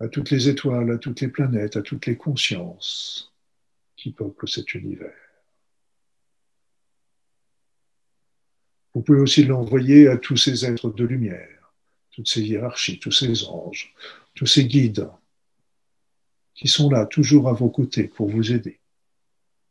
à 0.00 0.08
toutes 0.08 0.30
les 0.30 0.48
étoiles, 0.48 0.90
à 0.90 0.98
toutes 0.98 1.20
les 1.20 1.28
planètes, 1.28 1.76
à 1.76 1.82
toutes 1.82 2.06
les 2.06 2.16
consciences 2.16 3.32
qui 3.96 4.10
peuplent 4.10 4.48
cet 4.48 4.74
univers. 4.74 5.21
Vous 8.94 9.02
pouvez 9.02 9.20
aussi 9.20 9.44
l'envoyer 9.44 10.08
à 10.08 10.18
tous 10.18 10.36
ces 10.36 10.66
êtres 10.66 10.90
de 10.90 11.04
lumière, 11.04 11.72
toutes 12.10 12.28
ces 12.28 12.42
hiérarchies, 12.42 12.98
tous 12.98 13.10
ces 13.10 13.44
anges, 13.44 13.94
tous 14.34 14.46
ces 14.46 14.66
guides 14.66 15.08
qui 16.54 16.68
sont 16.68 16.90
là 16.90 17.06
toujours 17.06 17.48
à 17.48 17.52
vos 17.52 17.70
côtés 17.70 18.08
pour 18.08 18.28
vous 18.28 18.52
aider. 18.52 18.78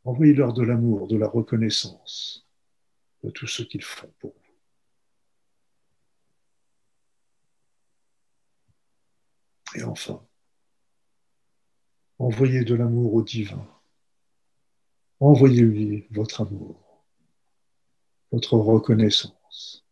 Envoyez-leur 0.04 0.52
de 0.52 0.62
l'amour, 0.62 1.06
de 1.06 1.16
la 1.16 1.28
reconnaissance 1.28 2.46
de 3.22 3.30
tout 3.30 3.46
ce 3.46 3.62
qu'ils 3.62 3.84
font 3.84 4.12
pour 4.18 4.32
vous. 4.32 4.42
Et 9.74 9.84
enfin, 9.84 10.22
envoyez 12.18 12.64
de 12.64 12.74
l'amour 12.74 13.14
au 13.14 13.22
divin. 13.22 13.66
Envoyez-lui 15.20 16.08
votre 16.10 16.40
amour 16.42 16.81
votre 18.32 18.56
reconnaissance. 18.56 19.84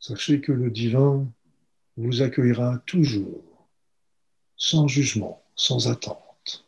Sachez 0.00 0.40
que 0.40 0.52
le 0.52 0.70
divin 0.70 1.30
vous 1.98 2.22
accueillera 2.22 2.78
toujours, 2.86 3.68
sans 4.56 4.88
jugement, 4.88 5.44
sans 5.54 5.88
attente. 5.88 6.66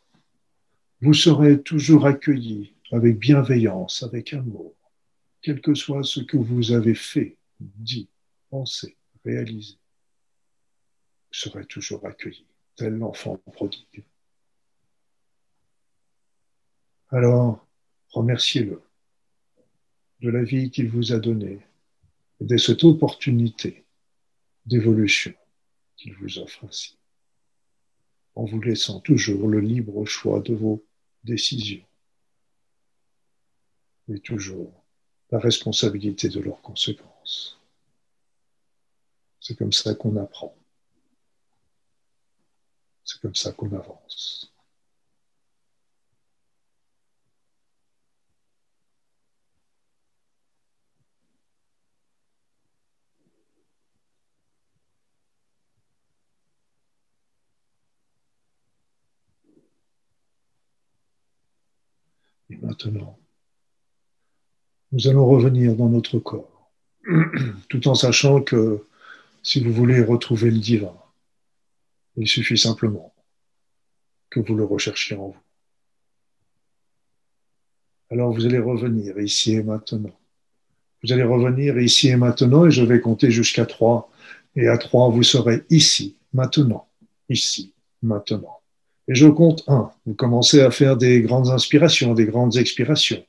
Vous 1.01 1.15
serez 1.15 1.61
toujours 1.61 2.05
accueilli 2.05 2.75
avec 2.91 3.17
bienveillance, 3.17 4.03
avec 4.03 4.33
amour, 4.33 4.75
quel 5.41 5.59
que 5.59 5.73
soit 5.73 6.03
ce 6.03 6.19
que 6.19 6.37
vous 6.37 6.71
avez 6.71 6.93
fait, 6.93 7.37
dit, 7.59 8.09
pensé, 8.49 8.95
réalisé. 9.25 9.73
Vous 11.31 11.39
serez 11.39 11.65
toujours 11.65 12.05
accueilli, 12.05 12.45
tel 12.75 12.93
l'enfant 12.93 13.37
prodigue. 13.37 14.03
Alors, 17.09 17.65
remerciez-le 18.11 18.81
de 20.21 20.29
la 20.29 20.43
vie 20.43 20.69
qu'il 20.69 20.89
vous 20.89 21.13
a 21.13 21.19
donnée 21.19 21.59
et 22.39 22.45
de 22.45 22.57
cette 22.57 22.83
opportunité 22.83 23.83
d'évolution 24.65 25.33
qu'il 25.97 26.13
vous 26.15 26.37
offre 26.37 26.65
ainsi, 26.65 26.97
en 28.35 28.45
vous 28.45 28.61
laissant 28.61 28.99
toujours 28.99 29.47
le 29.47 29.59
libre 29.59 30.05
choix 30.05 30.39
de 30.39 30.53
vos 30.53 30.83
décisions 31.23 31.83
et 34.09 34.19
toujours 34.19 34.71
la 35.31 35.39
responsabilité 35.39 36.29
de 36.29 36.39
leurs 36.39 36.61
conséquences. 36.61 37.59
C'est 39.39 39.57
comme 39.57 39.73
ça 39.73 39.95
qu'on 39.95 40.17
apprend. 40.17 40.55
C'est 43.03 43.19
comme 43.21 43.35
ça 43.35 43.51
qu'on 43.51 43.73
avance. 43.73 44.50
Nous 64.91 65.07
allons 65.07 65.25
revenir 65.25 65.75
dans 65.75 65.89
notre 65.89 66.19
corps, 66.19 66.71
tout 67.69 67.87
en 67.87 67.95
sachant 67.95 68.41
que 68.41 68.85
si 69.43 69.63
vous 69.63 69.71
voulez 69.71 70.01
retrouver 70.01 70.51
le 70.51 70.59
divin, 70.59 70.95
il 72.17 72.27
suffit 72.27 72.57
simplement 72.57 73.13
que 74.29 74.39
vous 74.39 74.55
le 74.55 74.63
recherchiez 74.63 75.15
en 75.15 75.29
vous. 75.29 75.37
Alors 78.09 78.33
vous 78.33 78.45
allez 78.45 78.59
revenir 78.59 79.19
ici 79.19 79.53
et 79.53 79.63
maintenant. 79.63 80.17
Vous 81.03 81.11
allez 81.13 81.23
revenir 81.23 81.79
ici 81.79 82.09
et 82.09 82.17
maintenant 82.17 82.65
et 82.65 82.71
je 82.71 82.83
vais 82.83 82.99
compter 82.99 83.31
jusqu'à 83.31 83.65
trois. 83.65 84.11
Et 84.55 84.67
à 84.67 84.77
trois, 84.77 85.09
vous 85.09 85.23
serez 85.23 85.63
ici, 85.69 86.17
maintenant, 86.33 86.87
ici, 87.29 87.73
maintenant. 88.03 88.60
Et 89.11 89.15
je 89.15 89.27
compte 89.27 89.65
un. 89.67 89.91
Vous 90.05 90.13
commencez 90.13 90.61
à 90.61 90.71
faire 90.71 90.95
des 90.95 91.21
grandes 91.21 91.49
inspirations, 91.49 92.13
des 92.13 92.25
grandes 92.25 92.55
expirations, 92.55 93.21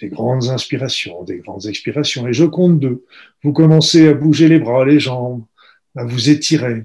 des 0.00 0.08
grandes 0.08 0.50
inspirations, 0.50 1.24
des 1.24 1.38
grandes 1.38 1.66
expirations. 1.66 2.28
Et 2.28 2.32
je 2.32 2.44
compte 2.44 2.78
deux. 2.78 3.04
Vous 3.42 3.52
commencez 3.52 4.06
à 4.06 4.14
bouger 4.14 4.48
les 4.48 4.60
bras, 4.60 4.84
les 4.84 5.00
jambes, 5.00 5.44
à 5.96 6.04
vous 6.04 6.30
étirer. 6.30 6.84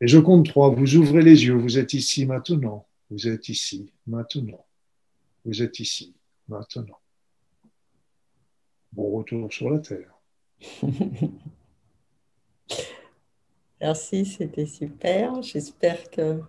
Et 0.00 0.08
je 0.08 0.18
compte 0.18 0.46
trois. 0.46 0.70
Vous 0.70 0.96
ouvrez 0.96 1.20
les 1.20 1.44
yeux. 1.44 1.52
Vous 1.52 1.76
êtes 1.76 1.92
ici 1.92 2.24
maintenant. 2.24 2.86
Vous 3.10 3.28
êtes 3.28 3.50
ici 3.50 3.92
maintenant. 4.06 4.64
Vous 5.44 5.62
êtes 5.62 5.80
ici 5.80 6.14
maintenant. 6.48 7.00
bon 8.92 9.18
retour 9.18 9.52
sur 9.52 9.68
la 9.68 9.80
Terre. 9.80 10.14
Merci, 13.82 14.24
c'était 14.24 14.64
super. 14.64 15.42
J'espère 15.42 16.10
que 16.10 16.40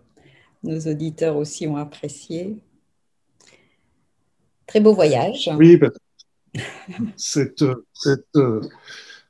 nos 0.66 0.80
auditeurs 0.80 1.38
aussi 1.38 1.68
ont 1.68 1.78
apprécié. 1.78 2.58
Très 4.68 4.80
beau 4.80 4.94
voyage. 4.94 5.50
Oui, 5.58 5.80
cette, 7.16 7.64
cette, 7.94 8.38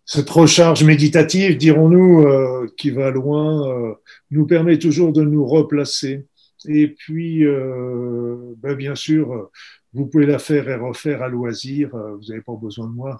cette 0.05 0.29
recharge 0.29 0.83
méditative, 0.83 1.57
dirons-nous, 1.57 2.27
euh, 2.27 2.67
qui 2.77 2.91
va 2.91 3.09
loin, 3.09 3.67
euh, 3.67 3.95
nous 4.29 4.45
permet 4.45 4.77
toujours 4.77 5.11
de 5.11 5.23
nous 5.23 5.45
replacer. 5.47 6.27
Et 6.67 6.89
puis, 6.89 7.43
euh, 7.43 8.53
ben, 8.57 8.75
bien 8.75 8.93
sûr, 8.93 9.49
vous 9.93 10.05
pouvez 10.05 10.27
la 10.27 10.37
faire 10.37 10.69
et 10.69 10.75
refaire 10.75 11.23
à 11.23 11.27
loisir. 11.27 11.89
vous 11.89 12.23
n'avez 12.29 12.41
pas 12.41 12.55
besoin 12.55 12.87
de 12.87 12.93
moi. 12.93 13.19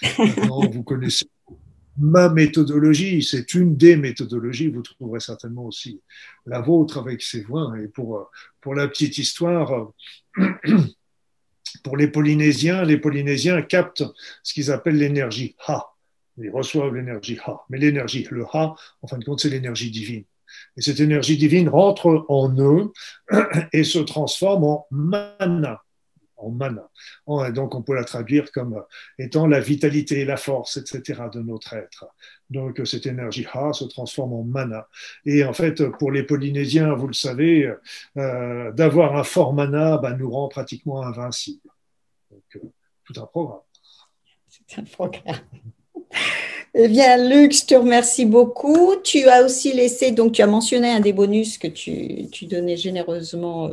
Maintenant, 0.18 0.60
vous 0.70 0.82
connaissez 0.82 1.26
ma 2.02 2.28
méthodologie, 2.28 3.22
c'est 3.22 3.54
une 3.54 3.76
des 3.76 3.96
méthodologies, 3.96 4.68
vous 4.68 4.82
trouverez 4.82 5.20
certainement 5.20 5.66
aussi 5.66 6.00
la 6.46 6.60
vôtre 6.60 6.98
avec 6.98 7.22
ces 7.22 7.42
voix. 7.42 7.72
Et 7.82 7.86
pour, 7.86 8.28
pour 8.60 8.74
la 8.74 8.88
petite 8.88 9.18
histoire, 9.18 9.92
pour 11.84 11.96
les 11.96 12.08
Polynésiens, 12.08 12.84
les 12.84 12.98
Polynésiens 12.98 13.62
captent 13.62 14.04
ce 14.42 14.52
qu'ils 14.52 14.72
appellent 14.72 14.98
l'énergie 14.98 15.54
Ha. 15.68 15.86
Ils 16.38 16.50
reçoivent 16.50 16.94
l'énergie 16.94 17.38
Ha. 17.46 17.60
Mais 17.70 17.78
l'énergie, 17.78 18.26
le 18.32 18.44
Ha, 18.52 18.74
en 19.00 19.06
fin 19.06 19.18
de 19.18 19.24
compte, 19.24 19.40
c'est 19.40 19.50
l'énergie 19.50 19.92
divine. 19.92 20.24
Et 20.76 20.82
cette 20.82 20.98
énergie 20.98 21.36
divine 21.36 21.68
rentre 21.68 22.26
en 22.28 22.52
eux 22.58 22.92
et 23.72 23.84
se 23.84 24.00
transforme 24.00 24.64
en 24.64 24.86
mana 24.90 25.80
en 26.42 26.50
mana. 26.50 26.88
Donc 27.52 27.74
on 27.74 27.82
peut 27.82 27.94
la 27.94 28.04
traduire 28.04 28.50
comme 28.52 28.82
étant 29.18 29.46
la 29.46 29.60
vitalité, 29.60 30.24
la 30.24 30.36
force, 30.36 30.76
etc. 30.76 31.22
de 31.32 31.40
notre 31.40 31.74
être. 31.74 32.06
Donc 32.50 32.80
cette 32.84 33.06
énergie 33.06 33.46
Ha 33.52 33.72
se 33.72 33.84
transforme 33.84 34.34
en 34.34 34.44
mana. 34.44 34.88
Et 35.24 35.44
en 35.44 35.52
fait, 35.52 35.84
pour 35.98 36.12
les 36.12 36.22
Polynésiens, 36.22 36.94
vous 36.94 37.06
le 37.06 37.14
savez, 37.14 37.72
euh, 38.16 38.72
d'avoir 38.72 39.16
un 39.16 39.24
fort 39.24 39.54
mana 39.54 39.98
bah, 39.98 40.12
nous 40.12 40.30
rend 40.30 40.48
pratiquement 40.48 41.02
invincibles. 41.02 41.70
Donc 42.30 42.42
euh, 42.56 42.72
tout 43.04 43.20
un 43.20 43.26
programme. 43.26 43.60
C'est 44.48 44.80
un 44.80 44.84
programme. 44.84 45.40
Eh 46.74 46.88
bien, 46.88 47.28
Luc, 47.28 47.52
je 47.52 47.66
te 47.66 47.74
remercie 47.74 48.24
beaucoup. 48.24 48.96
Tu 49.04 49.28
as 49.28 49.44
aussi 49.44 49.74
laissé, 49.74 50.10
donc 50.10 50.32
tu 50.32 50.40
as 50.40 50.46
mentionné 50.46 50.90
un 50.90 51.00
des 51.00 51.12
bonus 51.12 51.58
que 51.58 51.68
tu, 51.68 52.28
tu 52.30 52.46
donnais 52.46 52.78
généreusement 52.78 53.68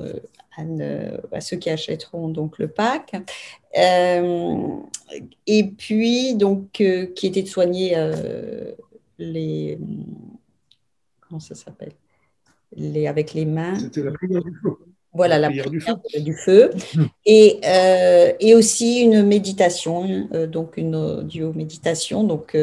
euh, 0.67 1.17
à, 1.31 1.41
ceux 1.41 1.57
qui 1.57 1.69
achèteront 1.69 2.29
donc 2.29 2.59
le 2.59 2.67
pack. 2.67 3.15
Euh, 3.77 4.67
et 5.47 5.63
puis, 5.65 6.35
donc, 6.35 6.81
euh, 6.81 7.07
qui 7.07 7.27
était 7.27 7.43
de 7.43 7.47
soigner 7.47 7.95
les. 9.17 9.77
Comment 11.21 11.39
ça 11.39 11.55
s'appelle? 11.55 11.93
Les, 12.75 13.07
Avec 13.07 13.33
les 13.33 13.45
mains. 13.45 13.79
C'était 13.79 14.03
la 14.03 14.11
prière 14.11 14.43
du 14.43 14.51
feu. 14.61 14.77
Voilà, 15.11 15.39
la, 15.39 15.49
prière, 15.49 15.69
du 15.69 16.33
feu. 16.33 16.69
Et, 17.25 17.59
et, 18.39 18.55
aussi 18.55 19.01
une 19.01 19.23
méditation, 19.23 20.29
donc 20.47 20.77
une 20.77 20.95
audio-méditation. 20.95 22.23
Donc, 22.23 22.55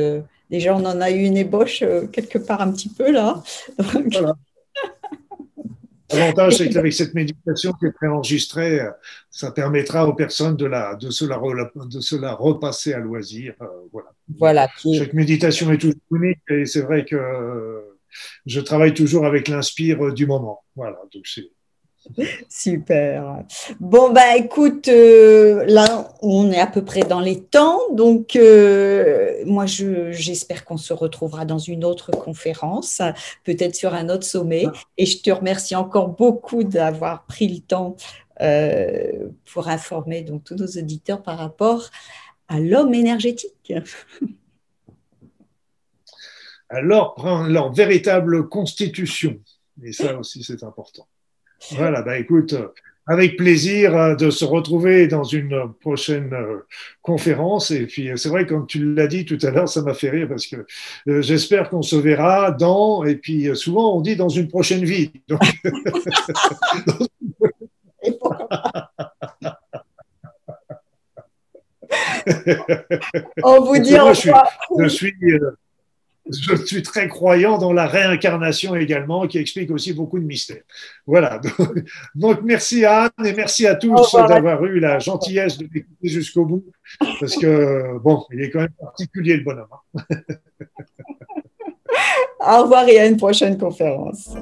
déjà, 0.50 0.76
on 0.76 0.84
en 0.84 1.00
a 1.00 1.10
eu 1.10 1.24
une 1.24 1.36
ébauche 1.36 1.82
quelque 2.12 2.38
part 2.38 2.60
un 2.60 2.72
petit 2.72 2.88
peu 2.88 3.10
là. 3.10 3.42
voilà. 4.12 4.36
L'avantage, 6.12 6.56
c'est 6.56 6.68
qu'avec 6.68 6.92
cette 6.92 7.14
méditation 7.14 7.72
qui 7.72 7.86
est 7.86 7.92
préenregistrée, 7.92 8.80
ça 9.30 9.50
permettra 9.50 10.06
aux 10.06 10.14
personnes 10.14 10.56
de, 10.56 10.66
la, 10.66 10.94
de, 10.94 11.10
se, 11.10 11.24
la, 11.24 11.38
de 11.38 12.00
se 12.00 12.16
la 12.16 12.34
repasser 12.34 12.92
à 12.92 12.98
loisir. 12.98 13.54
Euh, 13.60 13.66
voilà. 13.92 14.08
voilà 14.38 14.68
Chaque 14.96 15.14
méditation 15.14 15.72
est 15.72 15.78
toujours 15.78 16.00
unique 16.12 16.38
et 16.48 16.64
c'est 16.64 16.82
vrai 16.82 17.04
que 17.04 17.16
je 18.46 18.60
travaille 18.60 18.94
toujours 18.94 19.26
avec 19.26 19.48
l'inspire 19.48 20.12
du 20.12 20.26
moment. 20.26 20.62
Voilà, 20.74 20.98
donc 21.12 21.26
c'est 21.26 21.50
Super. 22.48 23.44
Bon, 23.80 24.12
bah 24.12 24.36
écoute, 24.36 24.88
euh, 24.88 25.64
là, 25.66 26.08
on 26.22 26.50
est 26.50 26.60
à 26.60 26.66
peu 26.66 26.84
près 26.84 27.00
dans 27.00 27.20
les 27.20 27.42
temps. 27.42 27.80
Donc, 27.92 28.36
euh, 28.36 29.42
moi, 29.44 29.66
j'espère 29.66 30.64
qu'on 30.64 30.76
se 30.76 30.92
retrouvera 30.92 31.44
dans 31.44 31.58
une 31.58 31.84
autre 31.84 32.10
conférence, 32.10 33.02
peut-être 33.44 33.74
sur 33.74 33.94
un 33.94 34.08
autre 34.08 34.24
sommet. 34.24 34.64
Ah. 34.66 34.72
Et 34.96 35.06
je 35.06 35.20
te 35.22 35.30
remercie 35.30 35.76
encore 35.76 36.08
beaucoup 36.08 36.64
d'avoir 36.64 37.26
pris 37.26 37.48
le 37.48 37.60
temps 37.60 37.96
euh, 38.42 39.28
pour 39.52 39.68
informer 39.68 40.22
donc, 40.22 40.44
tous 40.44 40.56
nos 40.56 40.66
auditeurs 40.66 41.22
par 41.22 41.38
rapport 41.38 41.90
à 42.48 42.60
l'homme 42.60 42.94
énergétique. 42.94 43.72
Alors, 46.68 47.46
leur 47.48 47.72
véritable 47.72 48.48
constitution. 48.48 49.38
Et 49.82 49.92
ça 49.92 50.18
aussi, 50.18 50.42
c'est 50.42 50.64
important. 50.64 51.06
Voilà, 51.72 52.02
bah 52.02 52.18
écoute, 52.18 52.54
avec 53.06 53.36
plaisir 53.36 53.96
euh, 53.96 54.16
de 54.16 54.30
se 54.30 54.44
retrouver 54.44 55.06
dans 55.06 55.22
une 55.22 55.72
prochaine 55.80 56.34
euh, 56.34 56.66
conférence. 57.02 57.70
Et 57.70 57.86
puis, 57.86 58.10
c'est 58.16 58.28
vrai, 58.28 58.46
comme 58.46 58.66
tu 58.66 58.94
l'as 58.94 59.06
dit 59.06 59.24
tout 59.24 59.38
à 59.42 59.50
l'heure, 59.50 59.68
ça 59.68 59.82
m'a 59.82 59.94
fait 59.94 60.10
rire 60.10 60.26
parce 60.28 60.46
que 60.46 60.66
euh, 61.08 61.22
j'espère 61.22 61.70
qu'on 61.70 61.82
se 61.82 61.94
verra 61.96 62.50
dans, 62.50 63.04
et 63.04 63.14
puis 63.16 63.54
souvent 63.54 63.96
on 63.96 64.00
dit 64.00 64.16
dans 64.16 64.28
une 64.28 64.48
prochaine 64.48 64.84
vie. 64.84 65.12
Donc... 65.28 65.40
on 73.42 73.60
vous 73.60 73.78
dit 73.78 73.94
je 73.94 74.14
suis, 74.14 74.30
je 74.78 74.88
suis 74.88 75.14
je 76.30 76.56
suis 76.64 76.82
très 76.82 77.08
croyant 77.08 77.58
dans 77.58 77.72
la 77.72 77.86
réincarnation 77.86 78.74
également, 78.74 79.26
qui 79.26 79.38
explique 79.38 79.70
aussi 79.70 79.92
beaucoup 79.92 80.18
de 80.18 80.24
mystères. 80.24 80.62
Voilà. 81.06 81.40
Donc, 82.14 82.40
merci 82.42 82.84
à 82.84 83.04
Anne 83.04 83.26
et 83.26 83.32
merci 83.32 83.66
à 83.66 83.74
tous 83.74 84.12
d'avoir 84.12 84.64
eu 84.64 84.80
la 84.80 84.98
gentillesse 84.98 85.58
de 85.58 85.64
m'écouter 85.64 86.08
jusqu'au 86.08 86.44
bout, 86.44 86.64
parce 87.20 87.36
que, 87.36 87.98
bon, 87.98 88.24
il 88.32 88.42
est 88.42 88.50
quand 88.50 88.60
même 88.60 88.74
particulier 88.80 89.36
le 89.36 89.44
bonhomme. 89.44 89.66
Hein. 89.96 90.02
Au 92.40 92.62
revoir 92.62 92.88
et 92.88 92.98
à 92.98 93.06
une 93.06 93.16
prochaine 93.16 93.56
conférence. 93.58 94.34